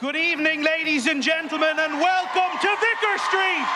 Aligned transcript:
Good 0.00 0.14
evening, 0.14 0.62
ladies 0.62 1.08
and 1.08 1.20
gentlemen, 1.20 1.76
and 1.76 1.94
welcome 1.94 2.58
to 2.60 2.68
Vicar 2.68 3.18
Street. 3.26 3.66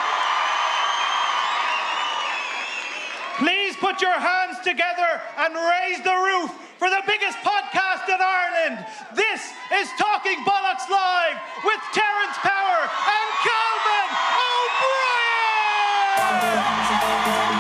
Please 3.39 3.75
put 3.79 4.01
your 4.01 4.15
hands 4.15 4.61
together 4.63 5.21
and 5.39 5.53
raise 5.53 6.01
the 6.05 6.15
roof 6.15 6.53
for 6.79 6.89
the 6.89 7.03
biggest 7.09 7.39
podcast 7.39 8.07
in 8.07 8.21
Ireland. 8.23 8.87
This 9.17 9.51
is 9.75 9.89
Talking 9.99 10.39
Bollocks 10.45 10.89
Live 10.89 11.41
with 11.65 11.81
Terence 11.91 12.39
Power 12.39 12.87
and 12.87 13.29
Calvin 13.43 14.07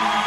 O'Brien. 0.07 0.21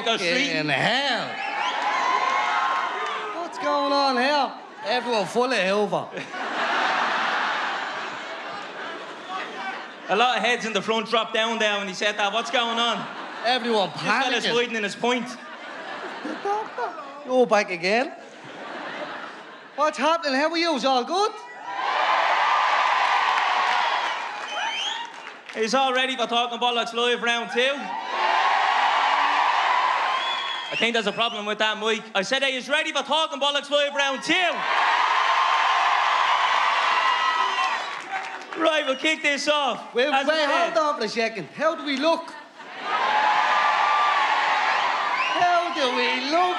Vicar 0.00 0.18
Street. 0.18 0.46
Fucking 0.52 0.68
hell. 0.68 1.28
What's 3.42 3.58
going 3.58 3.92
on 3.92 4.16
here? 4.16 4.52
Everyone 4.86 5.26
full 5.26 5.44
of 5.44 5.52
Hilver. 5.52 6.08
A 10.08 10.16
lot 10.16 10.38
of 10.38 10.42
heads 10.42 10.64
in 10.64 10.72
the 10.72 10.82
front 10.82 11.08
dropped 11.08 11.34
down 11.34 11.58
there 11.58 11.78
when 11.78 11.86
he 11.86 11.94
said 11.94 12.16
that. 12.18 12.32
What's 12.32 12.50
going 12.50 12.78
on? 12.78 13.06
Everyone 13.46 13.90
This 13.90 14.00
fella's 14.02 14.44
panicking. 14.44 14.54
hiding 14.54 14.76
in 14.76 14.82
his 14.82 14.96
point. 14.96 15.26
You're 17.26 17.46
back 17.46 17.70
again. 17.70 18.12
What's 19.76 19.98
happening? 19.98 20.34
How 20.34 20.50
are 20.50 20.58
you? 20.58 20.74
Is 20.74 20.84
all 20.84 21.04
good? 21.04 21.32
He's 25.54 25.74
all 25.74 25.92
ready 25.92 26.16
for 26.16 26.26
talking 26.26 26.58
bollocks 26.58 26.92
live 26.94 27.22
round 27.22 27.50
two. 27.52 27.74
I 30.70 30.76
think 30.76 30.94
there's 30.94 31.08
a 31.08 31.12
problem 31.12 31.46
with 31.46 31.58
that 31.58 31.80
mic. 31.80 32.00
I 32.14 32.22
said 32.22 32.44
he 32.44 32.56
is 32.56 32.68
ready 32.68 32.92
for 32.92 33.02
talking 33.02 33.40
bollocks 33.40 33.70
live 33.70 33.92
round 33.92 34.22
two. 34.22 34.34
Right, 38.60 38.84
we'll 38.86 38.94
kick 38.96 39.22
this 39.22 39.48
off. 39.48 39.92
Wait, 39.94 40.06
wait, 40.06 40.14
I 40.14 40.68
hold 40.68 40.78
on 40.78 40.98
for 40.98 41.06
a 41.06 41.08
second. 41.08 41.48
How 41.56 41.74
do 41.74 41.84
we 41.84 41.96
look? 41.96 42.30
How 45.40 45.74
do 45.74 45.96
we 45.96 46.30
look? 46.30 46.56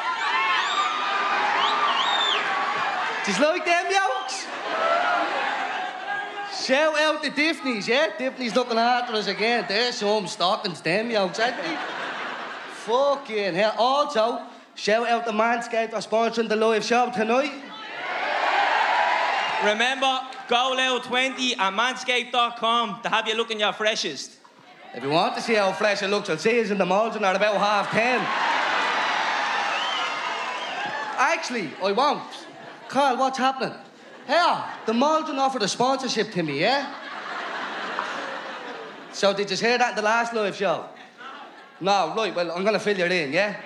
Just 3.25 3.39
like 3.39 3.63
them 3.65 3.85
yokes. 3.91 4.47
Shout 6.65 6.99
out 6.99 7.23
to 7.23 7.29
Daphne's, 7.29 7.87
yeah? 7.87 8.07
Daphne's 8.17 8.55
looking 8.55 8.77
after 8.77 9.13
us 9.13 9.27
again. 9.27 9.65
There's 9.67 9.95
some 9.95 10.27
stockings, 10.27 10.81
them 10.81 11.11
yokes, 11.11 11.37
they? 11.37 12.00
Fucking 12.85 13.53
hell. 13.53 13.75
Also, 13.77 14.41
shout 14.75 15.07
out 15.07 15.25
to 15.25 15.31
Manscaped 15.31 15.91
for 15.91 15.97
sponsoring 15.97 16.49
the 16.49 16.55
live 16.55 16.83
show 16.83 17.11
tonight. 17.11 17.51
Remember, 19.63 20.19
go 20.47 20.73
loud 20.75 21.03
20 21.03 21.53
at 21.53 21.73
manscaped.com 21.73 23.01
to 23.03 23.09
have 23.09 23.27
you 23.27 23.35
looking 23.35 23.59
your 23.59 23.73
freshest. 23.73 24.37
If 24.95 25.03
you 25.03 25.09
want 25.09 25.35
to 25.35 25.41
see 25.41 25.53
how 25.53 25.71
fresh 25.73 26.01
it 26.01 26.07
looks, 26.07 26.29
I'll 26.29 26.37
see 26.37 26.55
you 26.55 26.63
in 26.63 26.77
the 26.79 26.85
Maldron 26.85 27.23
at 27.23 27.35
about 27.35 27.57
half 27.57 27.91
ten. 27.91 28.19
Actually, 31.17 31.69
I 31.83 31.91
won't. 31.91 32.23
Carl, 32.87 33.17
what's 33.17 33.37
happening? 33.37 33.77
Hell, 34.25 34.67
the 34.87 34.93
Maldron 34.93 35.37
offered 35.37 35.61
a 35.61 35.67
sponsorship 35.67 36.31
to 36.31 36.41
me, 36.41 36.59
yeah? 36.61 36.93
So 39.13 39.33
did 39.33 39.51
you 39.51 39.57
hear 39.57 39.77
that 39.77 39.91
in 39.91 39.95
the 39.95 40.01
last 40.01 40.33
live 40.33 40.55
show? 40.55 40.87
No, 41.81 42.13
right, 42.15 42.33
well, 42.35 42.51
I'm 42.51 42.63
gonna 42.63 42.79
fill 42.79 42.97
you 42.97 43.05
in, 43.05 43.33
yeah? 43.33 43.59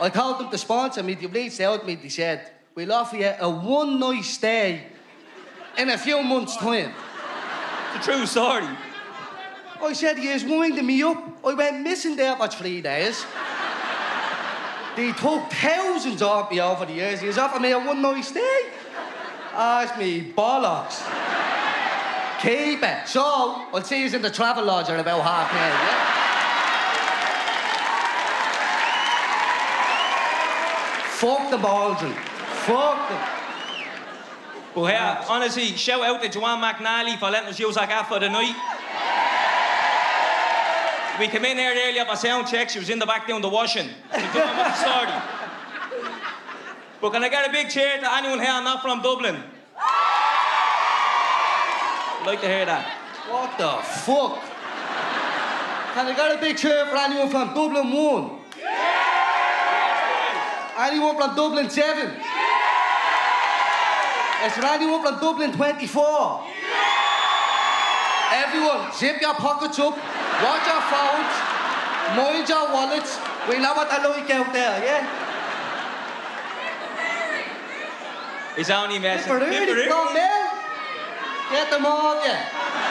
I 0.00 0.08
told 0.08 0.40
them 0.40 0.50
to 0.50 0.58
sponsor 0.58 1.04
me, 1.04 1.14
they 1.14 1.26
reached 1.26 1.60
out 1.60 1.80
to 1.80 1.86
me, 1.86 1.94
they 1.94 2.08
said, 2.08 2.50
we'll 2.74 2.92
offer 2.92 3.16
you 3.16 3.32
a 3.38 3.48
one 3.48 4.00
night 4.00 4.24
stay 4.24 4.82
in 5.76 5.88
a 5.90 5.96
few 5.96 6.20
months' 6.22 6.56
time. 6.56 6.92
It's 7.94 8.06
a 8.06 8.10
true 8.10 8.26
story. 8.26 8.66
I 9.80 9.92
said, 9.92 10.18
he 10.18 10.28
is 10.28 10.44
winding 10.44 10.84
me 10.84 11.00
up. 11.04 11.38
I 11.44 11.54
went 11.54 11.82
missing 11.82 12.16
there 12.16 12.34
for 12.34 12.48
three 12.48 12.82
days. 12.82 13.24
they 14.96 15.12
took 15.12 15.48
thousands 15.52 16.20
off 16.20 16.50
me 16.50 16.60
over 16.60 16.86
the 16.86 16.94
years. 16.94 17.20
He 17.20 17.28
was 17.28 17.38
offering 17.38 17.62
me 17.62 17.70
a 17.70 17.78
one 17.78 18.02
night 18.02 18.24
stay. 18.24 18.62
Ask 19.54 19.96
me 19.96 20.32
bollocks. 20.36 21.04
Keep 22.42 22.82
it. 22.82 23.06
So, 23.06 23.22
I'll 23.22 23.84
see 23.84 24.02
you 24.02 24.12
in 24.12 24.22
the 24.22 24.30
travel 24.30 24.64
lodge 24.64 24.90
at 24.90 24.98
about 24.98 25.22
half 25.22 25.50
ten, 25.50 25.70
yeah? 25.70 26.17
Fuck 31.18 31.50
the 31.50 31.58
Baldwin. 31.58 32.12
Fuck 32.64 33.08
them. 33.08 33.22
But 34.72 34.92
yeah, 34.92 35.24
honestly, 35.28 35.76
shout 35.76 36.02
out 36.02 36.22
to 36.22 36.28
Joanne 36.28 36.62
McNally 36.62 37.18
for 37.18 37.28
letting 37.28 37.48
us 37.48 37.58
use 37.58 37.74
that 37.74 37.88
gaff 37.88 38.06
for 38.08 38.20
the 38.20 38.28
night. 38.28 38.54
We 41.18 41.26
came 41.26 41.44
in 41.44 41.56
here 41.58 41.74
earlier 41.74 42.04
for 42.04 42.14
sound 42.14 42.46
check. 42.46 42.70
She 42.70 42.78
was 42.78 42.88
in 42.88 43.00
the 43.00 43.06
back 43.06 43.26
doing 43.26 43.42
the 43.42 43.48
washing. 43.48 43.88
So 44.12 44.20
the. 44.20 45.22
But 47.00 47.10
can 47.12 47.24
I 47.24 47.28
get 47.28 47.48
a 47.48 47.52
big 47.52 47.68
cheer 47.68 47.98
to 47.98 48.14
anyone 48.14 48.38
here 48.38 48.62
not 48.62 48.80
from 48.82 49.02
Dublin? 49.02 49.42
I'd 52.20 52.26
like 52.26 52.40
to 52.42 52.46
hear 52.46 52.64
that. 52.64 52.86
What 53.28 53.58
the 53.58 53.82
fuck? 53.82 54.38
Can 55.94 56.06
I 56.06 56.14
get 56.14 56.36
a 56.36 56.40
big 56.40 56.56
cheer 56.56 56.86
for 56.86 56.96
anyone 56.96 57.28
from 57.28 57.54
Dublin 57.54 57.90
1? 57.92 58.37
Anyone 60.78 61.16
from 61.16 61.34
Dublin 61.34 61.68
7? 61.68 62.06
Is 64.46 64.54
there 64.54 64.64
anyone 64.64 65.02
from 65.02 65.18
Dublin 65.18 65.52
24? 65.52 66.44
Everyone, 68.30 68.92
zip 68.94 69.20
your 69.20 69.34
pockets 69.34 69.78
up, 69.80 69.96
watch 69.96 70.66
your 70.66 70.82
phones, 70.86 71.34
mind 72.16 72.48
your 72.48 72.72
wallets. 72.72 73.18
We 73.48 73.58
know 73.58 73.74
what 73.74 73.90
they 73.90 74.08
like 74.08 74.30
out 74.30 74.52
there, 74.52 74.84
yeah? 74.84 75.02
He's 78.54 78.70
only 78.70 78.98
messing. 79.00 79.32
Tipperary, 79.32 79.50
Tipperary. 79.50 79.86
come 79.88 80.14
Mel. 80.14 80.58
Get 81.50 81.70
them 81.70 81.86
all, 81.86 82.24
yeah. 82.24 82.87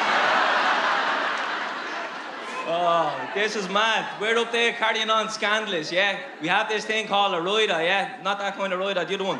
Oh, 2.69 3.29
this 3.33 3.55
is 3.55 3.69
mad. 3.69 4.19
We're 4.19 4.37
up 4.37 4.51
there 4.51 4.73
carrying 4.73 5.09
on 5.09 5.29
scandalous, 5.29 5.89
yeah? 5.91 6.19
We 6.41 6.49
have 6.49 6.67
this 6.67 6.83
thing 6.83 7.07
called 7.07 7.33
a 7.33 7.41
rider, 7.41 7.81
yeah? 7.81 8.17
Not 8.23 8.39
that 8.39 8.57
kind 8.57 8.73
of 8.73 8.79
rider, 8.79 9.05
the 9.05 9.13
other 9.15 9.23
one. 9.23 9.39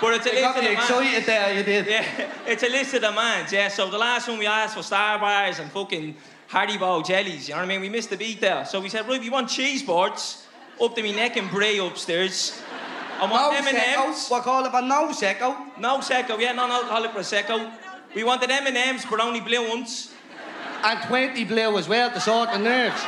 But 0.00 0.14
it's 0.14 0.26
a 0.26 0.30
You 0.30 0.34
list 0.36 0.42
got 0.42 0.56
of 0.56 0.62
me 0.64 0.68
demands. 0.70 0.90
excited 0.90 1.26
there, 1.26 1.54
you 1.56 1.62
did. 1.62 1.86
Yeah, 1.86 2.30
it's 2.46 2.62
a 2.64 2.68
list 2.68 2.94
of 2.94 3.02
demands, 3.02 3.52
yeah? 3.52 3.68
So 3.68 3.88
the 3.88 3.98
last 3.98 4.28
one 4.28 4.38
we 4.38 4.46
asked 4.46 4.74
for 4.76 4.82
star 4.82 5.18
bars 5.20 5.60
and 5.60 5.70
fucking 5.70 6.16
Haribo 6.50 7.06
jellies, 7.06 7.48
you 7.48 7.54
know 7.54 7.60
what 7.60 7.66
I 7.66 7.68
mean? 7.68 7.80
We 7.80 7.88
missed 7.88 8.10
the 8.10 8.16
beat 8.16 8.40
there. 8.40 8.64
So 8.64 8.80
we 8.80 8.88
said, 8.88 9.06
right, 9.08 9.20
we 9.20 9.30
want 9.30 9.48
cheese 9.48 9.82
boards 9.84 10.44
up 10.82 10.94
to 10.96 11.02
me 11.02 11.14
neck 11.14 11.36
and 11.36 11.48
bray 11.50 11.78
upstairs. 11.78 12.60
I 13.20 13.26
No 13.26 13.32
want 13.32 13.56
secco. 13.64 13.74
M&M's. 13.74 14.28
We 14.28 14.40
call 14.40 14.64
it 14.66 14.72
a 14.74 14.82
no 14.82 15.08
secco. 15.10 15.78
No 15.78 15.98
Secco, 15.98 16.40
yeah, 16.40 16.50
non-alcoholic 16.52 17.12
Prosecco. 17.12 17.72
We 18.12 18.24
wanted 18.24 18.50
M&M's, 18.50 19.06
but 19.08 19.20
only 19.20 19.38
blue 19.40 19.68
ones. 19.68 20.10
And 20.84 21.00
20 21.08 21.44
blue 21.46 21.78
as 21.78 21.88
well 21.88 22.10
to 22.10 22.20
sort 22.20 22.52
the 22.52 22.58
nerves. 22.58 23.02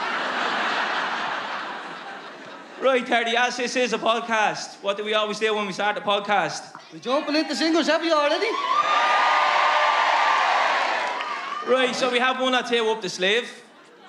Right, 2.80 3.06
Terry, 3.06 3.36
as 3.36 3.58
this 3.58 3.76
is 3.76 3.92
a 3.92 3.98
podcast, 3.98 4.82
what 4.82 4.96
do 4.96 5.04
we 5.04 5.12
always 5.12 5.38
do 5.38 5.54
when 5.54 5.66
we 5.66 5.74
start 5.74 5.94
the 5.94 6.00
podcast? 6.00 6.62
We 6.90 7.00
jumping 7.00 7.36
into 7.36 7.50
the 7.50 7.54
singles, 7.54 7.86
have 7.86 8.02
you 8.02 8.14
already? 8.14 8.46
Right, 11.68 11.94
so 11.94 12.10
we 12.10 12.18
have 12.18 12.40
one 12.40 12.54
or 12.54 12.62
two 12.62 12.86
up 12.86 13.02
the 13.02 13.10
sleeve. 13.10 13.50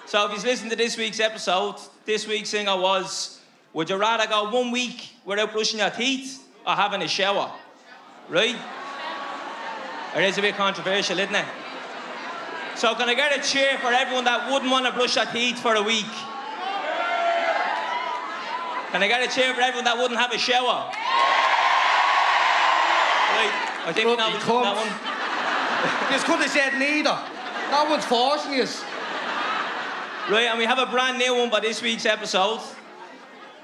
So 0.05 0.25
if 0.31 0.37
you 0.37 0.49
listen 0.49 0.69
to 0.69 0.75
this 0.77 0.95
week's 0.95 1.19
episode, 1.19 1.75
this 2.05 2.25
week's 2.25 2.49
singer 2.49 2.77
was, 2.77 3.41
would 3.73 3.89
you 3.89 3.97
rather 3.97 4.27
go 4.27 4.49
one 4.49 4.71
week 4.71 5.09
without 5.25 5.51
brushing 5.51 5.79
your 5.79 5.89
teeth 5.89 6.41
or 6.65 6.73
having 6.73 7.01
a 7.01 7.07
shower? 7.07 7.51
Right? 8.29 8.55
It 10.15 10.23
is 10.23 10.37
a 10.37 10.41
bit 10.41 10.55
controversial, 10.55 11.19
isn't 11.19 11.35
it? 11.35 11.45
So 12.77 12.93
can 12.93 13.09
I 13.09 13.15
get 13.15 13.35
a 13.35 13.41
cheer 13.41 13.79
for 13.79 13.91
everyone 13.91 14.25
that 14.25 14.51
wouldn't 14.51 14.69
want 14.69 14.85
to 14.85 14.91
brush 14.91 15.15
their 15.15 15.25
teeth 15.25 15.57
for 15.57 15.73
a 15.73 15.81
week? 15.81 16.05
Can 18.93 19.01
I 19.01 19.07
get 19.07 19.27
a 19.27 19.33
cheer 19.33 19.51
for 19.55 19.61
everyone 19.61 19.85
that 19.85 19.97
wouldn't 19.97 20.19
have 20.19 20.31
a 20.31 20.37
shower? 20.37 20.85
Right, 23.33 23.49
I 23.81 23.91
think 23.95 24.05
we 24.05 24.15
know 24.15 24.29
Rugby 24.29 24.37
which 24.37 24.47
one 24.47 24.61
that 24.61 24.77
one. 24.77 24.93
You 26.13 26.19
could 26.21 26.39
have 26.39 26.51
said 26.51 26.77
neither. 26.77 27.17
That 27.73 27.87
one's 27.89 28.05
forcing 28.05 28.53
you. 28.53 28.67
Right, 30.29 30.45
and 30.45 30.59
we 30.59 30.65
have 30.65 30.77
a 30.77 30.85
brand 30.85 31.17
new 31.17 31.35
one 31.35 31.49
for 31.49 31.59
this 31.59 31.81
week's 31.81 32.05
episode. 32.05 32.61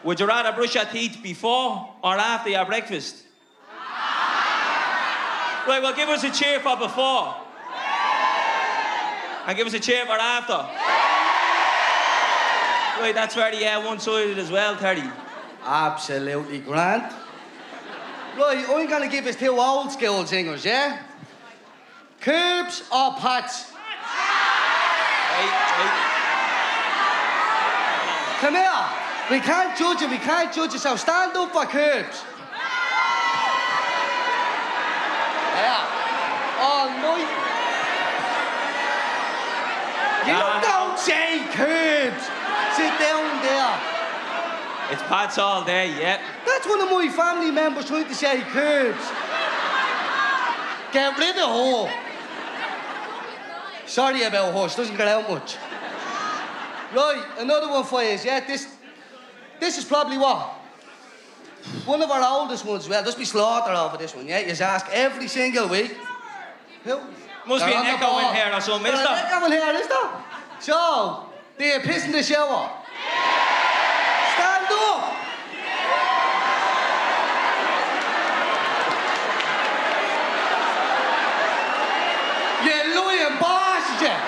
Would 0.04 0.20
you 0.20 0.26
rather 0.26 0.52
brush 0.54 0.74
your 0.74 0.86
teeth 0.86 1.20
before 1.22 1.94
or 2.04 2.16
after 2.16 2.50
your 2.50 2.66
breakfast? 2.66 3.18
Right, 5.68 5.84
well, 5.84 5.94
give 5.94 6.10
us 6.10 6.24
a 6.24 6.32
cheer 6.32 6.60
for 6.60 6.76
before. 6.78 7.36
And 9.46 9.58
give 9.58 9.68
us 9.68 9.74
a 9.74 9.80
cheer 9.80 10.06
for 10.06 10.14
after. 10.14 10.54
Right, 13.02 13.14
that's 13.14 13.36
very 13.36 13.66
uh, 13.66 13.86
one 13.86 14.00
sided 14.00 14.38
as 14.38 14.50
well, 14.50 14.78
Terry. 14.78 15.04
Absolutely 15.66 16.60
grand. 16.60 17.04
Right, 18.38 18.66
I'm 18.70 18.88
gonna 18.88 19.10
give 19.10 19.26
us 19.28 19.36
two 19.36 19.60
old 19.60 19.92
school 19.92 20.26
singers, 20.26 20.64
yeah? 20.64 21.02
Curbs 22.22 22.84
or 22.92 23.14
Pats? 23.16 23.72
Right, 25.32 25.52
right. 25.80 26.10
Come 28.40 28.56
here. 28.56 28.86
We 29.32 29.40
can't 29.40 29.78
judge 29.78 30.02
it, 30.02 30.10
we 30.10 30.18
can't 30.18 30.54
judge 30.54 30.72
so 30.72 30.96
stand 30.96 31.36
up 31.36 31.52
for 31.52 31.66
Curbs. 31.66 32.24
Yeah. 35.56 36.60
All 36.60 36.90
night. 36.90 37.53
You 40.28 40.34
Nah. 40.34 40.62
don't 40.62 41.00
say 41.00 41.44
Curbs. 41.52 42.24
Sit 42.76 42.94
down 43.00 43.42
there. 43.44 43.80
It's 44.92 45.02
Pat's 45.04 45.38
all 45.38 45.64
day, 45.64 45.88
yeah. 46.00 46.22
That's 46.46 46.68
one 46.68 46.82
of 46.82 46.90
my 46.92 47.08
family 47.10 47.52
members 47.52 47.86
trying 47.86 48.06
to 48.08 48.16
say 48.16 48.42
Curbs. 48.42 49.06
Get 50.92 51.18
rid 51.18 51.36
of 51.38 51.88
her. 51.88 51.94
Sorry 53.86 54.24
about 54.24 54.54
her, 54.54 54.70
she 54.70 54.78
doesn't 54.78 54.96
get 54.98 55.08
out 55.08 55.30
much. 55.30 55.58
Right, 56.96 57.24
another 57.40 57.70
one 57.70 57.84
for 57.84 58.04
you. 58.04 58.18
Yeah, 58.24 58.40
this 58.46 58.68
this 59.60 59.78
is 59.78 59.86
probably 59.86 60.18
what? 60.18 60.40
One 61.86 62.02
of 62.02 62.12
our 62.12 62.22
oldest 62.42 62.66
ones, 62.66 62.88
well, 62.90 63.04
just 63.04 63.18
be 63.18 63.26
slaughter 63.26 63.72
over 63.72 63.98
this 63.98 64.14
one, 64.16 64.28
yeah? 64.28 64.40
You 64.40 64.48
just 64.50 64.62
ask 64.62 64.86
every 64.92 65.28
single 65.28 65.68
week. 65.70 65.96
Who? 66.84 67.00
Must 67.46 67.66
be 67.66 67.74
an 67.74 67.86
echo 67.86 68.20
in 68.20 68.36
here 68.36 68.52
or 68.54 68.62
something, 68.62 68.84
There's 68.84 69.00
is 69.00 69.06
an 69.08 69.16
there? 69.16 69.26
echo 69.26 69.46
in 69.46 69.52
here, 69.52 69.82
is 69.82 69.88
there? 69.88 70.10
So, 70.62 71.26
do 71.58 71.66
you 71.66 71.80
piss 71.82 72.06
in 72.06 72.12
the 72.14 72.24
shower? 72.24 72.72
Stand 74.34 74.68
up! 74.72 75.14
You 82.64 82.72
lying 82.96 83.36
bastard, 83.40 84.20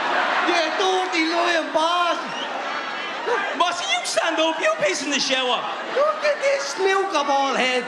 you! 0.49 0.61
Dirty 0.79 1.23
lying 1.31 1.71
bastard! 1.71 3.59
Boss, 3.59 3.79
you 3.81 3.99
stand 4.05 4.39
up, 4.39 4.59
you 4.59 4.71
piss 4.79 5.03
in 5.03 5.09
the 5.09 5.19
shower. 5.19 5.63
Look 5.95 6.23
at 6.23 6.37
this 6.41 6.75
milk 6.79 7.13
ball 7.13 7.55
head! 7.55 7.85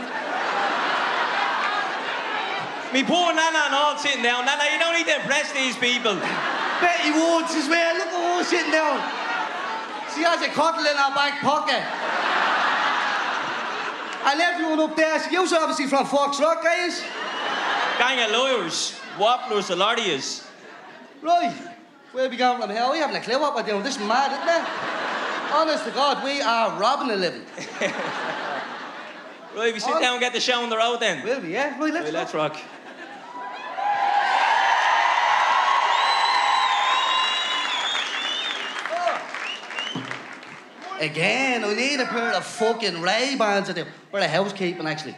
Me 2.94 3.04
poor 3.04 3.34
Nana 3.34 3.68
and 3.68 3.76
all 3.76 3.98
sitting 3.98 4.24
down. 4.24 4.46
Nana, 4.46 4.64
you 4.72 4.80
don't 4.80 4.96
need 4.96 5.08
to 5.08 5.16
impress 5.20 5.52
these 5.52 5.76
people. 5.76 6.16
Betty 6.16 7.12
Woods 7.12 7.54
as 7.56 7.68
well, 7.68 7.98
look 7.98 8.08
at 8.08 8.38
her 8.38 8.44
sitting 8.44 8.72
down. 8.72 8.98
She 10.16 10.24
has 10.24 10.42
a 10.42 10.48
cottle 10.54 10.86
in 10.86 10.96
her 10.96 11.14
back 11.14 11.42
pocket. 11.42 11.84
And 14.26 14.42
everyone 14.42 14.80
up 14.80 14.96
there, 14.96 15.20
so 15.20 15.30
you're 15.30 15.48
obviously 15.60 15.88
from 15.88 16.06
Foxrock, 16.06 16.64
guys. 16.64 17.04
Gang 18.00 18.24
of 18.24 18.32
lawyers, 18.32 19.00
wobblers, 19.20 19.70
a 19.70 19.76
lot 19.76 20.00
of 20.00 20.06
yous. 20.06 20.48
Right, 21.22 21.56
where 22.12 22.30
we 22.30 22.38
going 22.38 22.62
from 22.62 22.70
here? 22.70 22.88
We 22.92 23.00
haven't 23.00 23.16
a 23.16 23.22
clue 23.22 23.40
what 23.40 23.56
we're 23.56 23.64
doing. 23.64 23.84
This 23.84 23.96
is 23.96 24.02
mad, 24.08 24.32
isn't 24.32 24.48
it? 24.48 25.56
Honest 25.56 25.86
to 25.86 25.92
God, 25.92 26.24
we 26.24 26.42
are 26.42 26.80
robbing 26.80 27.12
a 27.12 27.16
living. 27.16 27.46
Right, 29.58 29.74
we 29.74 29.80
sit 29.80 30.00
down 30.00 30.14
and 30.14 30.20
get 30.20 30.34
the 30.34 30.40
show 30.40 30.62
on 30.62 30.70
the 30.70 30.78
road 30.78 31.00
then. 31.00 31.24
Will 31.24 31.42
we, 31.42 31.54
yeah? 31.54 31.80
Right, 31.80 31.92
let's 31.92 32.06
Right, 32.06 32.14
let's 32.14 32.34
rock. 32.36 32.58
Again, 41.00 41.64
I 41.64 41.74
need 41.74 42.00
a 42.00 42.06
pair 42.06 42.34
of 42.34 42.46
fucking 42.46 43.02
Ray-Bans. 43.02 43.70
Or 44.12 44.20
a 44.20 44.28
housekeeping, 44.28 44.88
actually. 44.88 45.16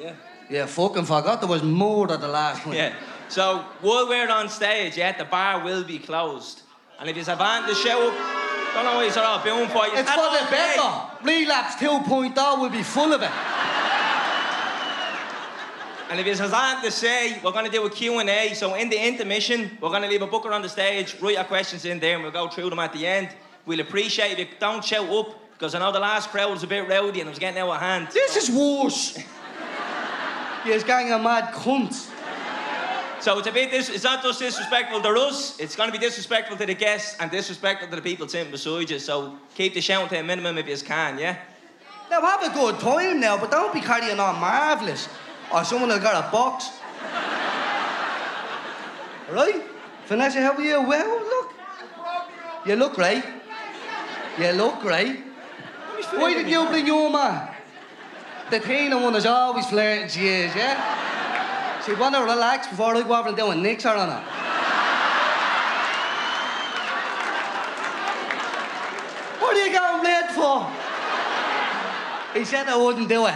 Yeah. 0.00 0.14
Yeah, 0.48 0.66
fucking 0.66 1.04
forgot 1.04 1.40
there 1.40 1.48
was 1.48 1.62
more 1.62 2.06
than 2.06 2.20
the 2.20 2.28
last 2.28 2.66
one. 2.66 2.74
Yeah. 2.74 2.94
So 3.28 3.64
while 3.80 4.08
we're 4.08 4.28
on 4.28 4.48
stage, 4.48 4.96
yeah, 4.96 5.16
the 5.16 5.24
bar 5.24 5.62
will 5.64 5.84
be 5.84 5.98
closed. 5.98 6.62
And 6.98 7.08
if 7.08 7.16
you 7.16 7.22
on 7.22 7.66
the 7.66 7.74
show 7.74 8.08
up, 8.08 8.14
don't 8.74 8.84
know 8.84 8.96
what 8.96 9.14
you're 9.14 9.24
all 9.24 9.42
boom 9.42 9.68
for 9.68 9.86
you. 9.86 9.92
It's 9.94 10.10
for 10.10 10.30
the 10.30 10.46
better. 10.50 11.02
Relapse 11.22 11.74
2.0 11.76 12.60
will 12.60 12.70
be 12.70 12.82
full 12.82 13.12
of 13.12 13.22
it. 13.22 13.30
And 16.10 16.18
if 16.18 16.26
you 16.26 16.34
have 16.34 16.52
on 16.52 16.82
to 16.82 16.90
say, 16.90 17.38
we're 17.42 17.52
going 17.52 17.66
to 17.66 17.70
do 17.70 17.86
a 17.86 17.90
Q&A. 17.90 18.52
So 18.54 18.74
in 18.74 18.88
the 18.90 19.00
intermission, 19.00 19.78
we're 19.80 19.90
going 19.90 20.02
to 20.02 20.08
leave 20.08 20.22
a 20.22 20.26
booker 20.26 20.52
on 20.52 20.62
the 20.62 20.68
stage, 20.68 21.16
write 21.20 21.34
your 21.34 21.44
questions 21.44 21.84
in 21.84 22.00
there, 22.00 22.14
and 22.14 22.22
we'll 22.24 22.32
go 22.32 22.48
through 22.48 22.70
them 22.70 22.80
at 22.80 22.92
the 22.92 23.06
end. 23.06 23.28
We'll 23.70 23.78
appreciate 23.78 24.36
it 24.40 24.58
don't 24.58 24.84
shout 24.84 25.08
up, 25.10 25.52
because 25.52 25.76
I 25.76 25.78
know 25.78 25.92
the 25.92 26.00
last 26.00 26.30
crowd 26.30 26.50
was 26.50 26.64
a 26.64 26.66
bit 26.66 26.88
rowdy 26.88 27.20
and 27.20 27.28
it 27.28 27.30
was 27.30 27.38
getting 27.38 27.60
out 27.60 27.68
of 27.68 27.78
hand. 27.78 28.08
This 28.12 28.34
is 28.34 28.50
worse. 28.50 29.16
Yes, 30.66 30.82
gang 30.82 31.12
of 31.12 31.22
mad 31.22 31.54
cunts. 31.54 32.10
So 33.20 33.38
it's 33.38 33.46
a 33.46 33.52
bit 33.52 33.70
dis- 33.70 33.88
it's 33.88 34.02
not 34.02 34.24
just 34.24 34.40
disrespectful 34.40 35.00
to 35.02 35.10
us, 35.10 35.56
it's 35.60 35.76
gonna 35.76 35.92
be 35.92 35.98
disrespectful 35.98 36.56
to 36.56 36.66
the 36.66 36.74
guests 36.74 37.16
and 37.20 37.30
disrespectful 37.30 37.86
to 37.90 37.94
the 37.94 38.02
people 38.02 38.26
sitting 38.26 38.50
beside 38.50 38.90
you. 38.90 38.98
So 38.98 39.36
keep 39.54 39.74
the 39.74 39.80
shouting 39.80 40.08
to 40.08 40.16
a 40.16 40.22
minimum 40.24 40.58
if 40.58 40.66
you 40.66 40.76
can, 40.84 41.16
yeah? 41.16 41.36
Now 42.10 42.22
have 42.22 42.42
a 42.42 42.52
good 42.52 42.80
time 42.80 43.20
now, 43.20 43.38
but 43.38 43.52
don't 43.52 43.72
be 43.72 43.80
carrying 43.80 44.18
on 44.18 44.40
marvellous. 44.40 45.08
Or 45.54 45.62
someone 45.62 45.90
will 45.90 46.00
get 46.00 46.16
a 46.16 46.28
box. 46.32 46.70
right? 49.30 49.62
Vanessa, 50.06 50.42
how 50.42 50.54
are 50.54 50.60
you? 50.60 50.82
Well, 50.82 51.20
look. 51.20 51.54
You 52.66 52.74
look 52.74 52.94
great. 52.94 53.22
You 54.38 54.52
look 54.52 54.80
great. 54.80 55.20
Why 56.14 56.34
did 56.34 56.48
you 56.48 56.66
bring 56.66 56.86
your 56.86 57.10
man? 57.10 57.54
The 58.50 58.58
Tina 58.60 58.98
one 58.98 59.14
is 59.14 59.26
always 59.26 59.66
flirting, 59.66 60.08
she 60.08 60.26
is, 60.26 60.54
yeah? 60.54 61.82
She'd 61.84 61.98
want 61.98 62.14
to 62.14 62.22
relax 62.22 62.66
before 62.66 62.96
I 62.96 63.02
go 63.02 63.14
over 63.14 63.28
and 63.28 63.36
do 63.36 63.50
a 63.50 63.54
nix 63.54 63.84
her 63.84 63.90
on 63.90 64.08
her. 64.08 64.24
What 69.40 69.56
are 69.56 69.66
you 69.66 69.72
going 69.72 70.04
late 70.04 70.30
for? 70.32 70.70
He 72.38 72.44
said 72.44 72.68
I 72.68 72.76
wouldn't 72.76 73.08
do 73.08 73.26
it. 73.26 73.34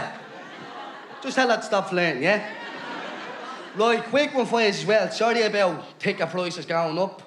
Just 1.21 1.35
tell 1.35 1.49
her 1.49 1.57
to 1.57 1.63
stop 1.63 1.89
flirting, 1.89 2.23
yeah? 2.23 2.51
Right, 3.75 4.03
quick 4.03 4.33
one 4.33 4.45
for 4.45 4.61
you 4.61 4.67
as 4.67 4.85
well. 4.85 5.09
Sorry 5.11 5.41
about 5.41 5.99
ticket 5.99 6.29
prices 6.29 6.65
going 6.65 6.97
up. 6.97 7.21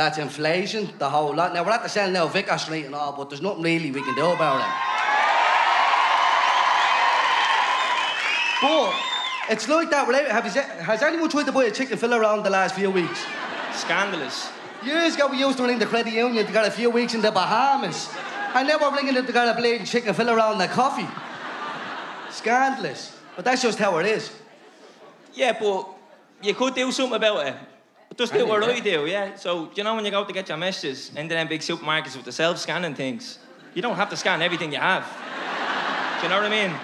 That's 0.00 0.16
inflation, 0.16 0.88
the 0.96 1.10
whole 1.10 1.34
lot. 1.34 1.52
Now, 1.52 1.62
we're 1.62 1.72
at 1.72 1.82
the 1.82 1.88
sale 1.90 2.10
now, 2.10 2.26
Vicar 2.26 2.56
Street 2.56 2.86
and 2.86 2.94
all, 2.94 3.12
but 3.12 3.28
there's 3.28 3.42
nothing 3.42 3.62
really 3.62 3.90
we 3.90 4.00
can 4.00 4.14
do 4.14 4.30
about 4.30 4.60
it. 4.64 4.72
But 8.62 8.94
it's 9.52 9.68
like 9.68 9.90
that. 9.90 10.06
without- 10.08 10.26
Have 10.28 10.46
you, 10.46 10.62
has 10.62 11.02
anyone 11.02 11.28
tried 11.28 11.44
to 11.44 11.52
buy 11.52 11.64
a 11.64 11.70
chicken 11.70 11.98
fillet 11.98 12.16
around 12.16 12.44
the 12.44 12.48
last 12.48 12.76
few 12.76 12.90
weeks? 12.90 13.26
Scandalous. 13.74 14.48
Years 14.82 15.16
ago, 15.16 15.26
we 15.26 15.36
used 15.36 15.58
to 15.58 15.64
ring 15.64 15.78
the 15.78 15.84
credit 15.84 16.14
union 16.14 16.46
to 16.46 16.50
get 16.52 16.64
a 16.64 16.70
few 16.70 16.88
weeks 16.88 17.12
in 17.12 17.20
the 17.20 17.30
Bahamas. 17.30 18.08
And 18.54 18.66
now 18.68 18.78
we're 18.80 18.96
ringing 18.96 19.16
it 19.16 19.26
to 19.26 19.32
get 19.34 19.48
a 19.48 19.54
bleeding 19.54 19.84
chicken 19.84 20.14
fillet 20.14 20.32
around 20.32 20.56
the 20.56 20.68
coffee. 20.68 21.08
Scandalous. 22.30 23.18
But 23.36 23.44
that's 23.44 23.60
just 23.60 23.78
how 23.78 23.98
it 23.98 24.06
is. 24.06 24.30
Yeah, 25.34 25.52
but 25.60 25.86
you 26.40 26.54
could 26.54 26.74
do 26.74 26.90
something 26.90 27.16
about 27.16 27.46
it. 27.48 27.54
Just 28.20 28.34
do 28.34 28.46
what 28.46 28.62
I 28.62 28.80
do, 28.80 29.06
yeah? 29.06 29.34
So, 29.36 29.70
you 29.74 29.82
know 29.82 29.94
when 29.94 30.04
you 30.04 30.10
go 30.10 30.26
to 30.26 30.32
get 30.34 30.46
your 30.46 30.58
messages 30.58 31.10
into 31.16 31.34
them 31.34 31.48
big 31.48 31.62
supermarkets 31.62 32.16
with 32.16 32.26
the 32.26 32.32
self-scanning 32.32 32.94
things, 32.94 33.38
you 33.72 33.80
don't 33.80 33.96
have 33.96 34.10
to 34.10 34.16
scan 34.16 34.42
everything 34.42 34.72
you 34.72 34.78
have. 34.78 35.06
do 36.18 36.24
you 36.24 36.28
know 36.28 36.36
what 36.36 36.52
I 36.52 36.68
mean? 36.68 36.76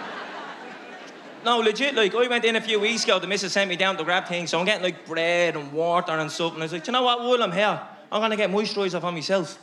No, 1.44 1.58
legit, 1.58 1.94
like, 1.94 2.14
I 2.14 2.26
went 2.26 2.46
in 2.46 2.56
a 2.56 2.60
few 2.62 2.80
weeks 2.80 3.04
ago, 3.04 3.18
the 3.18 3.26
missus 3.26 3.52
sent 3.52 3.68
me 3.68 3.76
down 3.76 3.98
to 3.98 4.04
grab 4.04 4.26
things, 4.26 4.48
so 4.48 4.58
I'm 4.58 4.64
getting, 4.64 4.82
like, 4.82 5.04
bread 5.04 5.56
and 5.56 5.70
water 5.74 6.12
and 6.12 6.32
stuff, 6.32 6.54
and 6.54 6.62
I 6.62 6.64
was 6.64 6.72
like, 6.72 6.84
do 6.84 6.88
you 6.88 6.92
know 6.94 7.02
what, 7.02 7.20
while 7.20 7.42
I'm 7.42 7.52
here, 7.52 7.82
I'm 8.10 8.22
gonna 8.22 8.34
get 8.34 8.48
moisturiser 8.48 8.98
for 8.98 9.12
myself. 9.12 9.58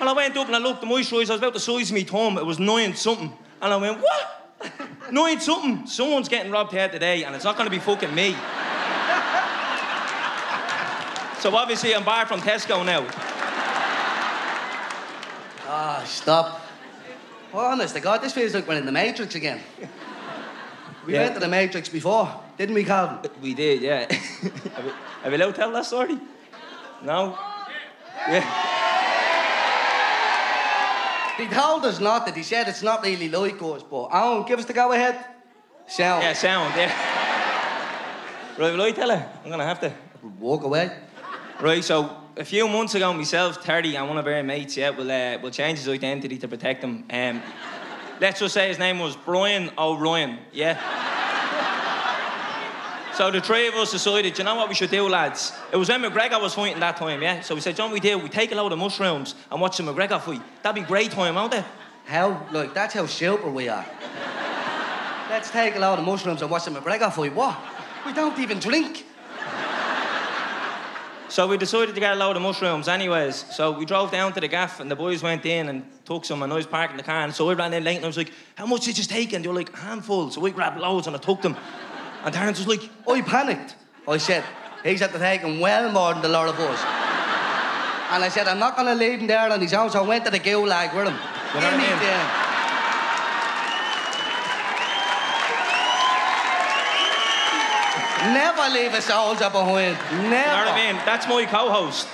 And 0.00 0.08
I 0.08 0.12
went 0.12 0.36
up 0.36 0.48
and 0.48 0.56
I 0.56 0.58
looked, 0.58 0.80
the 0.80 0.88
moisturiser, 0.88 1.30
I 1.30 1.34
was 1.34 1.38
about 1.38 1.52
the 1.52 1.60
size 1.60 1.92
of 1.92 1.96
my 1.96 2.02
thumb, 2.02 2.38
it 2.38 2.44
was 2.44 2.58
nine 2.58 2.96
something. 2.96 3.32
And 3.62 3.72
I 3.72 3.76
went, 3.76 4.00
what? 4.00 4.72
nine 5.12 5.38
something? 5.38 5.86
Someone's 5.86 6.28
getting 6.28 6.50
robbed 6.50 6.72
here 6.72 6.88
today, 6.88 7.22
and 7.22 7.36
it's 7.36 7.44
not 7.44 7.56
gonna 7.56 7.70
be 7.70 7.78
fucking 7.78 8.12
me. 8.12 8.34
So 11.44 11.54
obviously 11.54 11.94
I'm 11.94 12.04
barred 12.06 12.26
from 12.26 12.40
Tesco 12.40 12.82
now. 12.86 13.06
Ah, 15.68 16.02
stop. 16.06 16.62
Well, 17.52 17.66
honest 17.66 17.94
to 17.96 18.00
God, 18.00 18.22
this 18.22 18.32
feels 18.32 18.54
like 18.54 18.66
we're 18.66 18.78
in 18.78 18.86
the 18.86 18.92
Matrix 18.92 19.34
again. 19.34 19.60
We 21.04 21.12
Yeah. 21.12 21.24
went 21.24 21.34
to 21.34 21.40
the 21.40 21.48
Matrix 21.48 21.90
before, 21.90 22.34
didn't 22.56 22.74
we, 22.74 22.82
Calvin? 22.82 23.30
We 23.42 23.52
did, 23.52 23.82
yeah. 23.82 24.10
have, 24.10 24.84
we, 24.86 24.90
have 25.22 25.32
we 25.32 25.34
allowed 25.34 25.50
to 25.50 25.52
tell 25.52 25.70
that 25.72 25.84
story? 25.84 26.18
No? 27.02 27.38
Yeah. 28.26 28.40
They 31.36 31.46
told 31.48 31.84
us 31.84 32.00
not 32.00 32.24
that. 32.24 32.34
He 32.34 32.42
said 32.42 32.68
it's 32.68 32.82
not 32.82 33.02
really 33.02 33.28
like 33.28 33.60
us, 33.60 33.82
but 33.82 34.08
Alan, 34.12 34.46
give 34.46 34.58
us 34.58 34.64
the 34.64 34.72
go 34.72 34.92
ahead. 34.92 35.22
Sound. 35.88 36.22
Yeah, 36.22 36.32
sound, 36.32 36.74
yeah. 36.74 36.90
Right, 38.58 38.72
will 38.72 38.80
I 38.80 38.92
tell 38.92 39.10
her? 39.10 39.30
I'm 39.44 39.50
gonna 39.50 39.66
have 39.66 39.80
to. 39.80 39.92
Walk 40.40 40.64
away. 40.64 40.90
Right, 41.60 41.84
so 41.84 42.16
a 42.36 42.44
few 42.44 42.66
months 42.66 42.96
ago, 42.96 43.12
myself, 43.12 43.64
30, 43.64 43.96
and 43.96 44.08
one 44.08 44.18
of 44.18 44.26
our 44.26 44.42
mates, 44.42 44.76
yeah, 44.76 44.90
will 44.90 45.10
uh, 45.10 45.38
will 45.38 45.52
change 45.52 45.78
his 45.78 45.88
identity 45.88 46.36
to 46.38 46.48
protect 46.48 46.82
him. 46.82 47.04
Um, 47.08 47.40
let's 48.20 48.40
just 48.40 48.54
say 48.54 48.66
his 48.68 48.80
name 48.80 48.98
was 48.98 49.14
Brian 49.14 49.70
O'Ryan, 49.78 50.38
yeah? 50.52 50.74
so 53.14 53.30
the 53.30 53.40
three 53.40 53.68
of 53.68 53.74
us 53.74 53.92
decided, 53.92 54.36
you 54.36 54.42
know 54.42 54.56
what 54.56 54.68
we 54.68 54.74
should 54.74 54.90
do, 54.90 55.08
lads? 55.08 55.52
It 55.72 55.76
was 55.76 55.88
when 55.88 56.02
McGregor 56.02 56.42
was 56.42 56.54
fighting 56.54 56.80
that 56.80 56.96
time, 56.96 57.22
yeah? 57.22 57.40
So 57.40 57.54
we 57.54 57.60
said, 57.60 57.76
John, 57.76 57.92
we 57.92 58.00
do, 58.00 58.18
we 58.18 58.28
take 58.28 58.50
a 58.50 58.56
load 58.56 58.72
of 58.72 58.78
mushrooms 58.80 59.36
and 59.48 59.60
watch 59.60 59.76
the 59.76 59.84
McGregor 59.84 60.20
fight. 60.20 60.42
That'd 60.64 60.82
be 60.82 60.86
great 60.86 61.12
time, 61.12 61.36
won't 61.36 61.54
it? 61.54 61.64
How, 62.04 62.46
like, 62.50 62.74
that's 62.74 62.94
how 62.94 63.06
super 63.06 63.48
we 63.48 63.68
are. 63.68 63.86
Let's 65.30 65.50
take 65.50 65.76
a 65.76 65.78
load 65.78 66.00
of 66.00 66.04
mushrooms 66.04 66.42
and 66.42 66.50
watch 66.50 66.64
the 66.64 66.72
McGregor 66.72 67.12
fight. 67.12 67.32
What? 67.32 67.56
We 68.04 68.12
don't 68.12 68.38
even 68.40 68.58
drink. 68.58 69.06
So 71.34 71.48
we 71.48 71.56
decided 71.56 71.96
to 71.96 72.00
get 72.00 72.12
a 72.12 72.14
load 72.14 72.36
of 72.36 72.42
mushrooms 72.42 72.86
anyways. 72.86 73.44
So 73.50 73.72
we 73.72 73.84
drove 73.84 74.12
down 74.12 74.32
to 74.34 74.40
the 74.40 74.46
gaff 74.46 74.78
and 74.78 74.88
the 74.88 74.94
boys 74.94 75.20
went 75.20 75.44
in 75.44 75.68
and 75.68 75.84
took 76.04 76.24
some 76.24 76.44
and 76.44 76.52
I 76.52 76.54
was 76.54 76.64
parking 76.64 76.96
the 76.96 77.02
car 77.02 77.24
and 77.24 77.34
so 77.34 77.50
I 77.50 77.54
ran 77.54 77.74
in 77.74 77.82
late 77.82 77.96
and 77.96 78.04
I 78.04 78.06
was 78.06 78.16
like, 78.16 78.30
how 78.54 78.66
much 78.66 78.84
did 78.84 78.96
you 78.96 79.02
take? 79.02 79.32
And 79.32 79.44
they 79.44 79.48
were 79.48 79.54
like, 79.56 79.76
handful. 79.76 80.30
So 80.30 80.40
we 80.40 80.52
grabbed 80.52 80.78
loads 80.78 81.08
and 81.08 81.16
I 81.16 81.18
took 81.18 81.42
them. 81.42 81.56
And 82.24 82.32
Terence 82.32 82.58
was 82.58 82.68
like, 82.68 82.88
I 83.08 83.20
panicked. 83.22 83.74
I 84.06 84.16
said, 84.18 84.44
he's 84.84 85.02
at 85.02 85.12
the 85.12 85.18
taking 85.18 85.58
well 85.58 85.90
more 85.90 86.12
than 86.12 86.22
the 86.22 86.28
lot 86.28 86.48
of 86.48 86.54
us. 86.60 86.78
and 88.12 88.22
I 88.22 88.28
said, 88.28 88.46
I'm 88.46 88.60
not 88.60 88.76
going 88.76 88.86
to 88.86 88.94
leave 88.94 89.18
him 89.18 89.26
there 89.26 89.50
on 89.50 89.60
his 89.60 89.74
own, 89.74 89.90
so 89.90 90.04
I 90.04 90.06
went 90.06 90.24
to 90.26 90.30
the 90.30 90.38
gulag 90.38 90.94
with 90.94 91.08
him. 91.08 91.14
You 91.14 91.60
know 91.60 91.66
what 91.66 91.74
I 91.74 92.36
mean? 92.38 92.43
Never 98.32 98.74
leave 98.74 98.94
a 98.94 99.02
soldier 99.02 99.50
behind. 99.50 99.96
Never. 100.10 100.24
you 100.24 100.30
know 100.30 100.36
what 100.38 100.68
I 100.68 100.92
mean? 100.92 100.96
That's 101.04 101.28
my 101.28 101.44
co-host. 101.44 102.08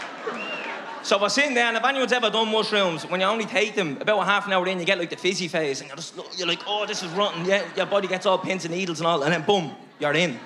So 1.02 1.19
we're 1.21 1.31
sitting 1.31 1.55
there, 1.55 1.64
and 1.67 1.76
if 1.76 1.85
anyone's 1.85 2.12
ever 2.12 2.29
done 2.29 2.50
mushrooms, 2.52 3.05
when 3.07 3.21
you 3.21 3.26
only 3.26 3.47
take 3.47 3.75
them 3.75 3.97
about 4.00 4.19
a 4.21 4.25
half 4.25 4.47
an 4.47 4.52
hour 4.52 4.67
in, 4.69 4.79
you 4.79 4.85
get 4.85 4.99
like 4.99 5.09
the 5.09 5.17
fizzy 5.17 5.49
phase, 5.49 5.81
and 5.81 5.88
you're 5.88 5.97
just 5.97 6.14
you're 6.37 6.47
like, 6.47 6.61
oh, 6.67 6.85
this 6.85 7.02
is 7.02 7.11
rotten. 7.12 7.45
Yeah, 7.47 7.64
your 7.75 7.87
body 7.87 8.07
gets 8.07 8.26
all 8.26 8.37
pins 8.38 8.67
and 8.67 8.75
needles 8.75 9.00
and 9.00 9.07
all, 9.07 9.23
and 9.23 9.33
then 9.33 9.43
boom, 9.43 9.75
you're 9.99 10.12
in. 10.12 10.38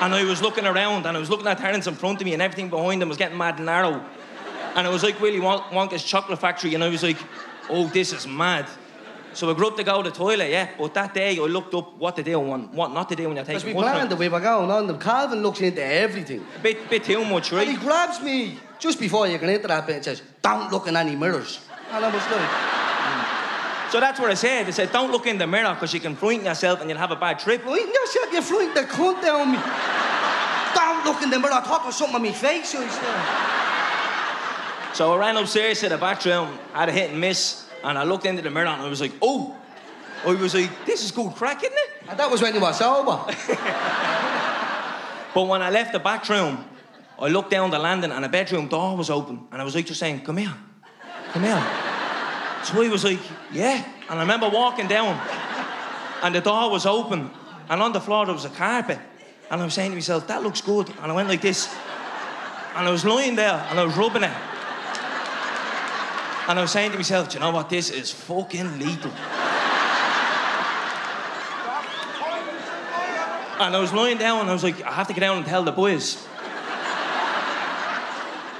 And 0.00 0.12
I 0.14 0.24
was 0.24 0.42
looking 0.42 0.66
around, 0.66 1.06
and 1.06 1.16
I 1.16 1.20
was 1.20 1.30
looking 1.30 1.46
at 1.46 1.58
Terence 1.58 1.86
in 1.86 1.94
front 1.94 2.20
of 2.20 2.24
me, 2.24 2.32
and 2.32 2.42
everything 2.42 2.68
behind 2.68 3.00
him 3.00 3.08
was 3.08 3.16
getting 3.18 3.38
mad 3.38 3.56
and 3.56 3.66
narrow. 3.66 4.04
And 4.74 4.86
it 4.86 4.90
was 4.90 5.04
like 5.04 5.20
Willy 5.20 5.38
Won- 5.38 5.62
Wonka's 5.70 6.02
chocolate 6.02 6.40
factory, 6.40 6.74
and 6.74 6.82
I 6.82 6.88
was 6.88 7.02
like, 7.04 7.18
oh, 7.70 7.86
this 7.86 8.12
is 8.12 8.26
mad. 8.26 8.66
So 9.34 9.50
I 9.50 9.54
grew 9.54 9.68
up 9.68 9.76
to 9.76 9.84
go 9.84 10.02
to 10.02 10.10
the 10.10 10.16
toilet, 10.16 10.50
yeah. 10.50 10.70
But 10.78 10.94
that 10.94 11.14
day, 11.14 11.38
I 11.38 11.42
looked 11.42 11.74
up 11.74 11.96
what 11.98 12.16
to 12.16 12.22
do 12.22 12.40
and 12.52 12.72
what 12.72 12.92
not 12.92 13.08
to 13.08 13.16
do 13.16 13.26
when 13.26 13.36
you're 13.36 13.44
taking 13.44 13.60
Because 13.60 13.74
we 13.74 13.80
planned 13.80 14.10
the 14.10 14.16
way 14.16 14.28
we 14.28 14.32
were 14.32 14.40
going 14.40 14.70
on 14.70 14.86
them. 14.86 14.98
Calvin 14.98 15.42
looks 15.42 15.60
into 15.60 15.84
everything. 15.84 16.44
A 16.58 16.62
bit, 16.62 16.88
bit 16.88 17.04
too 17.04 17.24
much, 17.24 17.52
And 17.52 17.68
he 17.68 17.76
grabs 17.76 18.22
me 18.22 18.58
just 18.78 19.00
before 19.00 19.26
you 19.26 19.38
get 19.38 19.48
into 19.48 19.68
that 19.68 19.86
bit 19.86 19.96
and 19.96 20.04
says, 20.04 20.22
Don't 20.42 20.70
look 20.72 20.86
in 20.86 20.96
any 20.96 21.16
mirrors. 21.16 21.60
And 21.90 22.04
I 22.04 22.08
was 22.08 22.22
like, 22.22 22.40
mm. 22.40 23.90
So 23.92 24.00
that's 24.00 24.18
what 24.18 24.30
I 24.30 24.34
said. 24.34 24.66
I 24.66 24.70
said, 24.70 24.90
don't 24.90 25.12
look 25.12 25.26
in 25.26 25.38
the 25.38 25.46
mirror 25.46 25.72
because 25.74 25.94
you 25.94 26.00
can 26.00 26.16
frighten 26.16 26.46
yourself 26.46 26.80
and 26.80 26.90
you'll 26.90 26.98
have 26.98 27.12
a 27.12 27.16
bad 27.16 27.38
trip. 27.38 27.64
Right, 27.64 27.80
you 27.80 28.06
said 28.06 28.32
you 28.32 28.42
flying 28.42 28.74
the 28.74 28.80
cunt 28.80 29.22
down 29.22 29.52
me. 29.52 29.58
Don't 30.74 31.04
look 31.04 31.22
in 31.22 31.30
the 31.30 31.38
mirror. 31.38 31.54
I 31.54 31.60
thought 31.60 31.82
there 31.82 31.86
was 31.86 31.96
something 31.96 32.16
on 32.16 32.22
my 32.22 32.32
face. 32.32 32.74
I. 32.76 33.52
So 34.94 35.12
I 35.12 35.16
ran 35.16 35.36
upstairs 35.36 35.80
to 35.80 35.88
the 35.88 35.98
bathroom, 35.98 36.58
had 36.72 36.88
a 36.88 36.92
hit 36.92 37.10
and 37.10 37.20
miss, 37.20 37.63
and 37.84 37.96
I 37.96 38.02
looked 38.02 38.26
into 38.26 38.42
the 38.42 38.50
mirror 38.50 38.66
and 38.66 38.82
I 38.82 38.88
was 38.88 39.00
like, 39.00 39.12
oh. 39.22 39.56
I 40.26 40.34
was 40.34 40.54
like, 40.54 40.86
this 40.86 41.04
is 41.04 41.10
good 41.10 41.34
crack, 41.34 41.62
isn't 41.62 41.76
it? 41.76 42.08
And 42.08 42.18
that 42.18 42.30
was 42.30 42.40
when 42.40 42.54
you 42.54 42.60
were 42.60 42.72
sober. 42.72 43.32
But 45.34 45.48
when 45.48 45.62
I 45.62 45.70
left 45.70 45.92
the 45.92 45.98
bathroom, 45.98 46.64
I 47.18 47.26
looked 47.26 47.50
down 47.50 47.70
the 47.70 47.78
landing 47.78 48.12
and 48.12 48.24
the 48.24 48.28
bedroom 48.28 48.68
door 48.68 48.96
was 48.96 49.10
open. 49.10 49.48
And 49.50 49.60
I 49.60 49.64
was 49.64 49.74
like, 49.74 49.86
just 49.86 49.98
saying, 49.98 50.20
come 50.20 50.36
here, 50.36 50.54
come 51.32 51.42
here. 51.42 51.66
So 52.62 52.80
he 52.80 52.88
was 52.88 53.04
like, 53.04 53.18
yeah. 53.52 53.84
And 54.08 54.18
I 54.18 54.22
remember 54.22 54.48
walking 54.48 54.86
down 54.86 55.20
and 56.22 56.34
the 56.34 56.40
door 56.40 56.70
was 56.70 56.86
open. 56.86 57.30
And 57.68 57.82
on 57.82 57.92
the 57.92 58.00
floor 58.00 58.26
there 58.26 58.34
was 58.34 58.44
a 58.44 58.50
carpet. 58.50 59.00
And 59.50 59.60
I 59.60 59.64
was 59.64 59.74
saying 59.74 59.90
to 59.90 59.96
myself, 59.96 60.28
that 60.28 60.42
looks 60.42 60.60
good. 60.60 60.88
And 61.02 61.10
I 61.10 61.14
went 61.14 61.28
like 61.28 61.42
this. 61.42 61.74
And 62.76 62.86
I 62.86 62.90
was 62.90 63.04
lying 63.04 63.34
there 63.34 63.66
and 63.70 63.78
I 63.78 63.84
was 63.84 63.96
rubbing 63.96 64.22
it. 64.22 64.32
And 66.46 66.58
I 66.58 66.62
was 66.62 66.72
saying 66.72 66.90
to 66.90 66.96
myself, 66.96 67.30
do 67.30 67.34
you 67.34 67.40
know 67.40 67.50
what? 67.50 67.70
This 67.70 67.90
is 67.90 68.10
fucking 68.10 68.78
lethal. 68.78 69.10
And 73.60 73.74
I 73.74 73.78
was 73.80 73.92
lying 73.92 74.18
down 74.18 74.40
and 74.40 74.50
I 74.50 74.52
was 74.52 74.62
like, 74.62 74.82
I 74.82 74.92
have 74.92 75.06
to 75.06 75.14
get 75.14 75.20
down 75.20 75.38
and 75.38 75.46
tell 75.46 75.62
the 75.62 75.72
boys. 75.72 76.26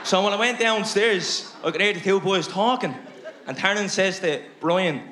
So 0.04 0.22
when 0.22 0.32
I 0.32 0.36
went 0.36 0.58
downstairs, 0.58 1.52
I 1.64 1.70
could 1.70 1.80
hear 1.80 1.92
the 1.92 2.00
two 2.00 2.20
boys 2.20 2.46
talking. 2.46 2.94
And 3.46 3.56
Terence 3.56 3.92
says 3.92 4.20
to 4.20 4.42
Brian, 4.60 5.02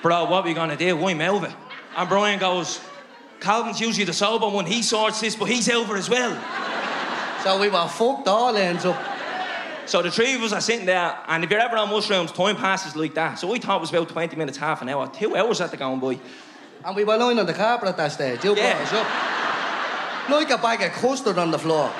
Bro, 0.00 0.26
what 0.26 0.44
are 0.44 0.46
we 0.46 0.54
gonna 0.54 0.76
do? 0.76 0.96
I'm. 0.96 1.20
And 1.96 2.08
Brian 2.08 2.38
goes, 2.38 2.80
Calvin's 3.40 3.80
usually 3.80 4.04
the 4.04 4.12
sober 4.12 4.48
one. 4.48 4.66
He 4.66 4.82
sorts 4.82 5.20
this, 5.20 5.34
but 5.34 5.46
he's 5.46 5.68
over 5.68 5.96
as 5.96 6.08
well. 6.08 6.32
so 7.42 7.60
we 7.60 7.68
were 7.68 7.88
fucked 7.88 8.28
all 8.28 8.56
ends 8.56 8.84
up. 8.84 9.15
So 9.86 10.02
the 10.02 10.10
three 10.10 10.34
of 10.34 10.42
us 10.42 10.52
are 10.52 10.60
sitting 10.60 10.84
there, 10.84 11.16
and 11.28 11.44
if 11.44 11.50
you're 11.50 11.60
ever 11.60 11.76
on 11.76 11.88
mushrooms, 11.90 12.32
time 12.32 12.56
passes 12.56 12.96
like 12.96 13.14
that. 13.14 13.38
So 13.38 13.46
we 13.50 13.60
thought 13.60 13.76
it 13.76 13.80
was 13.82 13.90
about 13.90 14.08
20 14.08 14.34
minutes, 14.36 14.58
half 14.58 14.82
an 14.82 14.88
hour. 14.88 15.06
Two 15.08 15.36
hours 15.36 15.60
had 15.60 15.70
to 15.70 15.76
go 15.76 15.94
by. 15.96 16.18
And 16.84 16.96
we 16.96 17.04
were 17.04 17.16
lying 17.16 17.38
on 17.38 17.46
the 17.46 17.54
carpet 17.54 17.88
at 17.88 17.96
that 17.96 18.12
stage. 18.12 18.44
You 18.44 18.56
Yeah. 18.56 18.72
brought 18.74 18.82
us 18.82 18.92
up. 18.92 20.30
Like 20.30 20.50
a 20.50 20.58
bag 20.58 20.82
of 20.82 20.92
custard 20.92 21.38
on 21.38 21.52
the 21.52 21.58
floor. 21.58 21.90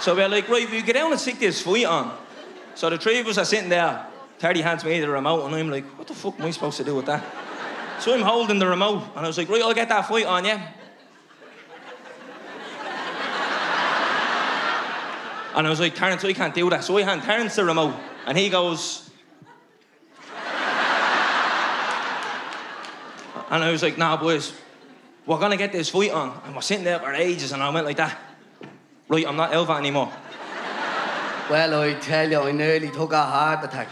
So 0.00 0.14
we're 0.14 0.28
like, 0.28 0.48
right, 0.48 0.68
we 0.68 0.82
get 0.82 0.94
down 0.94 1.12
and 1.12 1.20
stick 1.20 1.38
this 1.38 1.62
fight 1.62 1.84
on. 1.86 2.12
So 2.74 2.90
the 2.90 2.98
three 2.98 3.20
of 3.20 3.26
us 3.28 3.38
are 3.38 3.44
sitting 3.44 3.68
there. 3.68 4.04
Terry 4.40 4.60
hands 4.60 4.84
me 4.84 4.98
the 5.00 5.08
remote, 5.08 5.46
and 5.46 5.54
I'm 5.54 5.70
like, 5.70 5.84
what 5.96 6.08
the 6.08 6.14
fuck 6.14 6.38
am 6.40 6.46
I 6.46 6.50
supposed 6.50 6.76
to 6.78 6.84
do 6.84 6.96
with 6.96 7.06
that? 7.06 7.22
So 8.00 8.12
I'm 8.12 8.22
holding 8.22 8.58
the 8.58 8.66
remote, 8.66 9.04
and 9.14 9.24
I 9.24 9.28
was 9.28 9.38
like, 9.38 9.48
right, 9.48 9.62
I'll 9.62 9.72
get 9.72 9.88
that 9.88 10.08
fight 10.08 10.26
on, 10.26 10.44
yeah? 10.44 10.60
And 15.54 15.66
I 15.66 15.70
was 15.70 15.78
like, 15.80 15.94
Terence, 15.94 16.24
I 16.24 16.32
can't 16.32 16.54
do 16.54 16.68
that. 16.70 16.80
Oh, 16.80 16.82
so 16.82 16.98
I 16.98 17.02
hand 17.02 17.22
Terence 17.22 17.56
the 17.56 17.64
remote, 17.64 17.94
and 18.26 18.36
he 18.36 18.48
goes. 18.50 19.10
and 23.50 23.62
I 23.62 23.70
was 23.70 23.82
like, 23.82 23.96
nah, 23.96 24.16
boys, 24.16 24.52
we're 25.26 25.38
gonna 25.38 25.56
get 25.56 25.70
this 25.70 25.90
fight 25.90 26.10
on. 26.10 26.40
And 26.44 26.54
we're 26.54 26.60
sitting 26.60 26.84
there 26.84 26.98
for 26.98 27.12
ages, 27.12 27.52
and 27.52 27.62
I 27.62 27.70
went 27.70 27.86
like 27.86 27.98
that. 27.98 28.18
Right, 29.08 29.26
I'm 29.26 29.36
not 29.36 29.54
Elva 29.54 29.74
anymore. 29.74 30.12
Well, 31.50 31.82
I 31.82 31.94
tell 31.94 32.30
you, 32.30 32.40
I 32.40 32.52
nearly 32.52 32.90
took 32.90 33.12
a 33.12 33.22
heart 33.22 33.64
attack. 33.64 33.88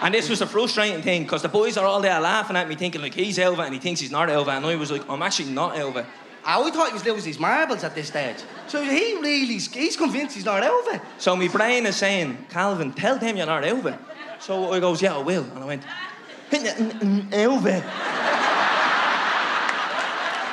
And 0.00 0.14
this 0.14 0.28
was 0.28 0.40
a 0.40 0.46
frustrating 0.46 1.02
thing 1.02 1.24
because 1.24 1.42
the 1.42 1.48
boys 1.48 1.76
are 1.76 1.84
all 1.84 2.00
there 2.00 2.18
laughing 2.20 2.56
at 2.56 2.68
me, 2.68 2.74
thinking 2.74 3.02
like 3.02 3.14
he's 3.14 3.38
Elva 3.38 3.62
and 3.62 3.74
he 3.74 3.80
thinks 3.80 4.00
he's 4.00 4.10
not 4.10 4.30
Elva, 4.30 4.52
and 4.52 4.64
I 4.64 4.74
was 4.76 4.90
like, 4.90 5.08
I'm 5.08 5.22
actually 5.22 5.50
not 5.50 5.78
Elva. 5.78 6.06
Ah, 6.44 6.56
always 6.56 6.74
thought 6.74 6.88
he 6.88 6.94
was 6.94 7.04
losing 7.04 7.28
his 7.32 7.38
marbles 7.38 7.84
at 7.84 7.94
this 7.94 8.08
stage. 8.08 8.36
So 8.68 8.82
he 8.82 9.14
really, 9.16 9.58
he's 9.58 9.96
convinced 9.96 10.34
he's 10.34 10.44
not 10.44 10.62
Elva. 10.62 11.02
So 11.18 11.36
my 11.36 11.48
brain 11.48 11.86
is 11.86 11.96
saying, 11.96 12.46
Calvin, 12.48 12.92
tell 12.92 13.18
them 13.18 13.36
you're 13.36 13.46
not 13.46 13.64
Elva. 13.64 13.98
So 14.40 14.72
I 14.72 14.80
goes, 14.80 15.02
yeah, 15.02 15.16
I 15.16 15.22
will. 15.22 15.44
And 15.44 15.58
I 15.58 15.64
went, 15.66 15.82
Elva. 17.32 17.84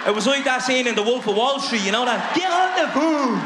It 0.08 0.13
was 0.13 0.27
like 0.27 0.44
that 0.44 0.62
scene 0.62 0.86
in 0.86 0.94
The 0.94 1.01
Wolf 1.01 1.27
of 1.27 1.36
Wall 1.36 1.60
Street, 1.60 1.84
you 1.84 1.92
know 1.92 2.06
that? 2.06 2.36
Get 2.36 2.51
on 2.51 2.75
the 2.77 2.86
boom! 2.94 3.42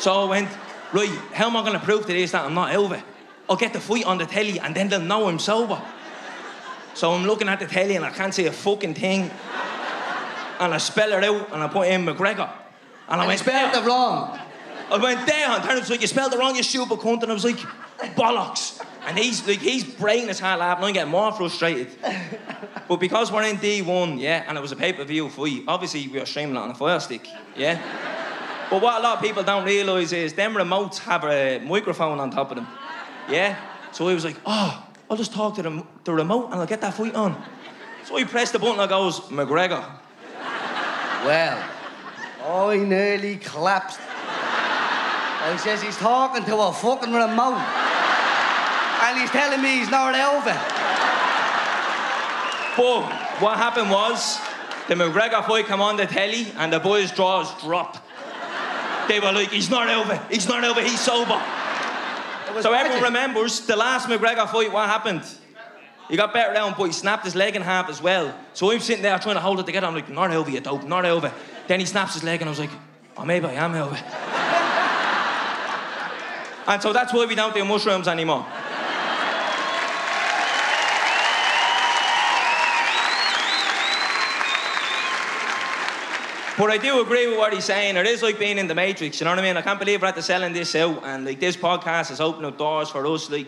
So 0.00 0.22
I 0.22 0.24
went, 0.30 0.48
right, 0.94 1.10
how 1.34 1.48
am 1.48 1.56
I 1.56 1.60
going 1.60 1.78
to 1.78 1.84
prove 1.84 2.06
to 2.06 2.12
this 2.12 2.32
that 2.32 2.46
I'm 2.46 2.54
not 2.54 2.72
Elva? 2.72 3.02
I'll 3.50 3.56
get 3.56 3.74
the 3.74 3.80
fight 3.80 4.06
on 4.06 4.16
the 4.16 4.24
telly 4.24 4.58
and 4.60 4.74
then 4.74 4.88
they'll 4.88 5.00
know 5.00 5.28
I'm 5.28 5.38
sober. 5.38 5.82
So 6.94 7.12
I'm 7.12 7.26
looking 7.26 7.48
at 7.48 7.60
the 7.60 7.66
telly 7.66 7.96
and 7.96 8.04
I 8.04 8.10
can't 8.10 8.34
see 8.34 8.46
a 8.46 8.52
fucking 8.52 8.94
thing. 8.94 9.30
And 10.58 10.74
I 10.74 10.78
spell 10.78 11.12
it 11.12 11.24
out 11.24 11.52
and 11.52 11.62
I 11.62 11.68
put 11.68 11.88
in 11.88 12.04
McGregor. 12.04 12.50
And 13.08 13.20
I 13.20 13.22
And 13.22 13.22
he 13.22 13.28
went, 13.28 13.40
spelled 13.40 13.74
"There." 13.74 13.82
it 13.82 13.86
wrong. 13.86 14.38
I 14.90 14.98
went 14.98 15.26
there 15.26 15.48
and 15.48 15.62
Terence 15.62 15.82
was 15.82 15.90
like, 15.90 16.00
you 16.00 16.06
spelled 16.06 16.32
it 16.34 16.38
wrong, 16.38 16.56
you 16.56 16.62
stupid 16.62 16.98
cunt. 16.98 17.22
And 17.22 17.30
I 17.30 17.34
was 17.34 17.44
like, 17.44 17.58
bollocks. 18.16 18.84
And 19.06 19.18
he's 19.18 19.46
like, 19.46 19.60
he's 19.60 19.84
breaking 19.84 20.28
his 20.28 20.40
heart 20.40 20.60
laughing. 20.60 20.84
I'm 20.84 20.92
getting 20.92 21.10
more 21.10 21.32
frustrated. 21.32 21.88
but 22.88 22.96
because 22.96 23.32
we're 23.32 23.44
in 23.44 23.56
D1, 23.56 24.20
yeah, 24.20 24.44
and 24.46 24.58
it 24.58 24.60
was 24.60 24.72
a 24.72 24.76
pay-per-view 24.76 25.30
fight, 25.30 25.62
obviously 25.66 26.08
we 26.08 26.18
were 26.18 26.26
streaming 26.26 26.56
it 26.56 26.58
on 26.58 26.70
a 26.70 26.74
fire 26.74 27.00
stick, 27.00 27.26
yeah. 27.56 27.80
but 28.68 28.82
what 28.82 29.00
a 29.00 29.02
lot 29.02 29.18
of 29.18 29.24
people 29.24 29.42
don't 29.42 29.64
realise 29.64 30.12
is 30.12 30.34
them 30.34 30.54
remotes 30.54 30.98
have 30.98 31.24
a 31.24 31.58
microphone 31.60 32.20
on 32.20 32.30
top 32.30 32.50
of 32.50 32.56
them, 32.56 32.68
yeah. 33.30 33.56
So 33.92 34.08
he 34.08 34.14
was 34.14 34.24
like, 34.24 34.36
oh, 34.44 34.86
I'll 35.10 35.16
just 35.16 35.32
talk 35.32 35.56
to 35.56 35.62
the, 35.62 35.84
the 36.04 36.12
remote 36.14 36.46
and 36.46 36.54
I'll 36.54 36.66
get 36.66 36.80
that 36.82 36.94
fight 36.94 37.16
on. 37.16 37.42
So 38.04 38.16
he 38.16 38.24
pressed 38.24 38.52
the 38.52 38.60
button 38.60 38.78
and 38.78 38.88
goes, 38.88 39.18
McGregor. 39.22 39.84
Well, 41.24 41.62
I 42.46 42.76
nearly 42.76 43.36
collapsed. 43.36 43.98
I 45.42 45.56
says 45.56 45.82
he's 45.82 45.96
talking 45.96 46.44
to 46.44 46.56
a 46.56 46.72
fucking 46.72 47.12
remote. 47.12 47.58
And 49.02 49.20
he's 49.20 49.30
telling 49.30 49.60
me 49.60 49.80
he's 49.80 49.90
not 49.90 50.14
over. 50.14 50.54
But 52.76 53.10
what 53.42 53.56
happened 53.56 53.90
was 53.90 54.38
the 54.86 54.94
McGregor 54.94 55.44
fight 55.44 55.66
come 55.66 55.80
on 55.80 55.96
the 55.96 56.06
telly 56.06 56.46
and 56.56 56.72
the 56.72 56.78
boys' 56.78 57.10
jaws 57.10 57.60
dropped. 57.62 57.98
They 59.08 59.18
were 59.18 59.32
like, 59.32 59.50
he's 59.50 59.70
not 59.70 59.88
over, 59.88 60.22
he's 60.30 60.46
not 60.46 60.62
over, 60.62 60.80
he's 60.80 61.00
sober. 61.00 61.42
So 62.60 62.72
everyone 62.72 63.02
remembers 63.02 63.60
the 63.60 63.76
last 63.76 64.08
McGregor 64.08 64.48
fight, 64.48 64.72
what 64.72 64.88
happened? 64.88 65.22
He 66.08 66.16
got 66.16 66.34
better 66.34 66.52
down, 66.52 66.74
but 66.76 66.84
he 66.84 66.92
snapped 66.92 67.24
his 67.24 67.36
leg 67.36 67.54
in 67.54 67.62
half 67.62 67.88
as 67.88 68.02
well. 68.02 68.34
So 68.52 68.72
I'm 68.72 68.80
sitting 68.80 69.02
there 69.02 69.16
trying 69.18 69.36
to 69.36 69.40
hold 69.40 69.60
it 69.60 69.66
together. 69.66 69.86
I'm 69.86 69.94
like, 69.94 70.08
not 70.08 70.32
over, 70.32 70.50
you 70.50 70.60
dope, 70.60 70.84
not 70.84 71.04
over. 71.04 71.32
Then 71.68 71.78
he 71.78 71.86
snaps 71.86 72.14
his 72.14 72.24
leg 72.24 72.40
and 72.40 72.48
I 72.48 72.50
was 72.50 72.58
like, 72.58 72.70
oh, 73.16 73.24
maybe 73.24 73.46
I 73.46 73.52
am 73.52 73.74
over. 73.74 73.94
and 76.66 76.82
so 76.82 76.92
that's 76.92 77.12
why 77.12 77.26
we 77.26 77.36
don't 77.36 77.54
do 77.54 77.64
mushrooms 77.64 78.08
anymore. 78.08 78.44
But 86.60 86.68
I 86.68 86.76
do 86.76 87.00
agree 87.00 87.26
with 87.26 87.38
what 87.38 87.54
he's 87.54 87.64
saying. 87.64 87.96
It 87.96 88.06
is 88.06 88.22
like 88.22 88.38
being 88.38 88.58
in 88.58 88.68
the 88.68 88.74
Matrix, 88.74 89.18
you 89.18 89.24
know 89.24 89.30
what 89.30 89.38
I 89.38 89.42
mean? 89.42 89.56
I 89.56 89.62
can't 89.62 89.78
believe 89.78 90.02
we're 90.02 90.08
at 90.08 90.14
the 90.14 90.20
selling 90.20 90.52
this 90.52 90.74
out 90.74 91.02
and 91.04 91.24
like 91.24 91.40
this 91.40 91.56
podcast 91.56 92.10
has 92.10 92.20
opened 92.20 92.44
up 92.44 92.58
doors 92.58 92.90
for 92.90 93.06
us. 93.06 93.30
Like 93.30 93.46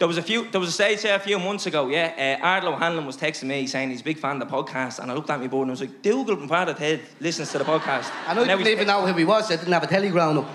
there 0.00 0.08
was 0.08 0.18
a 0.18 0.22
few 0.22 0.50
there 0.50 0.60
was 0.60 0.70
a 0.70 0.72
stage 0.72 1.02
there 1.02 1.14
a 1.14 1.20
few 1.20 1.38
months 1.38 1.66
ago, 1.66 1.86
yeah. 1.86 2.40
Uh, 2.42 2.44
Ardal 2.44 2.72
O'Hanlon 2.72 3.06
was 3.06 3.16
texting 3.16 3.44
me 3.44 3.68
saying 3.68 3.90
he's 3.90 4.00
a 4.00 4.04
big 4.04 4.18
fan 4.18 4.42
of 4.42 4.50
the 4.50 4.52
podcast 4.52 4.98
and 4.98 5.12
I 5.12 5.14
looked 5.14 5.30
at 5.30 5.38
my 5.38 5.46
board 5.46 5.68
and 5.68 5.70
I 5.70 5.74
was 5.74 5.80
like, 5.80 6.02
Dougal 6.02 6.34
from 6.34 6.48
Father 6.48 6.74
Ted 6.74 7.02
listens 7.20 7.52
to 7.52 7.58
the 7.58 7.64
podcast. 7.64 8.10
I 8.26 8.34
know 8.34 8.40
you 8.40 8.48
didn't 8.48 8.66
even 8.66 8.88
know 8.88 9.06
who 9.06 9.16
he 9.16 9.24
was. 9.24 9.52
I 9.52 9.54
didn't 9.54 9.72
have 9.72 9.84
a 9.84 9.86
telly 9.86 10.10
ground 10.10 10.38
up. 10.38 10.48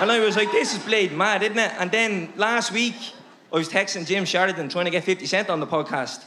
And 0.00 0.08
I 0.08 0.20
was 0.20 0.36
like, 0.36 0.52
this 0.52 0.72
is 0.72 0.84
blade 0.84 1.10
mad, 1.10 1.42
isn't 1.42 1.58
it? 1.58 1.72
And 1.80 1.90
then 1.90 2.32
last 2.36 2.70
week 2.70 2.94
I 3.52 3.56
was 3.56 3.68
texting 3.68 4.06
Jim 4.06 4.24
Sheridan 4.24 4.68
trying 4.68 4.84
to 4.84 4.92
get 4.92 5.02
50 5.02 5.26
Cent 5.26 5.50
on 5.50 5.58
the 5.58 5.66
podcast. 5.66 6.22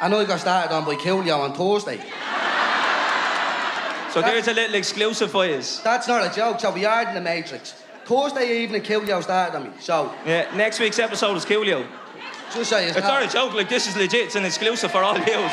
I 0.00 0.08
know 0.08 0.20
he 0.20 0.26
got 0.26 0.40
started 0.40 0.74
on 0.74 0.84
by 0.84 0.94
Coolio 0.96 1.38
on 1.38 1.54
Thursday. 1.54 1.98
So 4.12 4.20
there's 4.22 4.46
a 4.48 4.52
little 4.52 4.74
exclusive 4.76 5.30
for 5.30 5.46
you. 5.46 5.60
That's 5.82 6.06
not 6.06 6.30
a 6.30 6.34
joke, 6.34 6.60
so 6.60 6.70
we 6.70 6.84
are 6.84 7.08
in 7.08 7.14
the 7.14 7.20
Matrix. 7.20 7.72
Thursday 8.04 8.62
evening, 8.62 8.82
Coolio 8.82 9.22
started 9.22 9.56
on 9.56 9.64
me. 9.64 9.70
So, 9.80 10.12
Yeah, 10.26 10.54
next 10.54 10.78
week's 10.78 10.98
episode 10.98 11.36
is 11.36 11.44
Coolio. 11.44 11.86
just 12.52 12.70
so 12.70 12.78
you 12.78 12.88
It's 12.88 12.98
not 13.00 13.22
a 13.22 13.28
joke, 13.28 13.54
like 13.54 13.68
this 13.68 13.88
is 13.88 13.96
legit, 13.96 14.26
it's 14.26 14.36
an 14.36 14.44
exclusive 14.44 14.90
for 14.92 15.02
all 15.02 15.16
yous. 15.16 15.52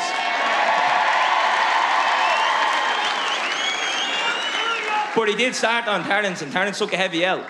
But 5.15 5.27
he 5.27 5.35
did 5.35 5.55
start 5.55 5.87
on 5.87 6.03
Terence, 6.03 6.41
and 6.41 6.51
Terence 6.51 6.77
took 6.77 6.93
a 6.93 6.97
heavy 6.97 7.25
L. 7.25 7.45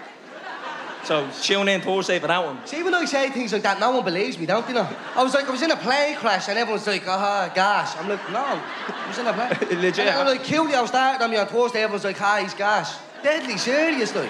So 1.04 1.28
tune 1.42 1.68
in 1.68 1.82
Thursday 1.82 2.20
for 2.20 2.28
that 2.28 2.46
one. 2.46 2.66
See, 2.66 2.84
when 2.84 2.94
I 2.94 3.06
say 3.06 3.30
things 3.30 3.52
like 3.54 3.64
that, 3.64 3.80
no 3.80 3.92
one 3.92 4.06
believes 4.06 4.38
me, 4.38 4.46
don't 4.46 4.68
you 4.68 4.76
know? 4.76 4.88
I 5.16 5.24
was 5.24 5.34
like, 5.34 5.48
I 5.48 5.52
was 5.52 5.62
in 5.62 5.72
a 5.72 5.76
plane 5.76 6.16
crash 6.16 6.48
and 6.48 6.58
everyone's 6.58 6.86
like, 6.86 7.08
ah, 7.08 7.52
gas. 7.54 7.98
I'm 7.98 8.08
like, 8.08 8.32
no, 8.32 8.40
I 8.40 9.08
was 9.08 9.18
in 9.18 9.26
a 9.26 9.34
plane. 9.34 9.82
Legit. 9.82 10.00
And 10.00 10.28
then, 10.28 10.28
like, 10.28 10.44
Coolio 10.44 10.88
started 10.88 11.24
on 11.24 11.32
me 11.32 11.38
on 11.38 11.48
Thursday, 11.48 11.82
everyone's 11.82 12.04
like, 12.04 12.22
ah, 12.22 12.40
he's 12.42 12.54
gas. 12.54 13.00
Deadly 13.24 13.58
serious, 13.58 14.16
like. 14.16 14.30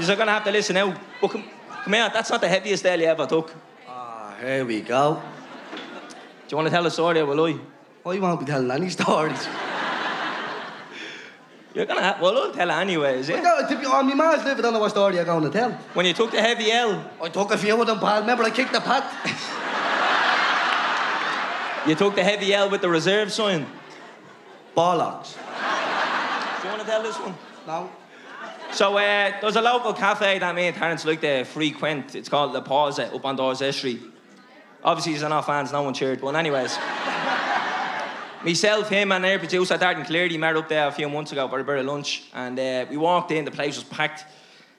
You're 0.00 0.16
gonna 0.16 0.32
have 0.32 0.44
to 0.44 0.50
listen 0.50 0.76
out. 0.76 0.96
But 1.20 1.28
come, 1.28 1.44
come 1.84 1.92
here, 1.92 2.10
that's 2.12 2.30
not 2.30 2.40
the 2.40 2.48
heaviest 2.48 2.86
L 2.86 3.00
you 3.00 3.06
ever 3.06 3.26
took. 3.26 3.52
Ah, 3.88 4.34
here 4.40 4.64
we 4.64 4.80
go. 4.80 5.20
Do 5.72 5.78
you 6.50 6.56
want 6.56 6.66
to 6.66 6.70
tell 6.70 6.86
a 6.86 6.90
story 6.90 7.20
or 7.20 7.26
will 7.26 7.44
I? 7.46 7.58
I 8.04 8.18
won't 8.18 8.40
be 8.40 8.46
telling 8.46 8.70
any 8.70 8.90
stories. 8.90 9.46
You're 11.74 11.86
gonna 11.86 12.02
have, 12.02 12.20
well, 12.20 12.36
I'll 12.36 12.52
tell 12.52 12.68
it 12.68 12.74
anyway, 12.74 13.18
is 13.20 13.30
I 13.30 13.34
it? 13.34 13.42
don't, 13.42 13.68
to 13.68 13.78
be 13.78 13.86
honest, 13.86 14.16
my 14.16 14.34
I 14.34 14.54
don't 14.54 14.72
know 14.74 14.78
what 14.78 14.90
story 14.90 15.14
you're 15.14 15.24
going 15.24 15.42
to 15.44 15.50
tell. 15.50 15.70
When 15.94 16.04
you 16.04 16.12
took 16.12 16.30
the 16.30 16.40
heavy 16.40 16.70
L, 16.70 17.10
I 17.22 17.28
took 17.30 17.50
a 17.50 17.56
few 17.56 17.80
of 17.80 17.86
them, 17.86 17.98
pal. 17.98 18.20
Remember, 18.20 18.44
I 18.44 18.50
kicked 18.50 18.72
the 18.72 18.80
pat? 18.80 19.04
you 21.88 21.94
took 21.94 22.14
the 22.14 22.22
heavy 22.22 22.52
L 22.52 22.68
with 22.70 22.82
the 22.82 22.90
reserve 22.90 23.32
sign. 23.32 23.66
Bollocks. 24.76 25.34
Do 25.34 26.68
you 26.68 26.74
want 26.74 26.82
to 26.82 26.86
tell 26.86 27.02
this 27.02 27.16
one? 27.16 27.34
No. 27.66 27.90
So 28.72 28.96
uh, 28.96 29.32
there's 29.40 29.56
a 29.56 29.62
local 29.62 29.92
cafe 29.92 30.38
that 30.38 30.54
me 30.54 30.66
and 30.66 30.76
Terence 30.76 31.04
like 31.04 31.20
to 31.22 31.44
frequent. 31.44 32.14
It's 32.14 32.28
called 32.28 32.52
La 32.52 32.60
Pause 32.60 33.00
up 33.00 33.24
on 33.24 33.36
Dorset 33.36 33.74
Street. 33.74 34.02
Obviously, 34.84 35.12
he's 35.12 35.22
not 35.22 35.46
fans, 35.46 35.72
no 35.72 35.82
one 35.82 35.94
cheered. 35.94 36.20
But 36.20 36.34
anyways, 36.34 36.76
myself, 38.44 38.88
him, 38.88 39.12
and 39.12 39.24
our 39.24 39.38
producer 39.38 39.78
Darren 39.78 40.06
Cleary 40.06 40.36
met 40.36 40.56
up 40.56 40.68
there 40.68 40.88
a 40.88 40.92
few 40.92 41.08
months 41.08 41.32
ago 41.32 41.48
for 41.48 41.58
a 41.58 41.64
bit 41.64 41.78
of 41.78 41.86
lunch, 41.86 42.24
and 42.34 42.58
uh, 42.58 42.86
we 42.90 42.96
walked 42.96 43.30
in. 43.30 43.44
The 43.44 43.50
place 43.50 43.76
was 43.76 43.84
packed, 43.84 44.24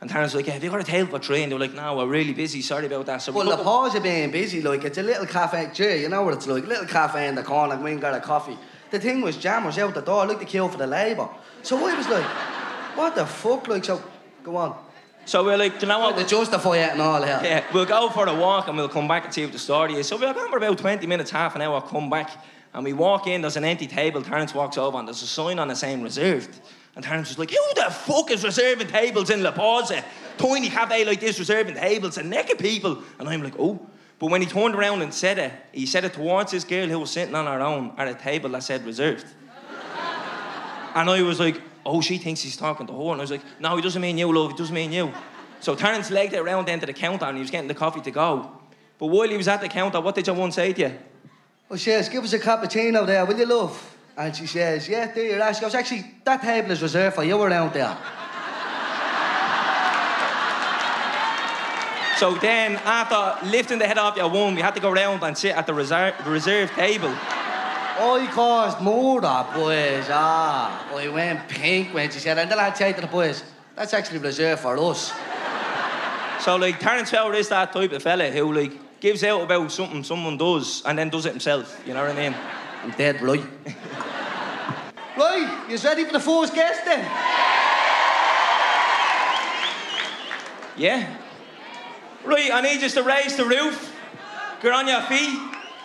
and 0.02 0.12
was 0.14 0.36
like, 0.36 0.48
"Have 0.48 0.64
you 0.64 0.70
got 0.70 0.82
a 0.82 0.84
table 0.84 1.12
for 1.12 1.20
three?" 1.20 1.44
And 1.44 1.52
they 1.52 1.56
were 1.56 1.62
like, 1.62 1.74
"No, 1.74 1.98
we're 1.98 2.08
really 2.08 2.34
busy. 2.34 2.62
Sorry 2.62 2.86
about 2.86 3.06
that." 3.06 3.22
So 3.22 3.32
we 3.32 3.40
Well, 3.40 3.58
the 3.58 3.64
pause 3.64 3.96
of 3.96 4.04
being 4.04 4.32
busy, 4.32 4.62
like, 4.62 4.84
it's 4.84 4.98
a 4.98 5.04
little 5.04 5.26
cafe. 5.26 5.70
Gee, 5.74 6.02
you 6.02 6.10
know 6.10 6.24
what 6.24 6.34
it's 6.34 6.48
like? 6.48 6.66
A 6.66 6.68
little 6.68 6.88
cafe 6.88 7.28
in 7.28 7.36
the 7.36 7.44
corner, 7.44 7.78
we 7.82 7.92
ain't 7.92 8.02
got 8.02 8.14
a 8.14 8.20
coffee. 8.20 8.58
The 8.92 9.00
thing 9.00 9.22
was, 9.22 9.38
Jam 9.38 9.64
was 9.64 9.78
out 9.80 9.94
the 9.94 10.02
door, 10.02 10.26
like 10.26 10.40
the 10.40 10.46
queue 10.46 10.68
for 10.68 10.78
the 10.78 10.88
labour. 10.88 11.28
So 11.64 11.78
I 11.78 11.98
was 11.98 12.08
like, 12.08 12.26
what 12.96 13.16
the 13.16 13.26
fuck? 13.26 13.68
Like, 13.68 13.86
so, 13.86 14.04
go 14.44 14.56
on. 14.58 14.78
so 15.26 15.44
we're 15.44 15.58
like, 15.58 15.82
you 15.82 15.88
know 15.88 16.00
what? 16.00 16.18
To 16.18 16.26
justify 16.26 16.78
it 16.78 16.92
and 16.92 17.02
all 17.02 17.24
here. 17.24 17.40
Yeah, 17.44 17.64
we'll 17.74 17.86
go 17.86 18.10
for 18.10 18.28
a 18.28 18.36
walk 18.36 18.68
and 18.68 18.78
we'll 18.78 18.90
come 18.90 19.08
back 19.08 19.26
and 19.26 19.34
see 19.34 19.44
what 19.44 19.54
the 19.54 19.60
story 19.60 19.96
is. 19.96 20.08
So 20.08 20.18
we're 20.18 20.34
going 20.34 20.52
for 20.52 20.58
about 20.58 20.78
20 20.78 21.08
minutes, 21.08 21.32
half 21.32 21.56
an 21.56 21.62
hour, 21.62 21.82
come 21.82 22.10
back. 22.10 22.30
And 22.74 22.84
we 22.84 22.94
walk 22.94 23.28
in, 23.28 23.42
there's 23.42 23.58
an 23.58 23.66
empty 23.66 23.88
table. 23.88 24.22
Terence 24.22 24.54
walks 24.54 24.78
over 24.78 24.98
and 24.98 25.08
there's 25.08 25.22
a 25.22 25.28
sign 25.28 25.60
on 25.60 25.68
the 25.68 25.76
same 25.76 26.02
reserved. 26.02 26.60
And 26.96 27.04
Terence 27.04 27.30
was 27.30 27.40
like, 27.40 27.52
Who 27.52 27.74
the 27.76 27.92
fuck 27.92 28.32
is 28.32 28.44
reserving 28.44 28.88
tables 28.88 29.30
in 29.30 29.44
La 29.44 29.52
Pause? 29.52 30.02
Tiny 30.38 30.70
cafe 30.70 31.06
like 31.06 31.20
this 31.20 31.38
reserving 31.40 31.76
tables 31.76 32.18
and 32.18 32.30
naked 32.30 32.58
people. 32.58 33.04
And 33.20 33.30
I'm 33.30 33.44
like, 33.44 33.56
Oh. 33.60 33.88
But 34.20 34.32
when 34.32 34.42
he 34.42 34.48
turned 34.48 34.76
around 34.76 35.02
and 35.02 35.14
said 35.14 35.38
it, 35.38 35.52
he 35.74 35.86
said 35.86 36.06
it 36.06 36.14
towards 36.14 36.52
this 36.52 36.64
girl 36.64 36.88
who 36.88 37.00
was 37.00 37.12
sitting 37.12 37.36
on 37.36 37.46
her 37.46 37.60
own 37.60 37.94
at 37.98 38.08
a 38.08 38.14
table 38.14 38.50
that 38.52 38.64
said 38.64 38.86
reserved. 38.86 39.26
And 40.96 41.10
I 41.10 41.24
was 41.24 41.40
like, 41.40 41.60
oh, 41.86 42.02
she 42.02 42.20
thinks 42.20 42.42
he's 42.42 42.56
talking 42.56 42.88
to 42.88 42.94
her. 42.94 43.12
And 43.12 43.20
I 43.20 43.24
was 43.24 43.32
like, 43.32 43.42
no, 43.60 43.76
he 43.76 43.82
doesn't 43.82 44.02
mean 44.02 44.18
you, 44.18 44.32
love. 44.32 44.52
He 44.52 44.58
doesn't 44.58 44.74
mean 44.74 44.92
you. 44.92 45.12
So 45.60 45.76
Terence 45.76 46.12
legged 46.12 46.34
it 46.34 46.40
around 46.40 46.68
then 46.68 46.80
to 46.80 46.86
the 46.86 46.94
counter 46.94 47.26
and 47.26 47.36
he 47.36 47.42
was 47.42 47.52
getting 47.52 47.68
the 47.68 47.74
coffee 47.74 48.02
to 48.02 48.12
go. 48.12 48.52
But 48.98 49.08
while 49.08 49.28
he 49.28 49.36
was 49.36 49.48
at 49.48 49.60
the 49.60 49.68
counter, 49.68 50.00
what 50.00 50.16
did 50.16 50.28
your 50.28 50.36
one 50.36 50.52
say 50.52 50.72
to 50.72 50.82
you? 50.82 50.94
Well, 51.74 51.80
she 51.80 51.90
says, 51.90 52.08
give 52.08 52.24
us 52.24 52.34
a 52.34 52.38
cappuccino 52.38 53.04
there, 53.04 53.26
will 53.26 53.36
you, 53.36 53.48
love? 53.48 53.98
And 54.16 54.36
she 54.36 54.46
says, 54.46 54.88
yeah, 54.88 55.12
there 55.12 55.26
you're 55.26 55.42
at. 55.42 55.56
She 55.56 55.62
goes, 55.62 55.74
actually, 55.74 56.06
that 56.24 56.40
table 56.40 56.70
is 56.70 56.84
reserved 56.84 57.16
for 57.16 57.24
you 57.24 57.42
around 57.42 57.74
there. 57.74 57.98
So 62.20 62.36
then, 62.36 62.76
after 62.86 63.48
lifting 63.48 63.80
the 63.80 63.88
head 63.88 63.98
off 63.98 64.16
your 64.16 64.30
one, 64.30 64.54
we 64.54 64.62
had 64.62 64.76
to 64.76 64.80
go 64.80 64.92
round 64.92 65.24
and 65.24 65.36
sit 65.36 65.56
at 65.56 65.66
the 65.66 65.74
reserve, 65.74 66.14
reserve 66.28 66.70
table. 66.74 67.10
I 67.10 68.30
caused 68.32 68.80
murder, 68.80 69.44
boys. 69.56 70.06
Ah, 70.12 70.96
I 70.96 71.08
went 71.08 71.50
pink 71.50 71.92
when 71.92 72.12
she 72.12 72.20
said, 72.20 72.38
and 72.38 72.52
then 72.52 72.60
I 72.60 72.72
said 72.72 72.94
to 72.98 73.02
the 73.02 73.08
boys, 73.08 73.44
that's 73.76 73.96
actually 73.96 74.20
reserved 74.20 74.62
for 74.62 74.78
us. 74.78 75.12
So 76.40 76.56
like 76.56 76.80
Terence 76.80 77.10
Power 77.10 77.34
is 77.34 77.50
that 77.50 77.74
type 77.74 77.92
of 77.94 78.04
fella 78.04 78.30
who 78.30 78.54
like 78.54 78.83
gives 79.04 79.22
out 79.26 79.42
about 79.42 79.70
something 79.70 80.02
someone 80.02 80.38
does 80.38 80.82
and 80.86 80.98
then 80.98 81.10
does 81.10 81.26
it 81.26 81.32
himself. 81.32 81.78
You 81.86 81.94
know 81.94 82.02
what 82.06 82.18
I 82.18 82.30
mean? 82.30 82.34
I'm 82.84 82.92
dead 82.92 83.22
right. 83.22 83.44
right, 85.18 85.66
you 85.70 85.78
ready 85.84 86.06
for 86.06 86.14
the 86.14 86.22
first 86.22 86.56
guest 86.56 86.86
then? 86.86 87.04
Yeah. 90.78 91.18
Right, 92.24 92.50
I 92.54 92.62
need 92.62 92.82
you 92.82 92.88
to 92.88 93.04
raise 93.04 93.36
the 93.36 93.44
roof. 93.44 93.94
Get 94.62 94.72
on 94.72 94.88
your 94.88 95.02
feet. 95.02 95.38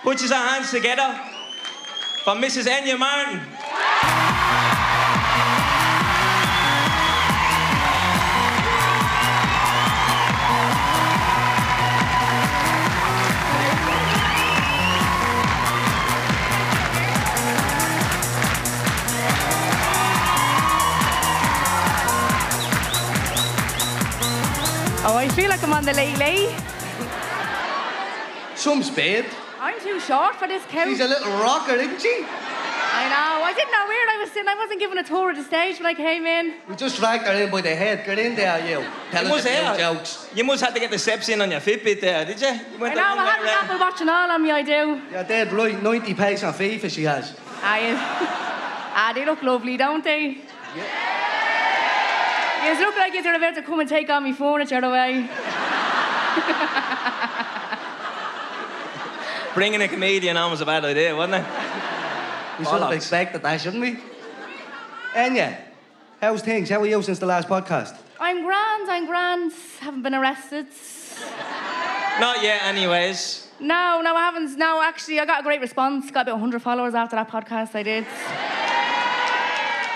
Put 0.04 0.22
your 0.22 0.32
hands 0.32 0.70
together. 0.70 1.20
For 2.22 2.34
Mrs. 2.34 2.68
Enya 2.68 2.96
Martin. 2.96 3.40
Feel 25.38 25.50
like 25.50 25.62
I'm 25.62 25.72
on 25.72 25.84
the 25.84 25.92
late 25.92 26.18
late. 26.18 26.50
Some 28.56 28.82
spade. 28.82 29.24
I'm 29.60 29.78
too 29.80 30.00
short 30.00 30.34
for 30.34 30.48
this 30.48 30.64
couch. 30.64 30.88
She's 30.88 30.98
a 30.98 31.06
little 31.06 31.30
rocker, 31.34 31.74
isn't 31.74 32.00
she? 32.00 32.24
I 33.00 33.04
know. 33.14 33.44
I 33.44 33.52
didn't 33.54 33.70
know 33.70 33.86
where 33.86 34.06
I 34.14 34.16
was 34.20 34.32
sitting. 34.32 34.48
I 34.48 34.56
wasn't 34.56 34.80
given 34.80 34.98
a 34.98 35.04
tour 35.04 35.30
of 35.30 35.36
the 35.36 35.44
stage 35.44 35.78
when 35.78 35.86
I 35.86 35.94
came 35.94 36.26
in. 36.26 36.54
We 36.68 36.74
just 36.74 36.96
dragged 36.98 37.24
her 37.28 37.34
in 37.40 37.52
by 37.52 37.60
the 37.60 37.76
head. 37.76 38.04
Get 38.04 38.18
in 38.18 38.34
there, 38.34 38.58
you. 38.68 38.84
Tell 39.12 39.22
You 39.24 39.34
us 39.34 39.44
must, 39.44 39.46
a 39.46 39.74
few 39.74 39.78
jokes. 39.84 40.28
you 40.34 40.42
must 40.42 40.64
have 40.64 40.74
to 40.74 40.80
get 40.80 40.90
the 40.90 40.98
steps 40.98 41.28
in 41.28 41.40
on 41.40 41.52
your 41.52 41.60
Fitbit 41.60 42.00
there, 42.00 42.24
did 42.24 42.40
you? 42.40 42.48
you 42.48 42.86
I 42.86 42.94
know. 42.94 43.02
I 43.04 43.22
way 43.22 43.30
have 43.30 43.40
the 43.40 43.46
around. 43.46 43.64
Apple 43.64 43.78
Watch 43.78 44.00
and 44.00 44.10
all 44.10 44.30
on 44.32 44.42
me. 44.42 44.50
I 44.50 44.62
do. 44.62 45.00
You're 45.12 45.22
dead 45.22 45.52
right. 45.52 45.80
90 45.80 46.14
pace 46.14 46.42
on 46.42 46.52
FIFA 46.52 46.90
she 46.90 47.04
has. 47.04 47.38
I, 47.62 47.94
ah, 48.96 49.12
they 49.14 49.24
look 49.24 49.40
lovely, 49.44 49.76
don't 49.76 50.02
they? 50.02 50.38
You 52.68 52.78
look 52.80 52.96
like 52.96 53.14
you're 53.14 53.34
about 53.34 53.54
to 53.54 53.62
come 53.62 53.80
and 53.80 53.88
take 53.88 54.10
all 54.10 54.20
my 54.20 54.32
furniture 54.32 54.78
away. 54.78 55.22
Bringing 59.54 59.80
a 59.80 59.88
comedian 59.88 60.36
on 60.36 60.50
was 60.50 60.60
a 60.60 60.66
bad 60.66 60.84
idea, 60.84 61.16
wasn't 61.16 61.42
it? 61.42 61.46
We 62.58 62.66
should 62.66 62.82
have 62.82 62.92
expected 62.92 63.42
that, 63.42 63.58
shouldn't 63.58 63.80
we? 63.80 63.98
Enya, 65.14 65.56
how's 66.20 66.42
things? 66.42 66.68
How 66.68 66.82
are 66.82 66.86
you 66.86 67.00
since 67.02 67.18
the 67.18 67.24
last 67.24 67.48
podcast? 67.48 67.96
I'm 68.20 68.44
grand. 68.44 68.90
I'm 68.90 69.06
grand. 69.06 69.50
Haven't 69.80 70.02
been 70.02 70.14
arrested. 70.14 70.66
Not 72.20 72.42
yet, 72.42 72.64
anyways. 72.64 73.48
No, 73.60 74.02
no, 74.04 74.14
I 74.14 74.20
haven't. 74.20 74.58
No, 74.58 74.82
actually, 74.82 75.20
I 75.20 75.24
got 75.24 75.40
a 75.40 75.42
great 75.42 75.62
response. 75.62 76.10
Got 76.10 76.26
about 76.26 76.34
100 76.34 76.60
followers 76.60 76.94
after 76.94 77.16
that 77.16 77.30
podcast 77.30 77.74
I 77.74 77.82
did. 77.82 78.04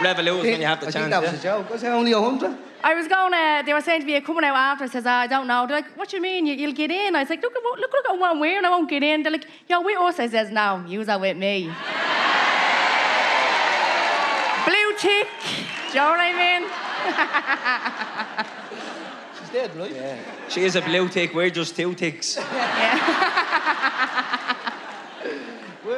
Revolut 0.03 0.43
when 0.43 0.61
you 0.61 0.67
have 0.67 0.81
the 0.81 0.87
I 0.89 0.91
chance. 0.91 0.95
think 0.95 1.11
that 1.11 1.23
was 1.23 1.33
yeah? 1.33 1.39
a 1.39 1.43
joke. 1.43 1.71
Was 1.71 1.83
it 1.83 1.89
only 1.89 2.15
100? 2.15 2.57
I 2.85 2.95
was 2.95 3.07
going, 3.07 3.33
uh, 3.33 3.63
they 3.65 3.73
were 3.73 3.81
saying 3.81 4.01
to 4.01 4.07
me, 4.07 4.21
coming 4.21 4.45
out 4.45 4.57
after, 4.57 4.85
I 4.85 4.89
says, 4.89 5.05
"Ah, 5.07 5.21
I 5.21 5.27
don't 5.29 5.47
know. 5.47 5.67
They're 5.67 5.77
like, 5.83 5.97
what 5.97 6.09
do 6.09 6.17
you 6.17 6.23
mean? 6.23 6.47
You, 6.47 6.55
you'll 6.55 6.73
get 6.73 6.91
in? 6.91 7.15
I 7.15 7.21
was 7.21 7.31
like, 7.31 7.41
look 7.43 7.55
at, 7.55 7.63
what- 7.63 7.79
look, 7.79 7.93
look 7.93 8.07
at 8.09 8.19
what 8.19 8.31
I'm 8.33 8.41
wearing, 8.41 8.65
I 8.65 8.71
won't 8.71 8.89
get 8.91 9.03
in. 9.05 9.23
They're 9.23 9.31
like, 9.33 9.47
yo, 9.69 9.81
with 9.83 9.99
us. 9.99 10.19
I 10.19 10.29
says, 10.29 10.51
no, 10.51 10.85
you's 10.89 11.09
are 11.09 11.19
with 11.19 11.37
me. 11.37 11.67
Blue 14.67 14.93
tick. 14.99 15.29
Do 15.91 15.99
you 15.99 16.05
know 16.05 16.11
what 16.11 16.21
I 16.21 16.33
mean? 16.43 16.63
She's 19.39 19.51
dead, 19.51 19.71
right? 19.77 19.93
Yeah. 19.95 20.17
She 20.49 20.61
is 20.65 20.77
a 20.77 20.81
blue 20.83 21.09
tick, 21.09 21.35
we're 21.35 21.51
just 21.51 21.75
two 21.77 21.95
ticks. 21.95 22.37
Where 22.37 22.47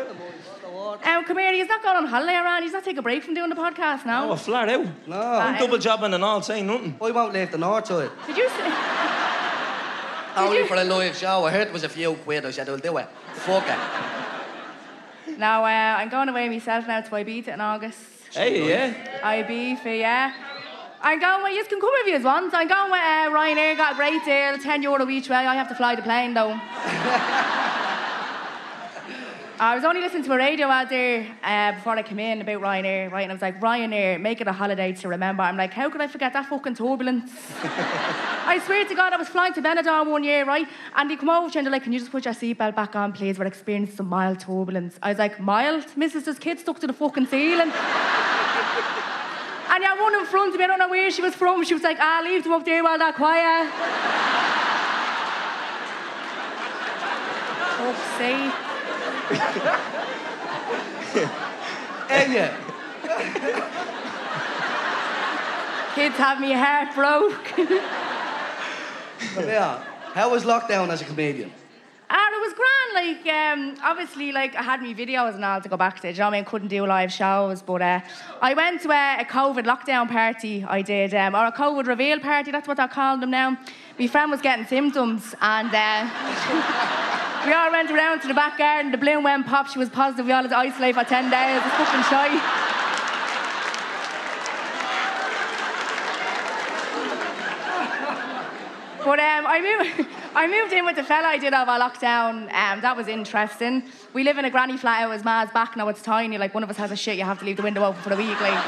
am 0.09 0.17
I? 0.17 0.19
The 0.67 0.71
water? 0.71 0.94
Um, 1.05 1.25
come 1.25 1.39
here, 1.39 1.53
he's 1.53 1.67
not 1.69 1.83
going 1.83 1.97
on 1.99 2.07
holiday 2.07 2.35
around. 2.37 2.63
He's 2.63 2.73
not 2.73 2.83
taking 2.85 2.99
a 2.99 3.03
break 3.03 3.23
from 3.23 3.35
doing 3.35 3.51
the 3.51 3.57
podcast 3.57 4.07
now. 4.07 4.31
Oh, 4.31 4.37
flat 4.37 4.69
out. 4.71 4.87
No. 5.07 5.21
I'm 5.21 5.59
double 5.59 5.77
jobbing 5.79 6.15
and 6.15 6.25
all, 6.25 6.41
saying 6.43 6.67
nothing. 6.67 6.97
I 7.01 7.11
won't 7.11 7.33
leave 7.35 7.51
the 7.51 7.59
north 7.59 7.87
side. 7.87 8.11
Did 8.27 8.37
you 8.39 8.49
say? 8.49 8.73
Only 10.37 10.59
you- 10.59 10.67
for 10.67 10.77
a 10.77 10.85
live 10.85 11.15
show. 11.17 11.45
I 11.45 11.51
heard 11.51 11.69
it 11.69 11.73
was 11.73 11.85
a 11.85 11.89
few 11.89 12.15
quid. 12.15 12.45
I 12.47 12.51
said, 12.51 12.69
I'll 12.69 12.79
do 12.79 12.97
it. 12.97 13.09
Fuck 13.35 13.65
it. 13.69 15.39
No, 15.39 15.65
uh, 15.65 15.97
I'm 15.99 16.09
going 16.09 16.29
away 16.29 16.49
myself 16.49 16.87
now 16.87 17.01
to 17.03 17.11
Ibiza 17.11 17.49
in 17.49 17.61
August. 17.61 17.99
Hey, 18.33 18.67
yeah. 18.69 18.95
Ibiza, 19.21 19.99
yeah. 19.99 20.33
I'm 21.03 21.21
going 21.21 21.43
with, 21.43 21.53
you 21.55 21.65
can 21.65 21.81
come 21.81 21.91
if 21.97 22.07
you 22.07 22.15
as 22.17 22.23
want. 22.25 22.55
I'm 22.55 22.67
going 22.67 22.91
with 22.91 23.01
uh, 23.01 23.31
Ryanair, 23.31 23.77
got 23.77 23.93
a 23.93 23.97
great 23.97 24.25
deal, 24.25 24.57
10 24.59 24.83
euro 24.83 25.07
each 25.11 25.29
way. 25.29 25.37
I 25.37 25.55
have 25.55 25.69
to 25.69 25.75
fly 25.75 25.95
the 25.97 26.03
plane 26.03 26.33
though. 26.35 26.59
I 29.61 29.77
was 29.77 29.85
only 29.85 30.01
listening 30.01 30.25
to 30.25 30.33
a 30.33 30.37
radio 30.37 30.67
ad 30.67 30.89
there 30.89 31.29
uh, 31.45 31.71
before 31.77 31.97
I 31.97 32.03
came 32.03 32.19
in 32.19 32.41
about 32.41 32.61
Ryanair, 32.61 33.09
right? 33.13 33.23
And 33.23 33.31
I 33.31 33.35
was 33.35 33.43
like, 33.43 33.61
Ryanair, 33.61 34.21
make 34.21 34.41
it 34.41 34.49
a 34.49 34.53
holiday 34.53 34.93
to 34.95 35.09
remember. 35.09 35.45
I'm 35.45 35.57
like, 35.57 35.73
how 35.73 35.89
could 35.89 36.01
I 36.01 36.09
forget 36.09 36.33
that 36.33 36.47
fucking 36.47 36.75
turbulence? 36.75 37.31
I 37.63 38.61
swear 38.67 38.85
to 38.85 38.95
God, 38.97 39.13
I 39.13 39.17
was 39.17 39.29
flying 39.29 39.55
to 39.55 39.63
Benidorm 39.63 40.11
one 40.11 40.25
year, 40.25 40.45
right? 40.45 40.67
And 40.97 41.09
they 41.09 41.15
come 41.15 41.31
over 41.31 41.49
to 41.49 41.55
me 41.55 41.59
and 41.61 41.67
they're 41.67 41.73
like, 41.73 41.85
can 41.85 41.93
you 41.93 42.01
just 42.01 42.11
put 42.11 42.25
your 42.25 42.35
seatbelt 42.35 42.75
back 42.75 42.97
on, 42.97 43.13
please? 43.13 43.39
We're 43.39 43.47
experiencing 43.47 43.95
some 43.95 44.09
mild 44.09 44.41
turbulence. 44.41 44.99
I 45.01 45.11
was 45.11 45.19
like, 45.19 45.39
mild? 45.39 45.85
Mrs. 45.97 46.25
This 46.25 46.41
kid 46.41 46.59
stuck 46.59 46.81
to 46.81 46.89
the 46.89 46.93
fucking 46.93 47.27
ceiling. 47.27 47.71
And 49.71 49.83
yeah, 49.83 50.01
one 50.01 50.17
in 50.17 50.27
front 50.27 50.53
of 50.53 50.59
me, 50.59 50.65
I 50.65 50.67
don't 50.67 50.81
know 50.81 50.89
where 50.89 51.13
she 51.13 51.23
was 51.23 51.37
from. 51.37 51.65
She 51.65 51.75
was 51.75 51.85
like, 51.85 51.99
ah, 52.01 52.23
leave 52.25 52.43
them 52.43 52.55
up 52.55 52.65
there 52.65 52.83
while 52.83 52.99
they're 52.99 53.13
quiet. 53.13 53.71
Fuck's 57.79 58.19
sake. 58.19 58.64
Enya, 62.09 62.55
Kids 65.95 66.17
have 66.17 66.41
me 66.41 66.53
heart 66.53 66.95
broke. 66.95 67.45
come 67.45 67.69
here. 69.45 69.83
How 70.13 70.31
was 70.31 70.45
lockdown 70.45 70.91
as 70.91 71.01
a 71.01 71.05
comedian? 71.05 71.51
And 72.11 72.35
it 72.35 72.41
was 72.41 72.55
grand, 72.55 72.95
like, 72.95 73.27
um, 73.35 73.75
obviously, 73.83 74.31
like, 74.31 74.55
I 74.55 74.63
had 74.63 74.83
me 74.83 74.95
videos 74.95 75.35
and 75.35 75.45
all 75.45 75.61
to 75.61 75.69
go 75.69 75.77
back 75.77 76.01
to, 76.01 76.11
you 76.11 76.19
know 76.19 76.27
what 76.27 76.35
I 76.35 76.39
mean? 76.39 76.45
Couldn't 76.45 76.69
do 76.69 76.87
live 76.87 77.13
shows, 77.13 77.63
but 77.63 77.81
uh, 77.81 78.01
I 78.43 78.55
went 78.55 78.83
to 78.83 78.91
a, 78.91 79.21
a 79.21 79.25
COVID 79.25 79.65
lockdown 79.65 80.09
party, 80.09 80.65
I 80.65 80.83
did, 80.83 81.15
um, 81.15 81.35
or 81.35 81.47
a 81.47 81.53
COVID 81.53 81.87
reveal 81.87 82.21
party, 82.21 82.51
that's 82.51 82.69
what 82.69 82.77
they're 82.77 82.89
calling 82.89 83.21
them 83.21 83.31
now. 83.31 83.57
My 83.99 84.07
friend 84.07 84.31
was 84.31 84.41
getting 84.41 84.67
symptoms, 84.67 85.35
and 85.41 85.71
uh, 85.75 87.31
we 87.47 87.53
all 87.53 87.71
went 87.71 87.91
around 87.91 88.21
to 88.21 88.29
the 88.29 88.35
back 88.35 88.59
garden, 88.59 88.91
the 88.91 88.99
balloon 88.99 89.23
went 89.23 89.47
pop, 89.47 89.69
she 89.69 89.79
was 89.79 89.89
positive, 89.89 90.27
we 90.27 90.33
all 90.33 90.43
had 90.43 90.51
to 90.51 90.57
isolate 90.57 90.95
for 90.95 91.05
10 91.05 91.31
days, 91.31 91.63
it's 91.65 91.77
fucking 91.77 92.03
shy. 92.11 92.71
But 99.05 99.21
um, 99.21 99.47
I 99.47 99.61
moved, 99.61 100.09
I 100.35 100.47
moved 100.47 100.73
in 100.73 100.87
with 100.87 100.97
the 100.97 101.05
fella 101.05 101.29
I 101.29 101.37
did 101.37 101.53
over 101.53 101.73
lockdown. 101.73 102.53
Um, 102.55 102.81
that 102.81 102.97
was 102.97 103.07
interesting. 103.07 103.83
We 104.15 104.25
live 104.25 104.39
in 104.39 104.47
a 104.47 104.51
granny 104.51 104.79
flat 104.79 105.03
out 105.03 105.13
his 105.13 105.23
ma's 105.23 105.51
back 105.51 105.77
now. 105.77 105.89
It's 105.89 106.01
tiny. 106.01 106.39
Like 106.39 106.55
one 106.55 106.63
of 106.63 106.71
us 106.71 106.79
has 106.79 106.91
a 106.91 106.97
shit, 106.97 107.19
you 107.19 107.25
have 107.25 107.39
to 107.41 107.45
leave 107.45 107.59
the 107.59 107.63
window 107.63 107.85
open 107.85 108.01
for 108.01 108.15
a 108.15 108.17
week. 108.17 108.41
Like. 108.41 108.55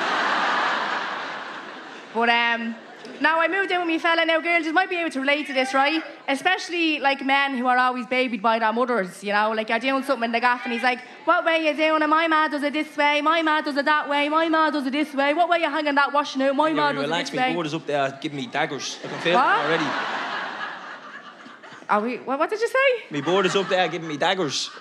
but 2.15 2.29
um, 2.29 2.75
now 3.21 3.41
I 3.41 3.49
moved 3.49 3.71
in 3.71 3.79
with 3.79 3.89
me 3.89 3.99
fella. 3.99 4.25
Now 4.25 4.41
girls, 4.41 4.67
you 4.67 4.73
might 4.73 4.91
be 4.91 4.97
able 4.97 5.11
to 5.11 5.21
relate 5.21 5.47
to 5.47 5.53
this, 5.53 5.75
right? 5.75 6.03
Especially 6.29 6.99
like 7.01 7.25
men 7.25 7.57
who 7.57 7.67
are 7.67 7.77
always 7.79 8.07
babied 8.07 8.43
by 8.43 8.59
their 8.59 8.73
mothers. 8.73 9.23
You 9.23 9.33
know, 9.33 9.53
like 9.53 9.69
you're 9.69 9.79
doing 9.79 10.03
something 10.03 10.25
in 10.25 10.33
the 10.33 10.41
gaff 10.41 10.63
and 10.65 10.73
he's 10.73 10.83
like, 10.83 11.01
"What 11.25 11.45
way 11.45 11.67
you 11.67 11.75
doing 11.77 12.03
it? 12.03 12.07
My 12.07 12.27
ma 12.29 12.49
does 12.49 12.63
it 12.63 12.73
this 12.73 12.97
way. 12.97 13.21
My 13.23 13.43
ma 13.43 13.61
does 13.61 13.77
it 13.77 13.85
that 13.85 14.09
way. 14.09 14.29
My 14.29 14.49
ma 14.49 14.71
does 14.71 14.87
it 14.87 14.93
this 14.93 15.13
way. 15.15 15.35
What 15.35 15.49
way 15.49 15.59
you 15.59 15.71
hanging 15.71 15.95
that 15.95 16.13
washing 16.13 16.43
out? 16.43 16.57
My 16.57 16.73
ma 16.73 16.93
does 16.93 17.03
it 17.03 17.07
relax, 17.07 17.31
this 17.31 17.39
me 17.39 17.45
way." 17.45 17.55
board 17.55 17.67
is 17.67 17.75
up 17.75 17.87
there 17.87 18.19
giving 18.21 18.37
me 18.37 18.47
daggers. 18.47 18.99
I 19.05 19.09
can 19.09 19.21
feel 19.21 19.35
What? 19.35 19.59
it 19.59 19.65
already. 19.65 20.27
Are 21.89 22.01
we? 22.01 22.17
What, 22.19 22.39
what 22.39 22.51
did 22.51 22.61
you 22.61 22.69
say? 22.69 23.05
My 23.11 23.21
board 23.21 23.47
is 23.47 23.55
up 23.55 23.69
there 23.69 23.87
giving 23.89 24.09
me 24.09 24.17
daggers. 24.17 24.71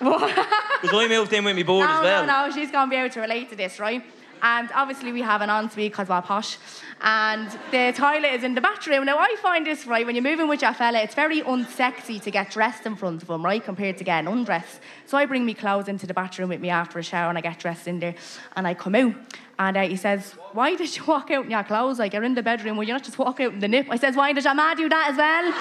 Because 0.82 1.04
I 1.04 1.08
moved 1.08 1.32
in 1.32 1.42
with 1.42 1.56
my 1.56 1.62
board 1.62 1.88
no, 1.88 1.94
as 1.94 2.02
well. 2.02 2.26
No, 2.26 2.46
no, 2.46 2.54
she's 2.54 2.70
going 2.70 2.86
to 2.86 2.90
be 2.90 2.96
able 2.96 3.08
to 3.08 3.20
relate 3.20 3.48
to 3.48 3.56
this, 3.56 3.80
right? 3.80 4.04
And 4.42 4.68
obviously 4.74 5.10
we 5.10 5.22
have 5.22 5.40
an 5.40 5.48
ensuite 5.48 5.90
because 5.92 6.08
we're 6.08 6.20
posh. 6.20 6.58
And 7.02 7.50
the 7.70 7.92
toilet 7.94 8.32
is 8.32 8.42
in 8.42 8.54
the 8.54 8.60
bathroom. 8.60 9.04
Now 9.04 9.18
I 9.18 9.36
find 9.42 9.66
this, 9.66 9.86
right, 9.86 10.06
when 10.06 10.14
you're 10.14 10.24
moving 10.24 10.48
with 10.48 10.62
your 10.62 10.72
fella, 10.72 11.00
it's 11.00 11.14
very 11.14 11.42
unsexy 11.42 12.22
to 12.22 12.30
get 12.30 12.50
dressed 12.50 12.86
in 12.86 12.96
front 12.96 13.22
of 13.22 13.28
him, 13.28 13.44
right, 13.44 13.62
compared 13.62 13.98
to 13.98 14.04
getting 14.04 14.32
undressed. 14.32 14.80
So 15.04 15.18
I 15.18 15.26
bring 15.26 15.44
me 15.44 15.52
clothes 15.52 15.88
into 15.88 16.06
the 16.06 16.14
bathroom 16.14 16.48
with 16.48 16.60
me 16.60 16.70
after 16.70 16.98
a 16.98 17.02
shower 17.02 17.28
and 17.28 17.36
I 17.36 17.42
get 17.42 17.58
dressed 17.58 17.86
in 17.86 18.00
there 18.00 18.14
and 18.56 18.66
I 18.66 18.74
come 18.74 18.94
out. 18.94 19.14
And 19.58 19.76
uh, 19.76 19.82
he 19.82 19.96
says, 19.96 20.32
why 20.52 20.74
did 20.74 20.96
you 20.96 21.04
walk 21.04 21.30
out 21.30 21.44
in 21.44 21.50
your 21.50 21.64
clothes? 21.64 21.98
Like, 21.98 22.14
you're 22.14 22.24
in 22.24 22.34
the 22.34 22.42
bedroom, 22.42 22.76
will 22.76 22.84
you 22.84 22.92
not 22.92 23.04
just 23.04 23.18
walk 23.18 23.40
out 23.40 23.52
in 23.52 23.60
the 23.60 23.68
nip? 23.68 23.86
I 23.90 23.96
says, 23.96 24.16
why 24.16 24.32
did 24.32 24.44
your 24.44 24.54
ma 24.54 24.74
do 24.74 24.88
that 24.88 25.10
as 25.10 25.16
well? 25.16 25.52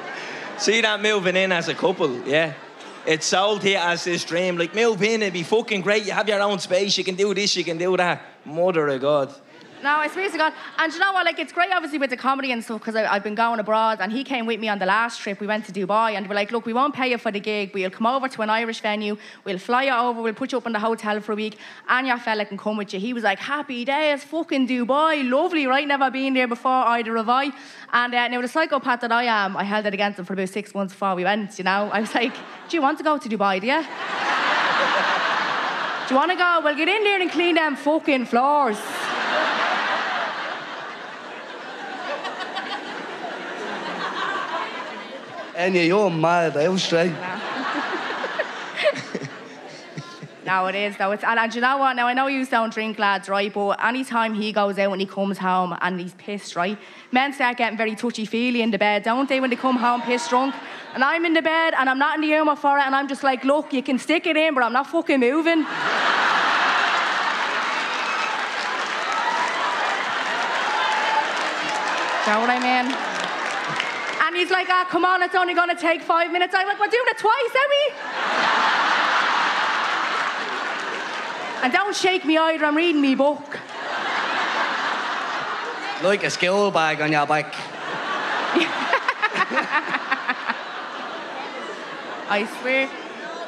See 0.61 0.79
that 0.81 1.01
moving 1.01 1.35
in 1.35 1.51
as 1.51 1.69
a 1.69 1.73
couple, 1.73 2.21
yeah? 2.27 2.53
It's 3.07 3.25
sold 3.25 3.63
here 3.63 3.79
as 3.79 4.03
this 4.03 4.23
dream. 4.23 4.57
Like, 4.57 4.75
move 4.75 5.01
in, 5.01 5.23
it'd 5.23 5.33
be 5.33 5.41
fucking 5.41 5.81
great. 5.81 6.05
You 6.05 6.11
have 6.11 6.29
your 6.29 6.39
own 6.39 6.59
space, 6.59 6.95
you 6.99 7.03
can 7.03 7.15
do 7.15 7.33
this, 7.33 7.55
you 7.55 7.63
can 7.63 7.79
do 7.79 7.97
that. 7.97 8.21
Mother 8.45 8.87
of 8.89 9.01
God. 9.01 9.33
No, 9.83 9.95
I 9.95 10.07
swear 10.09 10.29
to 10.29 10.37
God. 10.37 10.53
And 10.77 10.93
you 10.93 10.99
know 10.99 11.11
what? 11.11 11.25
Like, 11.25 11.39
it's 11.39 11.51
great, 11.51 11.71
obviously, 11.71 11.97
with 11.97 12.11
the 12.11 12.17
comedy 12.17 12.51
and 12.51 12.63
stuff, 12.63 12.81
because 12.81 12.95
I've 12.95 13.23
been 13.23 13.33
going 13.33 13.59
abroad, 13.59 13.97
and 13.99 14.11
he 14.11 14.23
came 14.23 14.45
with 14.45 14.59
me 14.59 14.69
on 14.69 14.77
the 14.77 14.85
last 14.85 15.19
trip. 15.19 15.39
We 15.39 15.47
went 15.47 15.65
to 15.65 15.71
Dubai, 15.71 16.13
and 16.13 16.29
we're 16.29 16.35
like, 16.35 16.51
look, 16.51 16.67
we 16.67 16.73
won't 16.73 16.93
pay 16.93 17.09
you 17.09 17.17
for 17.17 17.31
the 17.31 17.39
gig. 17.39 17.71
We'll 17.73 17.89
come 17.89 18.05
over 18.05 18.27
to 18.27 18.41
an 18.43 18.51
Irish 18.51 18.81
venue. 18.81 19.17
We'll 19.43 19.57
fly 19.57 19.85
you 19.85 19.93
over. 19.93 20.21
We'll 20.21 20.35
put 20.35 20.51
you 20.51 20.59
up 20.59 20.67
in 20.67 20.73
the 20.73 20.79
hotel 20.79 21.19
for 21.19 21.31
a 21.31 21.35
week, 21.35 21.57
and 21.89 22.05
your 22.05 22.19
fella 22.19 22.45
can 22.45 22.59
come 22.59 22.77
with 22.77 22.93
you. 22.93 22.99
He 22.99 23.11
was 23.11 23.23
like, 23.23 23.39
happy 23.39 23.83
days, 23.83 24.23
fucking 24.23 24.67
Dubai, 24.67 25.27
lovely, 25.27 25.65
right? 25.65 25.87
Never 25.87 26.11
been 26.11 26.35
there 26.35 26.47
before, 26.47 26.71
either 26.71 27.17
have 27.17 27.29
I. 27.29 27.51
And 27.91 28.13
uh, 28.13 28.27
now, 28.27 28.41
the 28.41 28.47
psychopath 28.47 29.01
that 29.01 29.11
I 29.11 29.23
am, 29.23 29.57
I 29.57 29.63
held 29.63 29.87
it 29.87 29.95
against 29.95 30.19
him 30.19 30.25
for 30.25 30.33
about 30.33 30.49
six 30.49 30.75
months 30.75 30.93
before 30.93 31.15
we 31.15 31.23
went, 31.23 31.57
you 31.57 31.63
know? 31.63 31.89
I 31.91 32.01
was 32.01 32.13
like, 32.13 32.35
do 32.69 32.77
you 32.77 32.81
want 32.83 32.99
to 32.99 33.03
go 33.03 33.17
to 33.17 33.27
Dubai, 33.29 33.59
do 33.59 33.65
you? 33.67 33.81
do 36.07 36.13
you 36.13 36.19
want 36.19 36.31
to 36.31 36.37
go? 36.37 36.61
Well, 36.63 36.75
get 36.75 36.87
in 36.87 37.03
there 37.03 37.19
and 37.19 37.31
clean 37.31 37.55
them 37.55 37.75
fucking 37.75 38.25
floors. 38.27 38.77
Enya, 45.55 45.85
you're 45.85 46.09
mad. 46.09 46.55
I 46.57 46.69
was 46.69 46.83
straight. 46.83 47.13
No, 50.43 50.65
it 50.65 50.75
is 50.75 50.97
though. 50.97 51.11
It's, 51.11 51.23
and, 51.23 51.39
and 51.39 51.53
you 51.53 51.61
know 51.61 51.77
what? 51.77 51.95
Now 51.95 52.07
I 52.07 52.13
know 52.13 52.27
you 52.27 52.45
don't 52.45 52.73
drink, 52.73 52.97
lads, 52.97 53.29
right? 53.29 53.53
But 53.53 53.83
anytime 53.85 54.33
he 54.33 54.51
goes 54.51 54.77
out 54.79 54.91
and 54.91 54.99
he 54.99 55.05
comes 55.07 55.37
home 55.37 55.77
and 55.79 55.99
he's 55.99 56.13
pissed, 56.15 56.55
right? 56.55 56.77
Men 57.11 57.31
start 57.31 57.57
getting 57.57 57.77
very 57.77 57.95
touchy 57.95 58.25
feely 58.25 58.61
in 58.61 58.71
the 58.71 58.77
bed, 58.77 59.03
don't 59.03 59.29
they? 59.29 59.39
When 59.39 59.49
they 59.49 59.55
come 59.55 59.77
home 59.77 60.01
pissed 60.01 60.29
drunk, 60.29 60.55
and 60.93 61.03
I'm 61.03 61.25
in 61.25 61.33
the 61.33 61.41
bed 61.41 61.73
and 61.77 61.89
I'm 61.89 61.99
not 61.99 62.15
in 62.15 62.21
the 62.21 62.27
humour 62.27 62.55
for 62.55 62.77
it, 62.79 62.81
and 62.81 62.95
I'm 62.95 63.07
just 63.07 63.23
like, 63.23 63.45
look, 63.45 63.71
you 63.71 63.83
can 63.83 63.99
stick 63.99 64.25
it 64.25 64.35
in, 64.35 64.53
but 64.53 64.63
I'm 64.63 64.73
not 64.73 64.87
fucking 64.87 65.19
moving. 65.19 65.65
You 72.21 72.37
know 72.37 72.41
what 72.41 72.49
I 72.51 72.83
mean? 72.83 73.10
And 74.31 74.39
he's 74.39 74.49
like, 74.49 74.69
ah, 74.69 74.87
come 74.89 75.03
on, 75.03 75.21
it's 75.21 75.35
only 75.35 75.53
gonna 75.53 75.75
take 75.75 76.01
five 76.01 76.31
minutes. 76.31 76.55
I'm 76.55 76.65
like, 76.65 76.79
we're 76.79 76.87
doing 76.87 77.03
it 77.07 77.17
twice, 77.17 77.53
are 77.53 77.69
we? 77.75 77.91
and 81.63 81.73
don't 81.73 81.93
shake 81.93 82.23
me 82.23 82.37
either, 82.37 82.63
I'm 82.63 82.77
reading 82.77 83.01
me 83.01 83.13
book. 83.13 83.59
Like 86.01 86.23
a 86.23 86.29
skill 86.29 86.71
bag 86.71 87.01
on 87.01 87.11
your 87.11 87.27
back. 87.27 87.53
I 92.29 92.47
swear. 92.61 92.89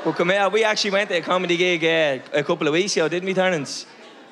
Well, 0.04 0.14
come 0.14 0.32
here. 0.32 0.50
We 0.50 0.66
actually 0.66 0.92
went 0.92 1.10
to 1.12 1.16
a 1.16 1.22
comedy 1.22 1.56
gig 1.56 1.86
uh, 1.86 2.20
a 2.38 2.44
couple 2.44 2.68
of 2.68 2.74
weeks 2.74 2.98
ago, 2.98 3.08
didn't 3.08 3.26
we, 3.26 3.34
Terence? 3.34 3.86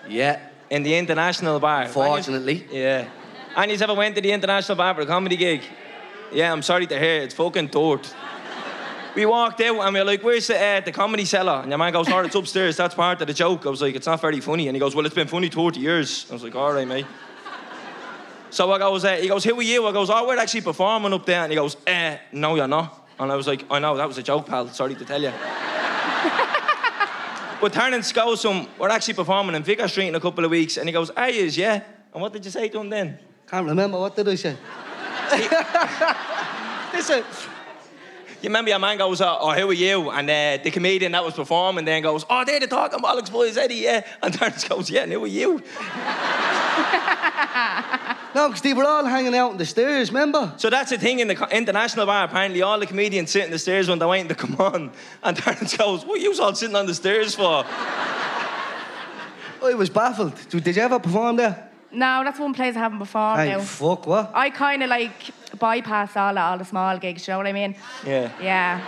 Yeah. 0.06 0.38
In 0.70 0.84
the 0.84 0.98
International 0.98 1.62
Bar. 1.62 1.88
Fortunately. 1.88 2.68
Yeah. 2.70 3.08
And 3.56 3.72
you 3.72 3.78
ever 3.80 3.94
went 3.94 4.16
to 4.16 4.22
the 4.22 4.34
International 4.34 4.76
Bar 4.76 4.96
for 4.96 5.02
a 5.02 5.06
comedy 5.06 5.38
gig? 5.38 5.62
Yeah, 6.34 6.52
I'm 6.52 6.62
sorry 6.62 6.88
to 6.88 6.98
hear. 6.98 7.22
It's 7.22 7.34
fucking 7.34 7.68
dirt. 7.68 8.14
we 9.16 9.26
walked 9.26 9.60
out 9.62 9.82
and 9.82 9.94
we 9.94 10.00
were 10.00 10.06
like, 10.06 10.24
where's 10.24 10.48
the, 10.48 10.58
uh, 10.58 10.80
the 10.80 10.94
comedy 10.94 11.26
cellar? 11.26 11.60
And 11.62 11.70
your 11.70 11.78
man 11.78 11.92
goes, 11.92 12.08
oh, 12.08 12.20
it's 12.20 12.36
upstairs. 12.36 12.78
That's 12.78 12.96
part 12.96 13.20
of 13.20 13.28
the 13.28 13.34
joke. 13.34 13.66
I 13.66 13.70
was 13.70 13.82
like, 13.82 13.96
it's 13.96 14.08
not 14.08 14.22
very 14.22 14.40
funny. 14.40 14.68
And 14.68 14.76
he 14.76 14.80
goes, 14.80 14.96
well, 14.96 15.06
it's 15.06 15.16
been 15.16 15.28
funny 15.28 15.50
30 15.50 15.80
years. 15.80 16.28
I 16.30 16.34
was 16.34 16.44
like, 16.44 16.56
all 16.56 16.72
right, 16.72 16.88
mate. 16.88 17.06
So 18.50 18.72
I 18.72 18.80
goes, 18.80 19.06
uh, 19.06 19.16
he 19.16 19.28
goes, 19.28 19.44
who 19.44 19.60
are 19.60 19.62
you? 19.62 19.86
I 19.88 19.92
goes, 19.92 20.10
oh, 20.10 20.28
we're 20.28 20.38
actually 20.38 20.62
performing 20.62 21.14
up 21.14 21.26
there. 21.26 21.42
And 21.42 21.52
he 21.52 21.56
goes, 21.56 21.76
eh, 21.86 22.18
no, 22.32 22.56
you're 22.56 22.68
not. 22.68 23.10
And 23.20 23.32
I 23.32 23.36
was 23.36 23.48
like, 23.48 23.66
I 23.70 23.80
know, 23.80 23.98
that 23.98 24.08
was 24.08 24.18
a 24.18 24.24
joke, 24.24 24.48
pal. 24.48 24.68
Sorry 24.70 24.96
to 24.96 25.06
tell 25.06 25.22
you. 25.22 25.32
but 27.62 27.74
Terence 27.74 28.12
goes, 28.12 28.44
um, 28.46 28.68
we're 28.78 28.90
actually 28.90 29.14
performing 29.16 29.56
in 29.56 29.64
Vicar 29.64 29.88
Street 29.88 30.08
in 30.08 30.16
a 30.16 30.20
couple 30.20 30.46
of 30.46 30.52
weeks. 30.52 30.78
And 30.78 30.88
he 30.88 30.94
goes, 30.94 31.10
are 31.12 31.30
you? 31.30 31.46
Yeah. 31.46 31.84
And 32.14 32.22
what 32.22 32.34
did 32.34 32.44
you 32.44 32.52
say 32.52 32.70
to 32.70 32.80
him 32.80 32.90
then? 32.90 33.20
Can't 33.48 33.68
remember. 33.68 34.00
What 34.00 34.16
did 34.16 34.28
I 34.28 34.36
say? 34.36 34.58
Listen. 36.94 37.24
You 38.42 38.50
remember 38.50 38.70
your 38.70 38.80
man 38.80 38.98
goes, 38.98 39.22
oh, 39.22 39.38
oh 39.40 39.52
who 39.52 39.70
are 39.70 39.74
you? 39.74 40.10
And 40.10 40.28
uh, 40.28 40.64
the 40.64 40.72
comedian 40.72 41.12
that 41.12 41.24
was 41.24 41.36
performing 41.36 41.86
then 41.86 42.02
goes, 42.02 42.26
oh, 42.28 42.44
they're 42.44 42.60
the 42.60 42.66
talking 42.66 43.00
bollocks 43.00 43.32
boys, 43.32 43.56
Eddie, 43.56 43.76
yeah. 43.76 44.06
And 44.24 44.34
Terence 44.34 44.68
goes, 44.68 44.90
yeah, 44.90 45.04
and 45.04 45.12
who 45.12 45.24
are 45.24 45.28
you? 45.28 45.62
No, 48.34 48.48
because 48.48 48.62
they 48.62 48.74
were 48.74 48.86
all 48.86 49.04
hanging 49.04 49.36
out 49.36 49.52
on 49.52 49.58
the 49.58 49.66
stairs, 49.66 50.10
remember? 50.10 50.54
So 50.56 50.70
that's 50.70 50.90
the 50.90 50.98
thing 50.98 51.20
in 51.20 51.28
the 51.28 51.48
international 51.52 52.06
bar. 52.06 52.24
Apparently, 52.24 52.62
all 52.62 52.80
the 52.80 52.86
comedians 52.86 53.32
sit 53.32 53.44
in 53.44 53.52
the 53.52 53.60
stairs 53.60 53.90
when 53.90 54.00
they're 54.00 54.08
waiting 54.08 54.30
to 54.30 54.36
come 54.36 54.56
on. 54.56 54.92
And 55.22 55.36
Terence 55.36 55.76
goes, 55.76 56.06
what 56.06 56.18
are 56.18 56.22
you 56.22 56.34
all 56.42 56.56
sitting 56.56 56.76
on 56.78 56.86
the 56.86 56.96
stairs 56.96 57.36
for? 57.36 57.66
I 59.64 59.74
was 59.76 59.90
baffled. 59.90 60.34
Did 60.50 60.64
did 60.64 60.78
you 60.78 60.82
ever 60.82 60.98
perform 61.00 61.36
there? 61.36 61.71
No, 61.94 62.24
that's 62.24 62.40
one 62.40 62.54
place 62.54 62.76
I 62.76 62.80
haven't 62.80 63.00
performed 63.00 63.40
Hey, 63.42 63.50
now. 63.50 63.60
fuck, 63.62 64.08
what? 64.08 64.32
I 64.34 64.50
kind 64.50 64.82
of 64.84 64.90
like 64.90 65.12
bypass 65.60 66.16
all 66.16 66.34
the, 66.34 66.40
all 66.42 66.58
the 66.58 66.64
small 66.66 66.98
gigs, 66.98 67.28
you 67.28 67.34
know 67.34 67.38
what 67.40 67.48
I 67.48 67.52
mean? 67.54 67.76
Yeah. 68.06 68.32
Yeah. 68.42 68.82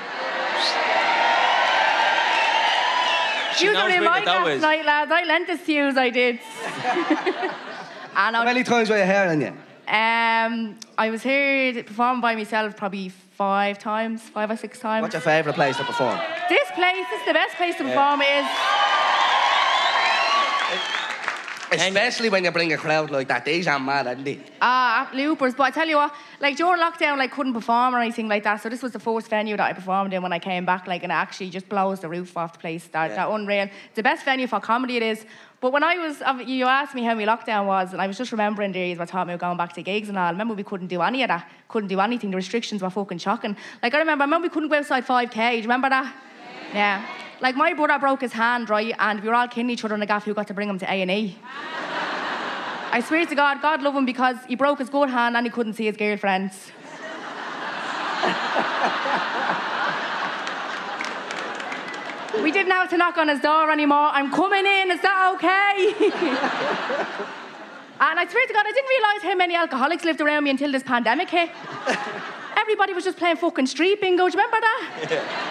She 3.57 3.65
You 3.65 3.73
knows 3.73 3.83
were 3.83 3.89
where 3.89 3.97
in 3.97 4.03
the 4.03 4.09
my 4.09 4.21
dough 4.25 4.31
last 4.31 4.49
is. 4.49 4.61
night, 4.61 4.85
lads. 4.85 5.11
I 5.11 5.23
lent 5.25 5.47
this 5.47 5.63
to 5.65 5.73
yous, 5.73 5.95
I 5.97 6.09
did. 6.09 6.39
and 6.39 8.35
How 8.35 8.41
I, 8.41 8.45
many 8.45 8.63
times 8.63 8.89
were 8.89 8.97
you 8.97 9.03
here 9.05 9.27
on 9.29 9.41
you? 9.41 9.53
um, 9.87 10.79
I 10.97 11.09
was 11.11 11.21
here 11.21 11.83
performing 11.83 12.21
by 12.21 12.35
myself 12.35 12.75
probably 12.75 13.09
five 13.09 13.77
times, 13.79 14.21
five 14.23 14.49
or 14.49 14.57
six 14.57 14.79
times. 14.79 15.03
What's 15.03 15.13
your 15.13 15.21
favourite 15.21 15.55
place 15.55 15.77
to 15.77 15.83
perform? 15.83 16.17
This 16.49 16.67
place 16.73 17.05
is 17.15 17.25
the 17.27 17.33
best 17.33 17.55
place 17.55 17.75
to 17.77 17.83
perform 17.83 18.21
is. 18.21 18.45
Especially 21.81 22.29
when 22.29 22.43
you 22.43 22.51
bring 22.51 22.71
a 22.73 22.77
crowd 22.77 23.09
like 23.11 23.27
that. 23.27 23.45
These 23.45 23.67
are 23.67 23.79
mad, 23.79 24.07
aren't 24.07 24.25
they? 24.25 24.39
Ah, 24.61 25.09
loopers. 25.13 25.55
But 25.55 25.63
I 25.63 25.71
tell 25.71 25.87
you 25.87 25.97
what, 25.97 26.13
like 26.39 26.57
during 26.57 26.81
lockdown, 26.81 27.17
like 27.17 27.31
couldn't 27.31 27.53
perform 27.53 27.95
or 27.95 27.99
anything 27.99 28.27
like 28.27 28.43
that. 28.43 28.61
So 28.61 28.69
this 28.69 28.81
was 28.81 28.91
the 28.91 28.99
first 28.99 29.29
venue 29.29 29.57
that 29.57 29.63
I 29.69 29.73
performed 29.73 30.13
in 30.13 30.21
when 30.23 30.33
I 30.33 30.39
came 30.39 30.65
back. 30.65 30.87
Like, 30.87 31.03
and 31.03 31.11
it 31.11 31.15
actually 31.15 31.49
just 31.49 31.69
blows 31.69 31.99
the 32.01 32.09
roof 32.09 32.35
off 32.37 32.53
the 32.53 32.59
place. 32.59 32.87
That, 32.87 33.09
Yeah. 33.11 33.15
that 33.15 33.29
unreal. 33.29 33.63
It's 33.87 33.95
the 33.95 34.03
best 34.03 34.25
venue 34.25 34.47
for 34.47 34.59
comedy. 34.59 34.97
It 34.97 35.03
is. 35.03 35.25
But 35.61 35.71
when 35.71 35.83
I 35.83 35.97
was, 35.97 36.21
uh, 36.21 36.39
you 36.45 36.65
asked 36.65 36.93
me 36.93 37.03
how 37.03 37.13
my 37.15 37.23
lockdown 37.23 37.65
was, 37.67 37.93
and 37.93 38.01
I 38.01 38.07
was 38.07 38.17
just 38.17 38.31
remembering 38.33 38.73
the 38.73 38.79
days 38.79 38.99
I 38.99 39.23
we 39.23 39.31
were 39.31 39.37
going 39.37 39.55
back 39.55 39.71
to 39.73 39.81
gigs 39.81 40.09
and 40.09 40.17
all. 40.17 40.25
I 40.25 40.31
remember 40.31 40.53
we 40.55 40.63
couldn't 40.63 40.87
do 40.87 41.01
any 41.01 41.23
of 41.23 41.29
that. 41.29 41.49
Couldn't 41.69 41.87
do 41.87 42.01
anything. 42.01 42.31
The 42.31 42.35
restrictions 42.35 42.81
were 42.81 42.89
fucking 42.89 43.19
shocking. 43.19 43.55
Like 43.81 43.93
I 43.93 43.99
remember, 43.99 44.23
I 44.23 44.25
remember 44.25 44.47
we 44.47 44.49
couldn't 44.49 44.67
go 44.67 44.75
outside 44.75 45.05
5k. 45.05 45.51
Do 45.51 45.55
you 45.55 45.61
remember 45.61 45.89
that? 45.89 46.13
Yeah. 46.73 47.05
Like 47.43 47.57
my 47.57 47.73
brother 47.73 47.99
broke 47.99 48.21
his 48.21 48.31
hand, 48.31 48.69
right, 48.69 48.95
and 48.97 49.19
we 49.19 49.27
were 49.27 49.35
all 49.35 49.49
kidding 49.49 49.69
each 49.69 49.83
other 49.83 49.93
in 49.95 49.99
the 49.99 50.05
gaff 50.05 50.23
who 50.23 50.33
got 50.33 50.47
to 50.47 50.53
bring 50.53 50.69
him 50.69 50.79
to 50.79 50.89
A 50.89 51.01
and 51.01 51.11
E. 51.11 51.37
I 52.89 53.01
swear 53.05 53.25
to 53.25 53.35
God, 53.35 53.61
God 53.61 53.81
love 53.81 53.93
him 53.93 54.05
because 54.05 54.37
he 54.47 54.55
broke 54.55 54.79
his 54.79 54.89
good 54.89 55.09
hand 55.09 55.35
and 55.35 55.45
he 55.45 55.49
couldn't 55.49 55.73
see 55.73 55.87
his 55.87 55.97
girlfriends. 55.97 56.71
we 62.41 62.49
didn't 62.49 62.71
have 62.71 62.89
to 62.91 62.97
knock 62.97 63.17
on 63.17 63.27
his 63.27 63.41
door 63.41 63.69
anymore. 63.69 64.07
I'm 64.13 64.31
coming 64.31 64.65
in, 64.65 64.91
is 64.91 65.01
that 65.01 65.33
okay? 65.35 65.87
and 67.99 68.19
I 68.21 68.25
swear 68.25 68.47
to 68.47 68.53
God, 68.53 68.65
I 68.65 68.71
didn't 68.71 68.89
realise 68.89 69.21
how 69.23 69.35
many 69.35 69.55
alcoholics 69.57 70.05
lived 70.05 70.21
around 70.21 70.45
me 70.45 70.51
until 70.51 70.71
this 70.71 70.83
pandemic 70.83 71.29
hit. 71.29 71.49
Everybody 72.55 72.93
was 72.93 73.03
just 73.03 73.17
playing 73.17 73.35
fucking 73.35 73.65
street 73.65 73.99
bingo. 73.99 74.29
Do 74.29 74.37
you 74.37 74.41
remember 74.41 74.61
that? 74.61 75.42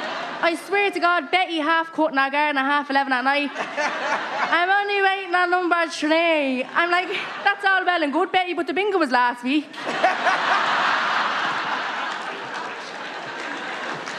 I 0.44 0.56
swear 0.56 0.90
to 0.90 0.98
God, 0.98 1.30
Betty 1.30 1.58
half 1.58 1.92
cut 1.92 2.10
in 2.10 2.18
our 2.18 2.28
garden 2.28 2.58
at 2.58 2.64
half 2.64 2.90
11 2.90 3.12
at 3.12 3.22
night. 3.22 3.50
I'm 3.56 4.70
only 4.70 5.00
waiting 5.00 5.32
on 5.32 5.50
number 5.50 5.86
three. 5.88 6.64
I'm 6.64 6.90
like, 6.90 7.08
that's 7.44 7.64
all 7.64 7.84
well 7.84 8.02
and 8.02 8.12
good, 8.12 8.32
Betty, 8.32 8.52
but 8.52 8.66
the 8.66 8.74
bingo 8.74 8.98
was 8.98 9.12
last 9.12 9.44
week. 9.44 9.68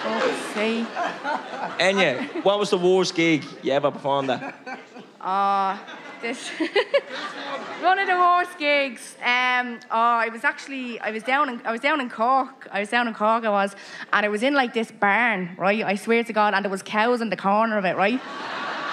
oh, 0.05 0.51
see. 0.53 0.85
Enya, 1.77 2.41
what 2.41 2.57
was 2.57 2.69
the 2.69 2.77
worst 2.77 3.13
gig 3.15 3.43
you 3.61 3.73
ever 3.73 3.91
performed 3.91 4.29
at? 4.29 4.55
Uh, 5.19 5.77
this 6.23 6.49
one 7.81 7.99
of 7.99 8.07
the 8.07 8.15
worst 8.15 8.57
gigs. 8.57 9.15
Um, 9.21 9.79
oh, 9.91 10.17
I 10.25 10.29
was 10.29 10.43
actually 10.43 10.99
I 11.01 11.11
was 11.11 11.21
down 11.21 11.49
in 11.49 11.61
I 11.65 11.71
was 11.71 11.81
down 11.81 11.99
in 11.99 12.09
Cork. 12.09 12.67
I 12.71 12.79
was 12.79 12.89
down 12.89 13.07
in 13.07 13.13
Cork. 13.13 13.43
I 13.43 13.49
was, 13.49 13.75
and 14.11 14.25
I 14.25 14.29
was 14.29 14.41
in 14.41 14.53
like 14.53 14.73
this 14.73 14.89
barn, 14.89 15.53
right? 15.57 15.83
I 15.83 15.95
swear 15.95 16.23
to 16.23 16.33
God, 16.33 16.53
and 16.53 16.63
there 16.63 16.71
was 16.71 16.81
cows 16.81 17.19
in 17.21 17.29
the 17.29 17.37
corner 17.37 17.77
of 17.77 17.85
it, 17.85 17.95
right? 17.97 18.21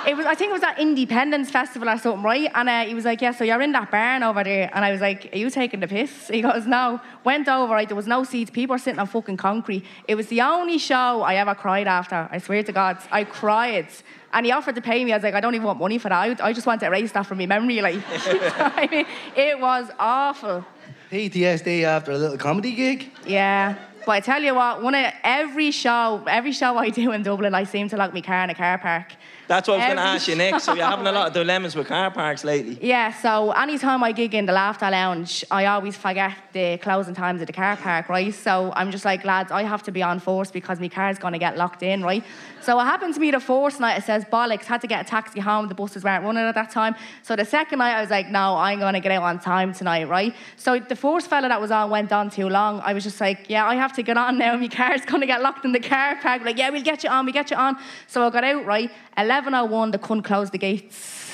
It 0.07 0.17
was 0.17 0.27
I 0.27 0.35
think 0.35 0.51
it 0.51 0.53
was 0.53 0.63
at 0.63 0.79
Indiependence 0.79 1.51
Festival 1.51 1.89
or 1.89 1.99
something, 1.99 2.23
right? 2.23 2.51
And 2.55 2.69
uh, 2.69 2.85
he 2.85 2.95
was 2.95 3.05
like, 3.05 3.21
"Yeah, 3.21 3.33
so 3.33 3.45
you're 3.45 3.61
in 3.63 3.73
that 3.73 3.91
barn 3.91 4.23
over 4.23 4.43
there," 4.45 4.71
and 4.73 4.85
I 4.85 4.93
was 4.93 5.01
like, 5.01 5.31
"Are 5.33 5.39
you 5.39 5.51
taking 5.51 5.81
the 5.81 5.89
piss?" 5.89 6.29
He 6.33 6.43
goes, 6.43 6.67
"No." 6.67 7.01
Went 7.25 7.49
over, 7.49 7.73
right? 7.75 7.89
There 7.89 7.97
was 7.97 8.07
no 8.07 8.25
seats. 8.25 8.51
People 8.51 8.75
were 8.75 8.79
sitting 8.79 8.99
on 8.99 9.07
fucking 9.07 9.37
concrete. 9.37 9.85
It 10.09 10.15
was 10.15 10.29
the 10.29 10.41
only 10.41 10.79
show 10.79 11.23
I 11.23 11.35
ever 11.35 11.55
cried 11.55 11.87
after. 11.87 12.29
I 12.31 12.39
swear 12.39 12.63
to 12.63 12.73
God, 12.73 12.99
I 13.13 13.25
cried. 13.25 13.89
And 14.33 14.47
he 14.47 14.53
offered 14.53 14.77
to 14.77 14.81
pay 14.81 15.05
me. 15.05 15.13
I 15.13 15.17
was 15.17 15.25
like, 15.25 15.35
I 15.35 15.41
don't 15.41 15.55
even 15.55 15.67
want 15.67 15.79
money 15.81 15.99
for 15.99 16.09
that. 16.09 16.41
I, 16.41 16.49
I 16.49 16.53
just 16.53 16.67
want 16.67 16.81
to 16.81 16.87
erase 16.87 17.13
that 17.13 17.27
from 17.27 17.39
my 17.39 17.47
memory. 17.47 17.81
Like, 17.83 18.01
I 18.09 18.89
mean, 18.91 19.07
it 19.37 19.61
was 19.61 19.91
awful. 19.99 20.65
PTSD 21.11 21.83
after 21.83 22.13
a 22.13 22.19
little 22.19 22.39
comedy 22.39 22.73
gig. 22.73 23.11
Yeah, 23.27 23.75
But 24.07 24.13
I 24.13 24.21
tell 24.21 24.43
you 24.43 24.55
what, 24.55 24.83
one 24.83 24.95
of 24.95 25.13
every 25.25 25.73
show, 25.73 26.25
every 26.29 26.53
show 26.53 26.79
I 26.79 26.91
do 26.91 27.13
in 27.13 27.23
Dublin, 27.23 27.55
I 27.55 27.65
seem 27.65 27.89
to 27.89 27.97
lock 27.97 28.15
my 28.15 28.21
car 28.21 28.45
in 28.45 28.51
a 28.51 28.55
car 28.55 28.79
park. 28.79 29.13
That's 29.51 29.67
what 29.67 29.75
I 29.75 29.77
was 29.79 29.87
going 29.87 29.97
to 29.97 30.03
ask 30.03 30.29
you 30.29 30.37
next. 30.37 30.63
So 30.63 30.75
you're 30.75 30.87
having 30.87 31.09
a 31.09 31.11
lot 31.11 31.27
of 31.27 31.33
dilemmas 31.33 31.75
with 31.75 31.89
car 31.89 32.09
parks 32.13 32.45
lately. 32.45 32.79
Yeah, 32.91 33.13
so 33.13 33.51
anytime 33.51 34.03
I 34.05 34.13
gig 34.13 34.33
in 34.35 34.47
the 34.47 34.53
Laughter 34.53 34.89
Lounge, 34.89 35.45
I 35.51 35.67
always 35.67 35.97
forget 35.97 36.37
the 36.53 36.79
closing 36.79 37.15
times 37.15 37.41
of 37.41 37.49
the 37.49 37.53
car 37.53 37.77
park, 37.77 38.09
right? 38.09 38.33
So 38.33 38.73
I'm 38.77 38.93
just 38.93 39.05
like, 39.05 39.25
lads, 39.25 39.51
I 39.51 39.65
have 39.65 39.83
to 39.85 39.91
be 39.91 40.03
on 40.03 40.21
force 40.21 40.53
because 40.53 40.79
my 40.79 40.89
car's 40.89 41.19
going 41.19 41.33
to 41.33 41.39
get 41.41 41.57
locked 41.57 41.83
in, 41.83 42.03
right? 42.03 42.23
So 42.63 42.79
it 42.79 42.85
happened 42.85 43.15
to 43.15 43.21
me 43.21 43.31
the 43.31 43.41
first 43.41 43.81
night, 43.81 43.97
it 43.97 44.05
says 44.05 44.25
bollocks, 44.25 44.65
had 44.65 44.83
to 44.83 44.87
get 44.87 45.07
a 45.07 45.09
taxi 45.09 45.41
home, 45.41 45.69
the 45.69 45.75
buses 45.75 46.05
weren't 46.05 46.25
running 46.25 46.45
at 46.45 46.55
that 46.55 46.71
time. 46.71 46.95
So 47.23 47.35
the 47.35 47.45
second 47.45 47.79
night, 47.79 47.97
I 47.97 48.01
was 48.03 48.11
like, 48.11 48.29
no, 48.29 48.57
I'm 48.57 48.81
to 48.81 49.01
get 49.01 49.13
out 49.13 49.23
on 49.23 49.39
time 49.39 49.73
tonight, 49.73 50.09
right? 50.09 50.35
So 50.57 50.79
the 50.79 50.97
first 50.97 51.29
fella 51.29 51.49
that 51.49 51.61
was 51.61 51.71
on 51.71 51.91
went 51.91 52.13
on 52.13 52.29
too 52.29 52.49
long. 52.49 52.81
I 52.85 52.93
was 52.93 53.03
just 53.03 53.21
like, 53.21 53.49
yeah, 53.49 53.67
I 53.67 53.77
have 53.77 53.95
to 53.95 54.03
get 54.03 54.17
on 54.19 54.37
now. 54.39 54.57
My 54.61 54.69
car's 54.69 55.03
to 55.05 55.27
get 55.27 55.41
locked 55.41 55.65
in 55.65 55.73
the 55.73 55.81
car 55.81 56.17
park. 56.21 56.43
Like, 56.45 56.59
yeah, 56.59 56.71
we'll 56.71 56.83
get 56.83 57.03
you 57.03 57.11
on, 57.11 57.25
we 57.25 57.33
get 57.33 57.51
you 57.51 57.57
on. 57.57 57.79
So 58.07 58.27
I 58.27 58.31
got 58.31 58.45
out, 58.45 58.67
right? 58.67 58.91
11.01, 59.17 59.93
they 59.93 59.99
couldn't 59.99 60.23
close 60.25 60.51
the 60.51 60.59
gates. 60.59 61.27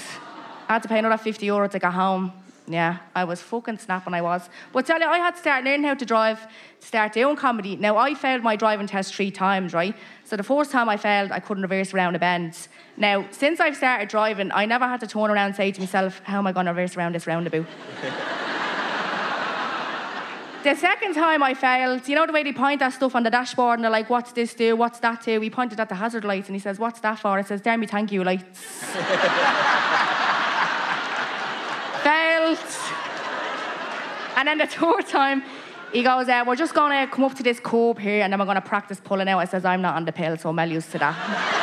I 0.68 0.74
had 0.74 0.82
to 0.82 0.88
pay 0.88 0.98
another 0.98 1.16
50 1.16 1.44
euro 1.46 1.68
to 1.68 1.78
get 1.78 1.92
home. 1.92 2.32
Yeah, 2.68 2.98
I 3.14 3.22
was 3.24 3.40
fucking 3.40 3.78
snapping, 3.78 4.12
I 4.12 4.22
was. 4.22 4.48
But 4.72 4.86
tell 4.86 4.98
you, 4.98 5.06
I 5.06 5.18
had 5.18 5.34
to 5.34 5.40
start 5.40 5.64
learning 5.64 5.84
how 5.84 5.94
to 5.94 6.04
drive 6.04 6.46
start 6.80 7.12
doing 7.12 7.36
comedy. 7.36 7.76
Now, 7.76 7.96
I 7.96 8.14
failed 8.14 8.42
my 8.42 8.56
driving 8.56 8.86
test 8.86 9.14
three 9.14 9.30
times, 9.30 9.72
right? 9.72 9.94
So 10.26 10.36
the 10.36 10.42
first 10.42 10.72
time 10.72 10.88
I 10.88 10.96
failed, 10.96 11.30
I 11.30 11.38
couldn't 11.38 11.62
reverse 11.62 11.94
around 11.94 12.16
a 12.16 12.18
bend. 12.18 12.66
Now, 12.96 13.28
since 13.30 13.60
I've 13.60 13.76
started 13.76 14.08
driving, 14.08 14.50
I 14.50 14.66
never 14.66 14.84
had 14.84 14.98
to 15.00 15.06
turn 15.06 15.30
around 15.30 15.46
and 15.46 15.54
say 15.54 15.70
to 15.70 15.80
myself, 15.80 16.20
how 16.24 16.38
am 16.38 16.48
I 16.48 16.52
going 16.52 16.66
to 16.66 16.72
reverse 16.72 16.96
around 16.96 17.14
this 17.14 17.26
roundabout? 17.26 17.66
The 20.64 20.74
second 20.74 21.14
time 21.14 21.44
I 21.44 21.54
failed, 21.54 22.08
you 22.08 22.16
know 22.16 22.26
the 22.26 22.32
way 22.32 22.42
they 22.42 22.52
point 22.52 22.82
at 22.82 22.92
stuff 22.92 23.14
on 23.14 23.22
the 23.22 23.30
dashboard 23.30 23.78
and 23.78 23.84
they're 23.84 23.90
like, 23.90 24.10
what's 24.10 24.32
this 24.32 24.52
do? 24.52 24.74
What's 24.74 24.98
that 24.98 25.22
do? 25.22 25.38
We 25.38 25.48
pointed 25.48 25.78
at 25.78 25.88
the 25.88 25.94
hazard 25.94 26.24
lights 26.24 26.48
and 26.48 26.56
he 26.56 26.60
says, 26.60 26.76
what's 26.76 26.98
that 27.02 27.20
for? 27.20 27.38
It 27.38 27.46
says, 27.46 27.64
me, 27.64 27.86
thank 27.86 28.10
you 28.10 28.24
lights. 28.24 28.58
failed. 32.02 32.58
And 34.34 34.48
then 34.48 34.58
the 34.58 34.66
third 34.66 35.06
time, 35.06 35.44
he 35.92 36.02
goes, 36.02 36.28
uh, 36.28 36.44
we're 36.46 36.56
just 36.56 36.74
going 36.74 37.06
to 37.06 37.12
come 37.12 37.24
up 37.24 37.34
to 37.34 37.42
this 37.42 37.60
curb 37.60 37.98
here 37.98 38.22
and 38.22 38.32
then 38.32 38.38
we're 38.40 38.46
going 38.46 38.56
to 38.56 38.60
practice 38.60 39.00
pulling 39.02 39.28
out. 39.28 39.38
I 39.38 39.44
says, 39.44 39.64
I'm 39.64 39.82
not 39.82 39.94
on 39.96 40.04
the 40.04 40.12
pill, 40.12 40.36
so 40.36 40.50
I'm 40.50 40.56
well 40.56 40.70
used 40.70 40.90
to 40.92 40.98
that. 40.98 41.62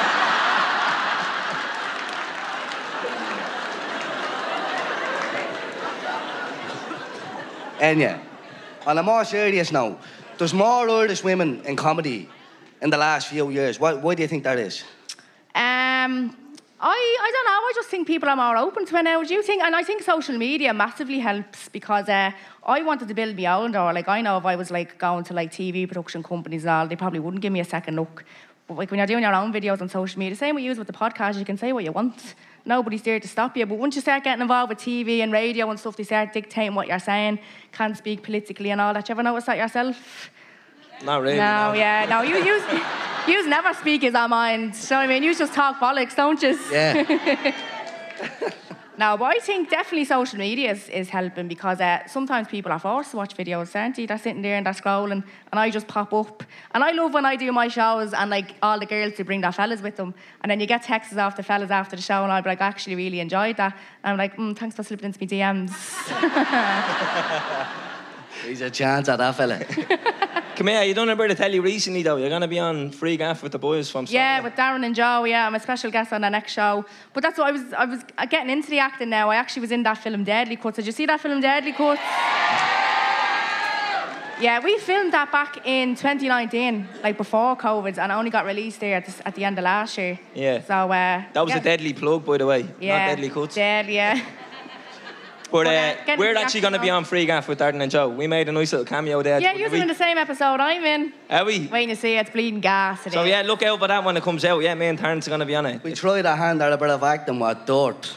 Enya, 7.80 8.20
on 8.88 8.98
a 8.98 9.04
more 9.04 9.26
serious 9.26 9.72
note, 9.72 10.00
there's 10.38 10.54
more 10.54 10.90
Irish 10.90 11.24
women 11.24 11.62
in 11.66 11.76
comedy 11.76 12.30
in 12.82 12.90
the 12.90 12.98
last 12.98 13.28
few 13.28 13.50
years. 13.50 13.80
Why, 13.80 13.94
why 13.94 14.16
do 14.16 14.22
you 14.22 14.28
think 14.28 14.44
that 14.46 14.58
is? 14.58 14.84
Um, 15.54 16.36
I, 16.86 17.18
I 17.22 17.32
don't 17.32 17.46
know. 17.46 17.52
I 17.52 17.72
just 17.76 17.88
think 17.88 18.08
people 18.08 18.28
are 18.28 18.36
more 18.36 18.58
open 18.58 18.86
to 18.88 18.98
it 18.98 19.04
now. 19.04 19.24
Do 19.24 19.34
you 19.34 19.42
think? 19.42 19.64
And 19.64 19.74
I 19.74 19.84
think 19.84 20.02
social 20.04 20.38
media 20.38 20.74
massively 20.74 21.20
helps 21.20 21.70
because 21.70 22.10
uh, 22.10 22.32
I 22.66 22.82
wanted 22.82 23.08
to 23.08 23.14
build 23.14 23.38
my 23.38 23.46
own 23.46 23.72
door. 23.72 23.94
Like 23.94 24.10
I 24.10 24.20
know 24.20 24.38
if 24.38 24.46
I 24.46 24.58
was 24.58 24.70
like 24.70 24.98
going 24.98 25.24
to 25.24 25.34
like 25.34 25.50
TV 25.50 25.88
production 25.88 26.22
companies 26.24 26.64
and 26.64 26.72
all, 26.72 26.86
they 26.86 26.98
probably 26.98 27.22
wouldn't 27.22 27.42
give 27.42 27.54
me 27.54 27.62
a 27.62 27.66
second 27.66 27.96
look. 27.96 28.26
But 28.68 28.76
like 28.76 28.92
when 28.92 28.98
you're 28.98 29.08
doing 29.08 29.24
your 29.24 29.34
own 29.34 29.54
videos 29.54 29.82
on 29.82 29.88
social 29.88 30.20
media, 30.20 30.36
same 30.36 30.56
we 30.56 30.64
use 30.64 30.78
with 30.78 30.88
the 30.88 30.94
podcast, 30.94 31.40
you 31.40 31.46
can 31.46 31.58
say 31.58 31.72
what 31.72 31.86
you 31.86 31.94
want. 31.94 32.36
Nobody's 32.66 33.02
there 33.02 33.18
to 33.18 33.28
stop 33.30 33.56
you. 33.56 33.66
But 33.66 33.78
once 33.78 33.96
you 33.96 34.02
start 34.02 34.26
getting 34.26 34.42
involved 34.42 34.68
with 34.68 34.80
TV 34.80 35.20
and 35.20 35.32
radio 35.32 35.70
and 35.70 35.80
stuff, 35.80 35.96
they 35.96 36.04
start 36.04 36.34
dictating 36.34 36.76
what 36.76 36.90
you're 36.90 37.00
saying. 37.00 37.40
Can't 37.72 37.96
speak 37.96 38.24
politically 38.24 38.72
and 38.72 38.82
all 38.82 38.94
that. 38.94 39.08
You 39.08 39.14
ever 39.14 39.24
notice 39.24 39.46
that 39.46 39.58
yourself? 39.58 40.30
Not 41.04 41.22
really. 41.22 41.38
No, 41.38 41.74
yeah, 41.74 42.06
no. 42.10 42.22
You 42.22 42.38
use, 42.38 42.64
you 43.28 43.50
never 43.50 43.74
speak 43.74 44.04
our 44.16 44.28
mind. 44.28 44.76
So 44.76 44.96
I 44.96 45.08
mean, 45.08 45.24
you 45.24 45.36
just 45.36 45.54
talk 45.54 45.80
bollocks, 45.80 46.16
don't 46.16 46.42
you? 46.42 46.58
Yeah. 46.72 47.54
No, 48.96 49.18
but 49.18 49.26
I 49.26 49.40
think 49.40 49.72
definitely 49.72 50.06
social 50.06 50.38
media 50.38 50.72
is, 50.72 50.88
is 50.90 51.10
helping 51.10 51.48
because 51.48 51.82
uh, 51.82 52.06
sometimes 52.06 52.48
people 52.48 52.72
are 52.72 52.78
forced 52.78 53.10
to 53.12 53.18
watch 53.18 53.36
videos, 53.36 53.76
aren't 53.76 53.96
they? 53.96 54.06
They're 54.06 54.20
sitting 54.20 54.44
there 54.44 54.56
and 54.56 54.66
they're 54.68 54.74
scrolling, 54.74 55.24
and 55.52 55.60
I 55.60 55.72
just 55.72 55.88
pop 55.88 56.14
up. 56.14 56.44
And 56.72 56.84
I 56.84 56.92
love 56.92 57.12
when 57.14 57.26
I 57.26 57.36
do 57.36 57.52
my 57.52 57.70
shows 57.70 58.14
and 58.14 58.30
like 58.30 58.54
all 58.62 58.80
the 58.80 58.86
girls 58.86 59.14
to 59.16 59.24
bring 59.24 59.42
their 59.42 59.52
fellas 59.52 59.82
with 59.82 59.96
them, 59.96 60.14
and 60.42 60.52
then 60.52 60.60
you 60.60 60.68
get 60.68 60.84
texts 60.84 61.18
off 61.18 61.36
the 61.36 61.42
fellas 61.42 61.72
after 61.72 61.96
the 61.96 62.04
show, 62.04 62.22
and 62.24 62.32
I'll 62.32 62.44
be 62.44 62.50
like, 62.50 62.62
I 62.62 62.68
actually 62.68 62.96
really 62.96 63.20
enjoyed 63.20 63.58
that. 63.58 63.76
And 64.04 64.12
I'm 64.12 64.18
like, 64.18 64.38
mm, 64.38 64.56
thanks 64.56 64.76
for 64.76 64.84
slipping 64.84 65.08
into 65.08 65.20
my 65.20 65.28
DMs. 65.28 65.74
He's 68.46 68.62
a 68.62 68.70
chance 68.70 69.10
at 69.10 69.18
that 69.18 69.36
fella. 69.36 69.60
Come 70.56 70.68
here, 70.68 70.84
you 70.84 70.94
done 70.94 71.10
a 71.10 71.16
bit 71.16 71.32
of 71.32 71.38
telly 71.38 71.60
recently 71.60 72.04
though. 72.04 72.18
You're 72.18 72.30
going 72.30 72.42
to 72.42 72.48
be 72.48 72.60
on 72.60 72.92
Free 72.92 73.18
Gaff 73.18 73.42
with 73.42 73.52
the 73.52 73.60
boys 73.60 73.90
from 73.90 74.06
Yeah, 74.10 74.40
Sligo. 74.40 74.44
with 74.50 74.56
Darren 74.58 74.86
and 74.86 74.94
Joe. 74.94 75.24
Yeah, 75.24 75.48
I'm 75.48 75.56
a 75.56 75.60
special 75.60 75.90
guest 75.90 76.14
on 76.14 76.22
the 76.22 76.30
next 76.30 76.52
show. 76.54 76.86
But 77.14 77.24
that's 77.24 77.38
what 77.40 77.48
I 77.48 77.52
was. 77.52 77.74
I 77.74 77.86
was 77.86 78.04
getting 78.30 78.50
into 78.52 78.70
the 78.70 78.80
acting 78.80 79.10
now. 79.10 79.30
I 79.30 79.38
actually 79.38 79.62
was 79.62 79.72
in 79.72 79.82
that 79.84 79.98
film 79.98 80.24
Deadly 80.24 80.56
Cuts. 80.56 80.76
Did 80.76 80.86
you 80.86 80.92
see 80.92 81.06
that 81.08 81.20
film 81.22 81.42
Deadly 81.42 81.72
Cuts? 81.74 82.02
Yeah, 84.42 84.60
we 84.64 84.78
filmed 84.80 85.14
that 85.14 85.32
back 85.32 85.66
in 85.66 85.96
2019, 85.96 86.88
like 87.02 87.18
before 87.18 87.56
COVID, 87.56 87.98
and 87.98 88.12
it 88.12 88.16
only 88.16 88.30
got 88.30 88.46
released 88.46 88.80
there 88.82 88.98
at 88.98 89.06
the, 89.06 89.28
at 89.28 89.36
the 89.36 89.46
end 89.46 89.58
of 89.58 89.64
last 89.64 89.98
year. 89.98 90.20
Yeah. 90.36 90.62
So 90.62 90.74
uh, 90.92 91.24
That 91.34 91.42
was 91.42 91.52
yeah. 91.52 91.60
a 91.60 91.64
deadly 91.64 91.94
plug, 91.94 92.26
by 92.26 92.38
the 92.40 92.46
way. 92.46 92.68
Yeah, 92.82 92.98
Not 93.00 93.16
deadly 93.16 93.30
cuts. 93.30 93.56
Deadly, 93.56 93.96
yeah. 93.96 94.20
But 95.54 95.66
But, 95.66 95.68
uh, 95.68 95.70
uh, 95.70 96.06
getting 96.08 96.20
we're 96.20 96.34
the 96.34 96.40
actually 96.40 96.62
going 96.62 96.74
to 96.74 96.80
be 96.80 96.90
on 96.90 97.06
Free 97.06 97.28
Gaff 97.28 97.48
with 97.48 97.60
Darren 97.60 97.80
and 97.80 97.92
Joe. 97.92 98.10
We 98.10 98.26
made 98.26 98.50
a 98.50 98.52
nice 98.52 98.72
little 98.72 98.88
cameo 98.88 99.22
there. 99.22 99.40
Yeah, 99.40 99.54
you're 99.54 99.70
the 99.70 99.82
in 99.84 99.88
the 99.88 99.94
same 99.94 100.18
episode 100.18 100.60
I'm 100.60 100.84
in. 100.84 101.14
Are 101.30 101.46
we? 101.46 101.68
Waiting 101.68 101.96
to 101.96 102.02
see. 102.02 102.16
It's 102.16 102.32
bleeding 102.32 102.60
gas 102.60 103.04
today. 103.04 103.14
So 103.14 103.24
yeah, 103.24 103.44
look 103.44 103.62
out 103.62 103.78
for 103.78 103.88
that 103.88 104.04
when 104.04 104.18
it 104.18 104.24
comes 104.24 104.44
out. 104.46 104.64
Yeah, 104.64 104.74
me 104.74 104.88
and 104.88 104.98
Terence 104.98 105.28
are 105.28 105.30
going 105.30 105.42
to 105.42 105.46
be 105.46 105.56
on 105.56 105.68
it. 105.68 105.84
We 105.84 105.94
tried 105.94 106.26
our 106.26 106.36
hand 106.36 106.60
at 106.64 106.74
a 106.74 106.78
bit 106.78 106.90
of 106.90 107.04
acting 107.04 107.40
with 107.40 107.68
dirt. 107.68 108.16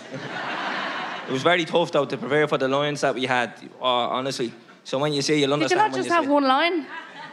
It 1.29 1.33
was 1.33 1.43
very 1.43 1.67
tough 1.67 1.93
though 1.93 2.07
to 2.07 2.17
prepare 2.17 2.49
for 2.49 2.57
the 2.57 2.69
lines 2.69 3.03
that 3.03 3.15
we 3.15 3.27
had, 3.27 3.53
uh, 3.83 3.85
honestly. 3.85 4.51
So 4.85 4.99
when 4.99 5.13
you 5.13 5.21
see, 5.21 5.39
you'll 5.39 5.51
Did 5.59 5.71
you 5.71 5.77
understand 5.77 5.93
not 5.93 5.95
just 5.95 6.09
you 6.09 6.15
have 6.15 6.25
see. 6.25 6.31
one 6.31 6.45
line? 6.45 6.87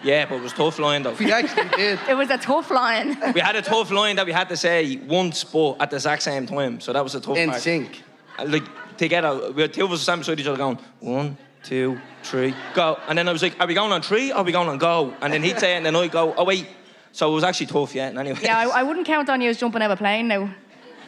Yeah, 0.04 0.26
but 0.26 0.36
it 0.36 0.42
was 0.42 0.52
tough 0.52 0.80
line 0.80 1.04
though. 1.04 1.14
We 1.14 1.32
actually 1.32 1.70
did. 1.78 1.98
It 2.10 2.16
was 2.16 2.30
a 2.30 2.38
tough 2.38 2.72
line. 2.72 3.18
we 3.34 3.40
had 3.40 3.56
a 3.56 3.62
tough 3.62 3.90
line 3.90 4.18
that 4.18 4.26
we 4.26 4.34
had 4.34 4.50
to 4.50 4.58
say 4.58 4.98
once, 4.98 5.46
but 5.46 5.78
at 5.80 5.92
the 5.92 5.96
exact 5.96 6.24
same 6.24 6.46
time. 6.46 6.82
So 6.82 6.92
that 6.92 7.02
was 7.02 7.16
a 7.16 7.22
tough 7.22 7.38
In 7.38 7.52
part. 7.52 7.62
sync. 7.62 8.04
Uh, 8.38 8.46
Like 8.48 8.68
together, 9.06 9.52
we 9.52 9.62
had 9.62 9.74
two 9.74 9.86
of 9.86 9.92
us 9.92 10.02
standing 10.02 10.22
beside 10.22 10.40
each 10.40 10.48
other 10.48 10.58
going 10.58 10.80
one, 11.00 11.38
two, 11.64 12.00
three, 12.24 12.54
go. 12.74 13.00
And 13.08 13.18
then 13.18 13.28
I 13.28 13.32
was 13.32 13.42
like, 13.42 13.60
"Are 13.60 13.68
we 13.68 13.74
going 13.74 13.92
on 13.92 14.02
three? 14.02 14.32
Or 14.32 14.38
are 14.38 14.44
we 14.44 14.52
going 14.52 14.70
on 14.70 14.78
go?" 14.78 15.14
And 15.22 15.34
then 15.34 15.44
he'd 15.44 15.60
say 15.60 15.74
it, 15.74 15.78
and 15.78 15.86
then 15.86 15.96
I'd 15.96 16.12
go, 16.12 16.34
"Oh 16.36 16.44
wait." 16.44 16.68
So 17.12 17.32
it 17.32 17.36
was 17.36 17.44
actually 17.44 17.68
tough, 17.68 17.94
yeah. 17.94 18.08
And 18.08 18.18
anyway. 18.18 18.40
Yeah, 18.42 18.58
I, 18.58 18.80
I 18.80 18.84
wouldn't 18.84 19.06
count 19.06 19.30
on 19.30 19.40
you 19.40 19.50
as 19.50 19.58
jumping 19.58 19.84
out 19.84 19.92
of 19.92 20.00
a 20.00 20.02
plane 20.02 20.28
now. 20.28 20.50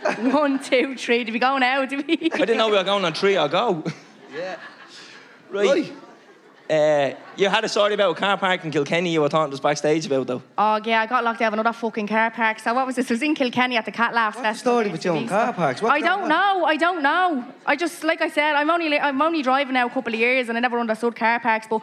One, 0.20 0.60
two, 0.60 0.96
three. 0.96 1.24
Did 1.24 1.34
we 1.34 1.40
go 1.40 1.58
now? 1.58 1.84
Did 1.86 2.06
we? 2.08 2.30
I 2.32 2.38
didn't 2.38 2.58
know 2.58 2.70
we 2.70 2.78
were 2.78 2.84
going 2.84 3.04
on 3.04 3.14
three 3.14 3.38
or 3.38 3.48
go. 3.48 3.84
Yeah. 4.34 4.58
Right. 5.50 5.68
Right. 5.68 5.94
Uh, 6.70 7.12
you 7.38 7.48
had 7.48 7.64
a 7.64 7.70
story 7.70 7.94
about 7.94 8.18
a 8.18 8.20
car 8.20 8.38
park 8.38 8.66
in 8.66 8.72
Kilkenny 8.72 9.12
you 9.14 9.22
were 9.22 9.30
talking 9.30 9.52
to 9.52 9.54
us 9.56 9.60
backstage 9.60 10.08
about, 10.08 10.26
though. 10.26 10.42
Oh 10.58 10.80
yeah, 10.84 11.02
I 11.02 11.06
got 11.06 11.24
locked 11.24 11.42
out 11.42 11.50
of 11.50 11.54
another 11.54 11.74
fucking 11.74 12.08
car 12.08 12.32
park. 12.32 12.58
So 12.60 12.74
what 12.74 12.88
was 12.88 12.96
this? 12.96 13.06
It 13.12 13.14
was 13.14 13.22
in 13.22 13.36
Kilkenny 13.36 13.78
at 13.78 13.86
the 13.86 13.92
Cat 13.92 14.16
Laugh 14.16 14.34
What's 14.36 14.38
the 14.38 14.44
Festival. 14.54 14.74
story 14.74 14.90
with 14.92 15.06
you 15.06 15.12
on 15.12 15.28
car 15.28 15.54
parks? 15.54 15.82
What's 15.82 15.94
I 15.94 16.00
going 16.00 16.22
don't 16.22 16.32
on? 16.32 16.60
know. 16.62 16.66
I 16.66 16.76
don't 16.76 17.04
know. 17.04 17.46
I 17.68 17.76
just 17.76 18.04
like 18.04 18.22
I 18.22 18.30
said, 18.30 18.56
I'm 18.56 18.72
only 18.72 19.00
I'm 19.00 19.22
only 19.22 19.44
driving 19.44 19.76
now 19.76 19.86
a 19.86 19.90
couple 19.92 20.12
of 20.14 20.20
years, 20.20 20.50
and 20.50 20.58
I 20.58 20.62
never 20.62 20.80
understood 20.80 21.16
car 21.16 21.40
parks. 21.40 21.68
But 21.70 21.82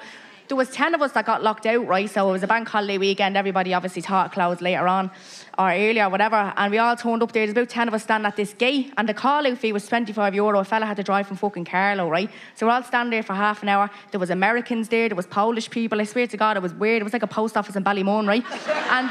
there 0.52 0.56
was 0.58 0.68
ten 0.68 0.94
of 0.94 1.00
us 1.00 1.12
that 1.12 1.24
got 1.24 1.42
locked 1.42 1.64
out, 1.64 1.86
right? 1.86 2.10
So 2.10 2.28
it 2.28 2.32
was 2.32 2.42
a 2.42 2.46
bank 2.46 2.68
holiday 2.68 2.98
weekend. 2.98 3.38
Everybody 3.38 3.72
obviously 3.72 4.02
thought 4.02 4.26
it 4.26 4.32
closed 4.34 4.60
later 4.60 4.86
on, 4.86 5.10
or 5.58 5.70
earlier, 5.70 6.10
whatever. 6.10 6.52
And 6.58 6.70
we 6.70 6.76
all 6.76 6.94
turned 6.94 7.22
up 7.22 7.32
there. 7.32 7.46
There's 7.46 7.56
about 7.56 7.70
ten 7.70 7.88
of 7.88 7.94
us 7.94 8.02
standing 8.02 8.26
at 8.26 8.36
this 8.36 8.52
gate, 8.52 8.92
and 8.98 9.08
the 9.08 9.14
call 9.14 9.46
out 9.46 9.56
fee 9.56 9.72
was 9.72 9.86
25 9.86 10.34
euro. 10.34 10.58
A 10.58 10.64
fella 10.64 10.84
had 10.84 10.98
to 10.98 11.02
drive 11.02 11.26
from 11.26 11.38
fucking 11.38 11.64
Carlow, 11.64 12.10
right? 12.10 12.28
So 12.54 12.66
we're 12.66 12.72
all 12.72 12.82
standing 12.82 13.12
there 13.12 13.22
for 13.22 13.32
half 13.32 13.62
an 13.62 13.70
hour. 13.70 13.88
There 14.10 14.20
was 14.20 14.28
Americans 14.28 14.90
there. 14.90 15.08
There 15.08 15.16
was 15.16 15.26
Polish 15.26 15.70
people. 15.70 15.98
I 15.98 16.04
swear 16.04 16.26
to 16.26 16.36
God, 16.36 16.58
it 16.58 16.62
was 16.62 16.74
weird. 16.74 17.00
It 17.00 17.04
was 17.04 17.14
like 17.14 17.22
a 17.22 17.26
post 17.26 17.56
office 17.56 17.74
in 17.74 17.82
Ballymun, 17.82 18.28
right? 18.28 18.44
And 18.90 19.10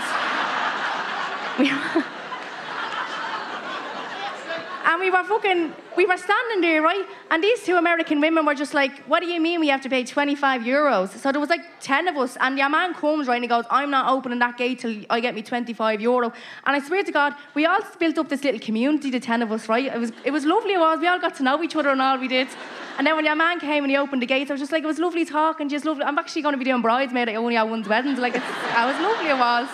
we. 2.06 2.21
And 4.84 5.00
we 5.00 5.12
were 5.12 5.24
fucking, 5.24 5.74
we 5.96 6.06
were 6.06 6.18
standing 6.18 6.62
there, 6.62 6.82
right? 6.82 7.06
And 7.30 7.44
these 7.44 7.64
two 7.64 7.76
American 7.76 8.20
women 8.20 8.46
were 8.46 8.56
just 8.56 8.74
like, 8.74 9.00
what 9.04 9.20
do 9.20 9.28
you 9.28 9.40
mean 9.40 9.60
we 9.60 9.68
have 9.68 9.82
to 9.82 9.90
pay 9.90 10.04
25 10.04 10.62
euros? 10.62 11.10
So 11.10 11.32
there 11.32 11.40
was 11.40 11.50
like 11.50 11.62
10 11.82 12.08
of 12.08 12.18
us, 12.18 12.36
and 12.40 12.58
your 12.58 12.70
man 12.70 12.94
comes, 12.94 13.28
right, 13.28 13.36
and 13.36 13.44
he 13.44 13.48
goes, 13.48 13.66
I'm 13.70 13.92
not 13.92 14.12
opening 14.12 14.40
that 14.40 14.58
gate 14.58 14.80
till 14.80 14.96
I 15.10 15.20
get 15.20 15.36
me 15.36 15.44
25 15.44 16.02
euro. 16.02 16.34
And 16.66 16.76
I 16.76 16.80
swear 16.80 17.04
to 17.04 17.12
God, 17.12 17.36
we 17.54 17.66
all 17.66 17.80
built 18.00 18.18
up 18.18 18.30
this 18.30 18.44
little 18.44 18.60
community, 18.60 19.12
the 19.12 19.20
10 19.20 19.44
of 19.44 19.52
us, 19.52 19.70
right? 19.70 19.86
It 19.86 20.00
was, 20.00 20.12
it 20.26 20.32
was 20.32 20.46
lovely, 20.46 20.74
it 20.74 20.80
was. 20.80 21.00
We 21.00 21.08
all 21.08 21.20
got 21.20 21.36
to 21.36 21.44
know 21.44 21.62
each 21.62 21.76
other 21.76 21.90
and 21.90 22.02
all 22.02 22.18
we 22.18 22.28
did. 22.28 22.48
And 22.98 23.06
then 23.06 23.16
when 23.16 23.26
your 23.26 23.36
man 23.36 23.60
came 23.60 23.84
and 23.84 23.92
he 23.92 23.98
opened 23.98 24.22
the 24.22 24.28
gates, 24.28 24.50
I 24.52 24.56
was 24.56 24.62
just 24.62 24.72
like, 24.72 24.84
it 24.84 24.88
was 24.88 25.00
lovely 25.00 25.26
talking, 25.26 25.70
just 25.70 25.86
lovely. 25.86 26.04
I'm 26.04 26.18
actually 26.18 26.42
going 26.42 26.54
to 26.54 26.60
be 26.60 26.66
doing 26.66 26.82
bridesmaid 26.82 27.30
at 27.30 27.36
only 27.36 27.56
at 27.56 27.68
one's 27.70 27.88
weddings. 27.88 28.20
Like, 28.20 28.36
it 28.36 28.42
was 28.42 29.00
lovely, 29.00 29.30
it 29.30 29.38
was. 29.38 29.70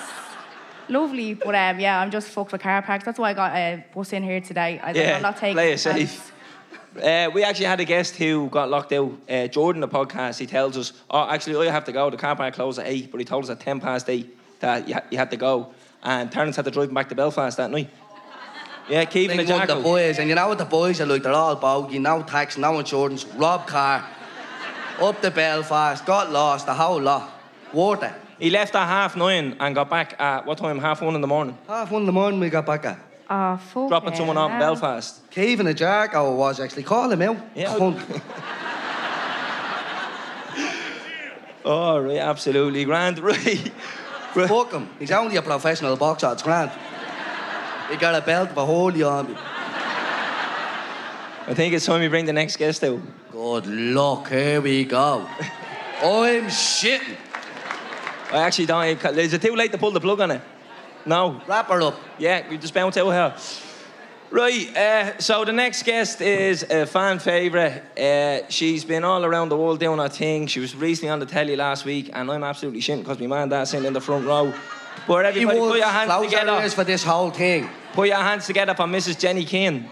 Lovely, 0.89 1.33
but 1.33 1.53
um, 1.53 1.79
yeah, 1.79 1.99
I'm 1.99 2.11
just 2.11 2.29
fucked 2.29 2.51
with 2.51 2.61
car 2.61 2.81
parks. 2.81 3.03
That's 3.03 3.19
why 3.19 3.31
I 3.31 3.33
got 3.33 3.53
a 3.55 3.83
bus 3.93 4.13
in 4.13 4.23
here 4.23 4.41
today. 4.41 4.79
I, 4.81 4.91
Yeah, 4.91 5.17
I'm 5.17 5.21
not 5.21 5.37
taking 5.37 5.55
play 5.55 5.73
it 5.73 5.79
safe. 5.79 6.31
Uh, 6.95 7.29
we 7.33 7.43
actually 7.43 7.65
had 7.65 7.79
a 7.79 7.85
guest 7.85 8.15
who 8.15 8.49
got 8.49 8.69
locked 8.69 8.91
out. 8.91 9.11
Uh, 9.29 9.47
Jordan, 9.47 9.81
the 9.81 9.87
podcast, 9.87 10.39
he 10.39 10.47
tells 10.47 10.75
us, 10.77 10.93
oh, 11.11 11.29
actually, 11.29 11.67
I 11.67 11.71
have 11.71 11.83
to 11.85 11.91
go. 11.91 12.09
The 12.09 12.17
car 12.17 12.35
park 12.35 12.55
closed 12.55 12.79
at 12.79 12.87
8, 12.87 13.11
but 13.11 13.19
he 13.19 13.25
told 13.25 13.43
us 13.43 13.49
at 13.49 13.59
10 13.59 13.79
past 13.79 14.09
8 14.09 14.59
that 14.61 14.87
you, 14.87 14.95
ha- 14.95 15.03
you 15.11 15.17
had 15.17 15.29
to 15.31 15.37
go. 15.37 15.73
And 16.01 16.31
Terence 16.31 16.55
had 16.55 16.65
to 16.65 16.71
drive 16.71 16.89
him 16.89 16.95
back 16.95 17.09
to 17.09 17.15
Belfast 17.15 17.55
that 17.57 17.69
night. 17.69 17.89
Yeah, 18.89 19.03
keeping 19.05 19.35
the 19.35 19.43
Big 19.43 19.47
the 19.47 19.57
jackal. 19.59 19.81
boys, 19.83 20.17
and 20.17 20.29
you 20.29 20.35
know 20.35 20.47
what 20.47 20.57
the 20.57 20.65
boys 20.65 21.01
are 21.01 21.05
like? 21.05 21.21
They're 21.21 21.33
all 21.33 21.57
bogey, 21.57 21.99
no 21.99 22.23
tax, 22.23 22.57
no 22.57 22.79
insurance, 22.79 23.25
rob 23.35 23.67
car, 23.67 24.07
up 24.99 25.21
to 25.21 25.29
Belfast, 25.29 26.05
got 26.05 26.31
lost, 26.31 26.65
the 26.65 26.73
whole 26.73 27.01
lot. 27.01 27.29
Worth 27.73 28.03
it. 28.03 28.13
He 28.39 28.49
left 28.49 28.75
at 28.75 28.87
half 28.87 29.15
nine 29.15 29.55
and 29.59 29.73
got 29.73 29.89
back 29.89 30.19
at 30.19 30.45
what 30.45 30.57
time? 30.57 30.79
Half 30.79 31.01
one 31.01 31.15
in 31.15 31.21
the 31.21 31.27
morning. 31.27 31.57
Half 31.67 31.91
one 31.91 32.03
in 32.03 32.05
the 32.05 32.11
morning 32.11 32.39
we 32.39 32.49
got 32.49 32.65
back 32.65 32.85
at. 32.85 32.99
Ah, 33.29 33.53
oh, 33.53 33.57
fuck. 33.57 33.89
Dropping 33.89 34.15
someone 34.15 34.37
off 34.37 34.51
in 34.51 34.59
Belfast. 34.59 35.29
Kevin 35.31 35.67
a 35.67 35.73
Jarko 35.73 36.33
it 36.33 36.37
was 36.37 36.59
actually. 36.59 36.83
Call 36.83 37.11
him 37.11 37.21
out. 37.21 37.37
Yeah. 37.55 37.75
Oh, 41.69 41.99
right, 41.99 42.17
absolutely 42.17 42.85
grand. 42.85 43.19
Right. 43.27 43.71
right. 44.35 44.47
Fuck 44.47 44.71
him. 44.71 44.89
He's 44.99 45.11
only 45.11 45.35
a 45.35 45.41
professional 45.41 45.97
boxer, 45.97 46.31
it's 46.31 46.43
grand. 46.43 46.71
He 47.89 47.97
got 47.97 48.15
a 48.15 48.21
belt 48.25 48.51
for 48.51 48.65
holy 48.65 49.03
army. 49.03 49.35
I 51.47 51.53
think 51.53 51.73
it's 51.73 51.85
time 51.85 52.01
we 52.01 52.07
bring 52.07 52.25
the 52.25 52.33
next 52.33 52.55
guest 52.57 52.83
out. 52.83 52.99
Good 53.31 53.67
luck, 53.67 54.29
here 54.29 54.61
we 54.61 54.85
go. 54.85 55.27
I'm 56.01 56.45
shitting. 56.45 57.17
I 58.31 58.39
actually 58.39 58.65
don't. 58.65 58.85
Is 59.17 59.33
it 59.33 59.41
too 59.41 59.55
late 59.55 59.71
to 59.71 59.77
pull 59.77 59.91
the 59.91 59.99
plug 59.99 60.19
on 60.21 60.31
it? 60.31 60.41
No. 61.05 61.41
Wrap 61.47 61.67
her 61.67 61.81
up. 61.81 61.99
Yeah, 62.17 62.47
we 62.49 62.57
just 62.57 62.73
bounce 62.73 62.97
out 62.97 63.11
here. 63.11 63.33
Right, 64.29 64.75
uh, 64.75 65.17
so 65.19 65.45
the 65.45 65.53
next 65.53 65.83
guest 65.83 66.19
is 66.19 66.63
a 66.63 66.85
fan 66.85 67.19
favourite. 67.19 67.81
Uh, 67.97 68.45
she's 68.49 68.83
been 68.83 69.05
all 69.05 69.23
around 69.23 69.47
the 69.47 69.55
world 69.55 69.79
doing 69.79 69.99
her 69.99 70.09
thing. 70.09 70.47
She 70.47 70.59
was 70.59 70.75
recently 70.75 71.09
on 71.09 71.19
the 71.19 71.25
telly 71.25 71.55
last 71.55 71.85
week, 71.85 72.09
and 72.11 72.29
I'm 72.29 72.43
absolutely 72.43 72.81
shitting 72.81 72.99
because 72.99 73.19
my 73.19 73.27
man 73.27 73.43
and 73.43 73.51
dad 73.51 73.63
sitting 73.65 73.85
in 73.85 73.93
the 73.93 74.01
front 74.01 74.25
row. 74.25 74.53
But 75.07 75.25
everybody, 75.27 75.59
put 75.59 75.77
your 75.77 75.87
hands 75.87 76.25
together. 76.25 76.69
for 76.71 76.83
this 76.83 77.03
whole 77.03 77.31
thing. 77.31 77.69
Put 77.93 78.09
your 78.09 78.17
hands 78.17 78.45
together 78.45 78.75
for 78.75 78.83
Mrs. 78.83 79.17
Jenny 79.17 79.45
Keane. 79.45 79.89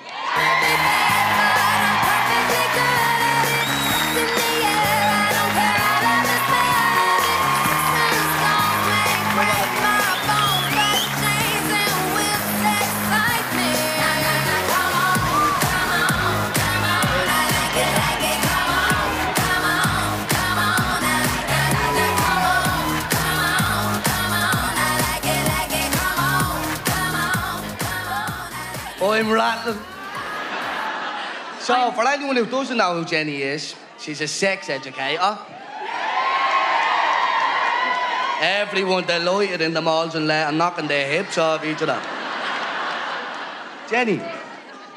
I'm 29.15 29.31
rattling. 29.31 29.79
So, 31.61 31.89
for 31.93 32.05
anyone 32.05 32.35
who 32.35 32.45
doesn't 32.45 32.75
know 32.75 32.99
who 32.99 33.05
Jenny 33.05 33.41
is, 33.41 33.73
she's 33.97 34.19
a 34.19 34.27
sex 34.27 34.69
educator. 34.69 35.37
Everyone 38.41 39.05
delighted 39.05 39.61
in 39.61 39.73
the 39.73 39.81
malls 39.81 40.15
and 40.15 40.27
let 40.27 40.49
and 40.49 40.57
knocking 40.57 40.87
their 40.87 41.07
hips 41.09 41.37
off 41.37 41.63
each 41.63 41.81
other. 41.81 42.01
Jenny, 43.89 44.19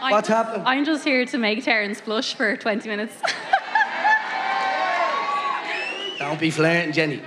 I'm 0.01 0.11
What's 0.11 0.27
just- 0.27 0.47
happening? 0.47 0.67
I'm 0.67 0.85
just 0.85 1.05
here 1.05 1.25
to 1.25 1.39
make 1.39 1.63
Terence 1.63 2.01
blush 2.01 2.35
for 2.35 2.57
20 2.57 2.89
minutes. 2.89 3.15
don't 6.19 6.41
be 6.41 6.51
flirting, 6.51 6.93
Jenny. 6.93 7.23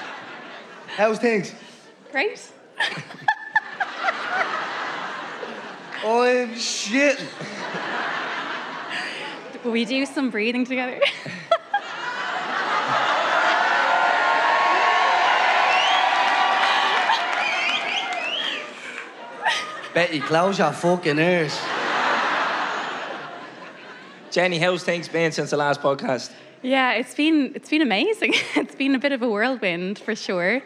How's 0.96 1.18
things? 1.18 1.52
Great. 2.10 2.40
I'm 6.04 6.50
shitting. 6.54 7.28
We 9.64 9.84
do 9.84 10.04
some 10.06 10.30
breathing 10.30 10.64
together? 10.64 11.00
Betty, 19.94 20.20
close 20.20 20.58
your 20.58 20.72
fucking 20.72 21.18
ears. 21.18 21.56
Jenny, 24.30 24.58
how's 24.58 24.82
things 24.82 25.08
been 25.08 25.30
since 25.30 25.50
the 25.50 25.56
last 25.56 25.80
podcast? 25.80 26.32
yeah, 26.62 26.92
it's 26.92 27.14
been 27.14 27.52
it's 27.54 27.68
been 27.68 27.82
amazing. 27.82 28.34
It's 28.56 28.74
been 28.74 28.94
a 28.94 28.98
bit 28.98 29.12
of 29.12 29.22
a 29.22 29.28
whirlwind 29.28 29.98
for 29.98 30.14
sure. 30.16 30.62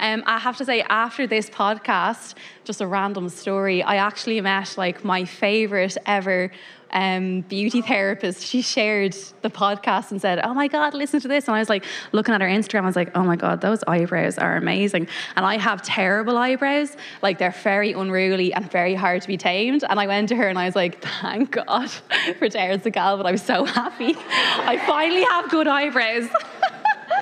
Um, 0.00 0.24
I 0.26 0.38
have 0.38 0.56
to 0.56 0.64
say, 0.64 0.80
after 0.88 1.26
this 1.26 1.50
podcast, 1.50 2.34
just 2.64 2.80
a 2.80 2.86
random 2.86 3.28
story, 3.28 3.82
I 3.82 3.96
actually 3.96 4.40
met 4.40 4.76
like 4.76 5.04
my 5.04 5.24
favorite 5.26 5.96
ever 6.06 6.50
um, 6.92 7.42
beauty 7.42 7.82
therapist. 7.82 8.44
She 8.44 8.62
shared 8.62 9.16
the 9.42 9.50
podcast 9.50 10.10
and 10.10 10.20
said, 10.20 10.40
"Oh 10.42 10.54
my 10.54 10.68
God, 10.68 10.94
listen 10.94 11.20
to 11.20 11.28
this!" 11.28 11.46
And 11.46 11.54
I 11.54 11.58
was 11.58 11.68
like 11.68 11.84
looking 12.12 12.34
at 12.34 12.40
her 12.40 12.48
Instagram. 12.48 12.82
I 12.82 12.86
was 12.86 12.96
like, 12.96 13.16
"Oh 13.16 13.22
my 13.22 13.36
God, 13.36 13.60
those 13.60 13.84
eyebrows 13.86 14.38
are 14.38 14.56
amazing." 14.56 15.06
And 15.36 15.44
I 15.46 15.58
have 15.58 15.82
terrible 15.82 16.36
eyebrows, 16.38 16.96
like 17.22 17.38
they're 17.38 17.54
very 17.62 17.92
unruly 17.92 18.52
and 18.52 18.70
very 18.70 18.94
hard 18.94 19.22
to 19.22 19.28
be 19.28 19.36
tamed. 19.36 19.84
And 19.88 20.00
I 20.00 20.06
went 20.06 20.30
to 20.30 20.36
her 20.36 20.48
and 20.48 20.58
I 20.58 20.64
was 20.64 20.76
like, 20.76 21.02
"Thank 21.02 21.52
God 21.52 21.90
for 22.38 22.48
Terence 22.48 22.84
the 22.84 22.90
but 22.90 23.26
I'm 23.26 23.36
so 23.36 23.64
happy. 23.64 24.16
I 24.18 24.82
finally 24.86 25.24
have 25.24 25.50
good 25.50 25.68
eyebrows." 25.68 26.28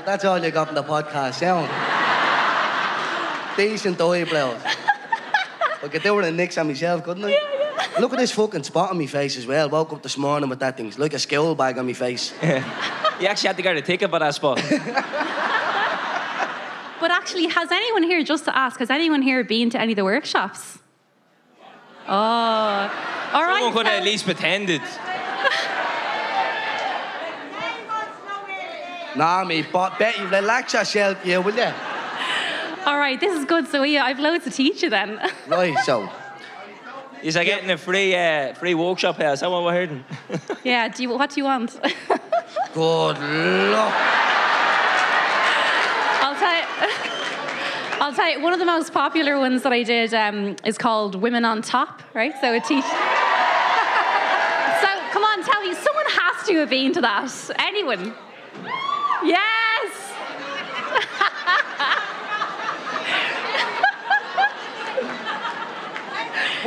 That's 0.06 0.24
all 0.24 0.38
you 0.42 0.50
got 0.50 0.68
from 0.68 0.76
the 0.76 0.82
podcast, 0.84 1.42
sound. 3.58 3.70
Decent 3.70 4.00
eyebrows. 4.00 4.60
I 5.82 5.88
could 5.88 6.02
do 6.02 6.14
with 6.14 6.26
a 6.26 6.32
nix 6.32 6.58
on 6.58 6.66
myself, 6.66 7.04
couldn't 7.04 7.24
I? 7.24 7.38
Look 8.00 8.12
at 8.12 8.18
this 8.18 8.32
fucking 8.32 8.64
spot 8.64 8.90
on 8.90 8.98
my 8.98 9.06
face 9.06 9.36
as 9.36 9.46
well. 9.46 9.68
Woke 9.68 9.92
up 9.92 10.02
this 10.02 10.16
morning 10.18 10.48
with 10.48 10.58
that 10.60 10.76
thing. 10.76 10.86
It's 10.86 10.98
like 10.98 11.14
a 11.14 11.18
skull 11.18 11.54
bag 11.54 11.78
on 11.78 11.86
my 11.86 11.92
face. 11.92 12.32
Yeah. 12.42 12.64
You 13.20 13.26
actually 13.26 13.48
had 13.48 13.56
to 13.56 13.62
get 13.62 13.76
a 13.76 13.82
ticket 13.82 14.10
for 14.10 14.18
that 14.18 14.34
spot. 14.34 14.60
But 17.00 17.12
actually, 17.12 17.46
has 17.46 17.70
anyone 17.70 18.02
here, 18.02 18.24
just 18.24 18.44
to 18.46 18.56
ask, 18.56 18.80
has 18.80 18.90
anyone 18.90 19.22
here 19.22 19.44
been 19.44 19.70
to 19.70 19.80
any 19.80 19.92
of 19.92 19.96
the 19.96 20.04
workshops? 20.04 20.78
Oh, 22.08 22.12
all 22.12 23.42
right. 23.42 23.58
Someone 23.58 23.72
could 23.72 23.86
have 23.86 23.94
so- 23.94 23.98
at 23.98 24.04
least 24.04 24.24
pretend 24.24 24.66
pretended. 24.66 24.82
Nah, 29.16 29.44
me, 29.44 29.62
but 29.72 29.98
Betty, 29.98 30.22
relax 30.24 30.74
yourself 30.74 31.24
yeah, 31.24 31.38
will 31.38 31.54
you? 31.54 31.72
All 32.88 32.96
right, 32.96 33.20
this 33.20 33.38
is 33.38 33.44
good. 33.44 33.68
So 33.68 33.82
yeah, 33.82 34.06
I've 34.06 34.18
loads 34.18 34.44
to 34.44 34.50
teach 34.50 34.82
you 34.82 34.88
then. 34.88 35.20
Right, 35.46 35.76
so. 35.80 36.08
Is 37.22 37.36
I 37.36 37.44
getting 37.44 37.68
a 37.70 37.76
free 37.76 38.16
uh, 38.16 38.54
free 38.54 38.74
workshop 38.74 39.18
here? 39.18 39.28
Is 39.28 39.40
that 39.40 39.50
what 39.50 39.62
we're 39.62 39.74
hearing? 39.74 40.04
yeah. 40.64 40.88
Do 40.88 41.02
you, 41.02 41.10
what 41.10 41.28
do 41.28 41.38
you 41.38 41.44
want? 41.44 41.72
Good 42.72 43.18
luck. 43.74 43.92
I'll 46.24 46.36
tell 46.42 46.56
you. 46.56 46.64
I'll 48.00 48.14
tell 48.14 48.30
you. 48.32 48.40
One 48.40 48.54
of 48.54 48.58
the 48.58 48.64
most 48.64 48.94
popular 48.94 49.38
ones 49.38 49.62
that 49.64 49.72
I 49.72 49.82
did 49.82 50.14
um, 50.14 50.56
is 50.64 50.78
called 50.78 51.14
Women 51.14 51.44
on 51.44 51.60
Top. 51.60 52.00
Right. 52.14 52.32
So 52.40 52.54
it 52.54 52.64
teach. 52.64 52.84
So 52.84 52.90
come 55.12 55.24
on, 55.24 55.44
tell 55.44 55.60
me. 55.62 55.74
Someone 55.74 56.06
has 56.08 56.46
to 56.46 56.54
have 56.60 56.70
been 56.70 56.94
to 56.94 57.02
that. 57.02 57.50
Anyone? 57.58 58.14
Yes. 59.24 59.68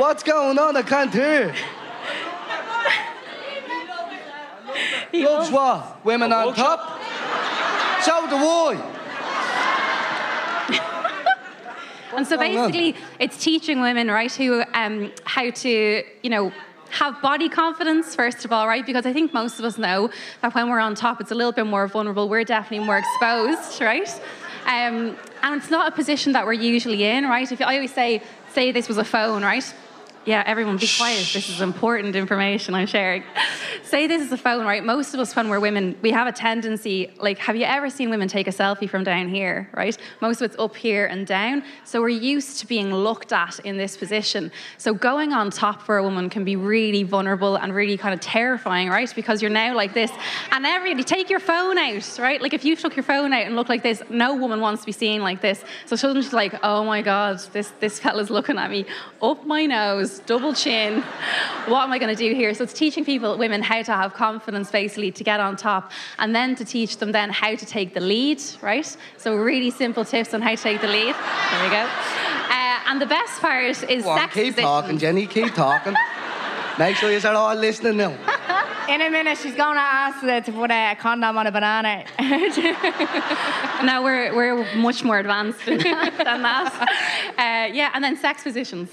What's 0.02 0.24
going 0.24 0.58
on? 0.58 0.76
I 0.76 0.82
can't 0.82 1.14
hear. 1.14 1.54
Loves- 5.12 5.52
what? 5.52 6.04
Women 6.04 6.32
on 6.32 6.52
top? 6.54 7.00
So 8.02 8.26
do 8.28 8.34
I. 8.34 8.74
And 12.16 12.26
so 12.26 12.36
basically, 12.36 12.96
it's 13.20 13.42
teaching 13.42 13.80
women, 13.80 14.08
right, 14.08 14.32
who 14.32 14.64
um, 14.74 15.12
how 15.22 15.48
to, 15.50 16.02
you 16.24 16.30
know, 16.30 16.52
have 16.90 17.22
body 17.22 17.48
confidence 17.48 18.16
first 18.16 18.44
of 18.44 18.50
all, 18.50 18.66
right? 18.66 18.84
Because 18.84 19.06
I 19.06 19.12
think 19.12 19.32
most 19.32 19.60
of 19.60 19.64
us 19.64 19.78
know 19.78 20.10
that 20.40 20.52
when 20.52 20.68
we're 20.68 20.80
on 20.80 20.96
top, 20.96 21.20
it's 21.20 21.30
a 21.30 21.36
little 21.36 21.52
bit 21.52 21.66
more 21.66 21.86
vulnerable. 21.86 22.28
We're 22.28 22.42
definitely 22.42 22.84
more 22.84 22.98
exposed, 22.98 23.80
right? 23.80 24.10
Um, 24.66 25.16
and 25.44 25.62
it's 25.62 25.70
not 25.70 25.92
a 25.92 25.94
position 25.94 26.32
that 26.32 26.44
we're 26.44 26.54
usually 26.54 27.04
in, 27.04 27.24
right? 27.24 27.50
If 27.50 27.60
I 27.60 27.76
always 27.76 27.94
say, 27.94 28.20
say 28.52 28.72
this 28.72 28.88
was 28.88 28.98
a 28.98 29.04
phone, 29.04 29.44
right? 29.44 29.72
Yeah, 30.24 30.44
everyone 30.46 30.76
be 30.76 30.86
quiet. 30.86 31.28
This 31.32 31.48
is 31.48 31.60
important 31.60 32.14
information 32.14 32.74
I'm 32.74 32.86
sharing. 32.86 33.24
Say 33.82 34.06
this 34.06 34.22
is 34.22 34.30
a 34.30 34.36
phone, 34.36 34.64
right? 34.64 34.84
Most 34.84 35.14
of 35.14 35.20
us, 35.20 35.34
when 35.34 35.48
we're 35.48 35.58
women, 35.58 35.96
we 36.00 36.12
have 36.12 36.28
a 36.28 36.32
tendency, 36.32 37.12
like, 37.18 37.38
have 37.38 37.56
you 37.56 37.64
ever 37.64 37.90
seen 37.90 38.08
women 38.08 38.28
take 38.28 38.46
a 38.46 38.52
selfie 38.52 38.88
from 38.88 39.02
down 39.02 39.28
here, 39.28 39.68
right? 39.74 39.98
Most 40.20 40.40
of 40.40 40.48
it's 40.48 40.58
up 40.60 40.76
here 40.76 41.06
and 41.06 41.26
down. 41.26 41.64
So 41.84 42.00
we're 42.00 42.10
used 42.10 42.60
to 42.60 42.68
being 42.68 42.94
looked 42.94 43.32
at 43.32 43.58
in 43.60 43.76
this 43.76 43.96
position. 43.96 44.52
So 44.78 44.94
going 44.94 45.32
on 45.32 45.50
top 45.50 45.82
for 45.82 45.96
a 45.96 46.04
woman 46.04 46.30
can 46.30 46.44
be 46.44 46.54
really 46.54 47.02
vulnerable 47.02 47.56
and 47.56 47.74
really 47.74 47.96
kind 47.96 48.14
of 48.14 48.20
terrifying, 48.20 48.90
right? 48.90 49.12
Because 49.16 49.42
you're 49.42 49.50
now 49.50 49.74
like 49.74 49.92
this. 49.92 50.12
And 50.52 50.64
everybody, 50.64 51.02
take 51.02 51.30
your 51.30 51.40
phone 51.40 51.78
out, 51.78 52.18
right? 52.20 52.40
Like, 52.40 52.54
if 52.54 52.64
you 52.64 52.76
took 52.76 52.94
your 52.94 53.02
phone 53.02 53.32
out 53.32 53.46
and 53.46 53.56
looked 53.56 53.70
like 53.70 53.82
this, 53.82 54.00
no 54.08 54.36
woman 54.36 54.60
wants 54.60 54.82
to 54.82 54.86
be 54.86 54.92
seen 54.92 55.20
like 55.20 55.42
this. 55.42 55.64
So 55.86 55.96
suddenly 55.96 56.22
she's 56.22 56.32
like, 56.32 56.54
oh 56.62 56.84
my 56.84 57.02
God, 57.02 57.40
this, 57.52 57.72
this 57.80 57.98
fella's 57.98 58.30
looking 58.30 58.56
at 58.56 58.70
me 58.70 58.86
up 59.20 59.44
my 59.44 59.66
nose 59.66 60.11
double 60.20 60.54
chin. 60.54 61.02
What 61.66 61.84
am 61.84 61.92
I 61.92 61.98
going 61.98 62.14
to 62.14 62.28
do 62.28 62.34
here? 62.34 62.54
So 62.54 62.64
it's 62.64 62.72
teaching 62.72 63.04
people, 63.04 63.36
women, 63.38 63.62
how 63.62 63.82
to 63.82 63.92
have 63.92 64.14
confidence 64.14 64.70
basically 64.70 65.10
to 65.12 65.24
get 65.24 65.40
on 65.40 65.56
top, 65.56 65.92
and 66.18 66.34
then 66.34 66.54
to 66.56 66.64
teach 66.64 66.98
them 66.98 67.12
then 67.12 67.30
how 67.30 67.54
to 67.54 67.66
take 67.66 67.94
the 67.94 68.00
lead, 68.00 68.42
right? 68.60 68.96
So 69.16 69.36
really 69.36 69.70
simple 69.70 70.04
tips 70.04 70.34
on 70.34 70.42
how 70.42 70.54
to 70.54 70.62
take 70.62 70.80
the 70.80 70.88
lead. 70.88 71.14
There 71.14 71.64
we 71.64 71.70
go. 71.70 71.88
Uh, 72.50 72.78
and 72.88 73.00
the 73.00 73.06
best 73.06 73.40
part 73.40 73.64
is 73.64 74.04
Go 74.04 74.10
on, 74.10 74.18
sex 74.18 74.34
keep 74.34 74.54
positions. 74.54 74.64
talking, 74.64 74.98
Jenny. 74.98 75.26
Keep 75.26 75.54
talking. 75.54 75.94
Make 76.78 76.96
sure 76.96 77.10
you're 77.10 77.26
all 77.34 77.54
listening 77.54 77.98
now. 77.98 78.16
In 78.88 79.00
a 79.00 79.10
minute, 79.10 79.38
she's 79.38 79.54
going 79.54 79.76
to 79.76 79.80
ask 79.80 80.20
her 80.22 80.40
to 80.40 80.52
put 80.52 80.70
a 80.70 80.96
condom 80.98 81.38
on 81.38 81.46
a 81.46 81.52
banana. 81.52 82.04
now 83.84 84.02
we're, 84.02 84.34
we're 84.34 84.74
much 84.74 85.04
more 85.04 85.18
advanced 85.18 85.64
than 85.66 85.78
that. 85.78 86.98
Uh, 87.32 87.66
yeah, 87.72 87.90
and 87.94 88.04
then 88.04 88.16
sex 88.16 88.42
positions. 88.42 88.90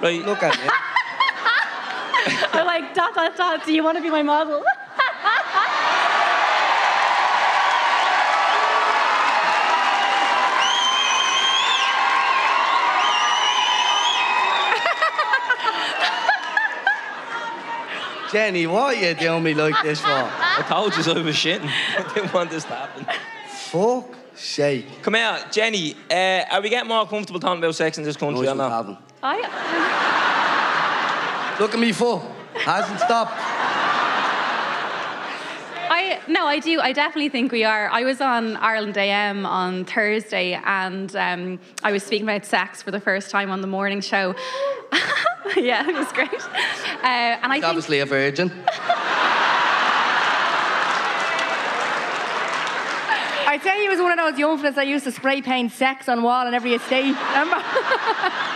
Right. 0.00 0.24
Look 0.24 0.42
at 0.42 0.56
you. 0.56 0.70
They're 2.52 2.64
like, 2.64 2.94
dot, 2.94 3.14
dot, 3.14 3.36
dot, 3.36 3.64
do 3.64 3.72
you 3.72 3.82
want 3.82 3.96
to 3.96 4.02
be 4.02 4.10
my 4.10 4.22
model? 4.22 4.62
Jenny, 18.32 18.66
what 18.66 18.94
are 18.94 18.94
you 18.94 19.14
doing 19.14 19.42
me 19.44 19.54
like 19.54 19.82
this 19.82 20.00
for? 20.00 20.08
I 20.08 20.64
told 20.68 20.94
you 20.96 21.02
so 21.02 21.12
I 21.12 21.22
was 21.22 21.36
shitting. 21.36 21.70
I 21.98 22.12
didn't 22.12 22.34
want 22.34 22.50
this 22.50 22.64
to 22.64 22.74
happen. 22.74 23.06
Fuck 23.48 24.14
sake. 24.34 25.00
Come 25.02 25.14
here, 25.14 25.38
Jenny. 25.50 25.94
Uh, 26.10 26.42
are 26.50 26.60
we 26.60 26.68
getting 26.68 26.88
more 26.88 27.06
comfortable 27.06 27.40
talking 27.40 27.62
about 27.62 27.74
sex 27.74 27.98
in 27.98 28.04
this 28.04 28.16
country 28.16 28.44
Nice 28.44 28.54
or 28.54 28.58
one, 28.58 28.86
not? 28.86 29.05
Calvin. 29.20 29.44
I, 29.44 30.36
Look 31.60 31.74
at 31.74 31.80
me 31.80 31.92
foot. 31.92 32.22
Hasn't 32.54 33.00
stopped. 33.00 33.32
I 35.88 36.20
no, 36.28 36.46
I 36.46 36.58
do. 36.58 36.80
I 36.80 36.92
definitely 36.92 37.28
think 37.28 37.52
we 37.52 37.64
are. 37.64 37.88
I 37.88 38.02
was 38.02 38.20
on 38.20 38.56
Ireland 38.56 38.98
AM 38.98 39.46
on 39.46 39.84
Thursday, 39.84 40.60
and 40.64 41.14
um, 41.16 41.60
I 41.82 41.92
was 41.92 42.02
speaking 42.02 42.26
about 42.26 42.44
sex 42.44 42.82
for 42.82 42.90
the 42.90 43.00
first 43.00 43.30
time 43.30 43.50
on 43.50 43.60
the 43.60 43.66
morning 43.66 44.00
show. 44.00 44.34
yeah, 45.56 45.88
it 45.88 45.94
was 45.94 46.12
great. 46.12 46.32
Uh, 46.32 47.38
and 47.42 47.52
I 47.52 47.54
think 47.54 47.64
obviously 47.64 48.00
a 48.00 48.06
virgin. 48.06 48.50
I 53.48 53.58
tell 53.62 53.76
you, 53.76 53.82
he 53.82 53.88
was 53.88 54.00
one 54.00 54.18
of 54.18 54.18
those 54.18 54.38
young 54.38 54.58
fellas 54.58 54.74
that 54.74 54.86
used 54.86 55.04
to 55.04 55.12
spray 55.12 55.40
paint 55.40 55.72
sex 55.72 56.08
on 56.08 56.22
wall 56.22 56.46
in 56.46 56.52
every 56.52 56.74
estate. 56.74 57.14
Remember? 57.14 57.62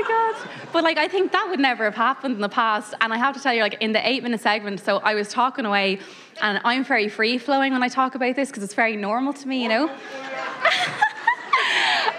my 0.00 0.08
god! 0.08 0.48
But 0.72 0.84
like, 0.84 0.98
I 0.98 1.08
think 1.08 1.32
that 1.32 1.46
would 1.48 1.60
never 1.60 1.84
have 1.84 1.94
happened 1.94 2.34
in 2.34 2.40
the 2.40 2.48
past. 2.48 2.94
And 3.00 3.12
I 3.12 3.18
have 3.18 3.34
to 3.36 3.42
tell 3.42 3.52
you, 3.52 3.62
like, 3.62 3.78
in 3.80 3.92
the 3.92 4.06
eight-minute 4.06 4.40
segment, 4.40 4.80
so 4.80 4.98
I 4.98 5.14
was 5.14 5.28
talking 5.28 5.66
away, 5.66 6.00
and 6.42 6.60
I'm 6.64 6.84
very 6.84 7.08
free-flowing 7.08 7.72
when 7.72 7.82
I 7.82 7.88
talk 7.88 8.14
about 8.14 8.36
this 8.36 8.48
because 8.48 8.62
it's 8.62 8.74
very 8.74 8.96
normal 8.96 9.32
to 9.34 9.48
me, 9.48 9.62
you 9.62 9.68
know. 9.68 9.90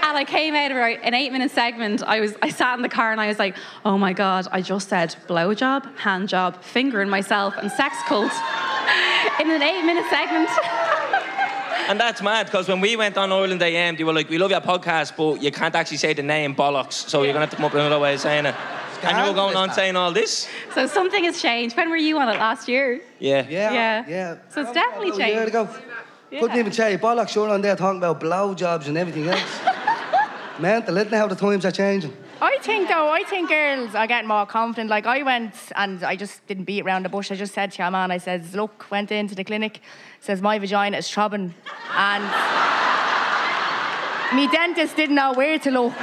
And 0.04 0.18
I 0.18 0.26
came 0.26 0.56
out 0.56 0.72
of 0.72 0.78
an 0.78 1.14
eight 1.14 1.32
minute 1.32 1.52
segment. 1.52 2.04
I 2.04 2.20
was 2.20 2.36
I 2.42 2.50
sat 2.50 2.76
in 2.76 2.82
the 2.82 2.90
car 2.90 3.14
and 3.14 3.22
I 3.22 3.28
was 3.28 3.40
like, 3.40 3.56
oh 3.86 3.98
my 3.98 4.12
god, 4.12 4.46
I 4.52 4.62
just 4.62 4.90
said 4.90 5.16
blowjob, 5.28 5.98
hand 6.00 6.28
job, 6.28 6.62
fingering 6.62 7.08
myself, 7.08 7.56
and 7.58 7.72
sex 7.72 7.96
cult 8.08 8.24
in 9.40 9.50
an 9.50 9.62
eight 9.62 9.86
minute 9.86 10.06
segment. 10.10 10.50
And 11.90 12.00
that's 12.00 12.22
mad 12.22 12.46
because 12.46 12.68
when 12.68 12.80
we 12.82 12.96
went 12.96 13.18
on 13.18 13.32
Ireland 13.32 13.62
AM, 13.62 13.96
they 13.96 14.04
were 14.04 14.14
like, 14.14 14.30
"We 14.30 14.38
love 14.38 14.52
your 14.52 14.62
podcast, 14.62 15.16
but 15.18 15.42
you 15.42 15.52
can't 15.52 15.76
actually 15.76 15.98
say 15.98 16.14
the 16.14 16.24
name 16.24 16.56
bollocks, 16.56 16.94
so 17.10 17.24
you're 17.24 17.34
gonna 17.34 17.46
have 17.46 17.50
to 17.52 17.56
come 17.58 17.66
up 17.66 17.74
with 17.74 17.82
another 17.82 18.00
way 18.00 18.14
of 18.14 18.20
saying 18.22 18.46
it." 18.46 18.56
And 19.04 19.18
you 19.18 19.32
were 19.32 19.36
going 19.36 19.56
on 19.56 19.74
saying 19.74 19.96
all 19.96 20.12
this. 20.12 20.48
So 20.76 20.86
something 20.86 21.24
has 21.24 21.42
changed. 21.42 21.76
When 21.76 21.90
were 21.90 21.98
you 21.98 22.20
on 22.20 22.30
it 22.30 22.38
last 22.38 22.68
year? 22.68 23.02
Yeah. 23.20 23.46
Yeah. 23.50 23.74
Yeah. 23.74 24.06
Yeah. 24.08 24.36
So 24.50 24.62
it's 24.62 24.72
definitely 24.72 25.10
About 25.10 25.22
a 25.22 25.28
year 25.28 25.36
changed. 25.38 25.50
ago. 25.50 25.70
Couldn't 26.40 26.58
even 26.58 26.72
tell 26.72 26.90
you. 26.90 26.98
Bollocks 27.00 27.30
sure 27.30 27.50
on 27.50 27.62
there 27.62 27.76
talking 27.76 27.98
about 27.98 28.22
blowjobs 28.22 28.88
and 28.88 28.98
everything 28.98 29.28
else. 29.28 29.60
Man, 30.60 30.84
isn't 30.84 30.98
it 30.98 31.12
how 31.14 31.28
the 31.28 31.36
times 31.36 31.66
are 31.66 31.72
changing? 31.72 32.16
I 32.44 32.58
think 32.62 32.88
though, 32.88 33.10
I 33.12 33.24
think 33.24 33.50
girls 33.50 33.94
are 33.94 34.08
getting 34.08 34.28
more 34.28 34.46
confident. 34.46 34.90
Like 34.90 35.06
I 35.06 35.22
went 35.24 35.54
and 35.76 36.04
I 36.04 36.16
just 36.16 36.46
didn't 36.48 36.64
beat 36.66 36.84
around 36.84 37.04
the 37.04 37.10
bush. 37.10 37.32
I 37.32 37.36
just 37.36 37.54
said 37.54 37.72
to 37.74 37.84
your 37.84 37.92
man, 37.92 38.12
I 38.12 38.18
says, 38.18 38.56
look, 38.56 38.90
went 38.90 39.12
into 39.12 39.36
the 39.36 39.44
clinic, 39.44 39.82
says 40.22 40.40
my 40.40 40.60
vagina 40.60 40.98
is 40.98 41.10
throbbing, 41.10 41.54
and 41.96 42.24
me 44.36 44.48
dentist 44.48 44.96
didn't 44.96 45.16
know 45.16 45.34
where 45.34 45.58
to 45.58 45.72
look. 45.72 45.94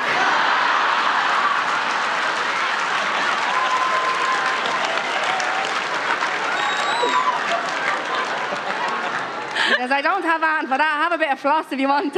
Because 9.70 9.92
I 9.92 10.00
don't 10.02 10.24
have 10.24 10.42
an 10.42 10.66
for 10.66 10.76
that. 10.76 11.08
Have 11.08 11.12
a 11.12 11.18
bit 11.18 11.30
of 11.30 11.38
floss 11.38 11.70
if 11.70 11.78
you 11.78 11.86
want. 11.86 12.14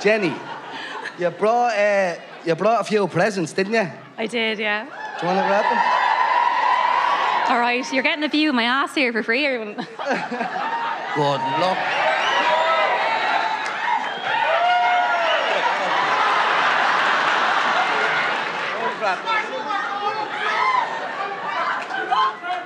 Jenny, 0.00 0.32
you 1.18 1.30
brought 1.30 1.76
uh, 1.76 2.14
you 2.44 2.54
brought 2.54 2.82
a 2.82 2.84
few 2.84 3.08
presents, 3.08 3.52
didn't 3.52 3.72
you? 3.72 3.90
I 4.16 4.28
did, 4.28 4.60
yeah. 4.60 4.84
Do 4.84 5.26
you 5.26 5.34
want 5.34 5.40
to 5.40 5.48
grab 5.48 5.64
them? 5.64 6.15
All 7.50 7.60
right, 7.60 7.84
you're 7.92 8.02
getting 8.02 8.24
a 8.24 8.28
view 8.28 8.48
of 8.48 8.56
my 8.56 8.64
ass 8.64 8.92
here 8.92 9.12
for 9.12 9.22
free. 9.22 9.46
everyone. 9.46 9.74
Good 9.76 9.86
luck. 9.86 11.78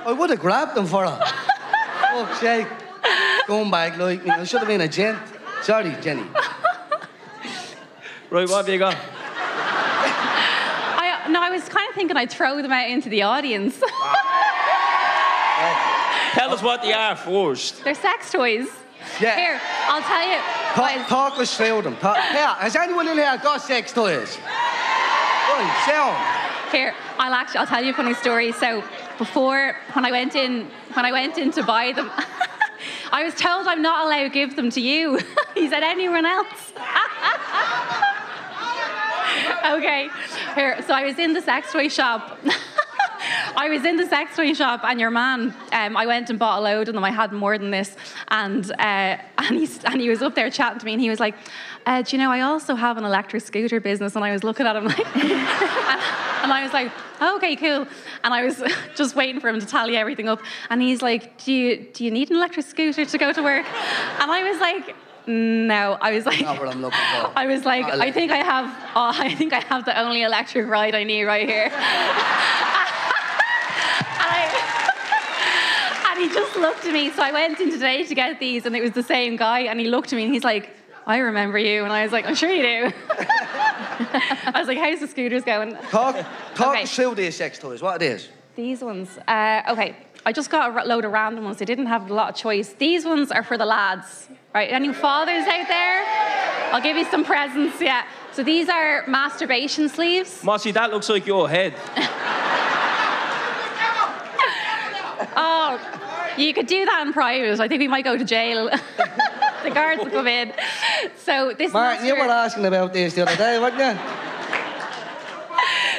I 0.03 0.15
would 0.17 0.31
have 0.31 0.39
grabbed 0.39 0.73
them 0.73 0.87
for 0.87 1.05
her. 1.05 1.19
Fuck's 2.11 2.39
sake. 2.39 2.67
Going 3.45 3.69
back 3.69 3.99
like 3.99 4.23
me. 4.23 4.31
I 4.31 4.43
should 4.45 4.61
have 4.61 4.67
been 4.67 4.81
a 4.81 4.87
gent. 4.87 5.19
Sorry, 5.61 5.95
Jenny. 6.01 6.23
Right, 8.31 8.49
what 8.49 8.65
have 8.65 8.69
you 8.69 8.79
got? 8.79 8.97
I, 10.97 11.27
no, 11.29 11.39
I 11.39 11.51
was 11.51 11.69
kind 11.69 11.87
of 11.87 11.93
thinking 11.93 12.17
I'd 12.17 12.31
throw 12.31 12.63
them 12.63 12.71
out 12.71 12.89
into 12.89 13.09
the 13.09 13.21
audience. 13.21 13.79
Ah. 13.83 14.20
Tell 16.33 16.51
us 16.53 16.61
what 16.61 16.81
they 16.81 16.93
are 16.93 17.15
first. 17.15 17.83
They're 17.83 17.93
sex 17.93 18.31
toys. 18.31 18.67
Yeah. 19.19 19.35
Here, 19.35 19.61
I'll 19.87 20.01
tell 20.01 20.27
you. 20.27 20.37
Talk, 20.73 20.95
guys, 20.95 21.07
talk 21.07 21.39
us 21.39 21.57
through 21.57 21.81
them. 21.81 21.97
Talk, 21.97 22.15
yeah, 22.17 22.55
has 22.55 22.75
anyone 22.75 23.07
in 23.07 23.17
here 23.17 23.37
got 23.43 23.61
sex 23.61 23.91
toys? 23.91 24.37
Right, 24.37 25.83
sound. 25.85 26.71
Here, 26.71 26.95
I'll 27.17 27.33
actually 27.33 27.59
I'll 27.59 27.67
tell 27.67 27.83
you 27.83 27.91
a 27.91 27.93
funny 27.93 28.13
story. 28.13 28.51
So 28.53 28.83
before 29.17 29.75
when 29.93 30.05
I 30.05 30.11
went 30.11 30.35
in 30.35 30.67
when 30.93 31.05
I 31.05 31.11
went 31.11 31.37
in 31.37 31.51
to 31.51 31.63
buy 31.63 31.91
them, 31.91 32.09
I 33.11 33.23
was 33.23 33.35
told 33.35 33.67
I'm 33.67 33.81
not 33.81 34.05
allowed 34.05 34.23
to 34.23 34.29
give 34.29 34.55
them 34.55 34.69
to 34.71 34.79
you. 34.79 35.19
he 35.55 35.69
said 35.69 35.83
anyone 35.83 36.25
else. 36.25 36.71
okay. 39.65 40.09
Here, 40.55 40.81
so 40.87 40.93
I 40.93 41.03
was 41.05 41.19
in 41.19 41.33
the 41.33 41.41
sex 41.41 41.73
toy 41.73 41.89
shop. 41.89 42.39
I 43.55 43.69
was 43.69 43.85
in 43.85 43.97
the 43.97 44.05
sex 44.05 44.35
toy 44.35 44.53
shop, 44.53 44.81
and 44.83 44.99
your 44.99 45.11
man, 45.11 45.53
um, 45.71 45.97
I 45.97 46.05
went 46.05 46.29
and 46.29 46.39
bought 46.39 46.59
a 46.59 46.61
load 46.61 46.87
of 46.87 46.93
them. 46.93 47.03
I 47.03 47.11
had 47.11 47.31
more 47.31 47.57
than 47.57 47.71
this, 47.71 47.95
and 48.29 48.69
uh, 48.71 48.75
and 49.37 49.57
he 49.57 49.69
and 49.85 50.01
he 50.01 50.09
was 50.09 50.21
up 50.21 50.35
there 50.35 50.49
chatting 50.49 50.79
to 50.79 50.85
me, 50.85 50.93
and 50.93 51.01
he 51.01 51.09
was 51.09 51.19
like, 51.19 51.35
uh, 51.85 52.01
"Do 52.01 52.15
you 52.15 52.21
know 52.21 52.31
I 52.31 52.41
also 52.41 52.75
have 52.75 52.97
an 52.97 53.05
electric 53.05 53.43
scooter 53.43 53.79
business?" 53.79 54.15
And 54.15 54.23
I 54.23 54.31
was 54.31 54.43
looking 54.43 54.65
at 54.65 54.75
him 54.75 54.85
like, 54.85 55.15
and, 55.15 55.31
and 56.43 56.53
I 56.53 56.61
was 56.63 56.73
like, 56.73 56.91
oh, 57.19 57.37
"Okay, 57.37 57.55
cool." 57.55 57.87
And 58.23 58.33
I 58.33 58.43
was 58.43 58.63
just 58.95 59.15
waiting 59.15 59.41
for 59.41 59.49
him 59.49 59.59
to 59.59 59.65
tally 59.65 59.97
everything 59.97 60.27
up, 60.27 60.41
and 60.69 60.81
he's 60.81 61.01
like, 61.01 61.43
"Do 61.43 61.53
you 61.53 61.87
do 61.93 62.03
you 62.05 62.11
need 62.11 62.29
an 62.29 62.37
electric 62.37 62.65
scooter 62.65 63.05
to 63.05 63.17
go 63.17 63.31
to 63.31 63.43
work?" 63.43 63.65
And 64.19 64.31
I 64.31 64.49
was 64.49 64.59
like. 64.59 64.95
No, 65.27 65.99
I 66.01 66.13
was 66.13 66.25
like, 66.25 66.41
Not 66.41 66.57
what 66.57 66.67
I'm 66.67 66.81
looking 66.81 66.97
for. 66.97 67.31
I 67.35 67.45
was 67.45 67.63
like, 67.63 67.85
I 67.85 68.11
think 68.11 68.31
I 68.31 68.37
have, 68.37 68.65
oh, 68.95 69.11
I 69.13 69.35
think 69.35 69.53
I 69.53 69.59
have 69.59 69.85
the 69.85 69.97
only 69.97 70.23
electric 70.23 70.67
ride 70.67 70.95
I 70.95 71.03
need 71.03 71.25
right 71.25 71.47
here. 71.47 71.69
He 76.21 76.29
just 76.33 76.55
looked 76.57 76.85
at 76.85 76.93
me. 76.93 77.09
So 77.11 77.21
I 77.23 77.31
went 77.31 77.59
in 77.59 77.71
today 77.71 78.03
to 78.05 78.15
get 78.15 78.39
these, 78.39 78.65
and 78.65 78.75
it 78.75 78.81
was 78.81 78.91
the 78.91 79.03
same 79.03 79.35
guy. 79.35 79.61
And 79.61 79.79
he 79.79 79.87
looked 79.87 80.13
at 80.13 80.15
me, 80.17 80.23
and 80.25 80.33
he's 80.33 80.43
like, 80.43 80.69
I 81.07 81.17
remember 81.17 81.57
you. 81.57 81.83
And 81.83 81.91
I 81.91 82.03
was 82.03 82.11
like, 82.11 82.25
I'm 82.25 82.35
sure 82.35 82.49
you 82.51 82.61
do. 82.61 82.93
I 83.09 84.53
was 84.55 84.67
like, 84.67 84.77
how's 84.77 84.99
the 84.99 85.07
scooters 85.07 85.43
going? 85.43 85.75
Talk, 85.89 86.15
talk 86.55 86.73
Okay. 86.73 86.83
us 86.83 86.95
through 86.95 87.15
these 87.15 87.35
sex 87.35 87.57
toys, 87.57 87.81
what 87.81 88.01
it 88.01 88.05
is. 88.05 88.29
These 88.55 88.81
ones. 88.81 89.17
Uh, 89.27 89.61
okay, 89.69 89.95
I 90.25 90.31
just 90.31 90.49
got 90.49 90.85
a 90.85 90.87
load 90.87 91.05
of 91.05 91.11
random 91.11 91.43
ones. 91.45 91.61
I 91.61 91.65
didn't 91.65 91.87
have 91.87 92.09
a 92.11 92.13
lot 92.13 92.29
of 92.29 92.35
choice. 92.35 92.73
These 92.73 93.05
ones 93.05 93.31
are 93.31 93.43
for 93.43 93.57
the 93.57 93.65
lads. 93.65 94.27
Right, 94.53 94.71
any 94.71 94.93
fathers 94.93 95.47
out 95.47 95.67
there? 95.67 96.73
I'll 96.73 96.81
give 96.81 96.97
you 96.97 97.05
some 97.05 97.23
presents, 97.23 97.79
yeah. 97.81 98.03
So 98.33 98.43
these 98.43 98.67
are 98.69 99.05
masturbation 99.07 99.87
sleeves. 99.89 100.43
Mossy, 100.43 100.71
that 100.71 100.91
looks 100.91 101.09
like 101.09 101.25
your 101.25 101.49
head. 101.49 101.73
Oh, 105.33 105.79
you 106.37 106.53
could 106.53 106.67
do 106.67 106.85
that 106.85 107.03
in 107.05 107.13
private. 107.13 107.59
I 107.59 107.67
think 107.67 107.79
we 107.79 107.87
might 107.87 108.03
go 108.03 108.17
to 108.17 108.23
jail. 108.23 108.69
the 109.63 109.71
guards 109.71 110.03
will 110.03 110.11
come 110.11 110.27
in. 110.27 110.53
So 111.17 111.53
this 111.57 111.73
Martin, 111.73 112.05
you 112.05 112.15
were 112.15 112.21
asking 112.21 112.65
about 112.65 112.93
this 112.93 113.13
the 113.13 113.23
other 113.23 113.35
day, 113.35 113.59
weren't 113.59 113.75
you? 113.75 113.99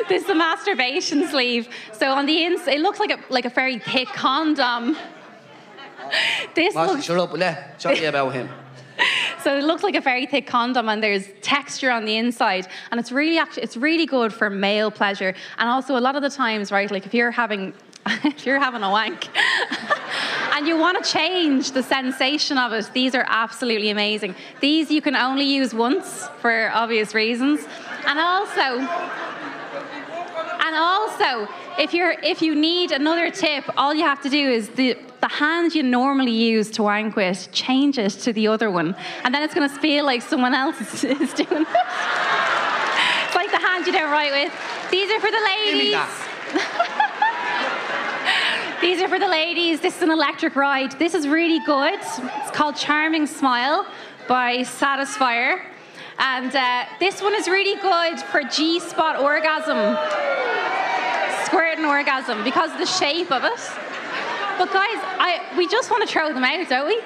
this 0.09 0.25
is 0.25 0.31
a 0.31 0.35
masturbation 0.35 1.29
sleeve. 1.29 1.69
So 1.93 2.13
on 2.13 2.27
the 2.27 2.45
inside, 2.45 2.75
it 2.75 2.81
looks 2.81 2.99
like 2.99 3.11
a 3.11 3.19
like 3.33 3.45
a 3.45 3.51
very 3.51 3.79
thick 3.79 4.09
condom. 4.09 4.97
This 6.55 6.75
Martin, 6.75 6.97
looks 6.97 7.07
shut 7.07 7.19
up, 7.19 7.33
will 7.33 7.41
you? 7.41 7.57
Sorry 7.79 8.05
about 8.05 8.35
him. 8.35 8.47
so 9.43 9.57
it 9.57 9.65
looks 9.65 9.83
like 9.83 9.95
a 9.95 10.01
very 10.01 10.27
thick 10.27 10.47
condom, 10.47 10.91
and 10.91 11.03
there's 11.03 11.27
texture 11.41 11.91
on 11.91 12.05
the 12.05 12.19
inside, 12.19 12.69
and 12.91 13.01
it's 13.01 13.11
really 13.11 13.39
actually 13.39 13.63
it's 13.63 13.79
really 13.79 14.05
good 14.05 14.31
for 14.31 14.51
male 14.51 14.91
pleasure, 14.91 15.35
and 15.57 15.71
also 15.71 15.97
a 15.97 16.01
lot 16.01 16.15
of 16.15 16.21
the 16.21 16.29
times, 16.29 16.71
right, 16.71 16.91
like 16.91 17.07
if 17.07 17.15
you're 17.15 17.31
having 17.31 17.73
if 18.07 18.47
you're 18.47 18.59
having 18.59 18.83
a 18.83 18.91
wank. 18.91 19.29
And 20.55 20.69
you 20.69 20.77
want 20.77 21.03
to 21.03 21.11
change 21.11 21.73
the 21.73 21.83
sensation 21.83 22.59
of 22.59 22.75
it. 22.75 22.91
These 22.93 23.15
are 23.15 23.25
absolutely 23.27 23.89
amazing. 23.89 24.35
These 24.61 24.91
you 24.91 25.01
can 25.01 25.17
only 25.17 25.47
use 25.47 25.73
once 25.73 26.29
for 26.43 26.71
obvious 26.75 27.15
reasons. 27.15 27.67
And 28.07 28.19
also, 28.19 28.79
and 30.61 30.77
also, 30.77 31.49
if 31.79 31.95
you're 31.95 32.15
if 32.23 32.43
you 32.43 32.55
need 32.55 32.93
another 32.93 33.31
tip, 33.31 33.65
all 33.79 33.95
you 33.95 34.05
have 34.05 34.21
to 34.23 34.29
do 34.29 34.51
is 34.51 34.69
the 34.71 34.99
the 35.23 35.29
hand 35.29 35.75
you 35.75 35.83
normally 35.83 36.33
use 36.33 36.71
to 36.73 36.83
wank 36.83 37.17
with, 37.17 37.51
change 37.53 37.97
it 37.97 38.11
to 38.11 38.33
the 38.35 38.49
other 38.49 38.71
one, 38.71 38.95
and 39.25 39.35
then 39.35 39.43
it's 39.43 39.55
going 39.55 39.69
to 39.69 39.81
feel 39.81 40.05
like 40.05 40.21
someone 40.21 40.55
else 40.55 40.79
is, 40.83 41.05
is 41.21 41.33
doing 41.33 41.63
it. 41.63 41.69
it's 43.27 43.35
like 43.35 43.51
the 43.51 43.59
hand 43.59 43.87
you 43.87 43.93
don't 43.93 44.11
write 44.11 44.33
with. 44.33 44.53
These 44.91 45.11
are 45.11 45.21
for 45.21 45.31
the 45.31 45.41
ladies. 45.41 45.97
That. 48.83 48.89
These 48.89 49.01
are 49.01 49.09
for 49.09 49.19
the 49.19 49.29
ladies. 49.29 49.81
This 49.81 49.97
is 49.97 50.03
an 50.03 50.11
electric 50.11 50.57
ride. 50.57 50.99
This 50.99 51.15
is 51.15 51.29
really 51.29 51.61
good. 51.65 52.01
It's 52.01 52.51
called 52.51 52.75
Charming 52.75 53.27
Smile 53.27 53.87
by 54.27 54.59
Satisfyer. 54.59 55.63
And 56.19 56.55
uh, 56.55 56.85
this 56.99 57.23
one 57.23 57.33
is 57.35 57.47
really 57.47 57.81
good 57.81 58.21
for 58.21 58.43
G 58.43 58.81
spot 58.81 59.21
orgasm, 59.21 59.97
squirting 61.47 61.85
orgasm, 61.85 62.43
because 62.43 62.73
of 62.73 62.79
the 62.79 62.87
shape 62.87 63.31
of 63.31 63.45
it. 63.45 63.61
But 64.59 64.73
guys, 64.73 64.99
I, 65.19 65.55
we 65.57 65.69
just 65.69 65.91
want 65.91 66.07
to 66.07 66.13
throw 66.13 66.33
them 66.33 66.45
out, 66.45 66.69
don't 66.69 66.87
we? 66.87 67.01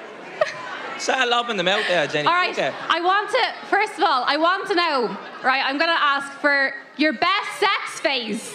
Start 0.99 1.29
lobbing 1.29 1.59
them 1.59 1.69
out 1.69 1.85
there, 1.89 2.07
Jenny. 2.07 2.27
All 2.27 2.35
right. 2.35 2.53
Okay. 2.53 2.73
I 2.89 3.01
want 3.01 3.31
to, 3.31 3.69
first 3.69 3.99
of 3.99 4.05
all, 4.05 4.25
I 4.27 4.39
want 4.39 4.67
to 4.69 4.75
know, 4.75 5.17
right? 5.45 5.63
I'm 5.65 5.77
going 5.77 5.91
to 5.91 6.03
ask 6.03 6.33
for 6.41 6.73
your 6.97 7.13
best 7.13 7.61
sex 7.61 8.01
phase. 8.01 8.51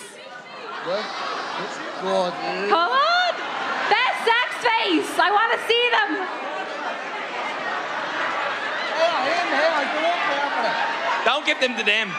Good. 2.01 2.33
Come 2.67 2.91
on! 2.91 3.33
Best 3.93 4.25
sex 4.25 4.47
face! 4.65 5.13
I 5.21 5.29
want 5.29 5.53
to 5.53 5.59
see 5.69 5.85
them! 5.93 6.17
Don't 11.23 11.45
give 11.45 11.59
them 11.59 11.77
to 11.77 11.83
them. 11.85 12.09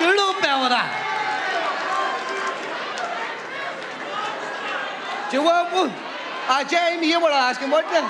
Get 0.00 0.18
up 0.18 0.40
there 0.40 0.58
with 0.62 0.72
that. 0.72 0.88
Do 5.30 5.36
you 5.36 5.42
want 5.44 5.70
one? 5.74 5.92
Ah, 6.48 6.64
Jamie, 6.64 7.10
you 7.10 7.20
were 7.20 7.28
asking, 7.28 7.70
weren't 7.70 7.92
you? 7.92 8.00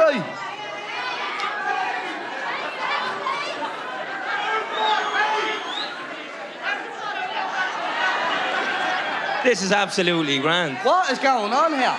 Right. 0.00 0.39
This 9.44 9.62
is 9.62 9.72
absolutely 9.72 10.38
grand. 10.38 10.76
What 10.78 11.10
is 11.10 11.18
going 11.18 11.52
on 11.52 11.72
here? 11.72 11.96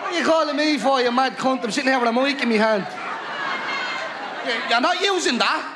What 0.00 0.12
are 0.12 0.18
you 0.18 0.24
calling 0.24 0.56
me 0.56 0.78
for, 0.78 1.00
you 1.00 1.10
mad 1.10 1.36
cunt? 1.38 1.64
I'm 1.64 1.70
sitting 1.70 1.90
here 1.90 1.98
with 1.98 2.08
a 2.08 2.12
mic 2.12 2.40
in 2.42 2.48
my 2.50 2.56
hand. 2.56 2.86
You- 4.46 4.60
You're 4.70 4.80
not 4.80 5.00
using 5.00 5.38
that. 5.38 5.74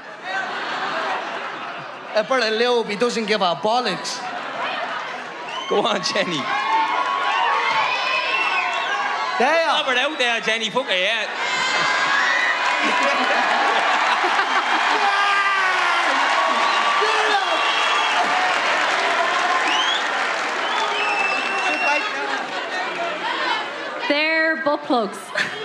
A 2.15 2.21
of 2.21 2.53
lube, 2.53 2.89
he 2.89 2.97
doesn't 2.97 3.25
give 3.25 3.41
a 3.41 3.55
bollocks. 3.57 4.21
Go 5.71 5.81
on, 5.81 6.03
Jenny. 6.03 6.43
There. 9.39 9.67
Lob 9.69 9.89
it 9.89 9.99
out 9.99 10.19
there, 10.19 10.41
Jenny. 10.43 10.69
Fuck 10.69 10.87
it, 10.91 11.01
yeah. 11.01 11.29
Butt 24.65 24.83
plugs. 24.85 25.19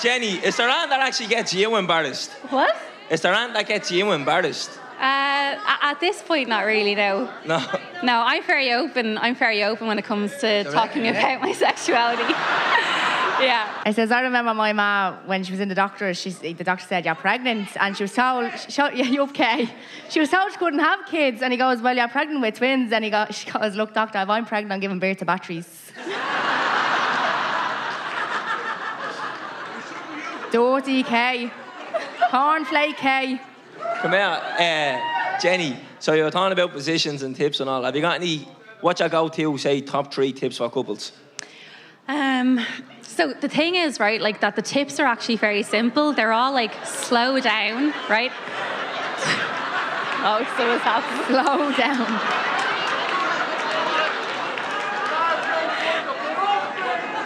Jenny. 0.00 0.32
Is 0.38 0.56
there 0.56 0.68
anything 0.68 0.90
that 0.90 1.00
actually 1.00 1.28
gets 1.28 1.52
you 1.54 1.76
embarrassed? 1.76 2.32
what? 2.50 2.74
Is 3.10 3.20
there 3.20 3.34
anything 3.34 3.54
that 3.54 3.66
gets 3.66 3.90
you 3.90 4.12
embarrassed? 4.12 4.70
Uh, 4.98 5.56
at 5.82 5.98
this 6.00 6.22
point, 6.22 6.48
not 6.48 6.64
really, 6.64 6.94
no. 6.94 7.30
No. 7.46 7.64
No, 8.02 8.22
I'm 8.24 8.42
very 8.42 8.72
open. 8.72 9.18
I'm 9.18 9.34
very 9.34 9.64
open 9.64 9.86
when 9.86 9.98
it 9.98 10.04
comes 10.04 10.36
to 10.38 10.64
talking 10.64 11.08
about 11.08 11.40
my 11.40 11.52
sexuality. 11.52 12.34
yeah. 13.40 13.82
I 13.84 13.92
says, 13.92 14.10
I 14.10 14.20
remember 14.22 14.54
my 14.54 14.72
ma 14.72 15.16
when 15.26 15.42
she 15.44 15.52
was 15.52 15.60
in 15.60 15.68
the 15.68 15.74
doctor, 15.74 16.12
she, 16.14 16.30
the 16.30 16.64
doctor 16.64 16.86
said, 16.86 17.04
You're 17.04 17.14
pregnant. 17.14 17.68
And 17.78 17.96
she 17.96 18.04
was 18.04 18.12
told, 18.12 18.50
she, 18.58 18.80
yeah, 18.94 19.04
you 19.04 19.22
okay? 19.22 19.68
She 20.08 20.20
was 20.20 20.30
told 20.30 20.52
she 20.52 20.58
couldn't 20.58 20.80
have 20.80 21.06
kids. 21.06 21.42
And 21.42 21.52
he 21.52 21.58
goes, 21.58 21.80
Well, 21.80 21.96
you're 21.96 22.08
pregnant 22.08 22.40
with 22.40 22.56
twins. 22.56 22.92
And 22.92 23.04
he 23.04 23.10
goes, 23.10 23.34
she 23.34 23.50
goes 23.50 23.74
Look, 23.76 23.94
doctor, 23.94 24.18
if 24.20 24.28
I'm 24.28 24.46
pregnant, 24.46 24.72
I'm 24.72 24.80
giving 24.80 24.98
birth 24.98 25.18
to 25.18 25.24
batteries. 25.24 25.92
Dirty 30.52 31.02
K. 31.04 31.52
Cornflake 32.30 32.96
K. 32.96 33.40
Come 34.02 34.12
here, 34.12 34.20
uh, 34.20 35.40
Jenny. 35.40 35.76
So 36.00 36.14
you're 36.14 36.30
talking 36.30 36.52
about 36.52 36.72
positions 36.72 37.22
and 37.22 37.36
tips 37.36 37.60
and 37.60 37.70
all. 37.70 37.84
Have 37.84 37.94
you 37.94 38.02
got 38.02 38.16
any? 38.16 38.48
What's 38.80 39.00
your 39.00 39.08
go-to, 39.10 39.58
say, 39.58 39.80
top 39.82 40.12
three 40.12 40.32
tips 40.32 40.56
for 40.56 40.70
couples? 40.70 41.12
Um, 42.08 42.58
so 43.02 43.32
the 43.32 43.48
thing 43.48 43.74
is, 43.74 44.00
right, 44.00 44.20
like 44.20 44.40
that 44.40 44.56
the 44.56 44.62
tips 44.62 44.98
are 44.98 45.06
actually 45.06 45.36
very 45.36 45.62
simple. 45.62 46.12
They're 46.12 46.32
all 46.32 46.52
like 46.52 46.72
slow 46.86 47.40
down, 47.40 47.92
right? 48.08 48.32
oh, 50.22 50.44
so 50.56 50.74
it's 50.74 50.84
happening. 50.84 51.26
Slow 51.26 51.72
down. 51.76 52.50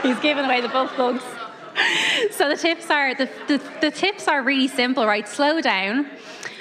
He's 0.02 0.18
giving 0.20 0.44
away 0.44 0.60
the 0.60 0.68
butt 0.68 0.90
plugs. 0.90 1.22
So 2.30 2.48
the 2.48 2.56
tips 2.56 2.90
are 2.90 3.14
the, 3.14 3.28
the, 3.48 3.60
the 3.80 3.90
tips 3.90 4.28
are 4.28 4.42
really 4.42 4.68
simple, 4.68 5.06
right? 5.06 5.28
Slow 5.28 5.60
down. 5.60 6.06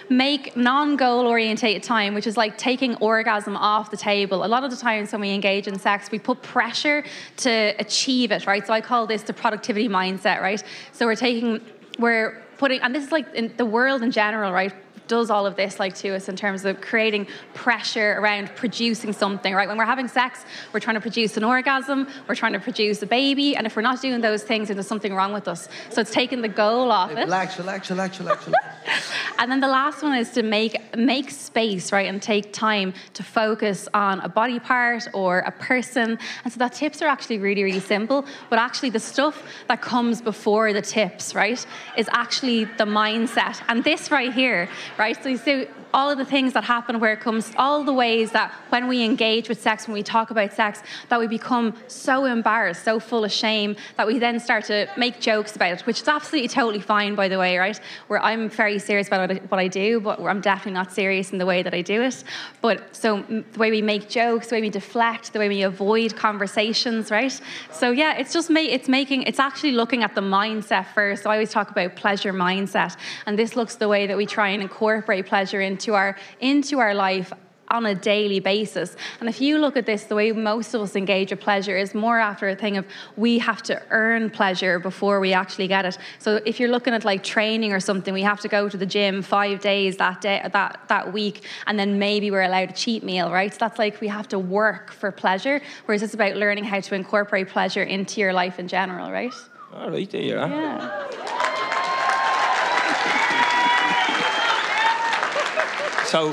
Make 0.10 0.56
non-goal 0.58 1.28
orientated 1.28 1.84
time, 1.84 2.14
which 2.14 2.28
is 2.28 2.38
like 2.38 2.58
taking 2.58 2.96
orgasm 2.96 3.56
off 3.56 3.92
the 3.92 3.98
table. 3.98 4.44
A 4.44 4.48
lot 4.48 4.64
of 4.64 4.72
the 4.72 4.78
times 4.78 5.12
when 5.12 5.22
we 5.22 5.32
engage 5.32 5.68
in 5.68 5.80
sex, 5.80 6.12
we 6.12 6.20
put 6.20 6.42
pressure 6.42 7.04
to 7.38 7.74
achieve 7.80 8.32
it, 8.32 8.46
right? 8.46 8.66
So 8.66 8.74
I 8.74 8.82
call 8.82 9.08
this 9.08 9.24
the 9.24 9.34
productivity 9.34 9.88
mindset, 9.88 10.42
right? 10.42 10.64
So 10.92 11.06
we're 11.06 11.16
taking, 11.16 11.62
we're 12.00 12.44
putting, 12.58 12.82
and 12.82 12.94
this 12.94 13.06
is 13.06 13.12
like 13.12 13.34
in 13.34 13.54
the 13.58 13.66
world 13.66 14.04
in 14.04 14.12
general, 14.12 14.52
right? 14.52 14.74
Does 15.14 15.30
all 15.30 15.46
of 15.46 15.56
this 15.56 15.80
like 15.80 15.94
to 15.96 16.16
us 16.16 16.28
in 16.28 16.36
terms 16.36 16.66
of 16.66 16.82
creating 16.82 17.28
pressure 17.54 18.16
around 18.20 18.50
producing 18.56 19.14
something, 19.14 19.54
right? 19.54 19.68
When 19.68 19.78
we're 19.78 19.94
having 19.96 20.08
sex, 20.08 20.44
we're 20.72 20.80
trying 20.80 20.96
to 20.96 21.02
produce 21.02 21.38
an 21.38 21.44
orgasm, 21.44 22.08
we're 22.28 22.34
trying 22.34 22.54
to 22.54 22.60
produce 22.60 23.00
a 23.04 23.06
baby, 23.06 23.56
and 23.56 23.68
if 23.68 23.76
we're 23.76 23.84
not 23.84 24.02
doing 24.02 24.22
those 24.22 24.42
things, 24.42 24.70
then 24.70 24.78
there's 24.78 24.88
something 24.88 25.14
wrong 25.14 25.32
with 25.32 25.48
us. 25.48 25.70
So 25.92 26.02
it's 26.02 26.10
taking 26.10 26.42
the 26.42 26.48
goal 26.48 26.92
off 26.92 27.12
it. 27.12 27.26
Relax, 27.26 27.60
relax, 27.60 27.92
relax, 27.92 28.20
relax, 28.20 28.48
relax. 28.48 28.66
And 29.40 29.52
then 29.52 29.60
the 29.60 29.68
last 29.68 30.04
one 30.04 30.16
is 30.16 30.30
to 30.32 30.44
make 30.44 30.74
make 30.96 31.30
space, 31.32 31.92
right, 31.92 32.08
and 32.08 32.22
take 32.22 32.54
time 32.54 32.94
to 33.14 33.24
focus 33.24 33.90
on 33.94 34.20
a 34.22 34.30
body 34.30 34.60
part 34.60 35.08
or 35.14 35.40
a 35.40 35.52
person. 35.52 36.18
And 36.44 36.54
so 36.54 36.58
that 36.60 36.74
tips 36.74 37.02
are 37.02 37.08
actually 37.08 37.40
really, 37.40 37.64
really 37.64 37.80
simple. 37.80 38.26
But 38.50 38.60
actually, 38.60 38.92
the 38.92 39.00
stuff 39.00 39.44
that 39.68 39.82
comes 39.82 40.22
before 40.22 40.72
the 40.72 40.82
tips, 40.82 41.36
right, 41.36 41.66
is 41.98 42.08
actually 42.12 42.66
the 42.66 42.86
mindset. 42.86 43.62
And 43.68 43.84
this 43.84 44.12
right 44.12 44.32
here, 44.32 44.70
right. 44.98 45.03
So 45.12 45.28
you 45.28 45.38
see 45.38 45.68
all 45.94 46.10
of 46.10 46.18
the 46.18 46.26
things 46.26 46.54
that 46.54 46.64
happen 46.64 47.00
where 47.00 47.14
it 47.14 47.20
comes, 47.20 47.52
all 47.58 47.84
the 47.84 47.94
ways 47.94 48.32
that 48.32 48.52
when 48.70 48.88
we 48.88 49.04
engage 49.04 49.48
with 49.48 49.62
sex, 49.62 49.88
when 49.88 49.94
we 49.94 50.02
talk 50.02 50.32
about 50.32 50.52
sex, 50.52 50.82
that 51.10 51.20
we 51.20 51.28
become 51.28 51.76
so 51.88 52.26
embarrassed, 52.26 52.84
so 52.84 53.00
full 53.00 53.24
of 53.24 53.32
shame, 53.32 53.76
that 53.98 54.08
we 54.08 54.18
then 54.18 54.40
start 54.40 54.66
to 54.66 54.88
make 54.98 55.20
jokes 55.20 55.56
about 55.56 55.74
it, 55.74 55.82
which 55.82 56.02
is 56.02 56.08
absolutely 56.08 56.48
totally 56.48 56.80
fine, 56.80 57.14
by 57.14 57.28
the 57.28 57.38
way, 57.38 57.58
right? 57.58 57.80
Where 58.08 58.20
I'm 58.22 58.50
very 58.50 58.80
serious 58.80 59.08
about 59.08 59.30
what 59.52 59.60
I, 59.60 59.68
do, 59.68 60.00
but 60.00 60.20
I'm 60.20 60.42
definitely 60.42 60.74
not 60.74 60.92
serious 60.92 61.32
in 61.32 61.38
the 61.38 61.46
way 61.46 61.64
that 61.64 61.74
I 61.74 61.82
do 61.82 62.02
it. 62.02 62.24
But 62.62 62.96
so 62.96 63.22
the 63.22 63.60
way 63.60 63.72
we 63.72 63.82
make 63.82 64.10
jokes, 64.10 64.48
the 64.48 64.56
way 64.56 64.62
we 64.62 64.70
deflect, 64.70 65.34
the 65.34 65.40
way 65.40 65.50
we 65.50 65.64
avoid 65.64 66.16
conversations, 66.16 67.12
right? 67.12 67.40
So 67.72 67.92
yeah, 67.92 68.18
it's 68.18 68.34
just 68.34 68.50
ma- 68.50 68.60
it's 68.60 68.88
making 68.88 69.24
it's 69.24 69.40
actually 69.40 69.72
looking 69.72 70.04
at 70.04 70.16
the 70.16 70.22
mindset 70.22 70.88
first. 70.94 71.24
So 71.24 71.30
I 71.30 71.36
always 71.36 71.52
talk 71.52 71.70
about 71.72 71.96
pleasure 71.96 72.34
mindset, 72.34 72.98
and 73.26 73.38
this 73.38 73.56
looks 73.56 73.76
the 73.76 73.88
way 73.88 74.08
that 74.08 74.18
we 74.18 74.26
try 74.26 74.50
and 74.50 74.64
incorporate 74.84 75.26
pleasure 75.26 75.62
into 75.62 75.94
our 75.94 76.18
into 76.42 76.80
our 76.80 76.94
life 76.94 77.32
on 77.70 77.86
a 77.86 77.96
daily 77.96 78.40
basis. 78.40 78.96
And 79.20 79.30
if 79.30 79.40
you 79.42 79.58
look 79.58 79.78
at 79.78 79.86
this, 79.86 80.04
the 80.04 80.14
way 80.14 80.32
most 80.34 80.74
of 80.74 80.82
us 80.82 80.96
engage 80.96 81.32
with 81.32 81.40
pleasure 81.40 81.76
is 81.76 81.96
more 81.96 82.20
after 82.20 82.50
a 82.50 82.56
thing 82.56 82.78
of 82.78 82.86
we 83.16 83.40
have 83.40 83.64
to 83.64 83.82
earn 83.90 84.30
pleasure 84.30 84.78
before 84.78 85.20
we 85.20 85.34
actually 85.34 85.68
get 85.68 85.86
it. 85.86 85.98
So 86.20 86.42
if 86.46 86.60
you're 86.60 86.70
looking 86.70 86.94
at 86.94 87.06
like 87.06 87.24
training 87.24 87.72
or 87.74 87.80
something, 87.80 88.14
we 88.14 88.22
have 88.22 88.42
to 88.42 88.50
go 88.50 88.68
to 88.68 88.78
the 88.78 88.86
gym 88.86 89.22
five 89.24 89.62
days 89.62 89.96
that 89.98 90.20
day 90.22 90.48
that 90.52 90.82
that 90.90 91.14
week, 91.14 91.46
and 91.66 91.80
then 91.80 91.98
maybe 91.98 92.30
we're 92.30 92.44
allowed 92.44 92.72
a 92.72 92.74
cheat 92.74 93.04
meal, 93.04 93.32
right? 93.32 93.52
So 93.54 93.60
that's 93.62 93.80
like 93.80 94.02
we 94.02 94.10
have 94.10 94.28
to 94.28 94.38
work 94.40 94.92
for 94.92 95.12
pleasure, 95.12 95.62
whereas 95.86 96.04
it's 96.04 96.14
about 96.14 96.36
learning 96.36 96.66
how 96.66 96.82
to 96.82 96.94
incorporate 96.94 97.48
pleasure 97.48 97.84
into 97.84 98.20
your 98.20 98.34
life 98.34 98.60
in 98.60 98.68
general, 98.68 99.10
right? 99.10 99.34
All 99.74 99.90
right, 99.90 100.10
there 100.12 100.22
you 100.22 100.38
are. 100.38 100.50
Yeah. 100.50 101.80
So, 106.14 106.32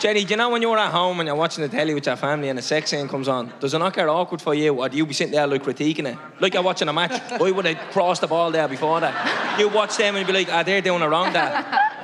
Jenny, 0.00 0.24
do 0.24 0.30
you 0.30 0.36
know 0.38 0.48
when 0.48 0.62
you're 0.62 0.78
at 0.78 0.90
home 0.90 1.20
and 1.20 1.26
you're 1.26 1.36
watching 1.36 1.60
the 1.60 1.68
telly 1.68 1.92
with 1.92 2.06
your 2.06 2.16
family 2.16 2.48
and 2.48 2.58
a 2.58 2.62
sex 2.62 2.88
scene 2.88 3.06
comes 3.06 3.28
on, 3.28 3.52
does 3.60 3.74
it 3.74 3.78
not 3.78 3.92
get 3.94 4.08
awkward 4.08 4.40
for 4.40 4.54
you? 4.54 4.74
Or 4.74 4.88
do 4.88 4.96
you 4.96 5.04
be 5.04 5.12
sitting 5.12 5.34
there 5.34 5.46
like 5.46 5.62
critiquing 5.62 6.06
it? 6.10 6.16
Like 6.40 6.54
you're 6.54 6.62
watching 6.62 6.88
a 6.88 6.92
match. 6.94 7.12
I 7.32 7.50
would 7.50 7.66
have 7.66 7.76
crossed 7.92 8.22
the 8.22 8.26
ball 8.26 8.50
there 8.50 8.66
before 8.66 9.00
that. 9.00 9.58
You 9.60 9.68
watch 9.68 9.98
them 9.98 10.16
and 10.16 10.26
you'd 10.26 10.32
be 10.32 10.38
like, 10.38 10.48
ah, 10.50 10.62
they're 10.62 10.80
doing 10.80 11.02
it 11.02 11.06
wrong, 11.06 11.30
Dad. 11.30 11.62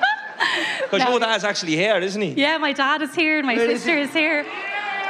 Because 0.82 1.00
No. 1.06 1.12
your 1.12 1.20
dad's 1.20 1.44
actually 1.44 1.76
here, 1.76 1.96
isn't 1.98 2.20
he? 2.20 2.32
Yeah, 2.32 2.58
my 2.58 2.74
dad 2.74 3.00
is 3.00 3.14
here 3.14 3.38
and 3.38 3.46
my 3.46 3.56
Where 3.56 3.70
is 3.70 3.80
sister 3.80 3.96
he? 3.96 4.02
is 4.02 4.12
here. 4.12 4.44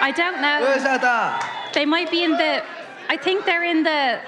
I 0.01 0.13
don't 0.13 0.41
know. 0.41 0.61
Where's 0.61 0.85
that 0.85 1.01
dad? 1.03 1.73
They 1.75 1.85
might 1.85 2.13
be 2.13 2.23
in 2.23 2.31
the. 2.31 2.63
I 3.09 3.17
think 3.17 3.45
they're 3.45 3.65
in 3.65 3.83
the. 3.83 4.21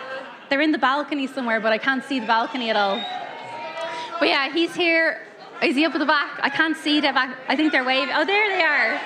They're 0.51 0.61
in 0.61 0.73
the 0.73 0.79
balcony 0.79 1.29
somewhere, 1.29 1.61
but 1.61 1.73
I 1.73 1.79
can't 1.79 2.03
see 2.03 2.19
the 2.19 2.27
balcony 2.27 2.69
at 2.69 2.75
all. 2.77 3.01
But 4.19 4.29
yeah, 4.29 4.53
he's 4.53 4.75
here. 4.75 5.21
Is 5.63 5.75
he 5.77 5.85
up 5.85 5.95
at 5.95 5.99
the 5.99 6.07
back? 6.07 6.39
I 6.43 6.51
can't 6.51 6.77
see 6.77 7.01
them. 7.01 7.15
back. 7.15 7.37
I 7.49 7.57
think 7.57 7.73
they're 7.73 7.85
waving. 7.85 8.15
Oh, 8.15 8.25
there 8.25 8.49
they 8.49 8.63
are. 8.63 9.01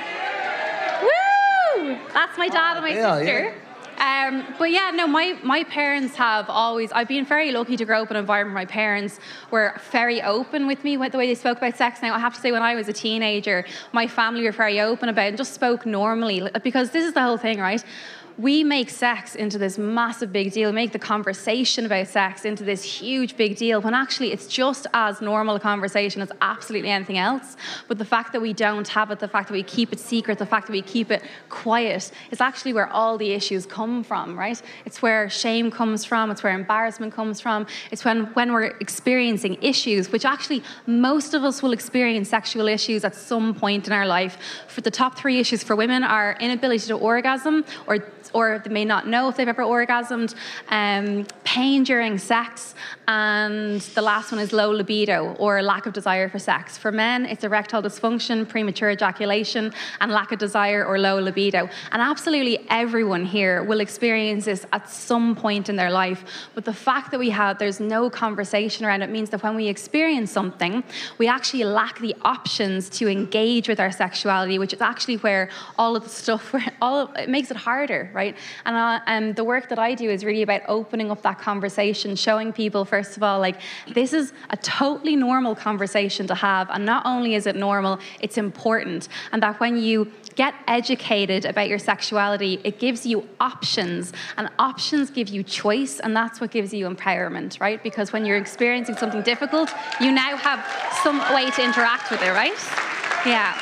Woo! 1.03 1.99
That's 2.13 2.37
my 2.37 2.49
dad 2.49 2.77
and 2.77 2.85
my 2.85 2.93
Yeah, 2.93 3.19
sister. 3.19 3.55
Um, 3.99 4.55
but 4.59 4.71
yeah, 4.71 4.91
no, 4.95 5.07
my, 5.07 5.39
my 5.43 5.63
parents 5.65 6.17
have 6.17 6.49
always, 6.49 6.91
I've 6.91 7.07
been 7.07 7.27
very 7.27 7.53
lucky 7.53 7.77
to 7.77 7.85
grow 7.85 8.01
up 8.01 8.11
in 8.11 8.17
an 8.17 8.21
environment 8.21 8.55
where 8.55 8.63
my 8.63 8.67
parents 8.67 9.21
were 9.51 9.79
very 9.91 10.23
open 10.23 10.67
with 10.67 10.83
me 10.85 10.97
with 10.97 11.13
the 11.13 11.19
way 11.19 11.27
they 11.27 11.35
spoke 11.35 11.59
about 11.59 11.77
sex. 11.77 12.01
Now, 12.01 12.15
I 12.15 12.19
have 12.19 12.35
to 12.35 12.41
say, 12.41 12.51
when 12.51 12.63
I 12.63 12.75
was 12.75 12.89
a 12.89 12.95
teenager, 12.95 13.67
my 13.93 14.07
family 14.07 14.43
were 14.45 14.53
very 14.53 14.81
open 14.81 15.11
about 15.11 15.27
it 15.27 15.29
and 15.29 15.37
just 15.37 15.53
spoke 15.53 15.85
normally 15.85 16.49
because 16.65 16.93
this 16.93 17.05
is 17.05 17.13
the 17.13 17.21
whole 17.21 17.37
thing, 17.37 17.59
right? 17.59 17.85
We 18.41 18.65
make 18.65 18.89
sex 18.89 19.35
into 19.35 19.59
this 19.59 19.77
massive 19.77 20.33
big 20.33 20.53
deal, 20.53 20.73
make 20.73 20.93
the 20.93 20.99
conversation 20.99 21.85
about 21.85 22.07
sex 22.07 22.45
into 22.47 22.65
this 22.65 22.83
huge 22.83 23.37
big 23.37 23.57
deal, 23.57 23.83
when 23.83 23.93
actually 23.93 24.33
it's 24.33 24.47
just 24.47 24.87
as 24.95 25.21
normal 25.21 25.57
a 25.57 25.61
conversation 25.61 26.23
as 26.23 26.33
absolutely 26.41 26.89
anything 26.89 27.19
else. 27.19 27.57
But 27.87 27.99
the 27.99 28.05
fact 28.05 28.33
that 28.33 28.41
we 28.41 28.55
don't 28.55 28.89
have 28.89 29.11
it, 29.11 29.19
the 29.19 29.29
fact 29.29 29.49
that 29.49 29.53
we 29.53 29.63
keep 29.63 29.93
it 29.93 30.01
secret, 30.01 30.39
the 30.39 30.47
fact 30.47 30.67
that 30.69 30.73
we 30.73 30.81
keep 30.81 31.11
it 31.11 31.23
quiet, 31.51 32.11
is 32.31 32.41
actually 32.41 32.73
where 32.73 32.89
all 32.89 33.19
the 33.19 33.33
issues 33.33 33.67
come 33.67 34.03
from, 34.03 34.39
right? 34.39 34.61
It's 34.87 35.03
where 35.03 35.29
shame 35.29 35.71
comes 35.71 36.05
from, 36.07 36.31
it's 36.31 36.43
where 36.43 36.55
embarrassment 36.55 37.13
comes 37.13 37.41
from, 37.41 37.67
it's 37.91 38.05
when, 38.05 38.27
when 38.35 38.53
we're 38.53 38.73
experiencing 38.81 39.59
issues, 39.61 40.11
which 40.11 40.25
actually 40.25 40.63
most 40.87 41.35
of 41.35 41.45
us 41.45 41.63
will 41.63 41.73
experience 41.73 42.31
sexual 42.31 42.69
issues 42.69 43.05
at 43.05 43.15
some 43.15 43.55
point 43.55 43.87
in 43.87 43.93
our 43.93 44.07
life. 44.07 44.39
For 44.69 44.81
the 44.81 44.91
top 44.91 45.19
three 45.19 45.39
issues 45.39 45.63
for 45.63 45.77
women 45.77 46.03
are 46.03 46.37
inability 46.41 46.87
to 46.87 46.95
orgasm 46.95 47.65
or 47.87 47.99
or 48.33 48.61
they 48.65 48.71
may 48.71 48.85
not 48.85 49.07
know 49.07 49.29
if 49.29 49.37
they've 49.37 49.49
ever 49.49 49.63
orgasmed, 49.63 50.35
um, 50.69 51.27
pain 51.45 51.85
during 51.85 52.19
sex, 52.19 52.75
and 53.09 53.81
the 53.81 54.03
last 54.03 54.31
one 54.31 54.41
is 54.41 54.53
low 54.53 54.71
libido 54.71 55.35
or 55.39 55.63
lack 55.63 55.87
of 55.87 55.93
desire 55.93 56.29
for 56.29 56.39
sex. 56.39 56.79
For 56.79 56.93
men, 56.93 57.27
it's 57.27 57.45
erectile 57.45 57.83
dysfunction, 57.83 58.49
premature 58.49 58.91
ejaculation, 58.91 59.73
and 60.01 60.13
lack 60.13 60.33
of 60.33 60.39
desire 60.39 60.85
or 60.85 60.99
low 60.99 61.19
libido. 61.19 61.69
And 61.93 62.01
absolutely 62.01 62.67
everyone 62.71 63.25
here 63.25 63.65
will 63.65 63.81
experience 63.81 64.45
this 64.45 64.65
at 64.73 64.89
some 64.89 65.35
point 65.35 65.69
in 65.69 65.77
their 65.77 65.91
life. 65.91 66.25
But 66.55 66.65
the 66.65 66.75
fact 66.75 67.11
that 67.11 67.19
we 67.19 67.31
have 67.31 67.59
there's 67.59 67.81
no 67.81 68.11
conversation 68.11 68.85
around 68.87 69.03
it 69.03 69.11
means 69.11 69.31
that 69.31 69.43
when 69.43 69.57
we 69.57 69.67
experience 69.67 70.31
something, 70.31 70.85
we 71.19 71.27
actually 71.27 71.65
lack 71.65 71.99
the 71.99 72.15
options 72.23 72.89
to 72.91 73.09
engage 73.09 73.69
with 73.69 73.81
our 73.81 73.91
sexuality, 73.91 74.59
which 74.59 74.73
is 74.73 74.81
actually 74.81 75.17
where 75.17 75.51
all 75.79 75.97
of 75.97 76.05
the 76.05 76.11
stuff, 76.11 76.55
all 76.83 77.01
of, 77.01 77.17
it 77.17 77.29
makes 77.29 77.51
it 77.51 77.57
harder, 77.57 78.11
right? 78.13 78.20
And 78.29 78.77
uh, 78.77 79.01
um, 79.07 79.33
the 79.35 79.45
work 79.45 79.69
that 79.69 79.79
I 79.79 79.95
do 79.95 80.11
is 80.11 80.25
really 80.25 80.43
about 80.43 80.63
opening 80.69 81.11
up 81.11 81.23
that 81.23 81.39
conversation, 81.39 82.17
showing 82.17 82.53
people 82.53 82.85
first 82.85 83.17
of 83.17 83.23
all, 83.23 83.39
like 83.41 83.61
this 83.93 84.13
is 84.13 84.33
a 84.51 84.57
totally 84.57 85.17
normal 85.17 85.55
conversation 85.55 86.27
to 86.27 86.35
have, 86.35 86.69
and 86.71 86.85
not 86.85 87.05
only 87.07 87.35
is 87.35 87.47
it 87.47 87.57
normal, 87.57 87.99
it's 88.21 88.39
important, 88.39 89.09
and 89.33 89.43
that 89.43 89.59
when 89.61 89.77
you 89.77 90.11
get 90.37 90.55
educated 90.69 91.45
about 91.45 91.69
your 91.69 91.79
sexuality, 91.79 92.61
it 92.65 92.79
gives 92.79 93.05
you 93.05 93.29
options, 93.41 94.13
and 94.37 94.49
options 94.59 95.11
give 95.11 95.29
you 95.29 95.43
choice, 95.43 96.01
and 96.01 96.15
that's 96.15 96.41
what 96.41 96.51
gives 96.51 96.73
you 96.73 96.89
empowerment, 96.89 97.61
right? 97.61 97.83
Because 97.83 98.13
when 98.13 98.25
you're 98.25 98.37
experiencing 98.37 98.97
something 98.97 99.23
difficult, 99.23 99.71
you 100.01 100.13
now 100.13 100.37
have 100.37 100.65
some 101.03 101.19
way 101.35 101.51
to 101.51 101.63
interact 101.63 102.11
with 102.11 102.23
it, 102.23 102.31
right? 102.31 102.57
Yeah. 103.27 103.55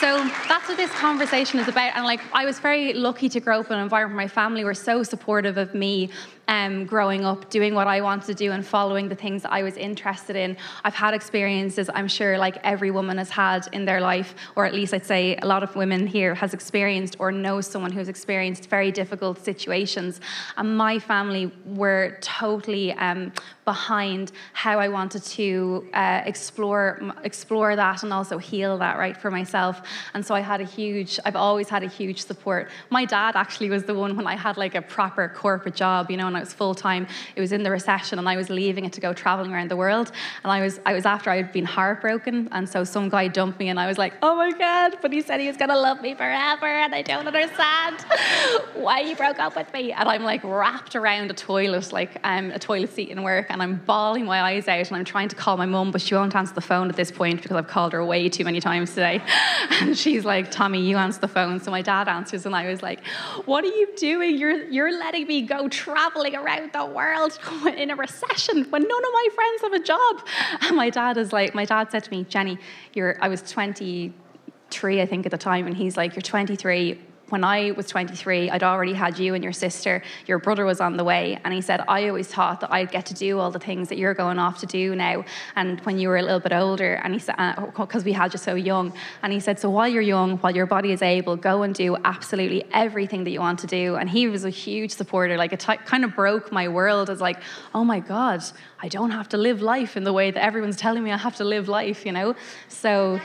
So 0.00 0.22
that's 0.46 0.68
what 0.68 0.76
this 0.76 0.90
conversation 0.92 1.58
is 1.58 1.68
about. 1.68 1.96
And 1.96 2.04
like, 2.04 2.20
I 2.32 2.44
was 2.44 2.58
very 2.58 2.92
lucky 2.92 3.28
to 3.30 3.40
grow 3.40 3.60
up 3.60 3.66
in 3.70 3.78
an 3.78 3.82
environment 3.82 4.16
where 4.16 4.24
my 4.24 4.28
family 4.28 4.62
were 4.62 4.74
so 4.74 5.02
supportive 5.02 5.56
of 5.56 5.74
me 5.74 6.10
um, 6.48 6.86
growing 6.86 7.24
up, 7.24 7.50
doing 7.50 7.74
what 7.74 7.86
I 7.86 8.00
wanted 8.00 8.26
to 8.26 8.34
do 8.34 8.52
and 8.52 8.64
following 8.64 9.08
the 9.08 9.14
things 9.14 9.44
I 9.44 9.62
was 9.62 9.76
interested 9.76 10.36
in. 10.36 10.56
I've 10.84 10.94
had 10.94 11.14
experiences, 11.14 11.90
I'm 11.92 12.08
sure, 12.08 12.38
like 12.38 12.58
every 12.64 12.90
woman 12.90 13.18
has 13.18 13.30
had 13.30 13.68
in 13.72 13.84
their 13.84 14.00
life, 14.00 14.34
or 14.54 14.64
at 14.64 14.74
least 14.74 14.94
I'd 14.94 15.06
say 15.06 15.36
a 15.36 15.46
lot 15.46 15.62
of 15.62 15.74
women 15.76 16.06
here 16.06 16.34
has 16.34 16.54
experienced 16.54 17.16
or 17.18 17.32
knows 17.32 17.66
someone 17.66 17.92
who's 17.92 18.08
experienced 18.08 18.68
very 18.68 18.92
difficult 18.92 19.44
situations. 19.44 20.20
And 20.56 20.76
my 20.76 20.98
family 20.98 21.52
were 21.64 22.18
totally 22.20 22.92
um, 22.92 23.32
behind 23.64 24.30
how 24.52 24.78
I 24.78 24.88
wanted 24.88 25.24
to 25.24 25.88
uh, 25.92 26.22
explore 26.24 27.00
explore 27.24 27.74
that 27.74 28.04
and 28.04 28.12
also 28.12 28.38
heal 28.38 28.78
that 28.78 28.96
right 28.96 29.16
for 29.16 29.30
myself. 29.30 29.82
And 30.14 30.24
so 30.24 30.34
I 30.34 30.40
had 30.40 30.60
a 30.60 30.64
huge, 30.64 31.18
I've 31.24 31.36
always 31.36 31.68
had 31.68 31.82
a 31.82 31.88
huge 31.88 32.24
support. 32.24 32.70
My 32.90 33.04
dad 33.04 33.34
actually 33.34 33.68
was 33.68 33.82
the 33.82 33.94
one 33.94 34.16
when 34.16 34.26
I 34.26 34.36
had 34.36 34.56
like 34.56 34.74
a 34.76 34.82
proper 34.82 35.28
corporate 35.28 35.74
job, 35.74 36.10
you 36.10 36.16
know, 36.16 36.35
and 36.36 36.42
I 36.42 36.44
was 36.44 36.52
full 36.52 36.74
time. 36.74 37.06
It 37.34 37.40
was 37.40 37.52
in 37.52 37.62
the 37.62 37.70
recession, 37.70 38.18
and 38.18 38.28
I 38.28 38.36
was 38.36 38.50
leaving 38.50 38.84
it 38.84 38.92
to 38.92 39.00
go 39.00 39.12
traveling 39.12 39.52
around 39.52 39.70
the 39.70 39.76
world. 39.76 40.12
And 40.44 40.52
I 40.52 40.60
was, 40.60 40.78
I 40.84 40.92
was 40.92 41.06
after 41.06 41.30
I 41.30 41.36
had 41.36 41.50
been 41.50 41.64
heartbroken, 41.64 42.48
and 42.52 42.68
so 42.68 42.84
some 42.84 43.08
guy 43.08 43.28
dumped 43.28 43.58
me, 43.58 43.68
and 43.68 43.80
I 43.80 43.86
was 43.86 43.96
like, 43.96 44.12
oh 44.22 44.36
my 44.36 44.52
god! 44.52 44.98
But 45.00 45.12
he 45.12 45.22
said 45.22 45.40
he 45.40 45.48
was 45.48 45.56
gonna 45.56 45.76
love 45.76 46.02
me 46.02 46.14
forever, 46.14 46.66
and 46.66 46.94
I 46.94 47.02
don't 47.02 47.26
understand 47.26 47.96
why 48.74 49.02
he 49.02 49.14
broke 49.14 49.38
up 49.38 49.56
with 49.56 49.72
me. 49.72 49.92
And 49.92 50.08
I'm 50.08 50.22
like 50.22 50.42
wrapped 50.44 50.94
around 50.94 51.30
a 51.30 51.34
toilet, 51.34 51.92
like 51.92 52.18
um, 52.24 52.50
a 52.50 52.58
toilet 52.58 52.92
seat 52.92 53.08
in 53.08 53.22
work, 53.22 53.46
and 53.48 53.62
I'm 53.62 53.76
bawling 53.76 54.26
my 54.26 54.42
eyes 54.42 54.68
out, 54.68 54.88
and 54.88 54.96
I'm 54.96 55.04
trying 55.04 55.28
to 55.28 55.36
call 55.36 55.56
my 55.56 55.66
mum, 55.66 55.90
but 55.90 56.02
she 56.02 56.14
won't 56.14 56.36
answer 56.36 56.54
the 56.54 56.60
phone 56.60 56.90
at 56.90 56.96
this 56.96 57.10
point 57.10 57.42
because 57.42 57.56
I've 57.56 57.68
called 57.68 57.94
her 57.94 58.04
way 58.04 58.28
too 58.28 58.44
many 58.44 58.60
times 58.60 58.90
today. 58.90 59.22
And 59.78 59.96
she's 59.96 60.24
like, 60.24 60.50
Tommy, 60.50 60.80
you 60.80 60.96
answer 60.96 61.20
the 61.20 61.28
phone. 61.28 61.60
So 61.60 61.70
my 61.70 61.82
dad 61.82 62.08
answers, 62.08 62.46
and 62.46 62.54
I 62.56 62.66
was 62.68 62.82
like, 62.82 63.04
what 63.44 63.62
are 63.62 63.68
you 63.68 63.88
doing? 63.96 64.36
You're 64.36 64.64
you're 64.64 64.98
letting 64.98 65.26
me 65.26 65.42
go 65.42 65.68
traveling 65.68 66.25
traveling 66.30 66.46
around 66.46 66.72
the 66.72 66.86
world 66.86 67.38
in 67.76 67.90
a 67.90 67.96
recession 67.96 68.64
when 68.70 68.82
none 68.82 69.04
of 69.04 69.10
my 69.12 69.28
friends 69.34 69.62
have 69.62 69.72
a 69.72 69.80
job. 69.80 70.26
And 70.62 70.76
my 70.76 70.90
dad 70.90 71.16
is 71.16 71.32
like, 71.32 71.54
my 71.54 71.64
dad 71.64 71.90
said 71.90 72.04
to 72.04 72.10
me, 72.10 72.24
Jenny, 72.24 72.58
you're, 72.94 73.16
I 73.20 73.28
was 73.28 73.42
23, 73.42 75.00
I 75.00 75.06
think, 75.06 75.26
at 75.26 75.32
the 75.32 75.38
time, 75.38 75.66
and 75.66 75.76
he's 75.76 75.96
like, 75.96 76.14
you're 76.14 76.22
23 76.22 76.98
when 77.28 77.42
I 77.42 77.72
was 77.72 77.86
23, 77.86 78.50
I'd 78.50 78.62
already 78.62 78.92
had 78.92 79.18
you 79.18 79.34
and 79.34 79.42
your 79.42 79.52
sister. 79.52 80.02
Your 80.26 80.38
brother 80.38 80.64
was 80.64 80.80
on 80.80 80.96
the 80.96 81.02
way. 81.02 81.38
And 81.44 81.52
he 81.52 81.60
said, 81.60 81.82
I 81.88 82.08
always 82.08 82.28
thought 82.28 82.60
that 82.60 82.72
I'd 82.72 82.92
get 82.92 83.06
to 83.06 83.14
do 83.14 83.40
all 83.40 83.50
the 83.50 83.58
things 83.58 83.88
that 83.88 83.98
you're 83.98 84.14
going 84.14 84.38
off 84.38 84.60
to 84.60 84.66
do 84.66 84.94
now. 84.94 85.24
And 85.56 85.80
when 85.80 85.98
you 85.98 86.08
were 86.08 86.18
a 86.18 86.22
little 86.22 86.40
bit 86.40 86.52
older, 86.52 86.94
and 86.94 87.12
he 87.12 87.18
said, 87.18 87.34
because 87.74 88.02
uh, 88.02 88.04
we 88.04 88.12
had 88.12 88.32
you 88.32 88.38
so 88.38 88.54
young. 88.54 88.92
And 89.22 89.32
he 89.32 89.40
said, 89.40 89.58
So 89.58 89.70
while 89.70 89.88
you're 89.88 90.02
young, 90.02 90.38
while 90.38 90.54
your 90.54 90.66
body 90.66 90.92
is 90.92 91.02
able, 91.02 91.36
go 91.36 91.62
and 91.62 91.74
do 91.74 91.96
absolutely 92.04 92.64
everything 92.72 93.24
that 93.24 93.30
you 93.30 93.40
want 93.40 93.58
to 93.60 93.66
do. 93.66 93.96
And 93.96 94.08
he 94.08 94.28
was 94.28 94.44
a 94.44 94.50
huge 94.50 94.92
supporter. 94.92 95.36
Like, 95.36 95.52
it 95.52 95.60
t- 95.60 95.76
kind 95.78 96.04
of 96.04 96.14
broke 96.14 96.52
my 96.52 96.68
world 96.68 97.10
as, 97.10 97.20
like, 97.20 97.40
oh 97.74 97.84
my 97.84 97.98
God, 98.00 98.42
I 98.80 98.88
don't 98.88 99.10
have 99.10 99.28
to 99.30 99.36
live 99.36 99.62
life 99.62 99.96
in 99.96 100.04
the 100.04 100.12
way 100.12 100.30
that 100.30 100.42
everyone's 100.42 100.76
telling 100.76 101.02
me 101.02 101.10
I 101.10 101.16
have 101.16 101.36
to 101.36 101.44
live 101.44 101.68
life, 101.68 102.06
you 102.06 102.12
know? 102.12 102.36
So, 102.68 103.20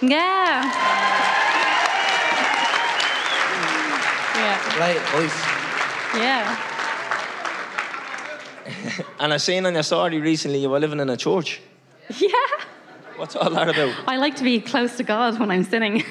yeah. 0.00 1.53
Yeah. 4.44 4.78
Right, 4.78 5.00
boys. 5.12 5.32
Yeah. 6.20 6.44
and 9.20 9.32
I 9.32 9.38
seen 9.38 9.64
on 9.64 9.72
your 9.72 9.82
story 9.82 10.20
recently 10.20 10.58
you 10.58 10.68
were 10.68 10.78
living 10.78 11.00
in 11.00 11.08
a 11.08 11.16
church. 11.16 11.62
Yeah. 12.18 12.28
What's 13.16 13.36
all 13.36 13.48
that 13.48 13.70
about? 13.70 13.94
I 14.06 14.18
like 14.18 14.36
to 14.36 14.44
be 14.44 14.60
close 14.60 14.98
to 14.98 15.02
God 15.02 15.40
when 15.40 15.50
I'm 15.50 15.64
sinning. 15.64 15.98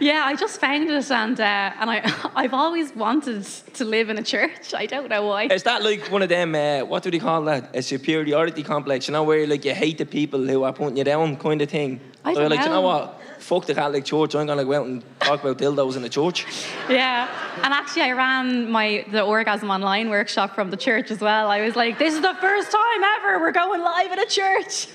yeah, 0.00 0.19
I 0.30 0.36
just 0.36 0.60
found 0.60 0.88
it, 0.88 1.10
and 1.10 1.40
uh, 1.40 1.80
and 1.80 1.90
I 1.90 2.30
I've 2.36 2.54
always 2.54 2.94
wanted 2.94 3.42
to 3.74 3.84
live 3.84 4.10
in 4.10 4.16
a 4.16 4.22
church. 4.22 4.72
I 4.72 4.86
don't 4.86 5.08
know 5.08 5.26
why. 5.26 5.46
Is 5.46 5.64
that 5.64 5.82
like 5.82 6.02
one 6.06 6.22
of 6.22 6.28
them? 6.28 6.54
Uh, 6.54 6.84
what 6.84 7.02
do 7.02 7.10
they 7.10 7.18
call 7.18 7.42
that? 7.46 7.74
A 7.74 7.82
superiority 7.82 8.62
complex? 8.62 9.08
You 9.08 9.12
know, 9.14 9.24
where 9.24 9.44
like 9.48 9.64
you 9.64 9.74
hate 9.74 9.98
the 9.98 10.06
people 10.06 10.46
who 10.46 10.62
are 10.62 10.72
putting 10.72 10.96
you 10.98 11.02
down, 11.02 11.36
kind 11.36 11.60
of 11.60 11.68
thing. 11.68 12.00
I 12.24 12.34
don't 12.34 12.48
like, 12.48 12.60
know. 12.60 12.66
you 12.66 12.70
know 12.70 12.80
what? 12.82 13.20
Fuck 13.40 13.66
the 13.66 13.74
Catholic 13.74 14.04
Church. 14.04 14.36
I'm 14.36 14.46
gonna 14.46 14.64
go 14.64 14.74
out 14.74 14.86
and 14.86 15.02
talk 15.18 15.40
about 15.40 15.58
dildos 15.58 15.96
in 15.96 16.02
the 16.02 16.08
church. 16.08 16.46
Yeah, 16.88 17.28
and 17.64 17.74
actually, 17.74 18.02
I 18.02 18.12
ran 18.12 18.70
my 18.70 19.04
the 19.10 19.22
orgasm 19.22 19.68
online 19.68 20.10
workshop 20.10 20.54
from 20.54 20.70
the 20.70 20.76
church 20.76 21.10
as 21.10 21.20
well. 21.20 21.50
I 21.50 21.60
was 21.62 21.74
like, 21.74 21.98
this 21.98 22.14
is 22.14 22.20
the 22.20 22.36
first 22.40 22.70
time 22.70 23.02
ever 23.16 23.40
we're 23.40 23.58
going 23.62 23.80
live 23.82 24.12
in 24.12 24.20
a 24.20 24.26
church. 24.26 24.86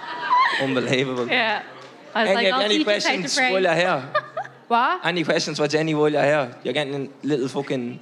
Unbelievable. 0.60 1.26
yeah. 1.28 1.62
I 2.14 2.20
was 2.22 2.30
Any, 2.30 2.36
like, 2.36 2.52
I'll 2.52 2.60
any 2.60 2.78
teach 2.78 2.86
you 2.86 2.92
how 2.92 2.98
to 2.98 3.00
questions 3.00 3.36
you're 3.38 3.74
here? 3.74 4.12
What? 4.68 5.04
Any 5.04 5.24
questions 5.24 5.58
for 5.58 5.68
Jenny 5.68 5.94
while 5.94 6.08
you're 6.10 6.22
here? 6.22 6.56
You're 6.64 6.74
getting 6.74 7.06
a 7.06 7.26
little 7.26 7.48
fucking. 7.48 8.00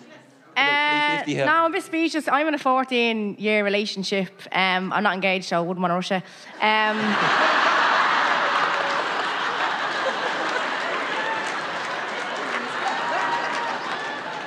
Uh, 0.56 1.24
350 1.26 1.34
here. 1.34 1.46
no, 1.46 1.52
I'm 1.52 1.70
a 1.70 1.74
bit 1.74 1.82
speechless. 1.82 2.28
I'm 2.28 2.46
in 2.46 2.54
a 2.54 2.58
14 2.58 3.36
year 3.38 3.64
relationship. 3.64 4.28
Um, 4.52 4.92
I'm 4.92 5.02
not 5.02 5.14
engaged, 5.14 5.46
so 5.46 5.56
I 5.56 5.60
wouldn't 5.60 5.80
want 5.80 5.90
to 5.90 5.94
rush 5.94 6.12
it. 6.12 6.22
Um, 6.60 6.98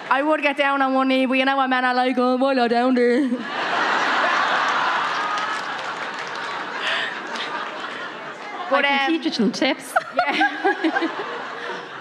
I 0.07 0.21
would 0.21 0.41
get 0.41 0.55
down 0.57 0.81
on 0.81 0.93
one 0.93 1.07
knee, 1.07 1.25
but 1.25 1.33
you 1.33 1.45
know 1.45 1.57
what 1.57 1.69
men 1.69 1.83
are 1.83 1.93
like, 1.93 2.17
oh, 2.17 2.37
while 2.37 2.55
you're 2.55 2.69
down 2.69 2.95
there. 2.95 3.27
I 8.67 8.67
But, 8.69 8.85
can 8.85 9.09
um, 9.09 9.11
teach 9.17 9.25
you 9.25 9.31
some 9.33 9.51
tips. 9.51 9.93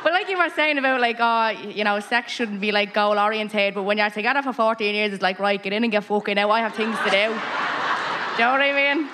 But 0.05 0.13
like 0.13 0.29
you 0.29 0.37
were 0.37 0.51
saying 0.51 0.77
about 0.77 1.01
like, 1.01 1.17
oh, 1.19 1.49
you 1.49 1.83
know, 1.83 1.99
sex 1.99 2.31
shouldn't 2.31 2.61
be 2.61 2.71
like 2.73 2.93
goal 2.93 3.19
oriented, 3.19 3.73
but 3.75 3.85
when 3.85 3.97
you're 3.97 4.11
together 4.11 4.43
for 4.43 4.53
14 4.53 4.95
years, 4.95 5.15
it's 5.15 5.23
like, 5.23 5.39
right, 5.39 5.61
get 5.61 5.73
in 5.73 5.83
and 5.83 5.91
get 5.91 6.05
fucking 6.05 6.35
now. 6.35 6.51
I 6.51 6.61
have 6.61 6.75
things 6.75 6.97
to 6.99 7.05
do. 7.05 7.11
do 7.11 7.19
you 7.21 8.45
know 8.45 8.53
what 8.53 8.61
I 8.61 8.95
mean? 8.95 9.09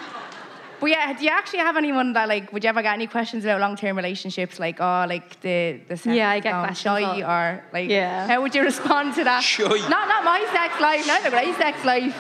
But 0.81 0.91
yeah, 0.91 1.13
do 1.13 1.23
you 1.25 1.31
actually 1.31 1.61
have 1.61 1.77
anyone 1.77 2.13
that 2.15 2.27
like, 2.27 2.53
would 2.53 2.65
you 2.65 2.71
ever 2.71 2.83
get 2.83 2.95
any 2.95 3.07
questions 3.07 3.45
about 3.45 3.61
long 3.61 3.77
term 3.77 3.97
relationships? 3.97 4.59
Like, 4.59 4.81
oh, 4.81 5.05
like 5.09 5.39
the 5.43 5.79
the 5.89 5.97
sex 5.97 6.17
Yeah, 6.17 6.31
I 6.31 6.41
get 6.41 6.53
gone 6.53 6.67
questions 6.67 6.99
shy, 6.99 7.23
or 7.23 7.63
like, 7.73 7.89
Yeah. 7.89 8.27
how 8.27 8.41
would 8.43 8.55
you 8.55 8.63
respond 8.73 9.15
to 9.15 9.25
that? 9.25 9.45
Shy. 9.45 9.63
Not 9.89 10.09
not 10.09 10.25
my 10.25 10.41
sex 10.53 10.81
life, 10.81 11.07
not 11.07 11.23
the 11.23 11.31
great 11.31 11.55
sex 11.57 11.85
life. 11.85 12.17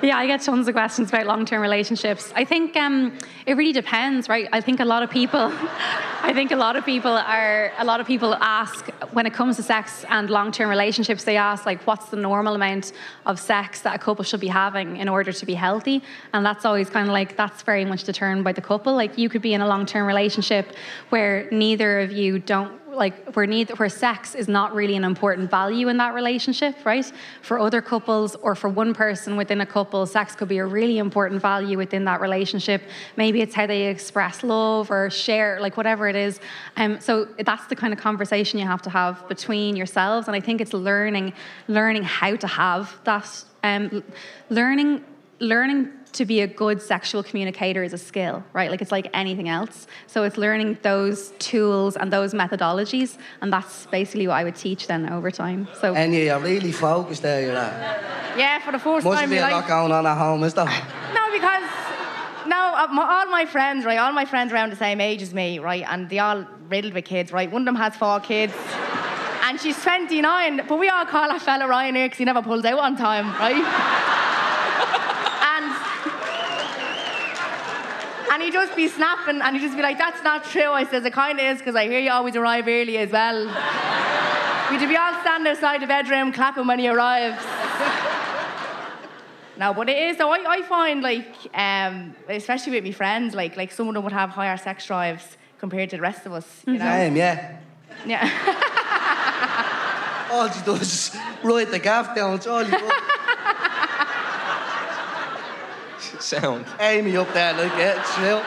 Yeah, 0.00 0.16
I 0.16 0.28
get 0.28 0.42
tons 0.42 0.68
of 0.68 0.74
questions 0.74 1.08
about 1.08 1.26
long-term 1.26 1.60
relationships. 1.60 2.32
I 2.36 2.44
think 2.44 2.76
um, 2.76 3.18
it 3.46 3.54
really 3.54 3.72
depends, 3.72 4.28
right? 4.28 4.48
I 4.52 4.60
think 4.60 4.78
a 4.78 4.84
lot 4.84 5.02
of 5.02 5.10
people, 5.10 5.52
I 6.22 6.32
think 6.32 6.52
a 6.52 6.56
lot 6.56 6.76
of 6.76 6.84
people 6.84 7.10
are, 7.10 7.72
a 7.78 7.84
lot 7.84 7.98
of 8.00 8.06
people 8.06 8.32
ask 8.34 8.86
when 9.12 9.26
it 9.26 9.34
comes 9.34 9.56
to 9.56 9.62
sex 9.64 10.04
and 10.08 10.30
long-term 10.30 10.70
relationships, 10.70 11.24
they 11.24 11.36
ask 11.36 11.66
like, 11.66 11.84
what's 11.84 12.10
the 12.10 12.16
normal 12.16 12.54
amount 12.54 12.92
of 13.26 13.40
sex 13.40 13.80
that 13.80 13.96
a 13.96 13.98
couple 13.98 14.22
should 14.22 14.38
be 14.38 14.46
having 14.46 14.98
in 14.98 15.08
order 15.08 15.32
to 15.32 15.44
be 15.44 15.54
healthy? 15.54 16.00
And 16.32 16.46
that's 16.46 16.64
always 16.64 16.88
kind 16.88 17.08
of 17.08 17.12
like 17.12 17.36
that's 17.36 17.62
very 17.62 17.84
much 17.84 18.04
determined 18.04 18.44
by 18.44 18.52
the 18.52 18.60
couple. 18.60 18.94
Like 18.94 19.18
you 19.18 19.28
could 19.28 19.42
be 19.42 19.52
in 19.52 19.62
a 19.62 19.66
long-term 19.66 20.06
relationship 20.06 20.74
where 21.08 21.48
neither 21.50 21.98
of 21.98 22.12
you 22.12 22.38
don't 22.38 22.77
like 22.92 23.34
where 23.34 23.46
neither 23.46 23.74
where 23.74 23.88
sex 23.88 24.34
is 24.34 24.48
not 24.48 24.74
really 24.74 24.96
an 24.96 25.04
important 25.04 25.50
value 25.50 25.88
in 25.88 25.96
that 25.98 26.14
relationship, 26.14 26.74
right? 26.84 27.10
For 27.42 27.58
other 27.58 27.80
couples 27.80 28.34
or 28.36 28.54
for 28.54 28.68
one 28.68 28.94
person 28.94 29.36
within 29.36 29.60
a 29.60 29.66
couple, 29.66 30.04
sex 30.06 30.34
could 30.34 30.48
be 30.48 30.58
a 30.58 30.66
really 30.66 30.98
important 30.98 31.40
value 31.42 31.76
within 31.76 32.04
that 32.04 32.20
relationship. 32.20 32.82
Maybe 33.16 33.40
it's 33.40 33.54
how 33.54 33.66
they 33.66 33.86
express 33.86 34.42
love 34.42 34.90
or 34.90 35.10
share, 35.10 35.60
like 35.60 35.76
whatever 35.76 36.08
it 36.08 36.16
is. 36.16 36.40
Um, 36.76 37.00
so 37.00 37.26
that's 37.44 37.66
the 37.66 37.76
kind 37.76 37.92
of 37.92 37.98
conversation 37.98 38.58
you 38.58 38.66
have 38.66 38.82
to 38.82 38.90
have 38.90 39.28
between 39.28 39.76
yourselves, 39.76 40.28
and 40.28 40.36
I 40.36 40.40
think 40.40 40.60
it's 40.60 40.72
learning, 40.72 41.32
learning 41.68 42.04
how 42.04 42.36
to 42.36 42.46
have 42.46 42.98
that, 43.04 43.44
um, 43.62 44.02
learning, 44.50 45.04
learning 45.40 45.90
to 46.12 46.24
be 46.24 46.40
a 46.40 46.46
good 46.46 46.80
sexual 46.80 47.22
communicator 47.22 47.82
is 47.82 47.92
a 47.92 47.98
skill, 47.98 48.42
right? 48.52 48.70
Like 48.70 48.82
it's 48.82 48.92
like 48.92 49.08
anything 49.14 49.48
else. 49.48 49.86
So 50.06 50.24
it's 50.24 50.36
learning 50.36 50.78
those 50.82 51.32
tools 51.38 51.96
and 51.96 52.12
those 52.12 52.34
methodologies, 52.34 53.18
and 53.40 53.52
that's 53.52 53.86
basically 53.86 54.26
what 54.26 54.34
I 54.34 54.44
would 54.44 54.56
teach 54.56 54.86
then 54.86 55.10
over 55.10 55.30
time. 55.30 55.68
So 55.80 55.94
And 55.94 56.14
you're 56.14 56.38
really 56.40 56.72
focused 56.72 57.22
there, 57.22 57.42
you're 57.42 57.54
like. 57.54 57.72
Yeah, 58.36 58.60
for 58.60 58.72
the 58.72 58.78
first 58.78 59.04
Must 59.04 59.20
time 59.20 59.30
be 59.30 59.36
in 59.36 59.44
a 59.44 59.50
lot 59.50 59.66
going 59.66 59.92
on 59.92 60.06
at 60.06 60.16
home, 60.16 60.44
is 60.44 60.54
there? 60.54 60.64
No, 60.64 61.32
because 61.32 61.64
no, 62.46 62.56
uh, 62.56 62.86
all 62.90 63.26
my 63.26 63.44
friends, 63.44 63.84
right? 63.84 63.98
All 63.98 64.12
my 64.12 64.24
friends 64.24 64.52
around 64.52 64.70
the 64.70 64.76
same 64.76 65.00
age 65.00 65.22
as 65.22 65.34
me, 65.34 65.58
right? 65.58 65.84
And 65.88 66.08
they 66.08 66.18
all 66.18 66.46
riddled 66.68 66.94
with 66.94 67.04
kids, 67.04 67.32
right? 67.32 67.50
One 67.50 67.62
of 67.62 67.66
them 67.66 67.74
has 67.76 67.96
four 67.96 68.20
kids, 68.20 68.54
and 69.42 69.60
she's 69.60 69.80
29. 69.82 70.66
But 70.68 70.78
we 70.78 70.88
all 70.88 71.04
call 71.04 71.28
that 71.28 71.42
fella 71.42 71.66
Ryan 71.66 71.94
here 71.94 72.06
because 72.06 72.18
he 72.18 72.24
never 72.24 72.42
pulls 72.42 72.64
out 72.64 72.78
on 72.78 72.96
time, 72.96 73.26
right? 73.34 73.56
and 75.52 75.72
and 78.38 78.44
he'd 78.44 78.52
just 78.52 78.76
be 78.76 78.86
snapping, 78.86 79.40
and 79.42 79.56
he'd 79.56 79.62
just 79.62 79.76
be 79.76 79.82
like, 79.82 79.98
"That's 79.98 80.22
not 80.22 80.44
true." 80.44 80.70
I 80.70 80.84
says, 80.84 81.04
"It 81.04 81.12
kind 81.12 81.40
of 81.40 81.44
is 81.44 81.58
because 81.58 81.74
I 81.74 81.86
hear 81.88 81.98
you 81.98 82.10
always 82.10 82.36
arrive 82.36 82.68
early 82.68 82.96
as 82.98 83.10
well." 83.10 83.46
We'd 84.70 84.88
be 84.88 84.96
all 84.96 85.20
standing 85.22 85.50
outside 85.50 85.82
the 85.82 85.86
bedroom 85.86 86.32
clapping 86.32 86.66
when 86.66 86.78
he 86.78 86.88
arrives. 86.88 87.44
No, 89.58 89.74
but 89.74 89.88
it 89.88 89.96
is 89.96 90.16
though. 90.18 90.30
I, 90.30 90.38
I 90.48 90.62
find 90.62 91.02
like, 91.02 91.34
um, 91.52 92.14
especially 92.28 92.74
with 92.74 92.84
my 92.84 92.92
friends, 92.92 93.34
like 93.34 93.56
like 93.56 93.72
some 93.72 93.88
of 93.88 93.94
them 93.94 94.04
would 94.04 94.12
have 94.12 94.30
higher 94.30 94.56
sex 94.56 94.86
drives 94.86 95.36
compared 95.58 95.90
to 95.90 95.96
the 95.96 96.02
rest 96.02 96.26
of 96.26 96.32
us. 96.32 96.62
You 96.64 96.74
know? 96.74 96.84
Same, 96.84 97.16
yeah. 97.16 97.58
Yeah. 98.06 98.30
All 100.30 100.48
she 100.48 100.64
does 100.64 100.82
is 100.82 101.16
write 101.42 101.72
the 101.72 101.80
gaff 101.80 102.14
down. 102.14 102.36
It's 102.36 102.46
all 102.46 102.62
you 102.62 102.70
do. 102.70 102.90
Sound. 106.20 106.66
Amy 106.80 107.16
up 107.16 107.32
there, 107.32 107.54
look 107.54 107.72
at 107.72 107.98
it's 107.98 108.18
real. 108.18 108.42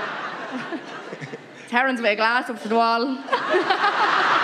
Terence 1.70 2.02
with 2.02 2.12
a 2.12 2.16
glass 2.16 2.50
up 2.50 2.62
to 2.62 2.68
the 2.68 2.76
wall. 2.76 3.18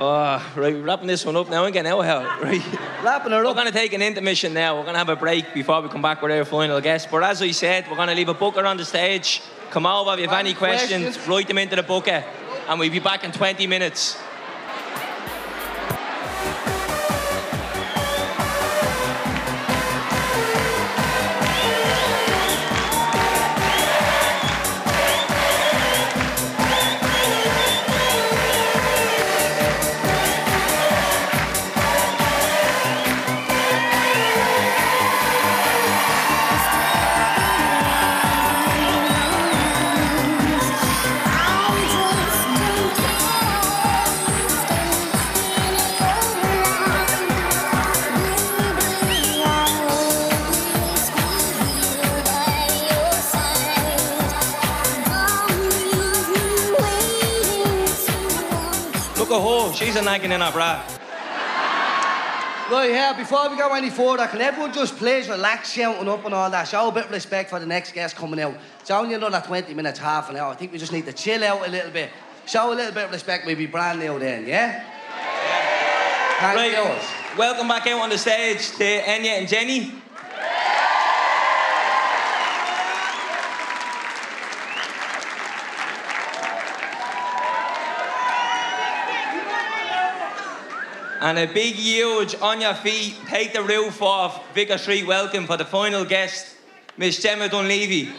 Oh, 0.00 0.52
right, 0.54 0.74
we're 0.74 0.82
wrapping 0.82 1.08
this 1.08 1.26
one 1.26 1.34
up 1.34 1.50
now 1.50 1.64
and 1.64 1.72
getting 1.72 1.90
eh, 1.90 1.92
out 1.92 2.04
of 2.04 2.40
here. 2.40 2.60
Right. 2.60 3.02
Wrapping 3.02 3.32
her 3.32 3.44
We're 3.44 3.54
going 3.54 3.66
to 3.66 3.72
take 3.72 3.92
an 3.92 4.00
intermission 4.02 4.54
now. 4.54 4.76
We're 4.76 4.82
going 4.82 4.94
to 4.94 4.98
have 4.98 5.08
a 5.08 5.16
break 5.16 5.52
before 5.52 5.80
we 5.82 5.88
come 5.88 6.02
back 6.02 6.22
with 6.22 6.30
our 6.30 6.44
final 6.44 6.80
guest. 6.80 7.08
But 7.10 7.24
as 7.24 7.42
I 7.42 7.50
said, 7.50 7.88
we're 7.90 7.96
going 7.96 8.08
to 8.08 8.14
leave 8.14 8.28
a 8.28 8.34
booker 8.34 8.64
on 8.64 8.76
the 8.76 8.84
stage. 8.84 9.42
Come 9.70 9.86
over 9.86 10.14
if 10.14 10.20
you 10.20 10.28
have 10.28 10.38
any 10.38 10.54
questions, 10.54 11.02
Questions? 11.02 11.28
write 11.28 11.48
them 11.48 11.58
into 11.58 11.74
the 11.74 11.82
bucket. 11.82 12.24
And 12.68 12.78
we'll 12.78 12.92
be 12.92 13.00
back 13.00 13.24
in 13.24 13.32
20 13.32 13.66
minutes. 13.66 14.16
She's 59.88 59.96
a 59.96 60.02
nagging 60.02 60.32
in 60.32 60.42
her 60.42 60.52
bra. 60.52 60.84
Right 62.70 62.90
yeah, 62.90 63.14
before 63.16 63.48
we 63.48 63.56
go 63.56 63.72
any 63.72 63.88
further, 63.88 64.26
can 64.26 64.42
everyone 64.42 64.70
just 64.70 64.98
please 64.98 65.30
relax, 65.30 65.72
shouting 65.72 66.06
up 66.10 66.26
and 66.26 66.34
all 66.34 66.50
that? 66.50 66.68
Show 66.68 66.88
a 66.88 66.92
bit 66.92 67.06
of 67.06 67.10
respect 67.10 67.48
for 67.48 67.58
the 67.58 67.64
next 67.64 67.92
guest 67.92 68.14
coming 68.14 68.38
out. 68.38 68.54
It's 68.80 68.90
only 68.90 69.14
another 69.14 69.42
20 69.46 69.72
minutes, 69.72 69.98
half 69.98 70.28
an 70.28 70.36
hour. 70.36 70.52
I 70.52 70.56
think 70.56 70.72
we 70.72 70.78
just 70.78 70.92
need 70.92 71.06
to 71.06 71.14
chill 71.14 71.42
out 71.42 71.66
a 71.66 71.70
little 71.70 71.90
bit. 71.90 72.10
Show 72.44 72.70
a 72.70 72.74
little 72.74 72.92
bit 72.92 73.06
of 73.06 73.12
respect, 73.12 73.46
maybe 73.46 73.64
brand 73.64 73.98
new 73.98 74.18
then, 74.18 74.46
yeah? 74.46 74.84
Thank 76.38 76.54
Right. 76.54 76.72
yours. 76.72 77.02
Welcome 77.38 77.66
back 77.66 77.86
out 77.86 78.02
on 78.02 78.10
the 78.10 78.18
stage 78.18 78.68
to 78.72 78.84
Enya 78.84 79.38
and 79.38 79.48
Jenny. 79.48 79.94
And 91.20 91.36
a 91.36 91.46
big, 91.46 91.74
huge, 91.74 92.36
on 92.40 92.60
your 92.60 92.74
feet, 92.74 93.16
take 93.26 93.52
the 93.52 93.60
roof 93.60 94.00
off, 94.00 94.54
Vicar 94.54 94.78
Street 94.78 95.04
welcome 95.04 95.48
for 95.48 95.56
the 95.56 95.64
final 95.64 96.04
guest, 96.04 96.54
Miss 96.96 97.20
Gemma 97.20 97.48
Dunleavy. 97.48 98.12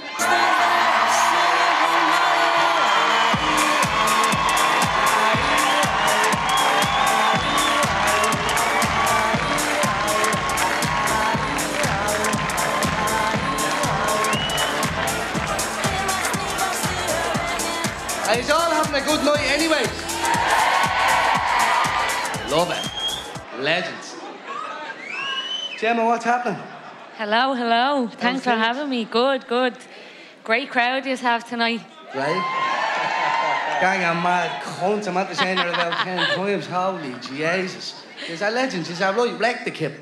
Are 18.27 18.37
you 18.37 18.53
all 18.53 18.71
having 18.71 19.01
a 19.01 19.05
good 19.05 19.23
night 19.23 19.49
anyway? 19.51 20.88
Love 22.49 22.71
it. 22.71 23.61
Legends. 23.61 24.15
Gemma, 25.77 26.03
what's 26.03 26.25
happening? 26.25 26.59
Hello, 27.15 27.53
hello. 27.53 28.07
Thanks 28.07 28.43
for 28.43 28.49
having 28.49 28.89
me. 28.89 29.05
Good, 29.05 29.45
good. 29.47 29.75
Great 30.43 30.71
crowd 30.71 31.05
you 31.05 31.15
have 31.15 31.47
tonight. 31.47 31.81
Right? 32.15 33.77
Gang 33.81 34.03
of 34.03 34.23
mad 34.23 34.63
cunts. 34.63 35.07
I'm 35.07 35.17
at 35.17 35.29
the 35.29 35.35
centre 35.35 35.67
it 35.67 35.73
about 35.75 36.03
10 36.03 36.35
times. 36.35 36.65
Holy 36.65 37.13
Jesus. 37.21 38.03
Is 38.27 38.39
that 38.39 38.51
legends? 38.51 38.89
Is 38.89 38.97
that 38.97 39.15
right? 39.15 39.39
Wreck 39.39 39.63
the 39.63 39.71
kip. 39.71 39.93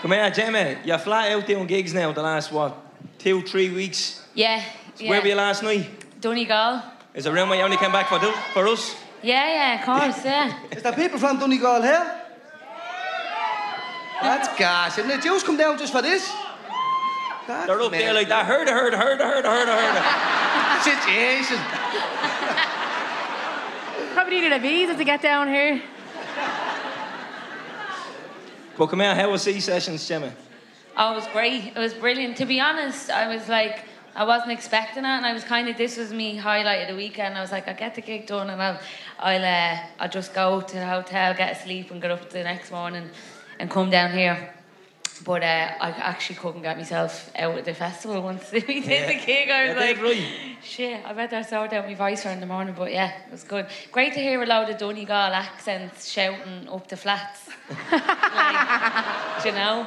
Come 0.00 0.10
here, 0.10 0.30
Gemma. 0.32 0.78
You're 0.84 0.98
flat 0.98 1.30
out 1.30 1.46
doing 1.46 1.68
gigs 1.68 1.94
now 1.94 2.10
the 2.10 2.22
last, 2.22 2.50
what, 2.50 2.76
two, 3.18 3.42
three 3.42 3.70
weeks? 3.70 4.26
Yeah. 4.34 4.60
Where 5.00 5.22
were 5.22 5.28
you 5.28 5.36
last 5.36 5.62
night? 5.62 5.88
Donegal. 6.20 6.82
Is 7.14 7.22
there 7.22 7.32
room 7.32 7.50
where 7.50 7.58
you 7.58 7.64
only 7.64 7.76
came 7.76 7.92
back 7.92 8.08
for, 8.08 8.18
for 8.52 8.66
us? 8.66 8.96
Yeah, 9.22 9.46
yeah, 9.46 9.78
of 9.78 9.84
course, 9.86 10.24
yeah. 10.24 10.58
Is 10.70 10.82
there 10.82 10.92
people 10.92 11.18
from 11.18 11.38
Donegal 11.38 11.82
here? 11.82 12.20
That's 14.20 14.56
gas, 14.58 14.98
isn't 14.98 15.10
it? 15.10 15.22
Jews 15.22 15.42
come 15.42 15.56
down 15.56 15.78
just 15.78 15.92
for 15.92 16.02
this? 16.02 16.32
That's 17.46 17.66
They're 17.66 17.80
up 17.80 17.90
there 17.90 18.14
like 18.14 18.28
that. 18.28 18.46
Heard, 18.46 18.68
heard, 18.68 18.94
heard, 18.94 19.20
heard, 19.20 19.44
heard, 19.44 19.68
heard. 19.68 20.82
Situation. 20.82 21.58
Probably 24.14 24.36
needed 24.36 24.52
a 24.52 24.58
visa 24.58 24.96
to 24.96 25.04
get 25.04 25.22
down 25.22 25.48
here. 25.48 25.82
But 28.76 28.86
come 28.86 29.00
here, 29.00 29.14
how 29.14 29.30
was 29.30 29.42
Sea 29.42 29.60
Sessions, 29.60 30.06
Gemma? 30.06 30.32
Oh, 30.96 31.12
it 31.12 31.16
was 31.16 31.26
great. 31.32 31.72
It 31.74 31.78
was 31.78 31.94
brilliant. 31.94 32.36
To 32.38 32.46
be 32.46 32.60
honest, 32.60 33.10
I 33.10 33.34
was 33.34 33.48
like, 33.48 33.84
I 34.14 34.24
wasn't 34.24 34.52
expecting 34.52 35.04
it, 35.04 35.08
and 35.08 35.24
I 35.24 35.32
was 35.32 35.42
kind 35.42 35.68
of 35.68 35.76
this 35.76 35.96
was 35.96 36.12
me 36.12 36.36
highlight 36.36 36.82
of 36.82 36.88
the 36.88 36.96
weekend. 36.96 37.36
I 37.36 37.40
was 37.40 37.50
like, 37.50 37.66
I'll 37.66 37.74
get 37.74 37.94
the 37.94 38.02
gig 38.02 38.26
done, 38.26 38.50
and 38.50 38.62
I'll, 38.62 38.78
I'll, 39.22 39.44
uh, 39.44 39.78
I'll 40.00 40.08
just 40.08 40.34
go 40.34 40.60
to 40.60 40.74
the 40.74 40.86
hotel, 40.86 41.32
get 41.34 41.52
a 41.56 41.62
sleep, 41.62 41.90
and 41.92 42.02
get 42.02 42.10
up 42.10 42.28
the 42.30 42.42
next 42.42 42.70
morning, 42.72 43.08
and 43.60 43.70
come 43.70 43.88
down 43.88 44.10
here. 44.12 44.52
But 45.24 45.42
uh, 45.44 45.70
I 45.80 45.90
actually 45.90 46.36
couldn't 46.36 46.62
get 46.62 46.76
myself 46.76 47.30
out 47.36 47.56
of 47.56 47.64
the 47.64 47.74
festival 47.74 48.20
once 48.30 48.50
we 48.52 48.60
did 48.60 48.84
Yeah. 48.84 49.06
the 49.06 49.24
gig. 49.24 49.48
I 49.50 49.68
was 49.68 49.74
Yeah, 49.76 49.80
like, 49.80 50.02
right. 50.02 50.26
shit, 50.64 51.06
I 51.06 51.12
better 51.12 51.44
sort 51.44 51.72
out 51.72 51.86
my 51.86 51.94
voice 51.94 52.24
for 52.24 52.30
in 52.30 52.40
the 52.40 52.46
morning. 52.46 52.74
But 52.76 52.90
yeah, 52.92 53.12
it 53.26 53.30
was 53.30 53.44
good. 53.44 53.66
Great 53.92 54.14
to 54.14 54.20
hear 54.20 54.42
a 54.42 54.46
load 54.46 54.68
of 54.70 54.78
Donegal 54.78 55.32
accents 55.34 56.10
shouting 56.10 56.68
up 56.68 56.88
the 56.88 56.96
flats. 56.96 57.48
like, 57.92 59.44
you 59.44 59.52
know, 59.52 59.86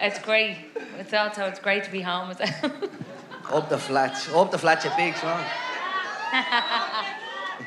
it's 0.00 0.18
great. 0.18 0.58
It's 0.98 1.14
also 1.14 1.44
it's 1.46 1.60
great 1.60 1.84
to 1.84 1.90
be 1.90 2.02
home 2.02 2.28
with 2.28 2.38
them. 2.38 2.72
Up 3.50 3.68
the 3.70 3.78
flats. 3.78 4.28
Up 4.34 4.50
the 4.50 4.58
flats, 4.58 4.84
a 4.84 4.92
big 4.96 5.16
song. 5.16 5.42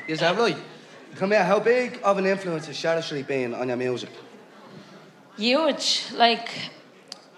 Is 0.06 0.20
that 0.20 0.36
right? 0.38 0.56
Come 1.16 1.32
here, 1.32 1.44
how 1.44 1.60
big 1.60 2.00
of 2.02 2.18
an 2.18 2.26
influence 2.26 2.66
has 2.66 2.76
Sheriff 2.76 3.04
Street 3.04 3.26
been 3.26 3.54
on 3.54 3.68
your 3.68 3.76
music? 3.76 4.10
Huge, 5.36 6.06
like 6.14 6.48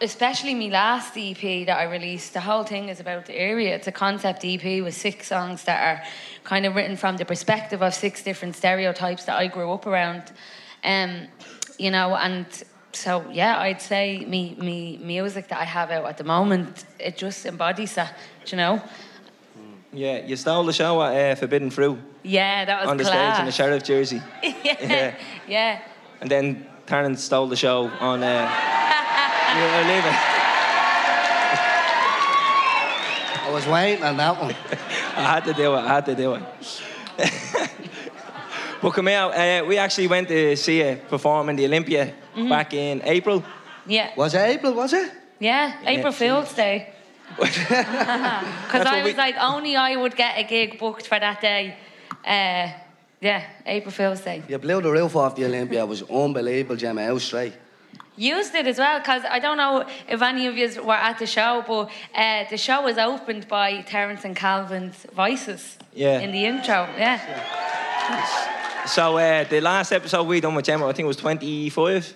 especially 0.01 0.55
me 0.55 0.71
last 0.71 1.17
EP 1.17 1.67
that 1.67 1.79
I 1.79 1.85
released. 1.85 2.35
The 2.35 2.41
whole 2.41 2.65
thing 2.65 2.89
is 2.89 3.01
about 3.01 3.27
the 3.27 3.35
area. 3.35 3.75
It's 3.75 3.87
a 3.87 3.93
concept 3.93 4.45
EP 4.45 4.83
with 4.83 4.95
six 4.95 5.29
songs 5.29 5.65
that 5.65 5.81
are 5.81 6.05
kind 6.45 6.67
of 6.67 6.75
written 6.75 6.97
from 6.97 7.17
the 7.17 7.25
perspective 7.25 7.83
of 7.83 7.95
six 7.95 8.23
different 8.23 8.57
stereotypes 8.57 9.25
that 9.25 9.37
I 9.37 9.47
grew 9.47 9.73
up 9.73 9.87
around. 9.87 10.33
Um, 10.85 11.29
you 11.79 11.91
know, 11.91 12.15
and 12.15 12.47
so 12.93 13.25
yeah, 13.31 13.59
I'd 13.59 13.81
say 13.81 14.25
me 14.27 14.55
me 14.59 14.99
music 14.99 15.49
that 15.49 15.61
I 15.61 15.65
have 15.65 15.91
out 15.91 16.05
at 16.07 16.19
the 16.19 16.25
moment 16.25 16.85
it 16.99 17.17
just 17.17 17.47
embodies 17.47 17.95
that. 17.95 18.17
You 18.47 18.57
know. 18.59 18.83
Yeah, 19.93 20.27
you 20.27 20.37
stole 20.37 20.65
the 20.65 20.73
show 20.73 21.03
at 21.03 21.33
uh, 21.33 21.35
Forbidden 21.37 21.71
Fruit 21.71 21.99
Yeah, 22.23 22.65
that 22.65 22.81
was 22.83 22.91
on 22.91 22.97
the 22.97 23.05
class. 23.05 23.35
stage 23.35 23.41
in 23.41 23.47
the 23.47 23.53
sheriff 23.53 23.83
jersey. 23.83 24.23
yeah, 24.43 24.77
Yeah. 24.81 25.15
yeah. 25.49 25.81
And 26.21 26.31
then 26.31 26.67
Terence 26.87 27.23
stole 27.25 27.47
the 27.49 27.57
show 27.57 27.89
on. 28.01 28.23
Uh, 28.23 28.27
yeah, 28.27 29.85
leave 29.89 30.05
it. 30.07 30.19
I 33.45 33.51
was 33.53 33.67
waiting 33.67 34.05
on 34.05 34.17
that 34.17 34.41
one. 34.41 34.55
I 35.17 35.23
had 35.35 35.45
to 35.45 35.53
do 35.53 35.75
it. 35.75 35.79
I 35.79 35.89
had 35.89 36.07
to 36.07 36.15
do 36.15 36.35
it. 36.35 36.43
but 38.83 38.91
come 38.93 39.09
here, 39.09 39.19
uh, 39.21 39.65
we 39.67 39.77
actually 39.79 40.07
went 40.07 40.29
to 40.29 40.57
see 40.57 40.81
her 40.81 40.97
perform 40.97 41.49
in 41.49 41.57
the 41.57 41.65
Olympia 41.67 42.15
Mm-hmm. 42.35 42.49
back 42.49 42.73
in 42.73 43.03
April. 43.05 43.45
Yeah, 43.87 44.09
Was 44.17 44.33
it 44.33 44.39
April, 44.39 44.73
was 44.73 44.95
it? 44.95 45.13
yeah. 45.39 45.75
April 45.85 46.13
Fool's 46.15 46.55
Day. 46.55 46.89
Because 47.37 47.67
I 48.87 49.03
was 49.05 49.13
we- 49.13 49.19
like, 49.19 49.37
only 49.39 49.77
I 49.77 49.97
would 49.97 50.17
get 50.17 50.39
a 50.39 50.43
gig 50.43 50.79
booked 50.79 51.07
for 51.07 51.19
that 51.21 51.43
day. 51.43 51.77
Uh, 52.25 52.69
yeah, 53.21 53.45
April 53.67 53.93
Fool's 53.93 54.21
Day. 54.21 54.43
You 54.49 54.59
blew 54.59 54.81
the 54.83 54.91
roof 54.91 55.15
off 55.17 55.37
the 55.37 55.45
Olympia. 55.45 55.83
It 55.85 55.89
was 55.89 56.03
unbelievable, 56.11 56.77
Gemma. 56.77 57.03
Out 57.03 57.21
straight. 57.21 57.53
Used 58.17 58.55
it 58.55 58.67
as 58.67 58.79
well, 58.79 58.99
because 58.99 59.23
I 59.29 59.39
don't 59.39 59.57
know 59.57 59.87
if 60.09 60.21
any 60.21 60.47
of 60.47 60.57
you 60.57 60.83
were 60.83 60.93
at 60.93 61.19
the 61.19 61.27
show, 61.27 61.65
but 61.67 61.89
uh, 62.15 62.45
the 62.51 62.59
show 62.59 62.83
was 62.83 62.99
opened 62.99 63.49
by 63.49 63.81
Terence 63.83 64.25
and 64.25 64.37
Calvin's 64.37 65.07
voices 65.15 65.79
Yeah. 65.95 66.21
in 66.21 66.31
the 66.33 66.45
intro. 66.45 66.87
Yeah. 66.99 68.87
So 68.87 69.17
uh, 69.17 69.45
the 69.45 69.61
last 69.61 69.93
episode 69.93 70.25
we 70.27 70.41
done 70.41 70.55
with 70.55 70.65
Gemma, 70.65 70.87
I 70.89 70.93
think 70.93 71.05
it 71.05 71.09
was 71.09 71.17
25. 71.17 72.15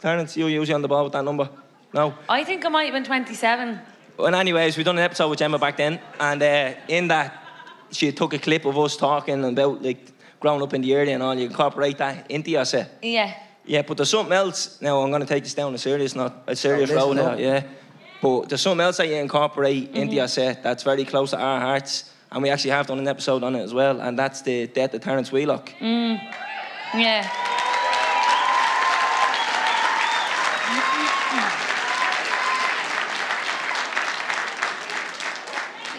Terence, 0.00 0.36
you 0.36 0.46
usually 0.46 0.74
on 0.74 0.82
the 0.82 0.88
ball 0.88 1.04
with 1.04 1.12
that 1.14 1.24
number? 1.24 1.48
No. 1.94 2.14
I 2.28 2.44
think 2.44 2.64
I 2.64 2.68
might 2.68 2.84
have 2.84 2.92
been 2.94 3.04
27. 3.04 3.78
Well, 4.18 4.34
anyways, 4.34 4.76
we 4.76 4.84
done 4.84 4.98
an 4.98 5.04
episode 5.04 5.28
with 5.30 5.38
Gemma 5.38 5.58
back 5.58 5.76
then, 5.76 5.98
and 6.20 6.42
uh, 6.42 6.74
in 6.88 7.08
that, 7.08 7.41
she 7.92 8.12
took 8.12 8.34
a 8.34 8.38
clip 8.38 8.64
of 8.64 8.76
us 8.78 8.96
talking 8.96 9.44
about 9.44 9.82
like 9.82 10.12
growing 10.40 10.62
up 10.62 10.74
in 10.74 10.82
the 10.82 10.92
area 10.94 11.14
and 11.14 11.22
all. 11.22 11.34
You 11.34 11.46
incorporate 11.46 11.98
that 11.98 12.30
into 12.30 12.50
your 12.50 12.64
set. 12.64 12.98
Yeah. 13.02 13.32
Yeah, 13.64 13.82
but 13.82 13.96
there's 13.96 14.10
something 14.10 14.32
else. 14.32 14.80
Now 14.80 15.00
I'm 15.02 15.10
going 15.10 15.22
to 15.22 15.28
take 15.28 15.44
this 15.44 15.54
down 15.54 15.72
a 15.74 15.78
serious, 15.78 16.16
not 16.16 16.42
a 16.46 16.56
serious 16.56 16.90
Oh, 16.90 16.96
road 16.96 17.16
now. 17.16 17.22
up. 17.32 17.38
Yeah, 17.38 17.62
but 18.20 18.48
there's 18.48 18.60
something 18.60 18.84
else 18.84 18.96
that 18.96 19.08
you 19.08 19.14
incorporate 19.14 19.90
into 19.90 20.00
mm-hmm. 20.00 20.12
your 20.12 20.28
set 20.28 20.62
that's 20.62 20.82
very 20.82 21.04
close 21.04 21.30
to 21.30 21.38
our 21.38 21.60
hearts, 21.60 22.10
and 22.32 22.42
we 22.42 22.50
actually 22.50 22.70
have 22.70 22.88
done 22.88 22.98
an 22.98 23.06
episode 23.06 23.44
on 23.44 23.54
it 23.54 23.62
as 23.62 23.72
well, 23.72 24.00
and 24.00 24.18
that's 24.18 24.42
the 24.42 24.66
death 24.66 24.94
of 24.94 25.00
Terence 25.00 25.30
Wheelock. 25.30 25.72
Mm. 25.80 26.20
Yeah. 26.94 27.51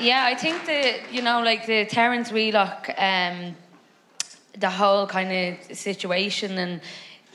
Yeah, 0.04 0.26
I 0.26 0.36
think 0.36 0.66
the 0.66 1.00
you 1.16 1.22
know 1.22 1.42
like 1.42 1.66
the 1.66 1.86
Terence 1.86 2.30
Wheelock, 2.30 2.90
um, 2.98 3.56
the 4.60 4.70
whole 4.70 5.08
kind 5.08 5.32
of 5.32 5.78
situation 5.78 6.58
and 6.58 6.82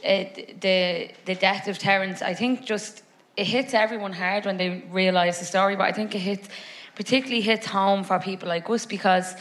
uh, 0.05 0.25
the 0.61 1.11
the 1.25 1.35
death 1.35 1.67
of 1.67 1.79
Terence. 1.79 2.21
I 2.21 2.35
think 2.35 2.67
just 2.67 3.05
it 3.39 3.47
hits 3.47 3.73
everyone 3.73 4.13
hard 4.13 4.45
when 4.45 4.59
they 4.59 4.85
realise 4.91 5.39
the 5.39 5.47
story, 5.47 5.77
but 5.77 5.85
I 5.85 5.93
think 5.93 6.15
it 6.15 6.19
hits 6.19 6.47
particularly 6.95 7.41
hits 7.41 7.67
home 7.67 8.05
for 8.05 8.19
people 8.19 8.49
like 8.49 8.69
us 8.69 8.85
because. 8.85 9.35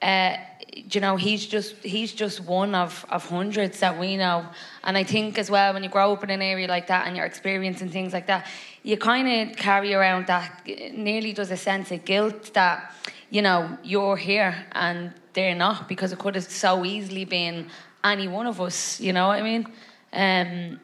Uh, 0.00 0.36
you 0.76 1.00
know, 1.00 1.16
he's 1.16 1.44
just 1.44 1.74
he's 1.82 2.12
just 2.12 2.40
one 2.40 2.72
of, 2.74 3.04
of 3.08 3.28
hundreds 3.28 3.80
that 3.80 3.98
we 3.98 4.16
know. 4.16 4.46
And 4.84 4.96
I 4.96 5.02
think 5.02 5.36
as 5.36 5.50
well, 5.50 5.74
when 5.74 5.82
you 5.82 5.88
grow 5.88 6.12
up 6.12 6.22
in 6.22 6.30
an 6.30 6.42
area 6.42 6.68
like 6.68 6.86
that 6.86 7.08
and 7.08 7.16
you're 7.16 7.26
experiencing 7.26 7.88
things 7.88 8.12
like 8.12 8.28
that, 8.28 8.46
you 8.82 8.96
kind 8.96 9.50
of 9.50 9.56
carry 9.56 9.94
around 9.94 10.26
that 10.26 10.66
nearly 10.94 11.32
does 11.32 11.50
a 11.50 11.56
sense 11.56 11.90
of 11.90 12.04
guilt 12.04 12.54
that, 12.54 12.94
you 13.30 13.42
know, 13.42 13.76
you're 13.82 14.16
here 14.16 14.66
and 14.72 15.12
they're 15.32 15.54
not 15.54 15.88
because 15.88 16.12
it 16.12 16.18
could 16.18 16.34
have 16.34 16.44
so 16.44 16.84
easily 16.84 17.24
been 17.24 17.68
any 18.04 18.28
one 18.28 18.46
of 18.46 18.60
us. 18.60 19.00
You 19.00 19.12
know 19.12 19.28
what 19.28 19.38
I 19.38 19.42
mean? 19.42 19.66
Um, 20.12 20.80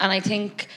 and 0.00 0.12
I 0.12 0.20
think, 0.20 0.68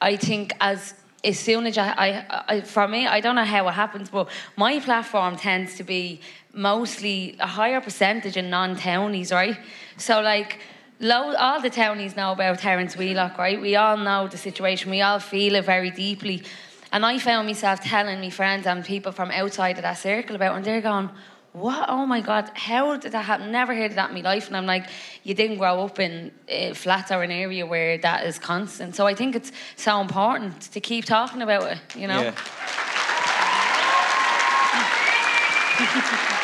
I 0.00 0.16
think 0.16 0.52
as 0.60 0.94
as 1.22 1.38
soon 1.38 1.66
as 1.66 1.78
I, 1.78 1.88
I, 1.88 2.44
I, 2.48 2.60
for 2.60 2.86
me, 2.86 3.06
I 3.06 3.20
don't 3.20 3.34
know 3.34 3.44
how 3.44 3.66
it 3.68 3.72
happens, 3.72 4.10
but 4.10 4.28
my 4.56 4.78
platform 4.78 5.36
tends 5.36 5.74
to 5.76 5.82
be 5.82 6.20
mostly 6.52 7.36
a 7.40 7.46
higher 7.46 7.80
percentage 7.80 8.36
in 8.36 8.50
non-townies, 8.50 9.32
right? 9.32 9.58
So 9.96 10.20
like. 10.20 10.60
Low, 11.00 11.34
all 11.34 11.60
the 11.60 11.70
townies 11.70 12.16
know 12.16 12.32
about 12.32 12.60
Terence 12.60 12.96
Wheelock, 12.96 13.36
right? 13.36 13.60
We 13.60 13.76
all 13.76 13.96
know 13.96 14.28
the 14.28 14.38
situation. 14.38 14.90
We 14.90 15.02
all 15.02 15.18
feel 15.18 15.56
it 15.56 15.64
very 15.64 15.90
deeply. 15.90 16.44
And 16.92 17.04
I 17.04 17.18
found 17.18 17.48
myself 17.48 17.80
telling 17.80 18.20
my 18.20 18.30
friends 18.30 18.66
and 18.66 18.84
people 18.84 19.10
from 19.10 19.32
outside 19.32 19.76
of 19.76 19.82
that 19.82 19.94
circle 19.94 20.36
about 20.36 20.54
it, 20.54 20.56
and 20.58 20.64
they're 20.64 20.80
going, 20.80 21.10
what? 21.54 21.88
Oh 21.88 22.04
my 22.06 22.20
God, 22.20 22.50
how 22.54 22.96
did 22.96 23.12
that 23.12 23.24
happen? 23.24 23.52
Never 23.52 23.74
heard 23.74 23.92
of 23.92 23.96
that 23.96 24.10
in 24.10 24.14
my 24.14 24.22
life. 24.22 24.48
And 24.48 24.56
I'm 24.56 24.66
like, 24.66 24.88
you 25.22 25.34
didn't 25.34 25.58
grow 25.58 25.84
up 25.84 26.00
in 26.00 26.32
uh, 26.52 26.74
flats 26.74 27.12
or 27.12 27.22
an 27.22 27.30
area 27.30 27.64
where 27.64 27.98
that 27.98 28.26
is 28.26 28.38
constant. 28.38 28.96
So 28.96 29.06
I 29.06 29.14
think 29.14 29.36
it's 29.36 29.52
so 29.76 30.00
important 30.00 30.60
to 30.72 30.80
keep 30.80 31.04
talking 31.04 31.42
about 31.42 31.70
it, 31.70 31.78
you 31.96 32.08
know? 32.08 32.22
Yeah. 32.22 32.34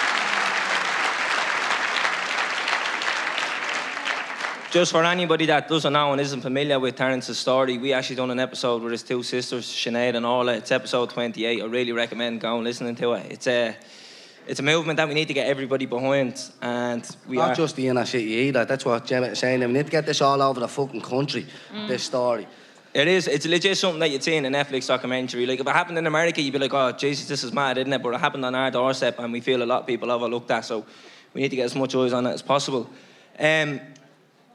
Just 4.71 4.93
for 4.93 5.03
anybody 5.03 5.47
that 5.47 5.67
doesn't 5.67 5.93
know 5.93 6.13
and 6.13 6.21
isn't 6.21 6.43
familiar 6.43 6.79
with 6.79 6.95
Terence's 6.95 7.37
story, 7.37 7.77
we 7.77 7.93
actually 7.93 8.15
done 8.15 8.31
an 8.31 8.39
episode 8.39 8.83
with 8.83 8.93
his 8.93 9.03
two 9.03 9.25
sisters, 9.25 9.67
Sinead 9.67 10.15
and 10.15 10.25
Orla. 10.25 10.55
It's 10.55 10.71
episode 10.71 11.11
28. 11.11 11.61
I 11.61 11.65
really 11.65 11.91
recommend 11.91 12.41
going 12.41 12.63
listening 12.63 12.95
to 12.95 13.15
it. 13.15 13.33
It's 13.33 13.49
a, 13.49 13.75
it's 14.47 14.61
a 14.61 14.63
movement 14.63 14.99
that 14.99 15.09
we 15.09 15.15
need 15.15 15.27
to 15.27 15.35
get 15.35 15.49
everybody 15.49 15.87
behind, 15.87 16.41
and 16.63 17.05
we 17.27 17.39
Not 17.39 17.51
are. 17.51 17.55
just 17.57 17.75
the 17.75 17.89
inner 17.89 18.07
city 18.07 18.31
either. 18.47 18.65
That's 18.65 18.85
what 18.85 19.05
Gemma 19.07 19.27
is 19.27 19.41
saying. 19.41 19.59
We 19.59 19.67
need 19.67 19.87
to 19.87 19.91
get 19.91 20.07
this 20.07 20.21
all 20.21 20.41
over 20.41 20.61
the 20.61 20.69
fucking 20.69 21.01
country. 21.01 21.47
This 21.89 22.05
story. 22.05 22.47
It 22.95 23.09
is. 23.09 23.27
It's 23.27 23.47
legit 23.47 23.77
something 23.77 23.99
that 23.99 24.13
you'd 24.13 24.23
see 24.23 24.37
in 24.37 24.45
a 24.45 24.51
Netflix 24.51 24.87
documentary. 24.87 25.47
Like 25.47 25.59
if 25.59 25.67
it 25.67 25.73
happened 25.73 25.99
in 25.99 26.07
America, 26.07 26.41
you'd 26.41 26.53
be 26.53 26.61
like, 26.61 26.75
"Oh, 26.75 26.93
Jesus, 26.93 27.27
this 27.27 27.43
is 27.43 27.53
mad, 27.53 27.77
isn't 27.79 27.93
it?" 27.93 28.01
But 28.01 28.15
it 28.15 28.21
happened 28.21 28.45
on 28.45 28.55
our 28.55 28.71
doorstep, 28.71 29.19
and 29.19 29.33
we 29.33 29.41
feel 29.41 29.65
a 29.65 29.67
lot 29.67 29.81
of 29.81 29.87
people 29.89 30.13
overlook 30.13 30.47
that. 30.47 30.65
So 30.65 30.87
we 31.35 31.43
need 31.43 31.49
to 31.49 31.57
get 31.57 31.65
as 31.65 31.75
much 31.75 31.93
eyes 31.97 32.13
on 32.13 32.25
it 32.29 32.35
as 32.35 32.43
possible. 32.43 32.89
Um, 33.37 33.81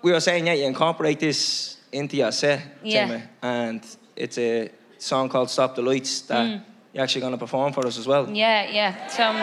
we 0.01 0.11
were 0.11 0.19
saying, 0.19 0.47
yeah, 0.47 0.53
you 0.53 0.65
incorporate 0.65 1.19
this 1.19 1.77
into 1.91 2.17
your 2.17 2.31
set, 2.31 2.61
Yeah. 2.83 3.21
And 3.41 3.85
it's 4.15 4.37
a 4.37 4.69
song 4.97 5.29
called 5.29 5.49
"Stop 5.49 5.75
the 5.75 5.81
Lights" 5.81 6.21
that 6.21 6.61
you're 6.93 7.03
actually 7.03 7.21
going 7.21 7.33
to 7.33 7.37
perform 7.37 7.73
for 7.73 7.85
us 7.85 7.97
as 7.97 8.07
well. 8.07 8.29
Yeah, 8.29 8.69
yeah. 8.69 9.07
So, 9.07 9.23
um, 9.23 9.35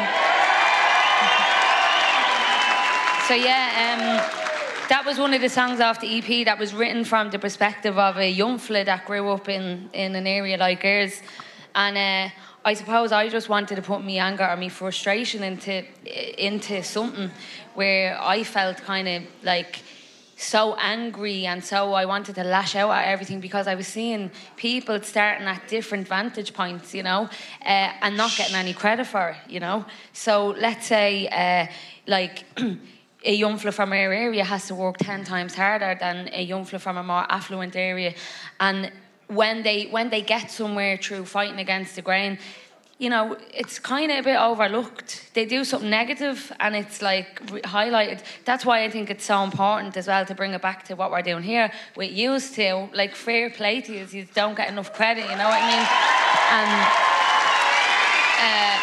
so 3.28 3.34
yeah, 3.34 3.66
um, 3.84 4.42
that 4.88 5.04
was 5.06 5.18
one 5.18 5.32
of 5.34 5.40
the 5.40 5.48
songs 5.48 5.80
off 5.80 6.00
the 6.00 6.18
EP 6.18 6.44
that 6.44 6.58
was 6.58 6.74
written 6.74 7.04
from 7.04 7.30
the 7.30 7.38
perspective 7.38 7.98
of 7.98 8.16
a 8.16 8.30
young 8.30 8.58
fella 8.58 8.84
that 8.84 9.06
grew 9.06 9.28
up 9.30 9.48
in, 9.48 9.88
in 9.92 10.14
an 10.14 10.26
area 10.26 10.56
like 10.56 10.84
ours. 10.84 11.22
And 11.74 11.96
uh, 11.96 12.34
I 12.64 12.74
suppose 12.74 13.12
I 13.12 13.28
just 13.28 13.48
wanted 13.48 13.76
to 13.76 13.82
put 13.82 14.04
my 14.04 14.12
anger 14.12 14.46
or 14.46 14.56
my 14.56 14.68
frustration 14.68 15.42
into, 15.42 15.84
into 16.38 16.82
something 16.82 17.30
where 17.74 18.18
I 18.20 18.44
felt 18.44 18.78
kind 18.78 19.08
of 19.08 19.22
like 19.42 19.82
so 20.42 20.74
angry 20.74 21.46
and 21.46 21.64
so 21.64 21.92
I 21.92 22.04
wanted 22.04 22.34
to 22.34 22.44
lash 22.44 22.74
out 22.74 22.90
at 22.90 23.08
everything 23.08 23.40
because 23.40 23.66
I 23.66 23.74
was 23.74 23.86
seeing 23.86 24.30
people 24.56 25.00
starting 25.02 25.46
at 25.46 25.68
different 25.68 26.08
vantage 26.08 26.52
points, 26.52 26.94
you 26.94 27.02
know, 27.02 27.28
uh, 27.64 27.92
and 28.02 28.16
not 28.16 28.34
getting 28.36 28.56
any 28.56 28.72
credit 28.72 29.06
for 29.06 29.30
it, 29.30 29.50
you 29.50 29.60
know. 29.60 29.84
So 30.12 30.54
let's 30.58 30.86
say, 30.86 31.28
uh, 31.28 31.72
like, 32.06 32.44
a 33.24 33.34
young 33.34 33.56
fella 33.56 33.72
from 33.72 33.92
our 33.92 34.12
area 34.12 34.44
has 34.44 34.66
to 34.66 34.74
work 34.74 34.96
10 34.98 35.24
times 35.24 35.54
harder 35.54 35.96
than 35.98 36.28
a 36.32 36.42
young 36.42 36.64
fella 36.64 36.80
from 36.80 36.96
a 36.96 37.02
more 37.02 37.24
affluent 37.30 37.76
area. 37.76 38.14
And 38.58 38.90
when 39.28 39.62
they, 39.62 39.84
when 39.84 40.10
they 40.10 40.22
get 40.22 40.50
somewhere 40.50 40.96
through 40.96 41.24
fighting 41.24 41.58
against 41.58 41.96
the 41.96 42.02
grain, 42.02 42.38
you 43.02 43.10
know, 43.10 43.36
it's 43.52 43.80
kind 43.80 44.12
of 44.12 44.18
a 44.20 44.22
bit 44.22 44.36
overlooked. 44.36 45.30
They 45.34 45.44
do 45.44 45.64
something 45.64 45.90
negative 45.90 46.52
and 46.60 46.76
it's 46.76 47.02
like 47.02 47.44
highlighted. 47.64 48.20
That's 48.44 48.64
why 48.64 48.84
I 48.84 48.90
think 48.90 49.10
it's 49.10 49.24
so 49.24 49.42
important 49.42 49.96
as 49.96 50.06
well 50.06 50.24
to 50.24 50.34
bring 50.36 50.52
it 50.52 50.62
back 50.62 50.84
to 50.84 50.94
what 50.94 51.10
we're 51.10 51.22
doing 51.22 51.42
here. 51.42 51.72
We 51.96 52.06
used 52.06 52.54
to, 52.54 52.88
like, 52.94 53.16
fair 53.16 53.50
play 53.50 53.80
to 53.80 53.92
you, 53.92 54.06
you 54.12 54.28
don't 54.34 54.56
get 54.56 54.68
enough 54.68 54.92
credit, 54.92 55.24
you 55.24 55.36
know 55.36 55.48
what 55.48 55.60
I 55.60 55.66
mean? 55.72 55.86
And, 56.58 56.70
uh, 58.46 58.78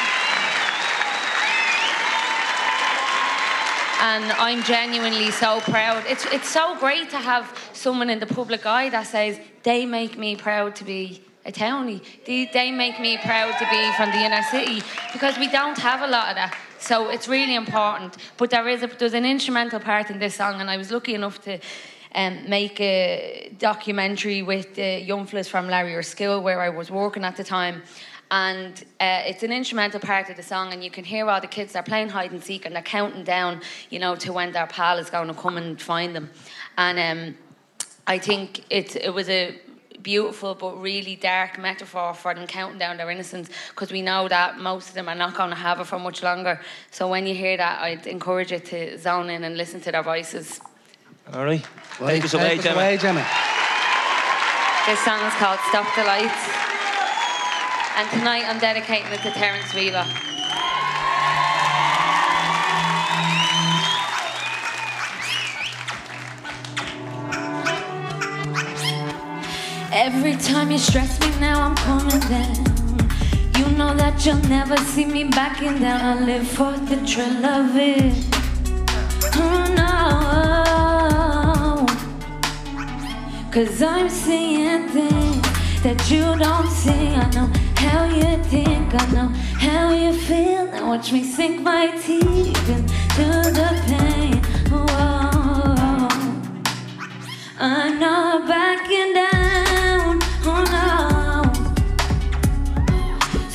and 4.01 4.32
I'm 4.34 4.63
genuinely 4.63 5.32
so 5.32 5.61
proud. 5.61 6.03
It's 6.07 6.26
it's 6.26 6.49
so 6.49 6.78
great 6.78 7.09
to 7.11 7.17
have 7.17 7.45
someone 7.72 8.09
in 8.09 8.20
the 8.20 8.26
public 8.26 8.65
eye 8.65 8.89
that 8.89 9.07
says 9.07 9.39
they 9.63 9.86
make 9.86 10.17
me 10.17 10.36
proud 10.36 10.76
to 10.76 10.84
be 10.84 11.22
a 11.50 11.52
townie. 11.52 12.02
They, 12.26 12.45
they 12.45 12.72
make 12.72 13.00
me 13.00 13.18
proud 13.18 13.52
to 13.60 13.66
be 13.70 13.91
from 13.97 14.12
the 14.12 14.22
inner 14.28 14.43
city 14.43 14.82
because 15.12 15.38
we 15.38 15.50
don't 15.50 15.78
have 15.78 16.02
a 16.02 16.08
lot 16.08 16.30
of 16.30 16.36
that. 16.36 16.56
So 16.80 17.10
it's 17.10 17.28
really 17.28 17.56
important. 17.56 18.18
But 18.38 18.50
there 18.52 18.68
is 18.70 18.84
a, 18.84 18.88
there's 18.88 19.14
an 19.14 19.26
instrumental 19.26 19.80
part 19.80 20.10
in 20.10 20.20
this 20.20 20.36
song, 20.36 20.62
and 20.62 20.70
I 20.70 20.78
was 20.78 20.91
lucky 20.91 21.16
enough 21.16 21.41
to. 21.43 21.60
Um, 22.16 22.50
make 22.50 22.82
a 22.82 23.52
documentary 23.60 24.41
with 24.41 24.74
the 24.74 25.00
young 25.00 25.28
from 25.28 25.68
Larry 25.68 25.93
or 25.93 26.02
Skill 26.02 26.41
where 26.41 26.60
I 26.60 26.70
was 26.70 26.89
working 26.89 27.24
at 27.24 27.36
the 27.38 27.43
time 27.43 27.84
and 28.32 28.84
uh, 29.00 29.22
it's 29.28 29.43
an 29.43 29.52
instrumental 29.52 30.00
part 30.00 30.28
of 30.28 30.36
the 30.36 30.41
song 30.41 30.74
and 30.74 30.84
you 30.84 30.89
can 30.89 31.04
hear 31.04 31.30
all 31.30 31.39
the 31.39 31.45
kids 31.45 31.74
they're 31.74 31.84
playing 31.84 32.10
hide 32.10 32.32
and 32.32 32.43
seek 32.43 32.66
and 32.66 32.76
they're 32.76 32.82
counting 32.82 33.24
down 33.24 33.62
you 33.91 34.00
know 34.00 34.16
to 34.16 34.34
when 34.34 34.52
their 34.52 34.66
pal 34.66 34.97
is 34.97 35.12
going 35.12 35.28
to 35.28 35.36
come 35.36 35.58
and 35.58 35.80
find 35.80 36.16
them 36.16 36.32
and 36.80 36.97
um, 37.00 37.38
i 38.08 38.18
think 38.18 38.64
it, 38.72 38.95
it 38.95 39.14
was 39.14 39.30
a 39.30 39.56
beautiful 40.04 40.56
but 40.56 40.80
really 40.82 41.16
dark 41.16 41.58
metaphor 41.60 42.14
for 42.14 42.34
them 42.34 42.47
counting 42.47 42.80
down 42.80 42.97
their 42.97 43.10
innocence 43.10 43.50
because 43.70 43.91
we 43.91 44.02
know 44.02 44.28
that 44.28 44.58
most 44.60 44.89
of 44.89 44.93
them 44.95 45.10
are 45.10 45.16
not 45.16 45.36
going 45.36 45.50
to 45.50 45.56
have 45.56 45.80
it 45.80 45.86
for 45.86 46.00
much 46.00 46.24
longer 46.24 46.60
so 46.91 47.08
when 47.08 47.28
you 47.28 47.34
hear 47.36 47.58
that 47.58 47.82
i'd 47.82 48.08
encourage 48.08 48.52
you 48.52 48.60
to 48.60 48.97
zone 48.97 49.30
in 49.30 49.43
and 49.43 49.58
listen 49.58 49.80
to 49.82 49.91
their 49.91 50.04
voices 50.04 50.62
All 51.34 51.43
right. 51.45 51.66
Right, 52.00 52.14
Take 52.16 52.26
us 52.26 52.34
away, 52.34 52.50
take 52.50 52.60
us 52.60 52.64
Gemma. 52.64 52.76
away, 52.82 52.97
Gemma. 52.97 53.26
this 54.88 55.00
song 55.04 55.20
is 55.28 55.34
called 55.34 55.60
stop 55.70 55.88
the 55.95 56.04
lights 56.04 56.43
and 57.97 58.10
tonight 58.12 58.45
i'm 58.47 58.60
dedicating 58.60 59.12
it 59.12 59.22
to 59.22 59.32
terence 59.32 59.74
wheelock 59.74 60.08
Every 70.12 70.36
time 70.38 70.72
you 70.72 70.80
stress 70.80 71.20
me 71.20 71.30
now, 71.39 71.62
I'm 71.62 71.76
coming 71.76 72.20
down. 72.36 72.66
You 73.57 73.66
know 73.78 73.93
that 73.95 74.26
you'll 74.26 74.41
never 74.49 74.76
see 74.78 75.05
me 75.05 75.24
backing 75.26 75.80
down. 75.80 76.01
I 76.01 76.16
live 76.26 76.47
for 76.47 76.72
the 76.72 76.97
thrill 77.07 77.45
of 77.45 77.76
it. 77.78 78.16
Oh 79.36 79.66
no. 79.80 79.99
Cause 83.51 83.82
I'm 83.84 84.10
seeing 84.10 84.88
things 84.89 85.41
that 85.84 86.10
you 86.10 86.26
don't 86.43 86.70
see. 86.82 87.14
I 87.24 87.30
know 87.36 87.47
how 87.76 88.05
you 88.05 88.43
think, 88.45 88.93
I 88.95 89.05
know 89.14 89.30
how 89.66 89.91
you 89.93 90.12
feel. 90.14 90.66
Now 90.72 90.88
watch 90.88 91.12
me 91.14 91.24
sink 91.24 91.62
my 91.62 91.86
teeth 92.01 92.70
into 92.76 93.28
the 93.60 93.70
pain. 93.86 94.41
Oh, 94.72 94.86
Whoa. 94.89 95.49
I'm 97.62 97.99
not 97.99 98.47
backing 98.47 99.13
down, 99.13 99.38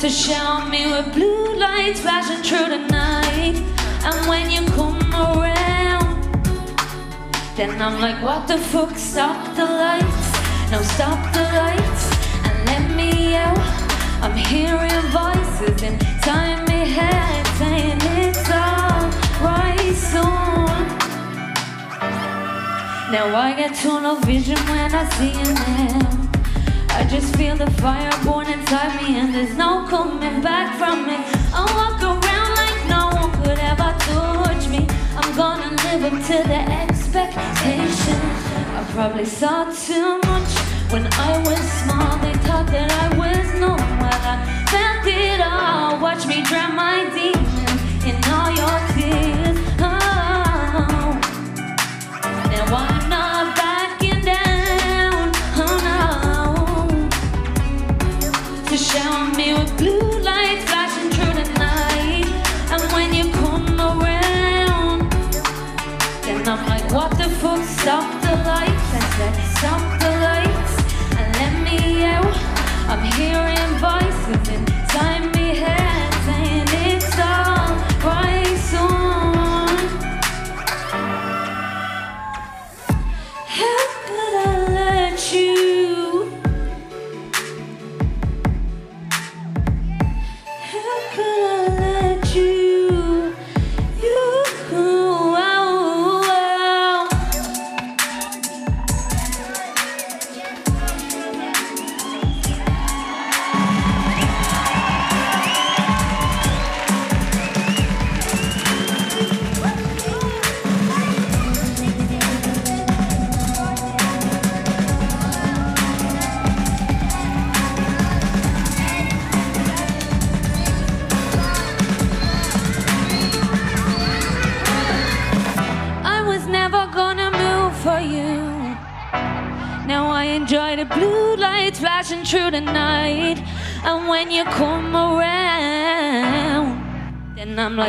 show 0.09 0.63
me 0.69 0.85
with 0.85 1.13
blue 1.13 1.55
lights 1.57 2.01
flashing 2.01 2.43
through 2.43 2.69
the 2.69 2.87
night. 2.89 3.55
And 4.03 4.29
when 4.29 4.51
you 4.51 4.61
come 4.73 4.99
around, 5.13 6.23
then 7.55 7.81
I'm 7.81 7.99
like, 7.99 8.21
what 8.23 8.47
the 8.47 8.57
fuck? 8.57 8.95
Stop 8.97 9.55
the 9.55 9.65
lights, 9.65 10.27
no, 10.71 10.81
stop 10.81 11.33
the 11.33 11.41
lights 11.41 12.05
and 12.45 12.65
let 12.67 12.95
me 12.95 13.35
out. 13.35 13.57
I'm 14.21 14.35
hearing 14.35 15.01
voices 15.09 15.81
inside 15.81 16.67
my 16.67 16.85
head 16.97 17.47
saying 17.57 17.99
it's 18.19 18.47
alright 18.49 19.95
soon. 19.95 20.85
Now 23.11 23.35
I 23.35 23.53
get 23.57 23.73
tunnel 23.75 24.17
vision 24.17 24.57
when 24.67 24.93
I 24.93 25.09
see 25.15 25.31
you. 25.31 26.34
I 27.05 27.07
just 27.07 27.35
feel 27.35 27.55
the 27.55 27.69
fire 27.69 28.09
born 28.25 28.47
inside 28.47 28.99
me 29.03 29.19
and 29.19 29.31
there's 29.31 29.55
no 29.55 29.85
coming 29.87 30.41
back 30.41 30.75
from 30.79 31.07
it. 31.07 31.19
I 31.53 31.61
walk 31.77 32.01
around 32.01 32.51
like 32.57 32.81
no 32.89 33.13
one 33.21 33.31
could 33.43 33.59
ever 33.59 33.93
touch 33.99 34.67
me. 34.69 34.87
I'm 35.15 35.35
gonna 35.37 35.69
live 35.85 36.03
up 36.03 36.17
to 36.29 36.37
the 36.49 36.61
expectation. 36.81 38.19
I 38.73 38.83
probably 38.89 39.25
saw 39.25 39.65
too 39.65 40.17
much 40.25 40.51
when 40.89 41.05
I 41.13 41.37
was 41.45 41.61
small. 41.83 42.17
They 42.25 42.33
thought 42.41 42.65
that 42.73 42.89
I 42.89 43.07
was 43.15 43.53
normal. 43.53 44.09
I 44.09 44.65
felt 44.73 45.05
it 45.05 45.41
all. 45.41 46.01
Watch 46.01 46.25
me 46.25 46.41
drown 46.41 46.75
my 46.75 47.05
demons 47.13 48.03
in 48.03 48.17
all 48.33 48.49
your 48.49 48.79
tears. 48.97 49.59
Oh. 49.77 51.19
No, 52.49 52.61
I'm 52.75 53.09
not 53.09 53.55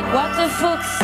like, 0.00 0.12
what 0.12 0.30
the 0.36 0.46
fuck? 0.56 0.95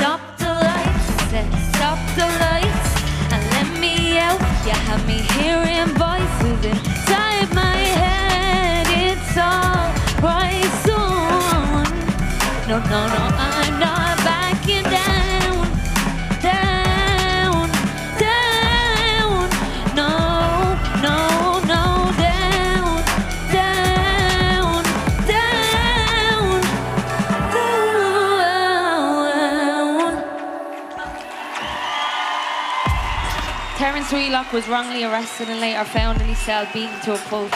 Was 34.53 34.69
wrongly 34.69 35.03
arrested 35.03 35.49
and 35.49 35.61
later 35.61 35.83
found 35.83 36.21
in 36.21 36.27
his 36.27 36.37
cell 36.37 36.69
beaten 36.75 37.01
to 37.05 37.15
a 37.15 37.19
pulp. 37.31 37.51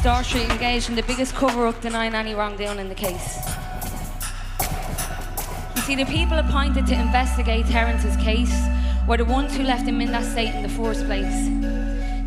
Store 0.00 0.24
Street 0.24 0.50
engaged 0.50 0.88
in 0.88 0.96
the 0.96 1.02
biggest 1.02 1.34
cover-up 1.34 1.78
denying 1.82 2.14
any 2.14 2.34
wrongdoing 2.34 2.78
in 2.78 2.88
the 2.88 2.94
case. 2.94 3.36
You 5.76 5.82
see, 5.82 5.94
the 5.94 6.06
people 6.06 6.38
appointed 6.38 6.86
to 6.86 6.94
investigate 6.94 7.66
Terence's 7.66 8.16
case 8.16 8.66
were 9.06 9.18
the 9.18 9.26
ones 9.26 9.54
who 9.54 9.62
left 9.62 9.86
him 9.86 10.00
in 10.00 10.10
that 10.12 10.24
state 10.24 10.54
in 10.54 10.62
the 10.62 10.70
first 10.70 11.04
place. 11.04 11.50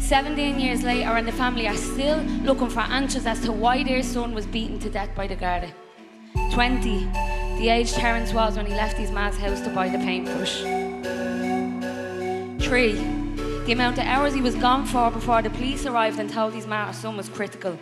17 0.08 0.60
years 0.60 0.84
later, 0.84 1.10
and 1.10 1.28
the 1.28 1.32
family 1.32 1.68
are 1.68 1.78
still 1.78 2.20
looking 2.44 2.70
for 2.70 2.82
answers 2.82 3.26
as 3.26 3.42
to 3.42 3.52
why 3.52 3.84
their 3.84 4.04
son 4.04 4.36
was 4.36 4.46
beaten 4.46 4.78
to 4.80 4.90
death 4.90 5.10
by 5.16 5.26
the 5.26 5.36
Garda. 5.36 5.74
20, 6.54 7.06
the 7.58 7.70
age 7.70 7.92
Terence 7.92 8.34
was 8.34 8.56
when 8.56 8.68
he 8.68 8.74
left 8.76 8.98
his 8.98 9.10
ma's 9.10 9.36
house 9.36 9.62
to 9.62 9.72
buy 9.72 9.90
the 9.90 9.98
paintbrush. 9.98 10.79
Three, 12.70 12.94
the 13.66 13.72
amount 13.72 13.98
of 13.98 14.04
hours 14.06 14.36
he 14.36 14.42
was 14.42 14.54
gone 14.54 14.86
for 14.86 15.10
before 15.10 15.42
the 15.42 15.50
police 15.50 15.88
arrived 15.88 16.20
and 16.20 16.30
told 16.30 16.54
his 16.54 16.68
ma 16.68 16.86
her 16.86 16.94
son 16.94 17.18
was 17.18 17.28
critical. 17.28 17.80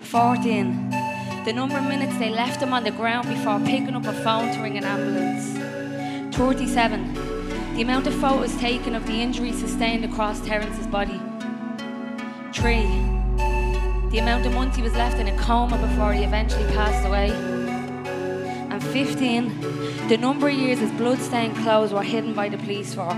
14, 0.00 0.88
the 1.44 1.52
number 1.52 1.76
of 1.76 1.84
minutes 1.84 2.16
they 2.16 2.30
left 2.30 2.62
him 2.62 2.72
on 2.72 2.82
the 2.82 2.92
ground 2.92 3.28
before 3.28 3.60
picking 3.60 3.94
up 3.94 4.06
a 4.06 4.14
phone 4.24 4.54
to 4.54 4.62
ring 4.62 4.78
an 4.78 4.84
ambulance. 4.84 6.34
37, 6.34 7.74
the 7.74 7.82
amount 7.82 8.06
of 8.06 8.14
photos 8.14 8.56
taken 8.56 8.94
of 8.94 9.06
the 9.06 9.20
injuries 9.20 9.58
sustained 9.58 10.02
across 10.02 10.40
Terence's 10.40 10.86
body. 10.86 11.20
3, 12.54 12.80
the 14.08 14.18
amount 14.18 14.46
of 14.46 14.54
months 14.54 14.78
he 14.78 14.82
was 14.82 14.94
left 14.94 15.18
in 15.18 15.28
a 15.28 15.36
coma 15.36 15.76
before 15.76 16.14
he 16.14 16.24
eventually 16.24 16.64
passed 16.72 17.06
away. 17.06 17.28
And 18.70 18.82
15, 18.82 20.08
the 20.08 20.16
number 20.16 20.48
of 20.48 20.54
years 20.54 20.78
his 20.78 20.90
blood-stained 20.92 21.54
clothes 21.58 21.92
were 21.92 22.02
hidden 22.02 22.32
by 22.32 22.48
the 22.48 22.56
police 22.56 22.94
for. 22.94 23.14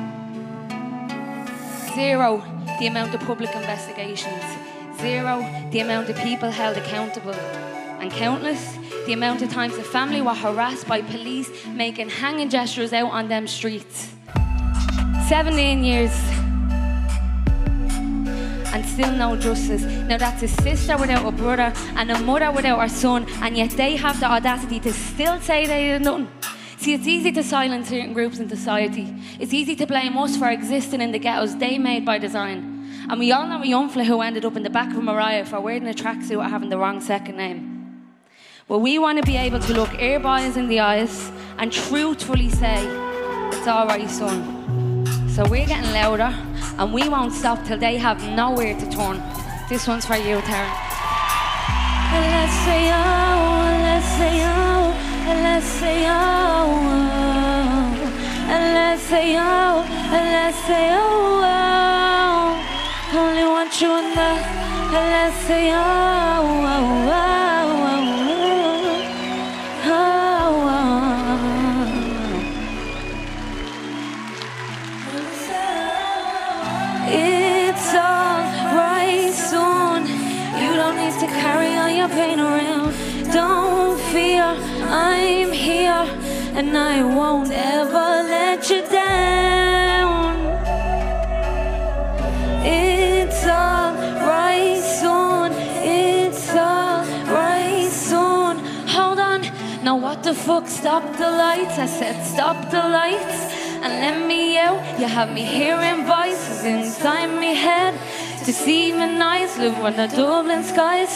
Zero, 1.95 2.43
the 2.79 2.87
amount 2.87 3.15
of 3.15 3.21
public 3.21 3.55
investigations. 3.55 4.43
Zero, 4.99 5.45
the 5.71 5.81
amount 5.81 6.09
of 6.09 6.17
people 6.17 6.51
held 6.51 6.79
accountable. 6.79 7.35
And 8.01 8.11
countless, 8.11 8.79
the 9.05 9.13
amount 9.13 9.43
of 9.43 9.51
times 9.51 9.77
the 9.77 9.83
family 9.83 10.23
were 10.23 10.35
harassed 10.35 10.89
by 10.89 11.03
police 11.03 11.51
making 11.67 12.09
hanging 12.09 12.49
gestures 12.49 12.95
out 12.95 13.11
on 13.11 13.29
them 13.29 13.47
streets. 13.47 14.09
17 15.29 15.85
years. 15.85 16.13
And 18.73 18.87
still 18.87 19.13
no 19.13 19.37
justice. 19.37 19.83
Now 19.83 20.17
that's 20.17 20.43
a 20.43 20.49
sister 20.49 20.97
without 20.97 21.27
a 21.27 21.33
brother 21.33 21.75
and 21.95 22.11
a 22.11 22.19
mother 22.21 22.51
without 22.51 22.81
her 22.81 22.89
son, 22.89 23.27
and 23.43 23.55
yet 23.55 23.71
they 23.73 23.97
have 23.97 24.19
the 24.19 24.31
audacity 24.31 24.81
to 24.81 24.93
still 24.95 25.39
say 25.41 25.67
they 25.67 25.89
did 25.89 26.03
nothing. 26.03 26.29
See, 26.83 26.95
it's 26.95 27.07
easy 27.07 27.31
to 27.31 27.45
silence 27.45 27.91
certain 27.91 28.13
groups 28.13 28.41
in 28.41 28.49
society. 28.49 29.15
It's 29.39 29.53
easy 29.53 29.77
to 29.77 29.87
blame 29.87 30.19
us 30.19 30.37
for 30.37 30.51
existing 30.51 31.01
in 31.01 31.13
the 31.13 31.19
ghettos 31.21 31.57
they 31.57 31.79
made 31.79 32.05
by 32.05 32.19
design. 32.19 32.91
And 33.09 33.21
we 33.21 33.31
all 33.31 33.47
know 33.47 33.63
a 33.63 33.65
young 33.65 33.89
fella 33.89 34.05
who 34.05 34.21
ended 34.21 34.45
up 34.45 34.57
in 34.57 34.65
the 34.65 34.69
back 34.69 34.91
of 34.91 34.97
a 34.97 35.01
Mariah 35.01 35.45
for 35.45 35.61
wearing 35.61 35.87
a 35.87 35.93
tracksuit 35.93 36.39
or 36.39 36.49
having 36.49 36.71
the 36.71 36.79
wrong 36.79 37.01
second 37.01 37.37
name. 37.37 38.11
But 38.67 38.81
we 38.81 38.99
want 38.99 39.19
to 39.19 39.25
be 39.25 39.37
able 39.37 39.61
to 39.61 39.73
look 39.73 39.95
our 40.03 40.19
boys 40.19 40.57
in 40.57 40.67
the 40.67 40.81
eyes 40.81 41.31
and 41.57 41.73
truthfully 41.73 42.51
say, 42.51 42.85
it's 43.57 43.69
all 43.69 43.87
right, 43.87 44.11
son. 44.11 45.07
So 45.29 45.49
we're 45.49 45.67
getting 45.67 45.93
louder 45.93 46.37
and 46.79 46.93
we 46.93 47.09
won't 47.09 47.33
stop 47.33 47.65
till 47.65 47.79
they 47.79 47.97
have 47.97 48.21
nowhere 48.35 48.77
to 48.77 48.91
turn. 48.91 49.23
This 49.69 49.87
one's 49.87 50.05
for 50.05 50.17
you, 50.17 50.39
Taryn. 50.39 50.73
Let's 52.13 52.53
say 52.65 52.91
oh, 52.93 53.79
let's 53.85 54.07
say 54.19 54.45
oh, 54.47 54.72
only 63.15 63.45
want 63.45 63.81
you 63.81 63.91
in 63.99 64.15
the 64.15 64.31
let's 64.93 65.47
and 86.55 86.77
I 86.77 87.03
won't 87.03 87.51
ever 87.51 88.09
let 88.29 88.69
you 88.69 88.83
down. 88.87 90.37
It's 92.65 93.45
alright 93.47 94.79
soon. 94.79 95.53
It's 95.83 96.51
alright 96.51 97.91
soon. 97.91 98.59
Hold 98.87 99.19
on. 99.19 99.41
Now 99.83 99.97
what 99.97 100.23
the 100.23 100.35
fuck? 100.35 100.69
Stop 100.69 101.05
the 101.17 101.31
lights. 101.31 101.79
I 101.79 101.87
said 101.87 102.23
stop 102.23 102.71
the 102.71 102.85
lights 103.01 103.41
and 103.83 103.93
let 104.05 104.27
me 104.29 104.59
out. 104.59 104.81
You 105.01 105.07
have 105.07 105.33
me 105.33 105.43
hearing 105.43 106.05
voices 106.05 106.65
inside 106.65 107.31
me 107.41 107.55
head. 107.55 107.95
Deceiving 108.45 109.23
eyes 109.23 109.57
live 109.57 109.79
under 109.79 110.07
Dublin 110.07 110.65
skies. 110.65 111.15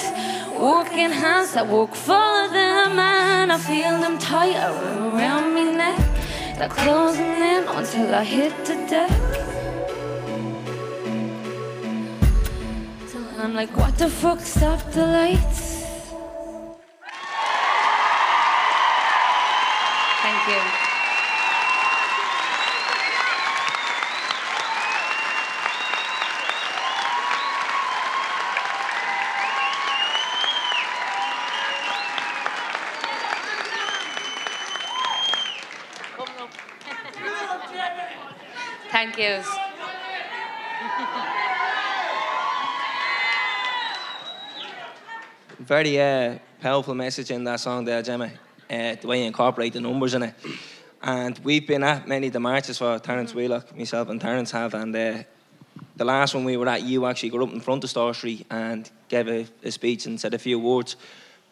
Walking 0.59 1.11
hands 1.11 1.53
that 1.53 1.67
walk 1.67 1.95
for 1.95 2.49
man. 2.95 3.51
I 3.51 3.59
feel 3.59 4.01
them 4.01 4.19
tight 4.19 4.57
around 4.57 5.55
me 5.55 5.73
neck. 5.73 5.99
They're 6.59 6.69
closing 6.69 7.27
in 7.27 7.65
until 7.69 8.15
I 8.15 8.25
hit 8.25 8.53
the 8.65 8.75
deck. 8.89 9.11
And 13.33 13.43
I'm 13.43 13.55
like, 13.55 13.77
what 13.77 13.99
the 13.99 14.09
fuck? 14.09 14.41
Stop 14.41 14.81
the 14.93 15.07
lights. 15.07 15.85
Thank 20.23 20.49
you. 20.49 20.86
Thank 39.07 39.19
you. 39.19 39.41
Very 45.61 46.01
uh, 46.01 46.39
powerful 46.61 46.95
message 46.95 47.31
in 47.31 47.45
that 47.45 47.61
song 47.61 47.85
there, 47.85 48.03
Gemma. 48.03 48.33
Uh, 48.69 48.97
the 48.97 49.07
way 49.07 49.21
you 49.21 49.27
incorporate 49.27 49.75
the 49.75 49.81
numbers 49.81 50.15
in 50.15 50.25
it. 50.25 50.35
And 51.03 51.39
we've 51.45 51.65
been 51.65 51.85
at 51.85 52.09
many 52.09 52.27
of 52.27 52.33
the 52.33 52.41
marches 52.41 52.79
for 52.79 52.99
Terence 52.99 53.33
Wheelock, 53.33 53.77
myself 53.77 54.09
and 54.09 54.21
Terence 54.21 54.51
have, 54.51 54.75
and 54.75 54.95
uh, 54.97 55.23
the 55.95 56.05
last 56.05 56.35
one 56.35 56.43
we 56.43 56.57
were 56.57 56.69
at, 56.69 56.83
you 56.83 57.07
actually 57.07 57.31
got 57.31 57.43
up 57.43 57.53
in 57.53 57.61
front 57.61 57.85
of 57.85 57.91
Store 57.91 58.13
Street 58.13 58.45
and 58.51 58.91
gave 59.09 59.29
a, 59.29 59.47
a 59.63 59.71
speech 59.71 60.07
and 60.07 60.21
said 60.21 60.35
a 60.35 60.39
few 60.39 60.59
words. 60.59 60.97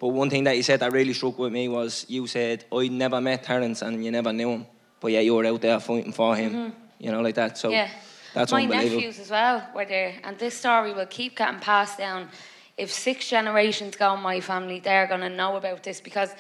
But 0.01 0.09
one 0.09 0.29
thing 0.29 0.43
that 0.45 0.57
you 0.57 0.65
said 0.65 0.81
that 0.81 0.91
really 0.91 1.13
struck 1.13 1.39
with 1.39 1.53
me 1.53 1.69
was 1.69 2.05
you 2.09 2.27
said, 2.27 2.65
I 2.73 2.89
never 2.89 3.21
met 3.21 3.45
Terence 3.45 3.81
and 3.81 4.05
you 4.05 4.11
never 4.11 4.33
knew 4.33 4.51
him, 4.51 4.67
but 4.99 5.13
yeah, 5.13 5.21
you 5.21 5.37
were 5.37 5.47
out 5.47 5.61
there 5.61 5.79
fighting 5.79 6.13
for 6.13 6.35
him, 6.35 6.75
you 7.05 7.11
know, 7.13 7.21
like 7.21 7.35
that. 7.35 7.59
So 7.59 7.71
Yeah. 7.71 7.89
that's 8.33 8.51
My 8.51 8.65
nephews 8.65 9.19
as 9.19 9.31
well 9.31 9.63
were 9.75 9.85
there, 9.85 10.15
and 10.25 10.39
this 10.39 10.55
story 10.57 10.93
will 10.95 11.07
keep 11.07 11.37
getting 11.37 11.61
passed 11.61 11.99
down. 11.99 12.31
If 12.77 12.91
six 12.91 13.29
generations 13.29 13.97
go 13.97 14.15
in 14.15 14.23
my 14.23 14.41
family, 14.41 14.81
they're 14.81 15.07
gonna 15.07 15.29
know 15.29 15.57
about 15.57 15.83
this 15.83 16.01
because 16.01 16.31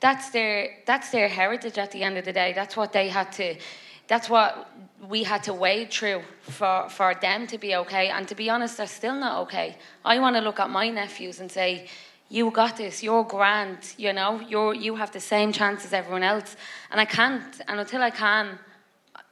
that's 0.00 0.30
their 0.30 0.56
that's 0.86 1.10
their 1.10 1.28
heritage. 1.28 1.76
At 1.76 1.90
the 1.90 2.02
end 2.04 2.16
of 2.18 2.24
the 2.24 2.32
day, 2.32 2.52
that's 2.54 2.76
what 2.76 2.92
they 2.92 3.08
had 3.08 3.32
to. 3.32 3.56
That's 4.06 4.28
what 4.30 4.50
we 5.08 5.24
had 5.24 5.42
to 5.44 5.54
wade 5.54 5.90
through 5.90 6.22
for, 6.42 6.88
for 6.88 7.14
them 7.14 7.46
to 7.46 7.58
be 7.58 7.74
okay. 7.82 8.08
And 8.08 8.28
to 8.28 8.34
be 8.34 8.50
honest, 8.50 8.76
they're 8.76 8.86
still 8.86 9.14
not 9.14 9.42
okay. 9.42 9.76
I 10.04 10.18
want 10.18 10.36
to 10.36 10.42
look 10.42 10.60
at 10.60 10.70
my 10.70 10.88
nephews 10.90 11.40
and 11.40 11.50
say, 11.50 11.86
"You 12.28 12.50
got 12.50 12.76
this. 12.76 13.02
You're 13.02 13.24
grand. 13.24 13.78
You 13.98 14.12
know, 14.12 14.40
you're 14.50 14.74
you 14.74 14.96
have 14.96 15.10
the 15.10 15.20
same 15.20 15.52
chance 15.52 15.84
as 15.84 15.92
everyone 15.92 16.22
else." 16.22 16.56
And 16.90 17.00
I 17.00 17.06
can't. 17.06 17.60
And 17.68 17.80
until 17.80 18.02
I 18.02 18.10
can, 18.10 18.58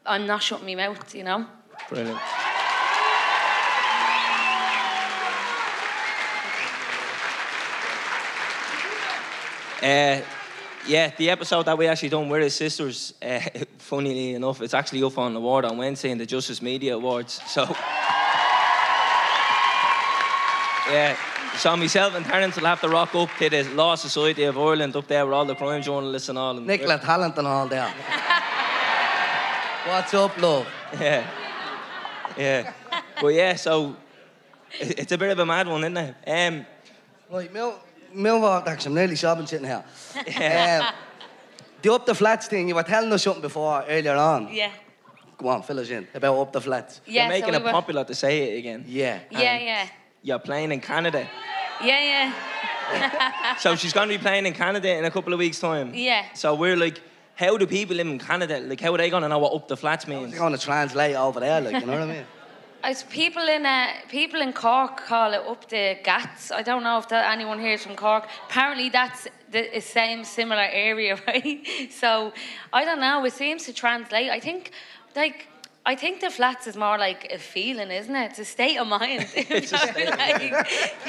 I'm 0.07 0.27
not 0.27 0.43
shutting 0.43 0.67
my 0.67 0.75
mouth. 0.75 1.15
You 1.15 1.25
know. 1.25 1.47
Brilliant. 1.89 2.21
Uh, 9.83 10.21
yeah, 10.87 11.11
the 11.17 11.31
episode 11.31 11.65
that 11.65 11.79
we 11.79 11.87
actually 11.87 12.11
done 12.11 12.29
with 12.29 12.43
his 12.43 12.55
sisters, 12.55 13.15
uh, 13.23 13.41
funnily 13.79 14.35
enough, 14.35 14.61
it's 14.61 14.75
actually 14.75 15.03
up 15.03 15.17
on 15.17 15.33
the 15.33 15.41
award 15.41 15.65
on 15.65 15.79
Wednesday 15.79 16.11
in 16.11 16.19
the 16.19 16.27
Justice 16.27 16.61
Media 16.61 16.97
Awards. 16.97 17.41
So, 17.47 17.63
yeah, 20.91 21.17
so 21.57 21.77
myself 21.77 22.15
and 22.15 22.27
Terence 22.27 22.57
will 22.57 22.67
have 22.67 22.81
to 22.83 22.89
rock 22.89 23.15
up 23.15 23.31
to 23.39 23.49
the 23.49 23.63
Law 23.75 23.95
Society 23.95 24.45
of 24.45 24.59
Ireland 24.59 24.97
up 24.97 25.07
there 25.07 25.25
with 25.25 25.35
all 25.35 25.47
the 25.47 25.55
crime 25.55 25.83
journalists 25.83 26.29
and 26.29 26.39
all. 26.39 26.57
And 26.57 26.67
Nicola 26.67 26.99
Tallant 26.99 27.39
and 27.39 27.47
all 27.47 27.67
there. 27.67 27.93
What's 29.87 30.13
up, 30.15 30.37
love? 30.41 30.67
Yeah. 31.01 31.27
Yeah. 32.37 32.73
But 33.21 33.29
yeah, 33.29 33.55
so 33.55 33.97
it's 34.79 35.13
a 35.13 35.19
bit 35.19 35.31
of 35.31 35.39
a 35.39 35.47
mad 35.47 35.69
one, 35.69 35.83
isn't 35.85 35.97
it? 35.97 36.15
Um, 36.27 36.67
Right, 37.31 37.53
Mil, 37.53 37.75
Milwaukee, 38.13 38.69
actually, 38.71 38.91
I'm 38.91 38.95
nearly 38.97 39.17
sobbing 39.17 39.47
sitting 39.47 39.67
here. 39.67 39.85
yeah. 40.27 40.91
Um, 40.91 40.95
the 41.81 41.93
up 41.93 42.05
the 42.07 42.15
flats 42.15 42.49
thing, 42.49 42.69
you 42.69 42.75
were 42.75 42.83
telling 42.83 43.13
us 43.13 43.23
something 43.23 43.41
before 43.43 43.85
earlier 43.89 44.17
on. 44.17 44.53
Yeah. 44.53 44.73
Go 45.39 45.49
on, 45.49 45.63
fill 45.63 45.79
us 45.81 45.89
in 45.91 46.07
about 46.13 46.39
up 46.39 46.53
the 46.53 46.61
flats. 46.61 47.01
Yeah. 47.07 47.23
You're 47.23 47.29
making 47.31 47.55
so 47.55 47.61
it 47.61 47.65
were, 47.65 47.71
popular 47.71 48.05
to 48.05 48.15
say 48.15 48.53
it 48.55 48.59
again. 48.59 48.85
Yeah. 48.87 49.21
Yeah, 49.31 49.59
yeah. 49.59 49.89
You're 50.23 50.39
playing 50.41 50.73
in 50.73 50.81
Canada. 50.81 51.29
Yeah, 51.83 52.33
yeah. 52.93 53.57
So 53.59 53.77
she's 53.77 53.93
going 53.93 54.09
to 54.09 54.15
be 54.15 54.21
playing 54.21 54.47
in 54.47 54.53
Canada 54.53 54.93
in 54.97 55.05
a 55.05 55.11
couple 55.11 55.33
of 55.33 55.39
weeks' 55.39 55.61
time. 55.61 55.93
Yeah. 55.95 56.25
So 56.35 56.55
we're 56.55 56.77
like, 56.77 57.01
how 57.41 57.57
do 57.57 57.67
people 57.67 57.97
live 57.97 58.07
in 58.07 58.19
Canada? 58.19 58.61
Like, 58.61 58.81
how 58.81 58.93
are 58.93 58.99
they 58.99 59.09
going 59.09 59.23
to 59.23 59.29
know 59.29 59.39
what 59.39 59.55
up 59.55 59.67
the 59.67 59.77
flats 59.77 60.07
means? 60.07 60.31
They're 60.31 60.39
going 60.39 60.53
to 60.53 60.59
translate 60.59 61.17
over 61.17 61.41
there, 61.41 61.59
like, 61.63 61.81
you 61.81 61.87
know 61.87 61.93
what 61.93 62.03
I 62.03 62.13
mean? 62.13 62.25
As 62.83 63.03
people 63.05 63.47
in 63.47 63.67
uh, 63.67 63.89
people 64.09 64.41
in 64.41 64.55
Cork 64.55 65.05
call 65.07 65.35
it 65.35 65.43
up 65.47 65.69
the 65.69 65.99
Gats. 66.03 66.51
I 66.51 66.63
don't 66.63 66.83
know 66.83 66.97
if 66.97 67.09
that, 67.11 67.31
anyone 67.31 67.59
here 67.61 67.75
is 67.75 67.85
from 67.85 67.95
Cork. 67.95 68.27
Apparently, 68.49 68.89
that's 68.89 69.29
the 69.51 69.69
the 69.75 69.81
same 69.81 70.25
similar 70.25 70.67
area, 70.89 71.15
right? 71.27 71.61
So 71.91 72.33
I 72.73 72.87
don't 72.87 73.01
know. 73.01 73.23
It 73.27 73.35
seems 73.35 73.65
to 73.67 73.73
translate. 73.73 74.31
I 74.31 74.41
think, 74.41 74.73
like. 75.17 75.47
I 75.87 75.95
think 75.97 76.21
the 76.21 76.29
flats 76.29 76.67
is 76.67 76.77
more 76.77 76.99
like 76.99 77.33
a 77.33 77.39
feeling, 77.39 77.91
isn't 77.91 78.15
it? 78.15 78.31
It's 78.31 78.39
a 78.39 78.45
state 78.45 78.77
of 78.77 78.87
mind. 78.87 79.27
It's 79.35 79.73
a 79.73 79.79
state 79.79 80.09
of 80.13 80.19
like, 80.19 80.53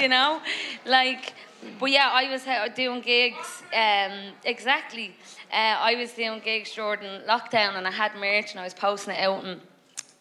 you 0.01 0.07
know, 0.07 0.41
like. 0.85 1.33
But 1.79 1.91
yeah, 1.91 2.09
I 2.11 2.29
was 2.29 2.45
uh, 2.47 2.67
doing 2.75 3.01
gigs. 3.01 3.63
Um, 3.73 4.33
exactly. 4.43 5.15
Uh, 5.51 5.77
I 5.79 5.95
was 5.95 6.11
doing 6.13 6.39
gigs 6.39 6.73
during 6.73 6.99
lockdown, 7.27 7.75
and 7.75 7.87
I 7.87 7.91
had 7.91 8.15
merch, 8.15 8.51
and 8.51 8.59
I 8.59 8.63
was 8.63 8.73
posting 8.73 9.15
it 9.15 9.19
out, 9.19 9.43
and 9.43 9.61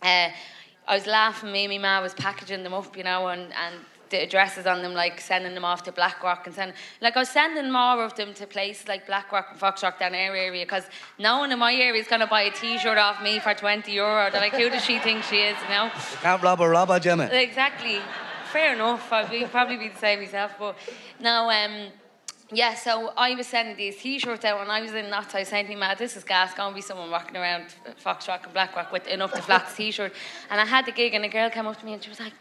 uh, 0.03 0.35
I 0.89 0.95
was 0.95 1.07
laughing. 1.07 1.53
Me 1.53 1.65
and 1.67 1.83
my 1.83 1.99
ma 1.99 2.03
was 2.03 2.15
packaging 2.15 2.63
them 2.63 2.75
up, 2.75 2.97
you 2.97 3.05
know, 3.05 3.29
and, 3.29 3.53
and 3.53 3.75
the 4.11 4.23
addresses 4.23 4.67
on 4.67 4.83
them, 4.83 4.93
like 4.93 5.21
sending 5.21 5.55
them 5.55 5.65
off 5.65 5.85
to 5.85 5.93
Blackrock 5.93 6.47
and 6.47 6.55
sending, 6.55 6.77
like 7.01 7.17
I 7.17 7.21
was 7.21 7.29
sending 7.29 7.71
more 7.71 8.05
of 8.05 8.17
them 8.17 8.35
to 8.35 8.47
places 8.47 8.89
like 8.89 9.07
Blackrock 9.07 9.47
and 9.53 9.61
Foxrock 9.61 10.01
down 10.01 10.15
our 10.15 10.35
area 10.35 10.65
because 10.65 10.83
no 11.19 11.39
one 11.39 11.53
in 11.53 11.61
my 11.61 11.73
area 11.73 12.01
is 12.01 12.09
gonna 12.09 12.27
buy 12.27 12.43
a 12.43 12.51
T-shirt 12.51 12.99
off 12.99 13.23
me 13.23 13.39
for 13.39 13.55
twenty 13.55 13.93
euro. 13.93 14.29
They're 14.31 14.41
like, 14.41 14.55
who 14.55 14.69
does 14.69 14.85
she 14.85 14.99
think 14.99 15.23
she 15.23 15.37
is, 15.37 15.57
you 15.63 15.69
know? 15.69 15.85
You 15.85 16.19
can't 16.23 16.43
rob 16.43 16.61
a 16.61 16.69
robber, 16.69 16.99
Jimmy. 16.99 17.27
Exactly. 17.27 18.01
Fair 18.53 18.75
enough. 18.75 19.13
I'd 19.13 19.31
be, 19.31 19.45
probably 19.45 19.77
be 19.77 19.89
the 19.89 19.99
same 19.99 20.21
myself. 20.21 20.53
But 20.59 20.77
no, 21.21 21.49
um, 21.51 21.87
yeah, 22.53 22.75
so 22.75 23.13
I 23.17 23.35
was 23.35 23.47
sending 23.47 23.77
these 23.77 23.97
t-shirts 23.97 24.45
out 24.45 24.61
and 24.61 24.73
I 24.73 24.81
was 24.81 24.93
in 24.93 25.09
knots. 25.09 25.35
I 25.37 25.45
to 25.45 25.69
me, 25.69 25.77
Matt, 25.77 25.99
this 25.99 26.17
is 26.17 26.25
gas. 26.25 26.55
To 26.55 26.73
be 26.75 26.81
someone 26.81 27.11
walking 27.11 27.37
around 27.37 27.67
Foxrock 28.05 28.45
and 28.45 28.53
Blackrock 28.53 28.91
with 28.91 29.07
an 29.07 29.23
up 29.23 29.33
to 29.35 29.43
flats 29.43 29.77
t-shirt. 29.77 30.13
And 30.51 30.61
I 30.61 30.67
had 30.67 30.85
the 30.85 30.93
gig 30.93 31.15
and 31.15 31.25
a 31.25 31.29
girl 31.29 31.49
came 31.49 31.67
up 31.67 31.79
to 31.79 31.87
me 31.87 31.93
and 31.93 32.03
she 32.03 32.09
was 32.09 32.19
like, 32.19 32.33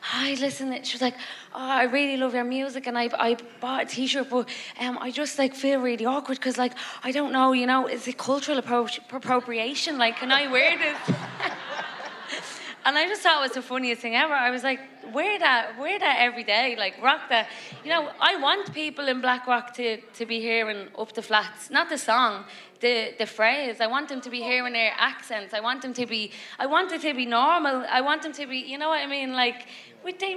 Hi, 0.00 0.34
listen. 0.34 0.72
She 0.84 0.94
was 0.94 1.02
like, 1.02 1.16
"Oh, 1.52 1.58
I 1.58 1.82
really 1.82 2.16
love 2.16 2.32
your 2.32 2.44
music, 2.44 2.86
and 2.86 2.96
I, 2.96 3.10
I 3.18 3.36
bought 3.60 3.82
a 3.82 3.86
T-shirt, 3.86 4.30
but 4.30 4.48
um, 4.80 4.96
I 5.00 5.10
just 5.10 5.38
like 5.40 5.56
feel 5.56 5.80
really 5.80 6.06
awkward 6.06 6.38
because 6.38 6.56
like 6.56 6.72
I 7.02 7.10
don't 7.10 7.32
know, 7.32 7.52
you 7.52 7.66
know, 7.66 7.88
is 7.88 8.06
it 8.06 8.16
cultural 8.16 8.62
appro- 8.62 9.00
appropriation? 9.12 9.98
Like, 9.98 10.16
can 10.18 10.30
I 10.30 10.46
wear 10.46 10.78
this?" 10.78 11.16
And 12.84 12.96
I 12.96 13.06
just 13.06 13.22
thought 13.22 13.40
it 13.40 13.48
was 13.48 13.52
the 13.52 13.62
funniest 13.62 14.00
thing 14.00 14.14
ever. 14.14 14.32
I 14.32 14.50
was 14.50 14.62
like, 14.62 14.80
wear 15.12 15.38
that, 15.38 15.78
wear 15.78 15.98
that 15.98 16.16
every 16.20 16.44
day, 16.44 16.76
like 16.78 16.94
rock 17.02 17.28
that. 17.28 17.48
You 17.84 17.90
know, 17.90 18.10
I 18.20 18.36
want 18.36 18.72
people 18.72 19.08
in 19.08 19.20
Blackrock 19.20 19.74
to, 19.74 19.98
to 19.98 20.26
be 20.26 20.40
hearing 20.40 20.88
up 20.98 21.12
the 21.12 21.22
flats, 21.22 21.70
not 21.70 21.88
the 21.88 21.98
song, 21.98 22.44
the 22.80 23.14
the 23.18 23.26
phrase. 23.26 23.80
I 23.80 23.86
want 23.86 24.08
them 24.08 24.20
to 24.20 24.30
be 24.30 24.40
hearing 24.40 24.72
their 24.72 24.92
accents. 24.96 25.52
I 25.52 25.60
want 25.60 25.82
them 25.82 25.92
to 25.94 26.06
be, 26.06 26.30
I 26.58 26.66
want 26.66 26.92
it 26.92 27.02
to 27.02 27.14
be 27.14 27.26
normal. 27.26 27.84
I 27.90 28.00
want 28.00 28.22
them 28.22 28.32
to 28.32 28.46
be, 28.46 28.58
you 28.58 28.78
know 28.78 28.88
what 28.88 29.00
I 29.00 29.06
mean? 29.06 29.32
Like, 29.32 29.66
we, 30.04 30.12
they 30.12 30.36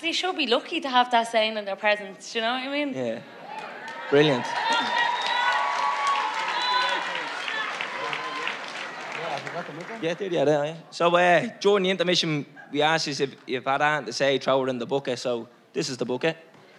they 0.00 0.12
should 0.12 0.36
be 0.36 0.46
lucky 0.46 0.80
to 0.80 0.88
have 0.88 1.10
that 1.10 1.28
saying 1.28 1.56
in 1.56 1.64
their 1.64 1.76
presence. 1.76 2.34
You 2.34 2.40
know 2.40 2.52
what 2.52 2.68
I 2.68 2.84
mean? 2.84 2.94
Yeah. 2.94 3.20
Brilliant. 4.10 4.46
Yeah, 10.00 10.14
there, 10.14 10.28
yeah, 10.30 10.64
yeah. 10.64 10.74
So, 10.90 11.14
uh, 11.14 11.48
during 11.60 11.84
the 11.84 11.90
intermission, 11.90 12.46
we 12.70 12.82
asked 12.82 13.06
you 13.06 13.12
if 13.12 13.36
you've 13.46 13.64
had 13.64 13.82
anything 13.82 14.06
to 14.06 14.12
say, 14.12 14.38
throw 14.38 14.64
it 14.64 14.70
in 14.70 14.78
the 14.78 14.86
bucket. 14.86 15.18
So, 15.18 15.48
this 15.72 15.88
is 15.88 15.96
the 15.96 16.04
bucket. 16.04 16.36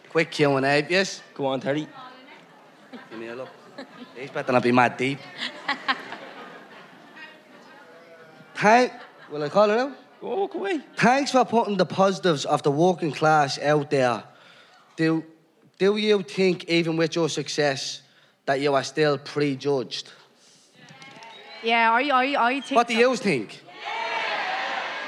Quick 0.10 0.31
Q&A, 0.31 0.85
yes? 0.90 1.22
Go 1.34 1.45
on, 1.48 1.60
Terry. 1.60 1.88
Give 3.10 3.19
me 3.19 3.27
a 3.27 3.35
look. 3.35 3.49
These 4.15 4.30
better 4.30 4.52
not 4.52 4.64
be 4.64 4.72
mad 4.72 4.98
deep. 4.98 5.19
Thank, 8.56 8.94
will 9.31 9.44
I 9.44 9.49
call 9.49 9.69
it 9.69 9.80
out? 9.80 9.91
Go, 10.22 10.35
walk 10.35 10.56
away. 10.56 10.80
Thanks 10.95 11.31
for 11.31 11.44
putting 11.44 11.77
the 11.77 11.85
positives 11.85 12.45
of 12.45 12.64
the 12.64 12.72
working 12.72 13.11
class 13.11 13.60
out 13.60 13.90
there. 13.90 14.23
Do, 14.95 15.23
do 15.80 15.98
you 15.98 16.22
think, 16.22 16.65
even 16.65 16.95
with 16.95 17.15
your 17.15 17.27
success, 17.30 18.02
that 18.45 18.61
you 18.61 18.73
are 18.73 18.84
still 18.84 19.18
prejudged? 19.18 20.11
Yeah, 21.64 21.91
I, 21.91 22.02
I, 22.10 22.45
I 22.48 22.61
think. 22.61 22.76
What 22.76 22.88
do 22.88 22.94
so. 22.94 22.99
you 22.99 23.15
think? 23.15 23.64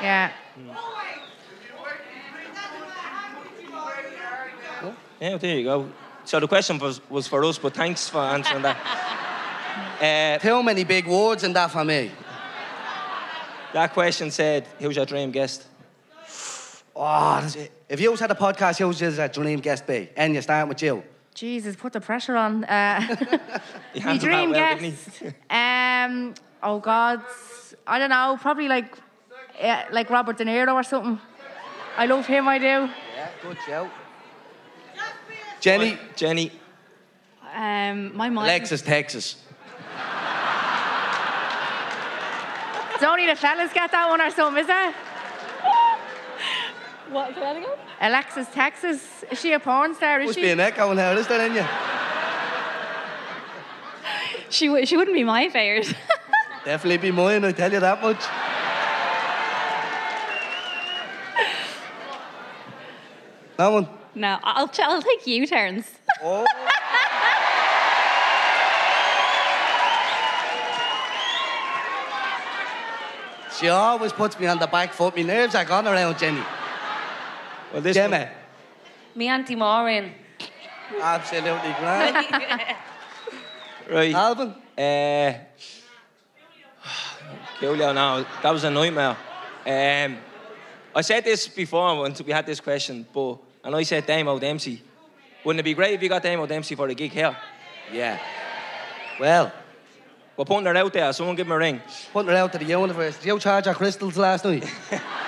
Yeah. 0.01 0.31
Yeah, 5.21 5.37
there 5.37 5.57
you 5.57 5.63
go. 5.63 5.89
So, 6.25 6.39
the 6.39 6.47
question 6.47 6.77
was, 6.77 6.99
was 7.09 7.27
for 7.27 7.43
us, 7.45 7.57
but 7.57 7.73
thanks 7.73 8.09
for 8.09 8.19
answering 8.19 8.63
that. 8.63 8.77
Uh, 10.01 10.37
Too 10.39 10.61
many 10.61 10.83
big 10.83 11.07
words 11.07 11.43
in 11.45 11.53
that 11.53 11.71
for 11.71 11.83
me. 11.85 12.11
that 13.73 13.93
question 13.93 14.29
said, 14.29 14.67
"Who's 14.79 14.95
your 14.95 15.05
dream 15.05 15.31
guest?" 15.31 15.65
Oh, 16.93 17.39
that's 17.39 17.55
it. 17.55 17.71
if 17.87 18.01
you 18.01 18.13
had 18.15 18.29
a 18.31 18.35
podcast, 18.35 18.77
who's 18.77 18.99
your 18.99 19.27
dream 19.29 19.59
guest 19.59 19.87
be? 19.87 20.09
And 20.17 20.33
you're 20.33 20.41
starting 20.41 20.67
with 20.67 20.81
you. 20.81 21.01
Jesus, 21.35 21.75
put 21.75 21.91
the 21.91 21.99
pressure 21.99 22.37
on. 22.37 22.63
Uh, 22.63 23.01
my 24.03 24.17
dream 24.27 24.51
well, 24.51 24.79
guest. 24.79 25.23
Um, 25.49 26.33
oh 26.63 26.79
God, 26.79 27.21
I 27.85 27.99
don't 27.99 28.09
know. 28.09 28.37
Probably 28.41 28.69
like, 28.69 28.97
uh, 29.61 29.83
like 29.91 30.09
Robert 30.09 30.37
De 30.37 30.45
Niro 30.45 30.73
or 30.73 30.83
something. 30.83 31.19
I 31.97 32.05
love 32.05 32.25
him. 32.25 32.47
I 32.47 32.57
do. 32.57 32.65
Yeah, 32.65 32.89
good 33.43 33.57
shout. 33.65 33.89
Jenny, 35.59 35.97
Jenny. 36.15 36.51
Um, 37.53 38.15
my 38.15 38.29
mind. 38.29 38.47
Alexis, 38.49 38.81
Texas. 38.81 39.35
It's 42.93 43.03
only 43.03 43.27
the 43.27 43.35
fellas 43.35 43.73
get 43.73 43.91
that 43.91 44.09
one 44.09 44.21
or 44.21 44.29
something, 44.29 44.63
is 44.63 44.69
it? 44.69 44.95
What? 47.15 47.33
Say 47.33 47.39
that 47.39 47.55
again? 47.55 47.69
Alexis 48.01 48.45
Texas. 48.49 49.23
Is 49.31 49.39
she 49.39 49.53
a 49.53 49.59
porn 49.61 49.95
star? 49.95 50.19
Is 50.19 50.25
Must 50.27 50.35
she? 50.37 50.41
be 50.41 50.51
an 50.51 50.59
echo 50.59 50.91
in 50.91 50.97
here, 50.97 51.13
is 51.17 51.25
there, 51.27 51.45
in 51.47 51.55
you? 51.55 51.65
She, 54.49 54.67
w- 54.67 54.85
she 54.85 54.97
wouldn't 54.97 55.15
be 55.15 55.23
my 55.23 55.47
favourite. 55.47 55.95
Definitely 56.65 56.97
be 56.97 57.11
mine, 57.11 57.45
I 57.45 57.53
tell 57.53 57.71
you 57.71 57.79
that 57.79 58.01
much. 58.01 58.19
that 63.55 63.67
one. 63.71 63.87
no, 64.13 64.37
I'll, 64.43 64.67
ch- 64.67 64.81
I'll 64.81 65.01
take 65.01 65.25
you 65.25 65.47
turns. 65.47 65.89
Oh. 66.21 66.45
she 73.57 73.69
always 73.69 74.11
puts 74.11 74.37
me 74.37 74.47
on 74.47 74.59
the 74.59 74.67
back 74.67 74.91
foot. 74.91 75.15
My 75.15 75.23
nerves 75.23 75.55
are 75.55 75.63
gone 75.63 75.87
around 75.87 76.19
Jenny. 76.19 76.43
Well, 77.75 77.81
this 77.81 77.93
Gemma, 77.95 78.19
one- 78.19 78.27
Me 79.15 79.27
Auntie 79.27 79.53
Maureen. 79.55 80.13
absolutely 81.01 81.73
grand. 81.79 82.25
right. 83.91 84.13
Alvin, 84.15 84.55
Uh, 84.77 85.33
Julia, 87.59 87.91
no, 87.93 88.25
that 88.41 88.51
was 88.51 88.63
a 88.63 88.69
nightmare. 88.71 89.17
Um, 89.65 90.17
I 90.95 91.01
said 91.01 91.25
this 91.25 91.49
before 91.49 92.01
when 92.01 92.15
we 92.25 92.31
had 92.31 92.45
this 92.45 92.61
question, 92.61 93.05
but 93.13 93.39
and 93.65 93.75
I 93.75 93.83
said 93.83 94.05
Damo 94.05 94.39
Dempsey. 94.39 94.81
Wouldn't 95.43 95.59
it 95.59 95.63
be 95.63 95.73
great 95.73 95.95
if 95.95 96.01
you 96.01 96.07
got 96.07 96.23
Damo 96.23 96.45
Dempsey 96.45 96.75
for 96.75 96.87
a 96.87 96.93
gig 96.95 97.11
here? 97.11 97.35
yeah. 97.91 98.19
Well, 99.19 99.51
We're 100.37 100.45
putting 100.45 100.65
her 100.65 100.75
out 100.77 100.93
there. 100.93 101.11
Someone 101.11 101.35
give 101.35 101.47
him 101.47 101.51
a 101.51 101.57
ring. 101.57 101.81
putting 102.13 102.31
her 102.31 102.37
out 102.37 102.53
to 102.53 102.57
the 102.57 102.65
universe. 102.65 103.17
Did 103.17 103.25
you 103.27 103.39
charge 103.39 103.67
our 103.67 103.75
crystals 103.75 104.15
last 104.17 104.45
night? 104.45 104.63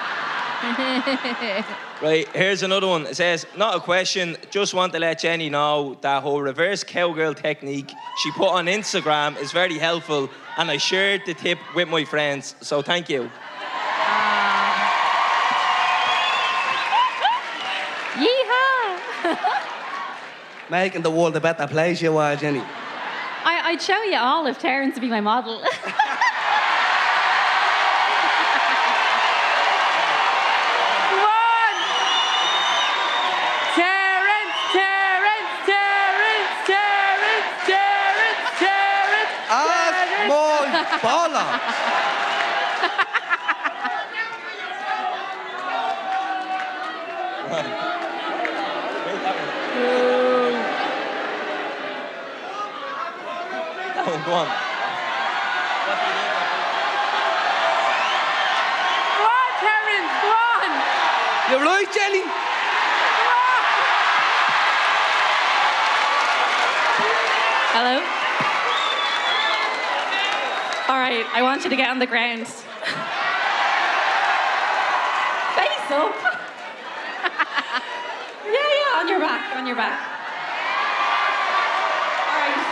Right, 1.99 2.27
here's 2.29 2.61
another 2.61 2.85
one. 2.85 3.07
It 3.07 3.15
says, 3.15 3.47
not 3.55 3.75
a 3.75 3.79
question, 3.79 4.37
just 4.51 4.75
want 4.75 4.93
to 4.93 4.99
let 4.99 5.19
Jenny 5.19 5.49
know 5.49 5.97
that 6.01 6.21
her 6.21 6.41
reverse 6.41 6.83
cowgirl 6.83 7.33
technique 7.33 7.91
she 8.21 8.31
put 8.31 8.49
on 8.49 8.67
Instagram 8.67 9.35
is 9.41 9.51
very 9.51 9.79
helpful 9.79 10.29
and 10.57 10.69
I 10.69 10.77
shared 10.77 11.21
the 11.25 11.33
tip 11.33 11.57
with 11.75 11.87
my 11.87 12.03
friends, 12.05 12.55
so 12.61 12.83
thank 12.83 13.09
you. 13.09 13.21
Um, 13.23 13.29
yeehaw! 18.23 19.37
Making 20.69 21.01
the 21.01 21.11
world 21.11 21.35
a 21.35 21.39
better 21.39 21.65
place, 21.65 21.99
you 21.99 22.15
are, 22.17 22.35
Jenny. 22.35 22.61
I, 23.43 23.61
I'd 23.65 23.81
show 23.81 24.03
you 24.03 24.17
all 24.17 24.45
if 24.45 24.59
Terence 24.59 24.95
would 24.95 25.01
be 25.01 25.09
my 25.09 25.21
model. 25.21 25.63
bollocks. 41.01 41.61
That 53.95 54.05
one, 54.05 54.23
go 54.25 54.33
on. 54.33 54.47
Go 59.17 59.23
on, 59.25 59.51
Terence, 59.59 60.13
go 60.21 60.29
on! 60.31 60.71
You're 61.49 61.63
right, 61.63 61.89
Jenny. 61.93 62.23
Hello? 67.73 67.95
All 70.89 70.97
right, 70.97 71.16
I 71.33 71.41
want 71.41 71.63
you 71.63 71.69
to 71.69 71.75
get 71.75 71.89
on 71.89 71.99
the 71.99 72.07
ground. 72.07 72.47
Face 72.47 72.63
up. 75.91 76.15
yeah, 78.45 78.67
yeah, 78.73 78.99
on 78.99 79.07
your 79.07 79.19
back, 79.19 79.55
on 79.55 79.67
your 79.67 79.75
back. 79.75 79.99
All 82.31 82.39
right. 82.39 82.63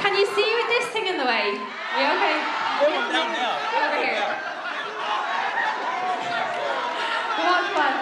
Can 0.00 0.16
you 0.18 0.26
see 0.26 0.54
with 0.54 0.68
this 0.68 0.86
thing 0.92 1.06
in 1.06 1.16
the 1.16 1.24
way? 1.24 1.56
Are 1.56 2.00
you 2.00 2.08
okay? 2.18 2.38
Over 2.82 3.98
here. 4.02 4.26
Come 7.36 7.46
on, 7.46 7.62
come 7.72 7.78
on. 7.78 7.94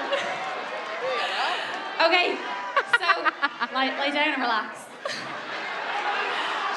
Okay, 2.07 2.39
so 2.99 3.07
lie, 3.75 3.93
lie 3.99 4.11
down 4.11 4.33
and 4.33 4.43
relax. 4.43 4.87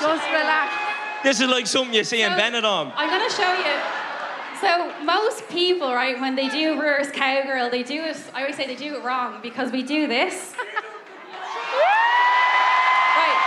Just 0.01 0.27
relax. 0.31 0.82
This 1.23 1.39
is 1.39 1.47
like 1.47 1.67
something 1.67 1.93
you 1.93 2.03
see 2.03 2.21
in 2.21 2.31
So, 2.31 2.37
Benidorm. 2.37 2.91
I'm 2.95 3.09
gonna 3.09 3.29
show 3.31 3.53
you. 3.53 3.73
So 4.59 4.93
most 5.03 5.47
people, 5.49 5.93
right, 5.93 6.19
when 6.19 6.35
they 6.35 6.49
do 6.49 6.73
reverse 6.79 7.11
cowgirl, 7.11 7.69
they 7.69 7.83
do 7.83 8.03
it. 8.03 8.17
I 8.33 8.41
always 8.41 8.55
say 8.55 8.67
they 8.67 8.75
do 8.75 8.95
it 8.95 9.03
wrong 9.03 9.39
because 9.41 9.71
we 9.71 9.83
do 9.83 10.07
this. 10.07 10.53
right. 13.19 13.39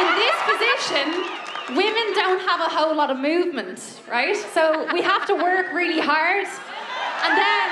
In 0.00 0.08
this 0.16 0.36
position, 0.48 1.76
women 1.76 2.14
don't 2.14 2.40
have 2.48 2.60
a 2.60 2.68
whole 2.68 2.94
lot 2.94 3.10
of 3.10 3.18
movement, 3.18 4.00
right? 4.10 4.36
So 4.54 4.88
we 4.92 5.02
have 5.02 5.26
to 5.26 5.34
work 5.34 5.72
really 5.72 6.00
hard, 6.00 6.46
and 6.46 7.32
then 7.36 7.68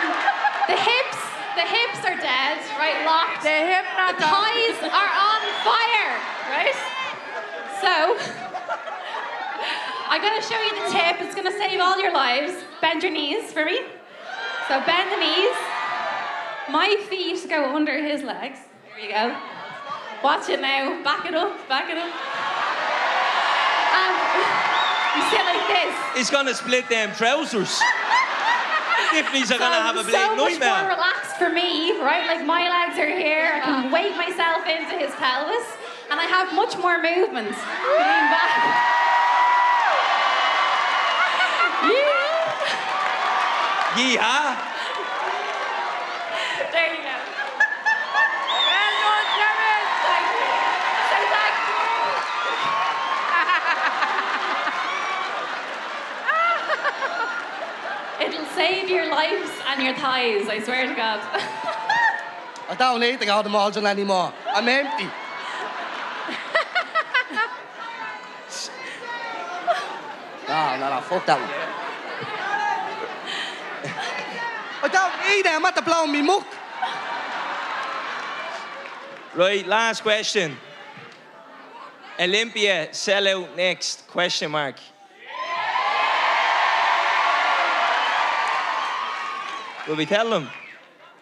the 0.68 0.76
hips, 0.76 1.20
the 1.56 1.66
hips 1.68 2.00
are 2.04 2.16
dead, 2.16 2.58
right, 2.76 3.04
locked. 3.04 3.42
The 3.44 3.48
hip 3.50 3.84
not 3.96 4.16
The 4.16 4.24
thighs 4.24 4.78
are 4.88 5.12
on 5.20 5.40
fire, 5.64 6.16
right? 6.48 6.76
So, 7.80 8.49
I'm 10.10 10.20
gonna 10.20 10.42
show 10.42 10.58
you 10.58 10.74
the 10.74 10.90
tip. 10.90 11.22
It's 11.22 11.36
gonna 11.36 11.52
save 11.52 11.78
all 11.78 12.02
your 12.02 12.12
lives. 12.12 12.52
Bend 12.80 13.00
your 13.00 13.12
knees 13.12 13.52
for 13.52 13.64
me. 13.64 13.78
So 14.66 14.82
bend 14.82 15.06
the 15.12 15.22
knees. 15.22 15.56
My 16.68 16.96
feet 17.08 17.48
go 17.48 17.76
under 17.76 17.96
his 17.96 18.24
legs. 18.24 18.58
There 18.90 19.06
you 19.06 19.12
go. 19.14 19.38
Watch 20.24 20.48
it 20.48 20.60
now. 20.60 21.00
Back 21.04 21.26
it 21.26 21.34
up. 21.34 21.54
Back 21.68 21.88
it 21.88 21.96
up. 21.96 22.10
Um, 23.94 24.12
and 24.34 25.14
you 25.14 25.22
sit 25.30 25.46
like 25.46 25.68
this. 25.70 26.18
He's 26.18 26.30
gonna 26.30 26.54
split 26.54 26.88
them 26.88 27.14
trousers. 27.14 27.70
Tiffany's 29.12 29.52
are 29.52 29.58
gonna 29.58 29.76
so, 29.76 29.82
have 29.82 29.96
a 29.96 30.02
so 30.10 30.34
bleeding 30.34 30.58
much 30.58 30.82
more 30.82 30.90
relaxed 30.90 31.36
for 31.36 31.50
me, 31.50 31.92
right? 32.02 32.26
Like 32.26 32.44
my 32.44 32.66
legs 32.66 32.98
are 32.98 33.16
here. 33.16 33.52
I 33.54 33.60
can 33.60 33.92
weight 33.92 34.16
myself 34.16 34.66
into 34.66 34.98
his 34.98 35.14
pelvis, 35.14 35.66
and 36.10 36.18
I 36.18 36.24
have 36.24 36.52
much 36.52 36.76
more 36.78 37.00
movement. 37.00 37.54
Lean 37.54 38.26
back. 38.34 38.99
Yeehaw. 44.00 44.56
There 46.72 46.88
you 46.94 47.02
go. 47.04 47.16
Well 48.64 48.94
done, 49.04 49.28
Terence. 49.36 49.92
Thank 50.08 50.28
you. 50.40 50.56
Say 51.10 51.22
thank 51.36 51.56
you. 51.68 51.84
It'll 58.24 58.48
save 58.56 58.88
your 58.88 59.06
lives 59.10 59.50
and 59.68 59.82
your 59.82 59.94
thighs, 59.94 60.48
I 60.48 60.60
swear 60.64 60.86
to 60.88 60.94
God. 60.94 61.20
I 62.70 62.74
don't 62.78 63.00
need 63.00 63.20
to 63.20 63.26
go 63.26 63.42
to 63.42 63.48
Maldron 63.50 63.84
anymore. 63.84 64.32
I'm 64.46 64.66
empty. 64.66 65.04
no, 65.04 65.10
ah, 70.48 70.76
no, 70.80 70.88
no, 70.88 71.00
fuck 71.02 71.26
that 71.26 71.38
one. 71.38 71.59
I 75.30 75.32
don't 75.32 75.44
need 75.44 75.48
it. 75.48 75.56
I'm 75.56 75.64
at 75.64 75.74
the 75.76 75.82
blowing 75.82 76.12
me 76.12 76.22
muck. 76.22 76.46
Right, 79.36 79.66
last 79.66 80.02
question. 80.02 80.56
Olympia 82.18 82.92
sell 82.92 83.28
out 83.28 83.56
next? 83.56 84.08
Question 84.08 84.50
mark. 84.50 84.76
Will 89.88 89.96
we 89.96 90.04
tell 90.04 90.28
them? 90.28 90.48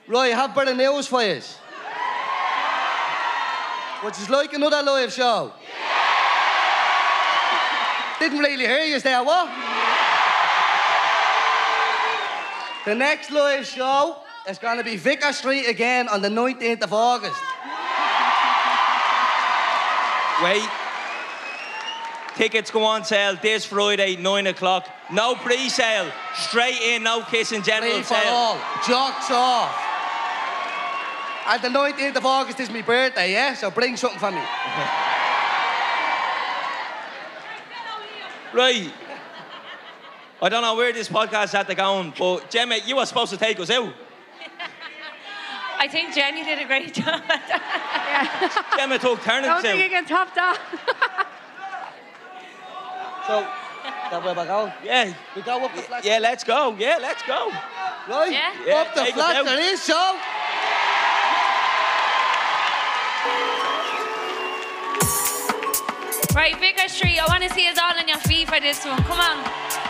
Roy, 0.06 0.32
I 0.32 0.36
have 0.36 0.54
better 0.54 0.74
news 0.74 1.06
for 1.06 1.22
you. 1.22 1.40
Would 4.04 4.18
you 4.18 4.26
like 4.32 4.52
another 4.54 4.82
live 4.82 5.12
show? 5.12 5.52
Didn't 8.18 8.38
really 8.38 8.66
hear 8.66 8.84
you 8.84 9.00
there, 9.00 9.22
what? 9.22 9.67
The 12.88 12.94
next 12.94 13.30
live 13.30 13.66
show 13.66 14.16
is 14.48 14.58
going 14.58 14.78
to 14.78 14.84
be 14.84 14.96
Vicar 14.96 15.32
Street 15.32 15.66
again 15.66 16.08
on 16.08 16.22
the 16.22 16.28
19th 16.28 16.82
of 16.82 16.92
August. 16.92 17.40
Wait. 20.42 20.68
Tickets 22.34 22.70
go 22.70 22.84
on 22.84 23.04
sale 23.04 23.36
this 23.42 23.64
Friday, 23.66 24.16
9 24.16 24.46
o'clock. 24.46 24.88
No 25.12 25.34
pre 25.34 25.68
sale. 25.68 26.10
Straight 26.34 26.80
in, 26.80 27.02
no 27.02 27.22
kissing 27.24 27.62
general 27.62 27.92
Free 27.92 28.02
for 28.02 28.14
sale. 28.14 28.32
all. 28.32 28.58
Jocks 28.86 29.30
off. 29.30 29.84
And 31.48 31.62
the 31.62 31.68
19th 31.68 32.16
of 32.16 32.24
August 32.24 32.60
is 32.60 32.70
my 32.70 32.82
birthday, 32.82 33.32
yeah? 33.32 33.54
So 33.54 33.70
bring 33.70 33.96
something 33.96 34.18
for 34.18 34.30
me. 34.30 34.40
Right. 38.54 38.90
I 40.40 40.48
don't 40.48 40.62
know 40.62 40.76
where 40.76 40.92
this 40.92 41.08
podcast 41.08 41.52
had 41.52 41.66
to 41.66 41.74
go, 41.74 41.94
on, 41.94 42.12
but 42.16 42.48
Gemma, 42.48 42.78
you 42.86 42.96
were 42.96 43.06
supposed 43.06 43.32
to 43.32 43.36
take 43.36 43.58
us 43.58 43.70
out. 43.70 43.92
I 45.78 45.88
think 45.88 46.14
Jenny 46.14 46.44
did 46.44 46.60
a 46.60 46.64
great 46.64 46.94
job. 46.94 47.20
Gemma 48.76 48.98
took 48.98 49.20
turns 49.22 49.46
Don't 49.46 49.62
think 49.62 49.82
you 49.82 49.90
can 49.90 50.04
top 50.04 50.34
that. 50.34 51.26
So, 53.26 53.46
that 54.10 54.24
where 54.24 54.34
we 54.34 54.44
go? 54.44 54.72
Yeah. 54.82 55.12
We 55.36 55.42
go 55.42 55.62
up 55.62 55.76
the 55.76 55.82
flat. 55.82 56.02
Yeah, 56.02 56.18
let's 56.18 56.42
go. 56.44 56.74
Yeah, 56.78 56.96
let's 56.98 57.22
go. 57.24 57.50
Right? 58.08 58.32
Yeah. 58.32 58.54
Yeah, 58.64 58.74
up 58.80 58.94
the 58.94 59.00
take 59.02 59.10
us 59.10 59.14
flat 59.16 59.44
there 59.44 59.60
is, 59.60 59.82
so. 59.82 60.18
right, 66.34 66.58
Vicar 66.58 66.88
Street, 66.88 67.18
I 67.18 67.26
want 67.26 67.42
to 67.42 67.50
see 67.52 67.68
us 67.68 67.76
all 67.76 67.98
on 67.98 68.08
your 68.08 68.18
feet 68.18 68.48
for 68.48 68.60
this 68.60 68.86
one. 68.86 69.02
Come 69.02 69.20
on. 69.20 69.87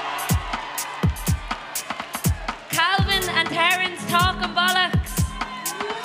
And 3.50 3.98
talking 4.08 4.54
bollocks. 4.54 5.22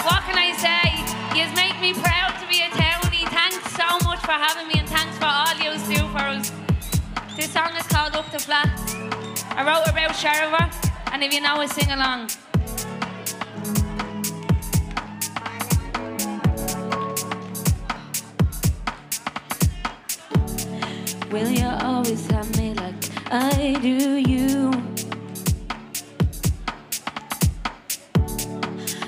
What 0.06 0.24
can 0.24 0.38
I 0.38 0.54
say? 0.58 1.38
You 1.38 1.46
make 1.54 1.80
me 1.82 1.94
proud 1.94 2.40
to 2.40 2.48
be 2.48 2.62
a 2.62 2.70
townie. 2.70 3.28
Thanks 3.28 3.70
so 3.76 4.00
much 4.08 4.20
for 4.22 4.32
having 4.32 4.68
me 4.70 4.76
and 4.80 4.88
thanks 4.88 5.18
for 5.18 5.26
all 5.26 5.54
you 5.58 5.72
do 5.94 6.08
for 6.10 6.20
us. 6.20 6.52
This 7.36 7.52
song 7.52 7.76
is 7.78 7.86
called 7.88 8.16
Up 8.16 8.32
the 8.32 8.40
Flat. 8.40 8.70
I 9.58 9.64
wrote 9.68 9.88
about 9.90 10.12
Sherva, 10.12 10.74
and 11.12 11.22
if 11.22 11.34
you 11.34 11.42
know 11.42 11.60
it, 11.62 11.70
sing 11.70 11.92
along. 11.92 12.30
Will 21.30 21.50
you 21.50 21.68
always 21.68 22.26
have 22.32 22.58
me 22.58 22.74
like 22.74 22.96
I 23.32 23.78
do 23.82 24.16
you? 24.18 24.93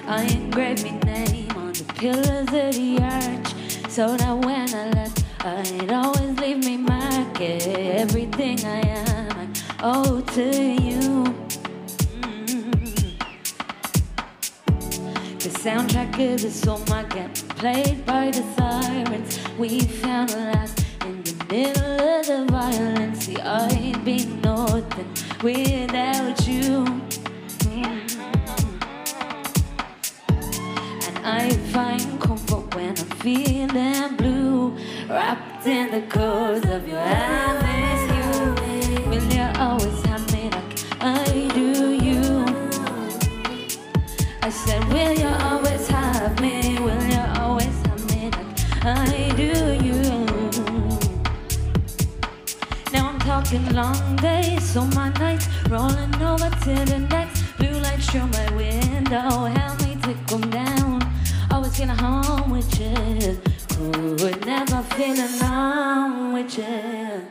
I 0.07 0.21
engraved 0.25 0.83
my 0.83 0.99
name 0.99 1.49
on 1.57 1.73
the 1.73 1.83
pillars 1.95 2.47
of 2.53 2.75
the 2.75 2.99
arch 3.01 3.89
so 3.89 4.15
that 4.15 4.37
when 4.37 4.71
I 4.75 4.89
left, 4.91 5.23
I'd 5.39 5.91
always 5.91 6.37
leave 6.39 6.63
me 6.63 6.77
mark. 6.77 7.41
Everything 7.41 8.63
I 8.65 8.81
am, 8.81 9.39
I 9.39 9.47
owe 9.81 10.21
to 10.21 10.43
you. 10.43 11.23
Mm. 12.21 13.19
The 15.39 15.49
soundtrack 15.49 16.33
of 16.33 16.41
the 16.41 16.51
song 16.51 16.87
I 16.91 17.03
get 17.05 17.33
played 17.57 18.05
by 18.05 18.29
the 18.29 18.43
sirens. 18.55 19.39
We 19.57 19.79
found 19.79 20.29
a 20.33 20.37
last 20.37 20.85
in 21.01 21.23
the 21.23 21.45
middle 21.49 21.99
of 21.99 22.27
the 22.27 22.45
violence. 22.51 23.25
See, 23.25 23.37
I'd 23.37 24.05
be 24.05 24.25
nothing 24.43 25.09
without 25.41 26.47
you. 26.47 27.04
I 31.27 31.49
find 31.73 32.21
comfort 32.21 32.75
when 32.75 32.89
I'm 32.89 33.09
feeling 33.17 34.15
blue, 34.15 34.77
wrapped 35.09 35.65
in 35.65 35.89
the 35.89 36.01
clothes 36.07 36.63
of 36.65 36.87
your 36.87 36.99
eyes. 36.99 38.01
You 38.15 39.09
will 39.09 39.33
you 39.33 39.47
always 39.57 40.03
have 40.05 40.31
me 40.31 40.51
like 40.51 41.01
I 41.01 41.47
do 41.51 41.93
you? 41.93 42.45
I 44.43 44.49
said, 44.51 44.83
Will 44.93 45.13
you 45.17 45.27
always 45.49 45.87
have 45.87 46.39
me? 46.39 46.77
Will 46.77 47.03
you 47.09 47.23
always 47.41 47.75
have 47.87 48.05
me 48.11 48.29
like 48.29 48.85
I 48.85 49.33
do 49.35 49.83
you? 49.83 50.01
Now 52.93 53.09
I'm 53.09 53.19
talking 53.19 53.67
long 53.73 54.15
days, 54.17 54.61
so 54.63 54.85
my 54.93 55.09
nights 55.13 55.47
rolling 55.71 56.13
over 56.21 56.51
to 56.51 56.75
the 56.85 56.99
next. 57.09 57.41
Blue 57.57 57.79
lights 57.79 58.11
through 58.11 58.27
my 58.27 58.55
window, 58.55 59.45
help 59.57 59.81
me 59.81 59.97
to 60.03 60.13
come 60.27 60.47
down. 60.51 60.84
Feeling 61.75 61.97
home 61.97 62.51
with 62.51 62.79
you, 62.79 63.37
could 63.67 64.45
never 64.45 64.81
feel 64.95 65.17
alone 65.19 66.31
with 66.31 66.57
you. 66.57 67.27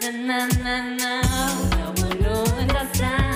Na 0.00 0.10
na 0.10 0.46
na 0.64 0.96
na, 0.96 1.20
now 1.76 1.92
I 1.98 2.14
know 2.14 2.44
understand 2.44 3.22
how 3.22 3.27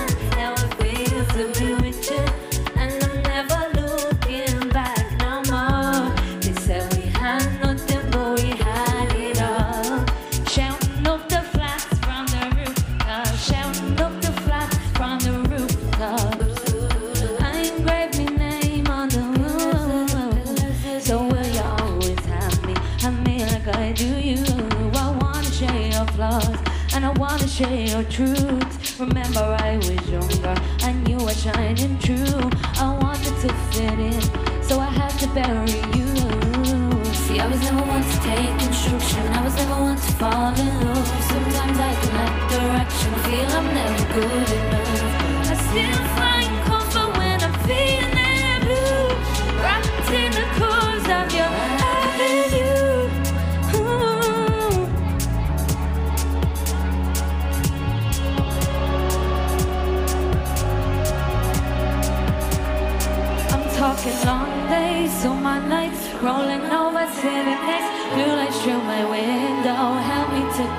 share 27.63 27.87
your 27.87 28.03
truth. 28.03 28.99
Remember, 28.99 29.57
I 29.59 29.77
was 29.77 30.09
younger 30.09 30.55
and 30.83 31.07
you 31.07 31.17
were 31.17 31.33
shining. 31.33 31.92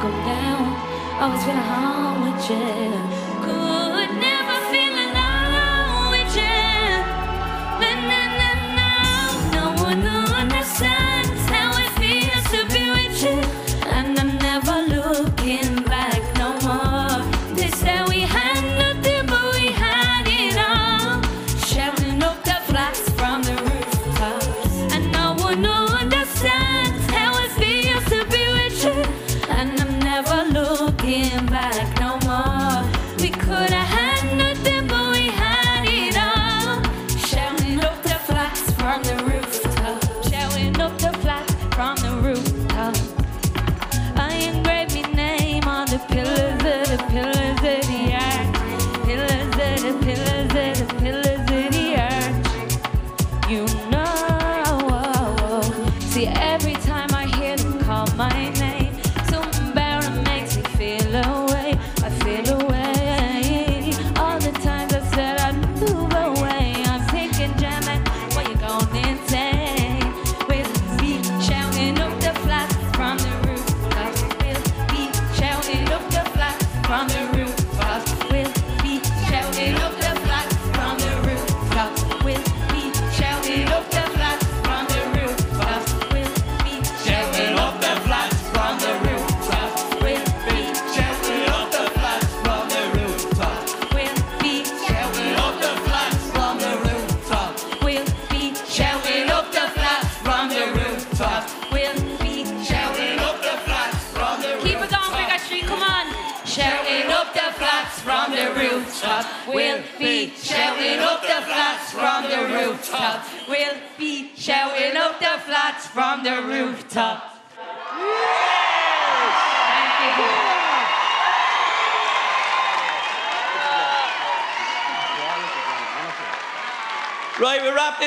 Come 0.05 0.25
down. 0.27 0.65
Always 1.23 1.45
feeling 1.45 1.63
home 1.63 2.33
with 2.33 2.51
you. 2.51 3.14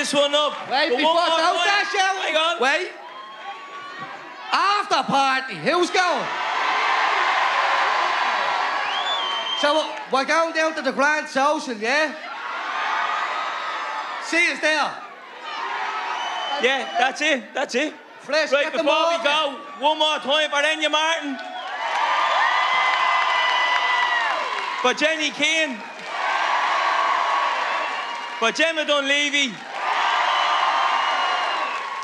This 0.07 0.19
one 0.19 0.33
up. 0.33 0.53
Wait, 0.71 0.89
But 0.89 0.97
before 0.97 1.13
don't 1.15 1.65
dash. 1.65 1.91
Hang 1.91 2.35
on. 2.35 2.61
Wait. 2.61 2.91
After 4.53 5.03
party, 5.03 5.55
who's 5.55 5.89
going? 5.89 6.27
So 9.59 9.91
we're 10.11 10.25
going 10.25 10.53
down 10.53 10.75
to 10.75 10.81
the 10.81 10.91
Grand 10.91 11.27
Social, 11.27 11.73
yeah? 11.73 12.13
See 14.23 14.51
us 14.51 14.59
there. 14.61 14.93
Yeah, 16.61 16.87
that's 16.99 17.21
it. 17.21 17.53
That's 17.53 17.75
it. 17.75 17.93
Fresh, 18.21 18.51
Right, 18.51 18.71
before 18.71 18.83
we 18.83 19.23
go, 19.23 19.59
one 19.79 19.99
more 19.99 20.17
time 20.19 20.49
for 20.49 20.57
Enya 20.57 20.91
Martin. 20.91 21.37
For 24.81 24.93
Jenny 24.93 25.31
Keane. 25.31 25.77
For 28.39 28.51
Gemma 28.51 28.85
Dunleavy. 28.85 29.53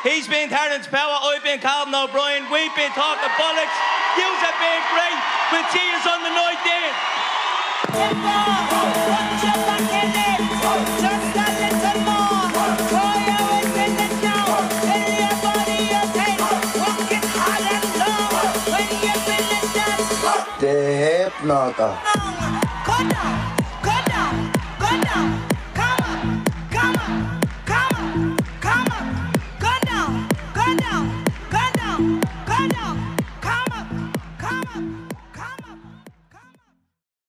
He's 0.03 0.27
been 0.27 0.49
Terence 0.49 0.85
Power, 0.85 1.15
I've 1.31 1.41
been 1.45 1.61
Calvin 1.61 1.95
O'Brien, 1.95 2.43
we've 2.51 2.75
been 2.75 2.91
talking 2.91 3.29
bollocks. 3.39 3.71
Yous 4.19 4.35
have 4.43 4.59
been 4.59 4.83
great. 4.91 5.15
We'll 5.49 5.63
see 5.71 5.79
you 5.79 5.95
on 6.11 6.23
the 6.23 6.29
night 6.29 6.59
then. 6.67 6.91
The 20.59 20.67
Hypnota. 21.31 21.89